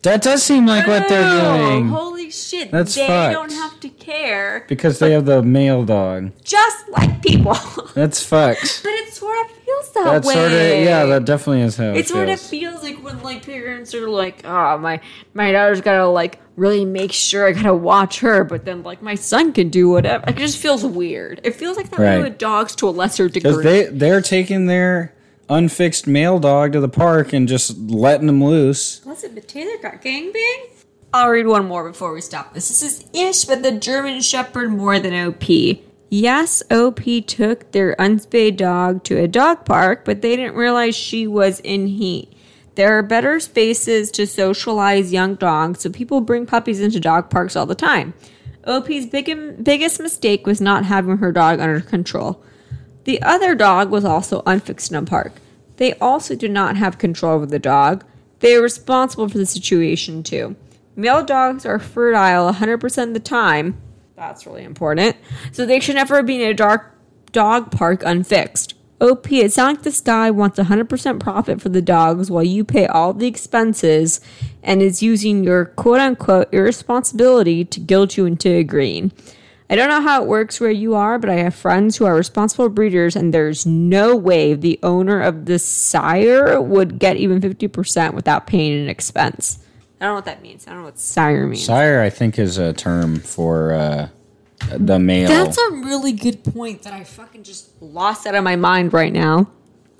that 0.03 0.23
does 0.23 0.43
seem 0.43 0.67
like 0.67 0.87
what 0.87 1.09
they're 1.09 1.31
doing 1.41 1.89
Holy 1.89 2.20
shit. 2.31 2.71
That's 2.71 2.95
they 2.95 3.07
fucked. 3.07 3.33
don't 3.35 3.53
have 3.53 3.81
to 3.81 3.89
care. 3.89 4.65
because 4.69 4.99
they 4.99 5.13
have 5.13 5.25
the 5.27 5.43
male 5.43 5.85
dog 5.85 6.33
Just 6.45 6.89
like 6.91 7.23
people. 7.23 7.57
that's 7.95 8.23
fucked 8.25 8.81
but 8.83 8.93
it 8.93 9.13
sort 9.13 9.45
of 9.47 9.57
feels 9.57 9.93
that 9.93 10.05
That's 10.05 10.27
way. 10.29 10.35
sort 10.35 10.47
of 10.53 10.61
yeah. 10.85 11.05
That 11.07 11.25
definitely 11.25 11.63
is 11.63 11.77
how 11.77 11.91
it, 11.91 11.97
it 11.99 12.09
sort 12.09 12.29
of 12.29 12.41
feels. 12.41 12.83
like 12.83 13.03
when 13.05 13.23
like 13.23 13.45
parents 13.45 13.95
are 13.95 14.09
like, 14.09 14.45
oh 14.45 14.79
my 14.79 15.01
my 15.35 15.53
daughter's 15.53 15.81
gotta 15.81 16.07
like 16.07 16.39
really 16.57 16.85
make 16.85 17.13
sure 17.13 17.47
I 17.47 17.53
gotta 17.53 17.75
watch 17.75 18.21
her, 18.21 18.45
but 18.45 18.65
then 18.65 18.83
like 18.83 19.01
my 19.03 19.15
son 19.15 19.53
can 19.53 19.69
do 19.71 19.89
whatever. 19.89 20.25
It 20.29 20.37
just 20.37 20.59
feels 20.59 20.85
weird. 20.85 21.41
It 21.45 21.55
feels 21.55 21.77
like 21.77 21.91
that 21.91 21.99
Right. 22.01 22.23
with 22.23 22.39
dogs 22.39 22.75
to 22.77 22.89
a 22.89 22.91
lesser 22.91 23.29
Because 23.29 23.57
degree. 23.57 23.85
they 23.85 23.87
they're 23.87 24.21
taking 24.21 24.67
their 24.67 25.15
unfixed 25.49 26.07
male 26.07 26.39
dog 26.39 26.73
to 26.73 26.81
the 26.81 26.89
park 26.89 27.33
and 27.33 27.49
just 27.49 27.77
letting 27.79 28.27
them 28.29 28.43
loose. 28.43 29.05
Listen, 29.05 29.35
but 29.35 29.49
Taylor 29.49 29.77
got 29.83 30.01
gangbang. 30.03 30.67
I'll 31.13 31.31
read 31.31 31.49
one 31.49 31.67
more 31.67 31.89
before 31.89 32.13
we 32.13 32.21
stop 32.21 32.55
this. 32.55 32.69
This 32.69 32.83
is 32.83 33.05
ESH, 33.13 33.47
but 33.47 33.65
the 33.65 33.73
German 33.73 34.21
Shepherd 34.21 34.71
more 34.71 35.01
than 35.01 35.13
OP. 35.13 35.43
Yes, 36.09 36.63
OP 36.71 37.01
took 37.27 37.73
their 37.73 37.97
unspayed 37.99 38.57
dog 38.57 39.03
to 39.05 39.19
a 39.19 39.27
dog 39.27 39.65
park, 39.65 40.05
but 40.05 40.23
they 40.23 40.37
didn't 40.37 40.55
realize 40.55 40.95
she 40.95 41.27
was 41.27 41.59
in 41.61 41.89
heat. 41.89 42.33
There 42.77 42.97
are 42.97 43.03
better 43.03 43.41
spaces 43.41 44.13
to 44.13 44.27
socialize 44.27 45.13
young 45.13 45.35
dogs, 45.35 45.81
so 45.81 45.91
people 45.91 46.21
bring 46.21 46.47
puppies 46.47 46.81
into 46.81 47.01
dog 47.01 47.29
parks 47.29 47.57
all 47.57 47.67
the 47.67 47.75
time. 47.75 48.15
OP's 48.65 49.07
big, 49.07 49.65
biggest 49.65 50.01
mistake 50.01 50.47
was 50.47 50.61
not 50.61 50.85
having 50.85 51.17
her 51.17 51.33
dog 51.33 51.59
under 51.59 51.81
control. 51.81 52.41
The 53.05 53.21
other 53.23 53.57
dog 53.57 53.91
was 53.91 54.05
also 54.05 54.45
unfixed 54.47 54.93
in 54.93 54.97
a 54.97 55.03
park. 55.03 55.33
They 55.79 55.95
also 55.95 56.37
did 56.37 56.53
not 56.53 56.77
have 56.77 56.99
control 56.99 57.35
over 57.35 57.47
the 57.47 57.59
dog. 57.59 58.05
They 58.41 58.55
are 58.55 58.63
responsible 58.63 59.29
for 59.29 59.39
the 59.39 59.47
situation 59.47 60.23
too. 60.23 60.55
Male 61.01 61.25
dogs 61.25 61.65
are 61.65 61.79
fertile 61.79 62.53
100% 62.53 63.03
of 63.03 63.15
the 63.15 63.21
time. 63.21 63.81
That's 64.17 64.45
really 64.45 64.65
important. 64.65 65.17
So 65.51 65.65
they 65.65 65.81
should 65.81 65.95
never 65.95 66.23
be 66.23 66.43
in 66.43 66.51
a 66.51 66.53
dark 66.53 66.95
dog 67.33 67.71
park 67.71 68.03
unfixed. 68.05 68.75
OP, 69.01 69.33
it 69.33 69.51
sounds 69.51 69.79
like 69.79 69.83
this 69.83 70.03
guy 70.03 70.31
wants 70.31 70.59
100% 70.59 71.19
profit 71.19 71.63
for 71.63 71.71
the 71.71 71.81
dogs 71.81 72.31
while 72.31 72.45
you 72.45 72.65
pay 72.65 72.87
all 72.87 73.15
the 73.15 73.27
expenses 73.27 74.21
and 74.63 74.83
is 74.83 75.03
using 75.03 75.43
your 75.43 75.65
quote 75.65 76.01
unquote 76.01 76.53
irresponsibility 76.53 77.65
to 77.65 77.81
guilt 77.81 78.19
you 78.19 78.27
into 78.27 78.55
agreeing. 78.55 79.11
I 79.71 79.77
don't 79.77 79.89
know 79.89 80.03
how 80.03 80.21
it 80.23 80.29
works 80.29 80.61
where 80.61 80.71
you 80.71 80.95
are, 80.97 81.19
but 81.19 81.31
I 81.31 81.37
have 81.37 81.55
friends 81.55 81.97
who 81.97 82.05
are 82.05 82.15
responsible 82.15 82.69
breeders, 82.69 83.17
and 83.17 83.33
there's 83.33 83.65
no 83.65 84.15
way 84.15 84.53
the 84.53 84.79
owner 84.83 85.19
of 85.23 85.47
the 85.47 85.59
sire 85.59 86.61
would 86.61 86.99
get 86.99 87.17
even 87.17 87.41
50% 87.41 88.13
without 88.13 88.47
paying 88.47 88.83
an 88.83 88.91
expense. 88.91 89.61
I 90.01 90.05
don't 90.07 90.13
know 90.13 90.15
what 90.17 90.25
that 90.27 90.41
means. 90.43 90.67
I 90.67 90.71
don't 90.71 90.81
know 90.81 90.87
what 90.87 90.99
sire 90.99 91.47
means. 91.47 91.65
Sire, 91.65 92.01
I 92.01 92.09
think, 92.11 92.39
is 92.39 92.57
a 92.59 92.73
term 92.73 93.21
for 93.21 93.73
uh, 93.75 94.09
the 94.77 94.99
male. 94.99 95.29
That's 95.29 95.59
a 95.59 95.71
really 95.73 96.13
good 96.13 96.43
point 96.43 96.83
that 96.85 96.93
I 96.95 97.05
fucking 97.05 97.43
just 97.43 97.71
lost 97.83 98.27
out 98.27 98.35
of 98.35 98.43
my 98.43 98.57
mind 98.57 98.93
right 98.95 99.13
now. 99.13 99.51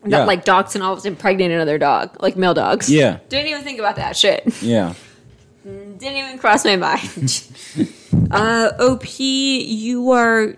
That 0.03 0.11
Yeah. 0.11 0.25
like 0.25 0.47
dogs 0.47 0.73
can 0.73 0.81
always 0.81 1.05
impregnate 1.05 1.51
another 1.51 1.77
dog, 1.77 2.17
like 2.23 2.35
male 2.37 2.55
dogs. 2.55 2.91
Yeah. 2.91 3.19
Didn't 3.29 3.49
even 3.49 3.63
think 3.63 3.79
about 3.79 3.97
that 3.97 4.17
shit. 4.17 4.43
yeah. 4.63 4.95
Didn't 5.65 6.01
even 6.17 6.39
cross 6.39 6.65
my 6.65 6.77
mind. 6.77 7.47
uh, 8.31 8.71
OP, 8.81 9.21
you 9.21 10.11
are, 10.13 10.55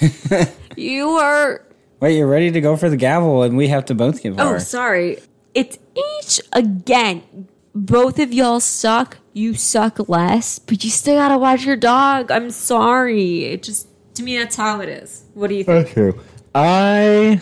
you 0.76 1.08
are. 1.10 1.62
Wait, 2.00 2.16
you're 2.16 2.26
ready 2.26 2.50
to 2.50 2.60
go 2.60 2.76
for 2.76 2.88
the 2.90 2.96
gavel, 2.96 3.44
and 3.44 3.56
we 3.56 3.68
have 3.68 3.84
to 3.84 3.94
both 3.94 4.20
give 4.22 4.40
Oh, 4.40 4.48
our. 4.48 4.58
sorry. 4.58 5.18
It's 5.54 5.78
ESH 5.96 6.40
again. 6.52 7.46
Both 7.74 8.18
of 8.18 8.32
y'all 8.32 8.60
suck. 8.60 9.18
You 9.32 9.54
suck 9.54 10.08
less, 10.08 10.58
but 10.58 10.82
you 10.82 10.90
still 10.90 11.16
gotta 11.16 11.38
watch 11.38 11.64
your 11.64 11.76
dog. 11.76 12.30
I'm 12.30 12.50
sorry. 12.50 13.44
It 13.44 13.62
just 13.62 13.88
to 14.14 14.22
me 14.22 14.36
that's 14.38 14.56
how 14.56 14.80
it 14.80 14.88
is. 14.88 15.24
What 15.34 15.48
do 15.48 15.54
you 15.54 15.64
think? 15.64 15.90
true. 15.90 16.18
I 16.54 17.40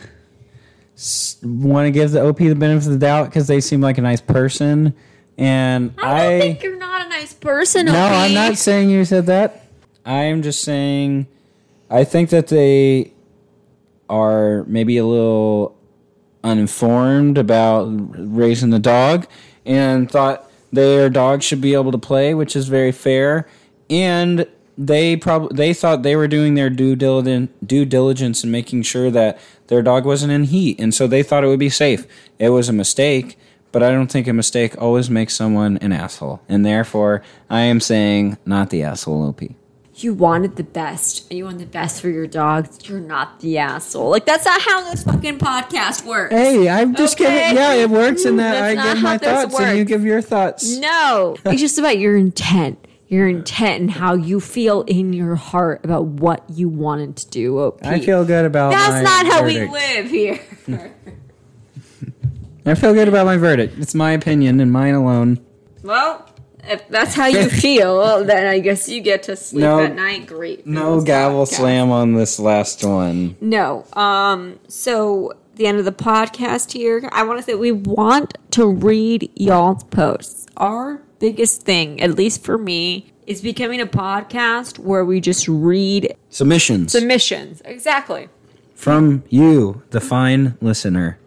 want 1.43 1.87
to 1.87 1.91
give 1.91 2.11
the 2.11 2.27
OP 2.27 2.39
the 2.39 2.55
benefit 2.55 2.87
of 2.89 2.93
the 2.93 2.99
doubt 2.99 3.31
because 3.31 3.47
they 3.47 3.61
seem 3.61 3.81
like 3.81 3.99
a 3.99 4.03
nice 4.03 4.21
person. 4.21 4.95
And 5.39 5.95
I 5.99 6.23
don't 6.23 6.33
I, 6.33 6.41
think 6.41 6.63
you're 6.63 6.77
not 6.77 7.07
a 7.07 7.09
nice 7.09 7.33
person. 7.33 7.87
no, 7.87 7.93
OP. 7.93 8.13
I'm 8.13 8.35
not 8.35 8.59
saying 8.59 8.91
you 8.91 9.05
said 9.05 9.27
that. 9.27 9.65
I'm 10.05 10.43
just 10.43 10.63
saying 10.63 11.27
I 11.91 12.05
think 12.05 12.31
that 12.31 12.49
they 12.49 13.13
are 14.11 14.65
maybe 14.65 14.99
a 14.99 15.07
little 15.07 15.79
uninformed 16.45 17.39
about 17.39 17.87
raising 17.89 18.71
the 18.71 18.79
dog 18.79 19.27
and 19.69 20.11
thought 20.11 20.51
their 20.73 21.09
dog 21.09 21.43
should 21.43 21.61
be 21.61 21.75
able 21.75 21.93
to 21.93 21.99
play, 21.99 22.35
which 22.35 22.57
is 22.57 22.67
very 22.67 22.91
fair. 22.91 23.47
And 23.89 24.47
they 24.77 25.17
probably 25.17 25.57
they 25.57 25.75
thought 25.75 26.03
they 26.03 26.17
were 26.17 26.29
doing 26.29 26.55
their 26.55 26.71
due 26.71 26.97
diligence 26.97 27.51
due 27.65 27.85
diligence 27.85 28.43
and 28.43 28.51
making 28.51 28.83
sure 28.83 29.11
that 29.11 29.39
their 29.67 29.83
dog 29.83 30.05
wasn't 30.05 30.33
in 30.33 30.45
heat, 30.45 30.81
and 30.81 30.95
so 30.95 31.07
they 31.07 31.23
thought 31.23 31.45
it 31.45 31.49
would 31.49 31.59
be 31.59 31.69
safe. 31.69 32.07
It 32.39 32.51
was 32.51 32.69
a 32.69 32.73
mistake, 32.73 33.39
but 33.73 33.83
I 33.83 33.91
don't 33.91 34.11
think 34.11 34.27
a 34.27 34.33
mistake 34.33 34.81
always 34.81 35.11
makes 35.11 35.35
someone 35.35 35.79
an 35.79 35.93
asshole, 35.93 36.41
and 36.49 36.65
therefore 36.65 37.23
I 37.51 37.63
am 37.63 37.81
saying 37.81 38.39
not 38.47 38.71
the 38.71 38.83
asshole 38.83 39.29
OP. 39.29 39.43
You 40.01 40.15
wanted 40.15 40.55
the 40.55 40.63
best, 40.63 41.29
and 41.29 41.39
you 41.39 41.45
want 41.45 41.59
the 41.59 41.67
best 41.67 42.01
for 42.01 42.09
your 42.09 42.27
dog. 42.29 42.69
You're 42.85 43.01
not 43.01 43.41
the 43.41 43.59
asshole. 43.59 44.11
Like 44.11 44.27
that's 44.27 44.45
not 44.45 44.61
how 44.63 44.89
this 44.91 45.03
fucking 45.03 45.39
podcast 45.39 46.05
works. 46.05 46.33
Hey, 46.35 46.69
I'm 46.69 46.95
just 46.95 47.21
Okay. 47.21 47.25
kidding. 47.29 47.57
Yeah, 47.57 47.73
it 47.75 47.91
works 47.91 48.25
in 48.25 48.37
that 48.37 48.75
That's 48.75 48.87
I 48.87 48.95
give 48.95 49.03
my 49.03 49.19
thoughts 49.19 49.59
and 49.59 49.77
you 49.79 49.85
give 49.85 50.05
your 50.05 50.21
thoughts. 50.21 50.77
No, 50.79 51.37
it's 51.45 51.61
just 51.61 51.79
about 51.79 51.99
your 51.99 52.17
intent. 52.17 52.79
Your 53.09 53.27
intent 53.27 53.81
and 53.81 53.91
how 53.91 54.15
you 54.15 54.39
feel 54.39 54.83
in 54.83 55.15
your 55.15 55.35
heart 55.35 55.81
about 55.83 56.05
what 56.05 56.45
you 56.51 56.69
wanted 56.69 57.17
to 57.17 57.29
do. 57.31 57.59
OP. 57.59 57.81
I 57.85 57.99
feel 58.01 58.25
good 58.25 58.45
about 58.45 58.71
that's 58.73 59.03
not 59.03 59.27
how 59.33 59.41
verdict. 59.43 59.73
we 59.73 59.79
live 59.79 60.11
here. 60.11 60.41
I 62.67 62.75
feel 62.75 62.93
good 62.93 63.09
about 63.09 63.25
my 63.25 63.39
verdict. 63.39 63.79
It's 63.79 63.95
my 63.95 64.13
opinion 64.13 64.61
and 64.61 64.71
mine 64.71 64.95
alone. 64.95 65.41
well, 65.83 66.29
if 66.71 66.89
that's 66.89 67.15
how 67.15 67.27
you 67.27 67.49
feel, 67.65 68.25
then 68.25 68.47
I 68.47 68.59
guess 68.59 68.89
you 68.89 69.01
get 69.01 69.25
to 69.25 69.37
sleep 69.37 69.63
No. 69.63 69.81
at 69.81 69.95
night. 69.95 70.27
Great. 70.27 70.67
No 70.67 71.01
gavel 71.01 71.45
podcast. 71.45 71.55
slam 71.57 71.91
on 71.91 72.15
this 72.15 72.39
last 72.39 72.85
one. 72.85 73.37
No. 73.41 73.85
Um. 73.95 74.59
So 74.69 75.33
the 75.57 75.67
end 75.67 75.79
of 75.79 75.85
the 75.85 75.93
podcast 75.93 76.73
here. 76.73 77.09
I 77.13 77.25
want 77.25 77.39
to 77.39 77.43
say 77.43 77.55
we 77.55 77.73
want 77.73 78.39
to 78.53 78.67
read 78.67 79.31
y'all's 79.35 79.85
posts. 79.85 80.47
Our 80.57 81.03
biggest 81.19 81.63
thing, 81.63 82.01
at 82.01 82.13
least 82.15 82.45
for 82.45 82.57
me, 82.57 83.13
is 83.27 83.43
becoming 83.43 83.81
a 83.81 83.87
podcast 83.87 84.79
where 84.79 85.05
we 85.05 85.21
just 85.21 85.49
read 85.49 86.15
Submissions 86.31 86.93
submissions. 86.93 87.61
Exactly. 87.65 88.29
from 88.75 89.25
you, 89.29 89.83
the 89.91 90.01
fine 90.01 90.57
listener. 90.61 91.19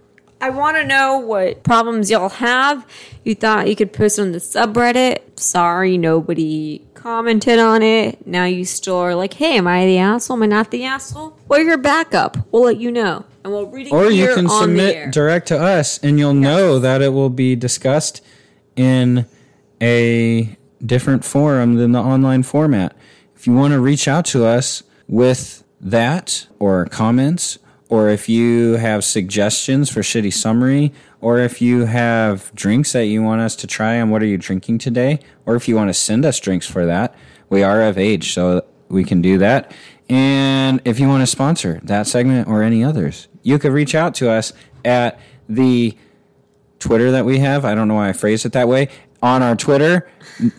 I 0.42 0.50
want 0.50 0.76
to 0.78 0.84
know 0.84 1.20
what 1.20 1.64
problems 1.64 2.10
y'all 2.10 2.30
have. 2.30 2.86
You 3.24 3.36
thought 3.36 3.70
you 3.70 3.76
could 3.76 3.94
post 3.94 4.20
on 4.20 4.32
the 4.32 4.40
subreddit. 4.40 5.40
Sorry, 5.40 6.00
nobody 6.00 6.84
commented 6.96 7.60
on 7.60 7.84
it. 7.84 8.26
Now 8.26 8.46
you 8.46 8.66
still 8.66 8.98
are 8.98 9.14
like, 9.14 9.36
hey, 9.36 9.58
am 9.58 9.68
I 9.68 9.86
the 9.86 10.00
asshole? 10.00 10.38
Am 10.38 10.44
I 10.44 10.48
not 10.48 10.72
the 10.72 10.86
asshole? 10.86 11.38
Well, 11.48 11.62
your 11.62 11.78
backup. 11.78 12.38
We'll 12.52 12.64
let 12.64 12.78
you 12.78 12.92
know. 12.92 13.26
And 13.44 13.54
we'll 13.54 13.68
read 13.68 13.88
it 13.88 13.94
Or 13.94 14.10
you 14.10 14.34
can 14.34 14.50
submit 14.50 15.12
direct 15.12 15.48
to 15.50 15.60
us 15.60 16.00
and 16.00 16.18
you'll 16.18 16.34
know 16.34 16.80
that 16.80 17.02
it 17.02 17.10
will 17.10 17.30
be 17.30 17.56
discussed 17.56 18.24
in 18.76 19.28
a 19.80 20.58
different 20.84 21.24
forum 21.24 21.76
than 21.76 21.92
the 21.92 22.00
online 22.00 22.44
format. 22.44 22.96
If 23.36 23.46
you 23.46 23.54
want 23.54 23.74
to 23.74 23.80
reach 23.80 24.08
out 24.08 24.26
to 24.26 24.46
us 24.46 24.82
with 25.08 25.64
that 25.80 26.48
or 26.60 26.86
comments, 26.86 27.58
or 27.92 28.08
if 28.08 28.30
you 28.30 28.78
have 28.78 29.04
suggestions 29.04 29.90
for 29.90 30.00
shitty 30.00 30.32
summary, 30.32 30.94
or 31.20 31.40
if 31.40 31.62
you 31.62 31.84
have 31.84 32.50
drinks 32.56 32.94
that 32.94 33.08
you 33.08 33.22
want 33.22 33.42
us 33.42 33.54
to 33.54 33.68
try 33.68 34.00
on 34.00 34.10
what 34.10 34.24
are 34.24 34.26
you 34.26 34.38
drinking 34.38 34.78
today, 34.78 35.20
or 35.46 35.58
if 35.58 35.68
you 35.68 35.76
want 35.76 35.90
to 35.90 35.94
send 35.94 36.24
us 36.24 36.40
drinks 36.40 36.66
for 36.66 36.86
that, 36.86 37.14
we 37.50 37.64
are 37.64 37.82
of 37.82 37.98
age, 37.98 38.34
so 38.34 38.66
we 38.88 39.04
can 39.04 39.22
do 39.22 39.38
that. 39.40 39.76
And 40.08 40.80
if 40.86 41.02
you 41.02 41.10
want 41.10 41.22
to 41.22 41.28
sponsor 41.28 41.82
that 41.84 42.08
segment 42.08 42.48
or 42.48 42.64
any 42.64 42.82
others, 42.82 43.28
you 43.44 43.60
could 43.60 43.74
reach 43.74 43.94
out 43.94 44.16
to 44.16 44.32
us 44.32 44.54
at 44.86 45.20
the 45.50 45.98
Twitter 46.80 47.12
that 47.12 47.26
we 47.26 47.40
have. 47.40 47.66
I 47.66 47.76
don't 47.76 47.90
know 47.90 47.96
why 47.96 48.08
I 48.08 48.14
phrased 48.14 48.46
it 48.46 48.54
that 48.54 48.70
way. 48.70 48.88
On 49.22 49.44
our 49.44 49.58
Twitter, 49.58 50.10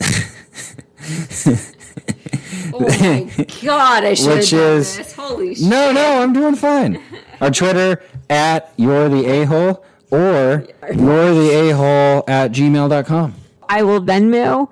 Oh 2.74 2.81
my 2.81 3.47
god, 3.62 4.05
I 4.05 4.15
should 4.15 4.28
have 4.28 4.39
Which 4.39 4.51
done 4.51 4.77
is- 4.78 4.97
this. 4.97 5.12
Holy 5.15 5.55
shit. 5.55 5.69
no, 5.69 5.93
no, 5.93 6.23
I'm 6.23 6.32
doing 6.32 6.55
fine. 6.57 7.01
Our 7.40 7.51
Twitter 7.51 8.03
at 8.31 8.73
you're 8.77 9.09
the 9.09 9.24
a 9.27 9.44
hole 9.44 9.85
or 10.11 10.66
you're 10.94 11.35
the 11.35 11.51
a 11.70 11.77
hole 11.77 12.24
at 12.28 12.53
gmail.com. 12.53 13.35
I 13.69 13.82
will 13.82 14.01
Venmo 14.01 14.69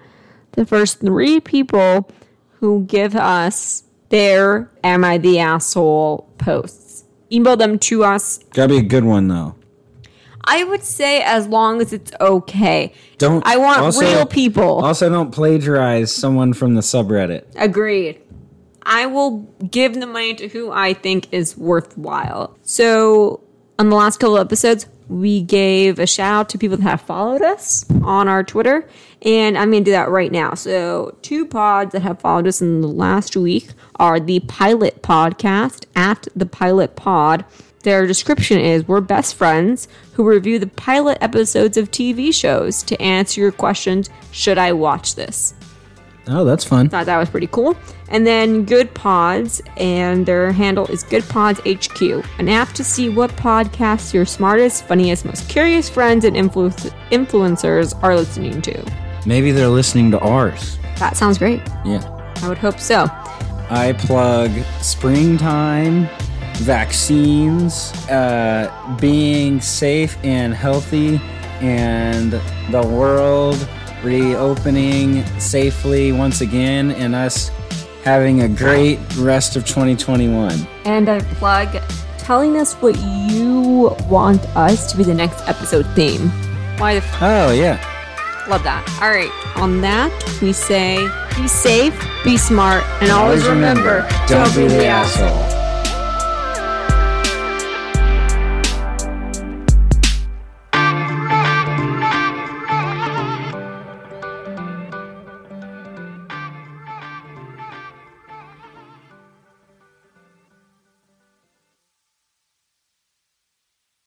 the 0.53 0.67
first 0.67 1.01
three 1.01 1.41
people 1.41 2.09
who 2.61 2.85
give 2.85 3.15
us 3.17 3.85
their 4.11 4.71
Am 4.85 5.05
I 5.05 5.19
the 5.19 5.39
Asshole 5.39 6.29
posts. 6.39 7.05
Email 7.33 7.57
them 7.57 7.79
to 7.79 8.05
us. 8.05 8.39
Gotta 8.53 8.69
be 8.75 8.79
a 8.79 8.83
good 8.83 9.05
one 9.05 9.29
though. 9.29 9.55
I 10.51 10.65
would 10.65 10.83
say 10.83 11.23
as 11.23 11.47
long 11.47 11.81
as 11.81 11.93
it's 11.93 12.11
okay. 12.21 12.93
Don't 13.19 13.47
I 13.47 13.57
want 13.57 13.79
also- 13.79 14.01
real 14.01 14.27
people. 14.27 14.85
Also, 14.85 15.09
don't 15.09 15.31
plagiarize 15.31 16.13
someone 16.13 16.53
from 16.55 16.75
the 16.75 16.81
subreddit. 16.81 17.45
Agreed. 17.55 18.21
I 18.83 19.07
will 19.07 19.47
give 19.71 19.95
the 19.95 20.07
money 20.07 20.35
to 20.35 20.49
who 20.49 20.73
I 20.73 20.95
think 20.95 21.29
is 21.33 21.57
worthwhile. 21.57 22.57
So, 22.63 23.41
on 23.79 23.91
the 23.91 23.97
last 23.97 24.19
couple 24.19 24.39
episodes, 24.39 24.87
we 25.09 25.43
gave 25.43 25.99
a 26.01 26.07
shout 26.07 26.33
out 26.33 26.49
to 26.51 26.59
people 26.59 26.77
that 26.79 26.83
have 26.83 27.01
followed 27.01 27.43
us 27.43 27.85
on 28.03 28.27
our 28.27 28.43
Twitter, 28.43 28.89
and 29.23 29.57
I'm 29.57 29.71
going 29.71 29.85
to 29.85 29.89
do 29.89 29.93
that 29.93 30.09
right 30.09 30.33
now. 30.33 30.55
So, 30.55 31.17
two 31.23 31.47
pods 31.47 31.93
that 31.93 32.03
have 32.03 32.21
followed 32.21 32.49
us 32.49 32.61
in 32.61 32.81
the 32.81 32.89
last 32.89 33.37
week 33.37 33.69
are 34.01 34.19
the 34.19 34.41
Pilot 34.41 35.03
Podcast 35.03 35.85
at 35.95 36.27
the 36.35 36.47
Pilot 36.47 36.97
Pod. 36.97 37.45
Their 37.83 38.07
description 38.07 38.61
is 38.61 38.87
We're 38.87 39.01
best 39.01 39.35
friends 39.35 39.89
who 40.13 40.29
review 40.29 40.59
the 40.59 40.67
pilot 40.67 41.19
episodes 41.21 41.77
of 41.77 41.91
TV 41.91 42.33
shows 42.35 42.83
to 42.85 43.01
answer 43.01 43.41
your 43.41 43.53
questions 43.53 44.11
Should 44.33 44.59
I 44.59 44.73
watch 44.73 45.15
this? 45.15 45.55
Oh, 46.29 46.45
that's 46.45 46.65
fun. 46.65 46.89
Thought 46.89 47.07
that 47.07 47.19
was 47.19 47.31
pretty 47.31 47.47
cool. 47.49 47.75
And 48.09 48.27
then 48.27 48.67
Goodpods, 48.67 49.63
and 49.79 50.27
their 50.27 50.53
handle 50.53 50.87
is 50.87 51.03
Goodpods 51.05 51.59
HQ, 51.65 52.25
an 52.39 52.49
app 52.49 52.73
to 52.75 52.85
see 52.85 53.09
what 53.09 53.31
podcasts 53.33 54.13
your 54.13 54.27
smartest, 54.27 54.85
funniest, 54.87 55.25
most 55.25 55.49
curious 55.49 55.89
friends 55.89 56.25
and 56.25 56.37
influ- 56.37 56.93
influencers 57.11 58.01
are 58.03 58.15
listening 58.15 58.61
to. 58.63 58.93
Maybe 59.27 59.51
they're 59.51 59.69
listening 59.69 60.11
to 60.13 60.21
ours. 60.21 60.79
That 60.99 61.17
sounds 61.17 61.39
great. 61.39 61.63
Yeah. 61.85 62.03
I 62.43 62.49
would 62.49 62.59
hope 62.59 62.79
so. 62.79 63.07
I 63.71 63.95
plug 63.99 64.51
springtime, 64.83 66.09
vaccines, 66.61 67.93
uh, 68.09 68.71
being 69.01 69.61
safe 69.61 70.17
and 70.23 70.55
healthy, 70.55 71.21
and 71.61 72.33
the 72.71 72.83
world 72.87 73.69
reopening 74.03 75.25
safely 75.39 76.13
once 76.13 76.41
again, 76.41 76.91
and 76.93 77.15
us 77.15 77.51
having 78.05 78.43
a 78.43 78.49
great 78.49 78.99
rest 79.19 79.57
of 79.57 79.67
2021. 79.67 80.67
And 80.85 81.09
I 81.09 81.21
plug 81.21 81.69
telling 82.19 82.57
us 82.57 82.75
what 82.75 82.97
you 82.99 83.95
want 84.09 84.41
us 84.57 84.91
to 84.93 84.97
be 84.97 85.05
the 85.05 85.15
next 85.15 85.47
episode 85.49 85.87
theme. 85.95 86.29
Why 86.79 86.95
the 86.95 87.03
f- 87.05 87.19
Oh, 87.23 87.53
yeah. 87.53 87.77
love 88.49 88.63
that. 88.63 88.83
All 89.03 89.11
right. 89.11 89.31
On 89.57 89.81
that, 89.83 90.11
we 90.41 90.53
say 90.53 90.97
be 91.37 91.47
safe, 91.47 91.95
be 92.25 92.37
smart, 92.39 92.83
and 93.03 93.11
always, 93.11 93.47
remember, 93.47 94.09
don't 94.29 94.55
be 94.55 94.67
the 94.67 94.87
asshole. 94.87 95.60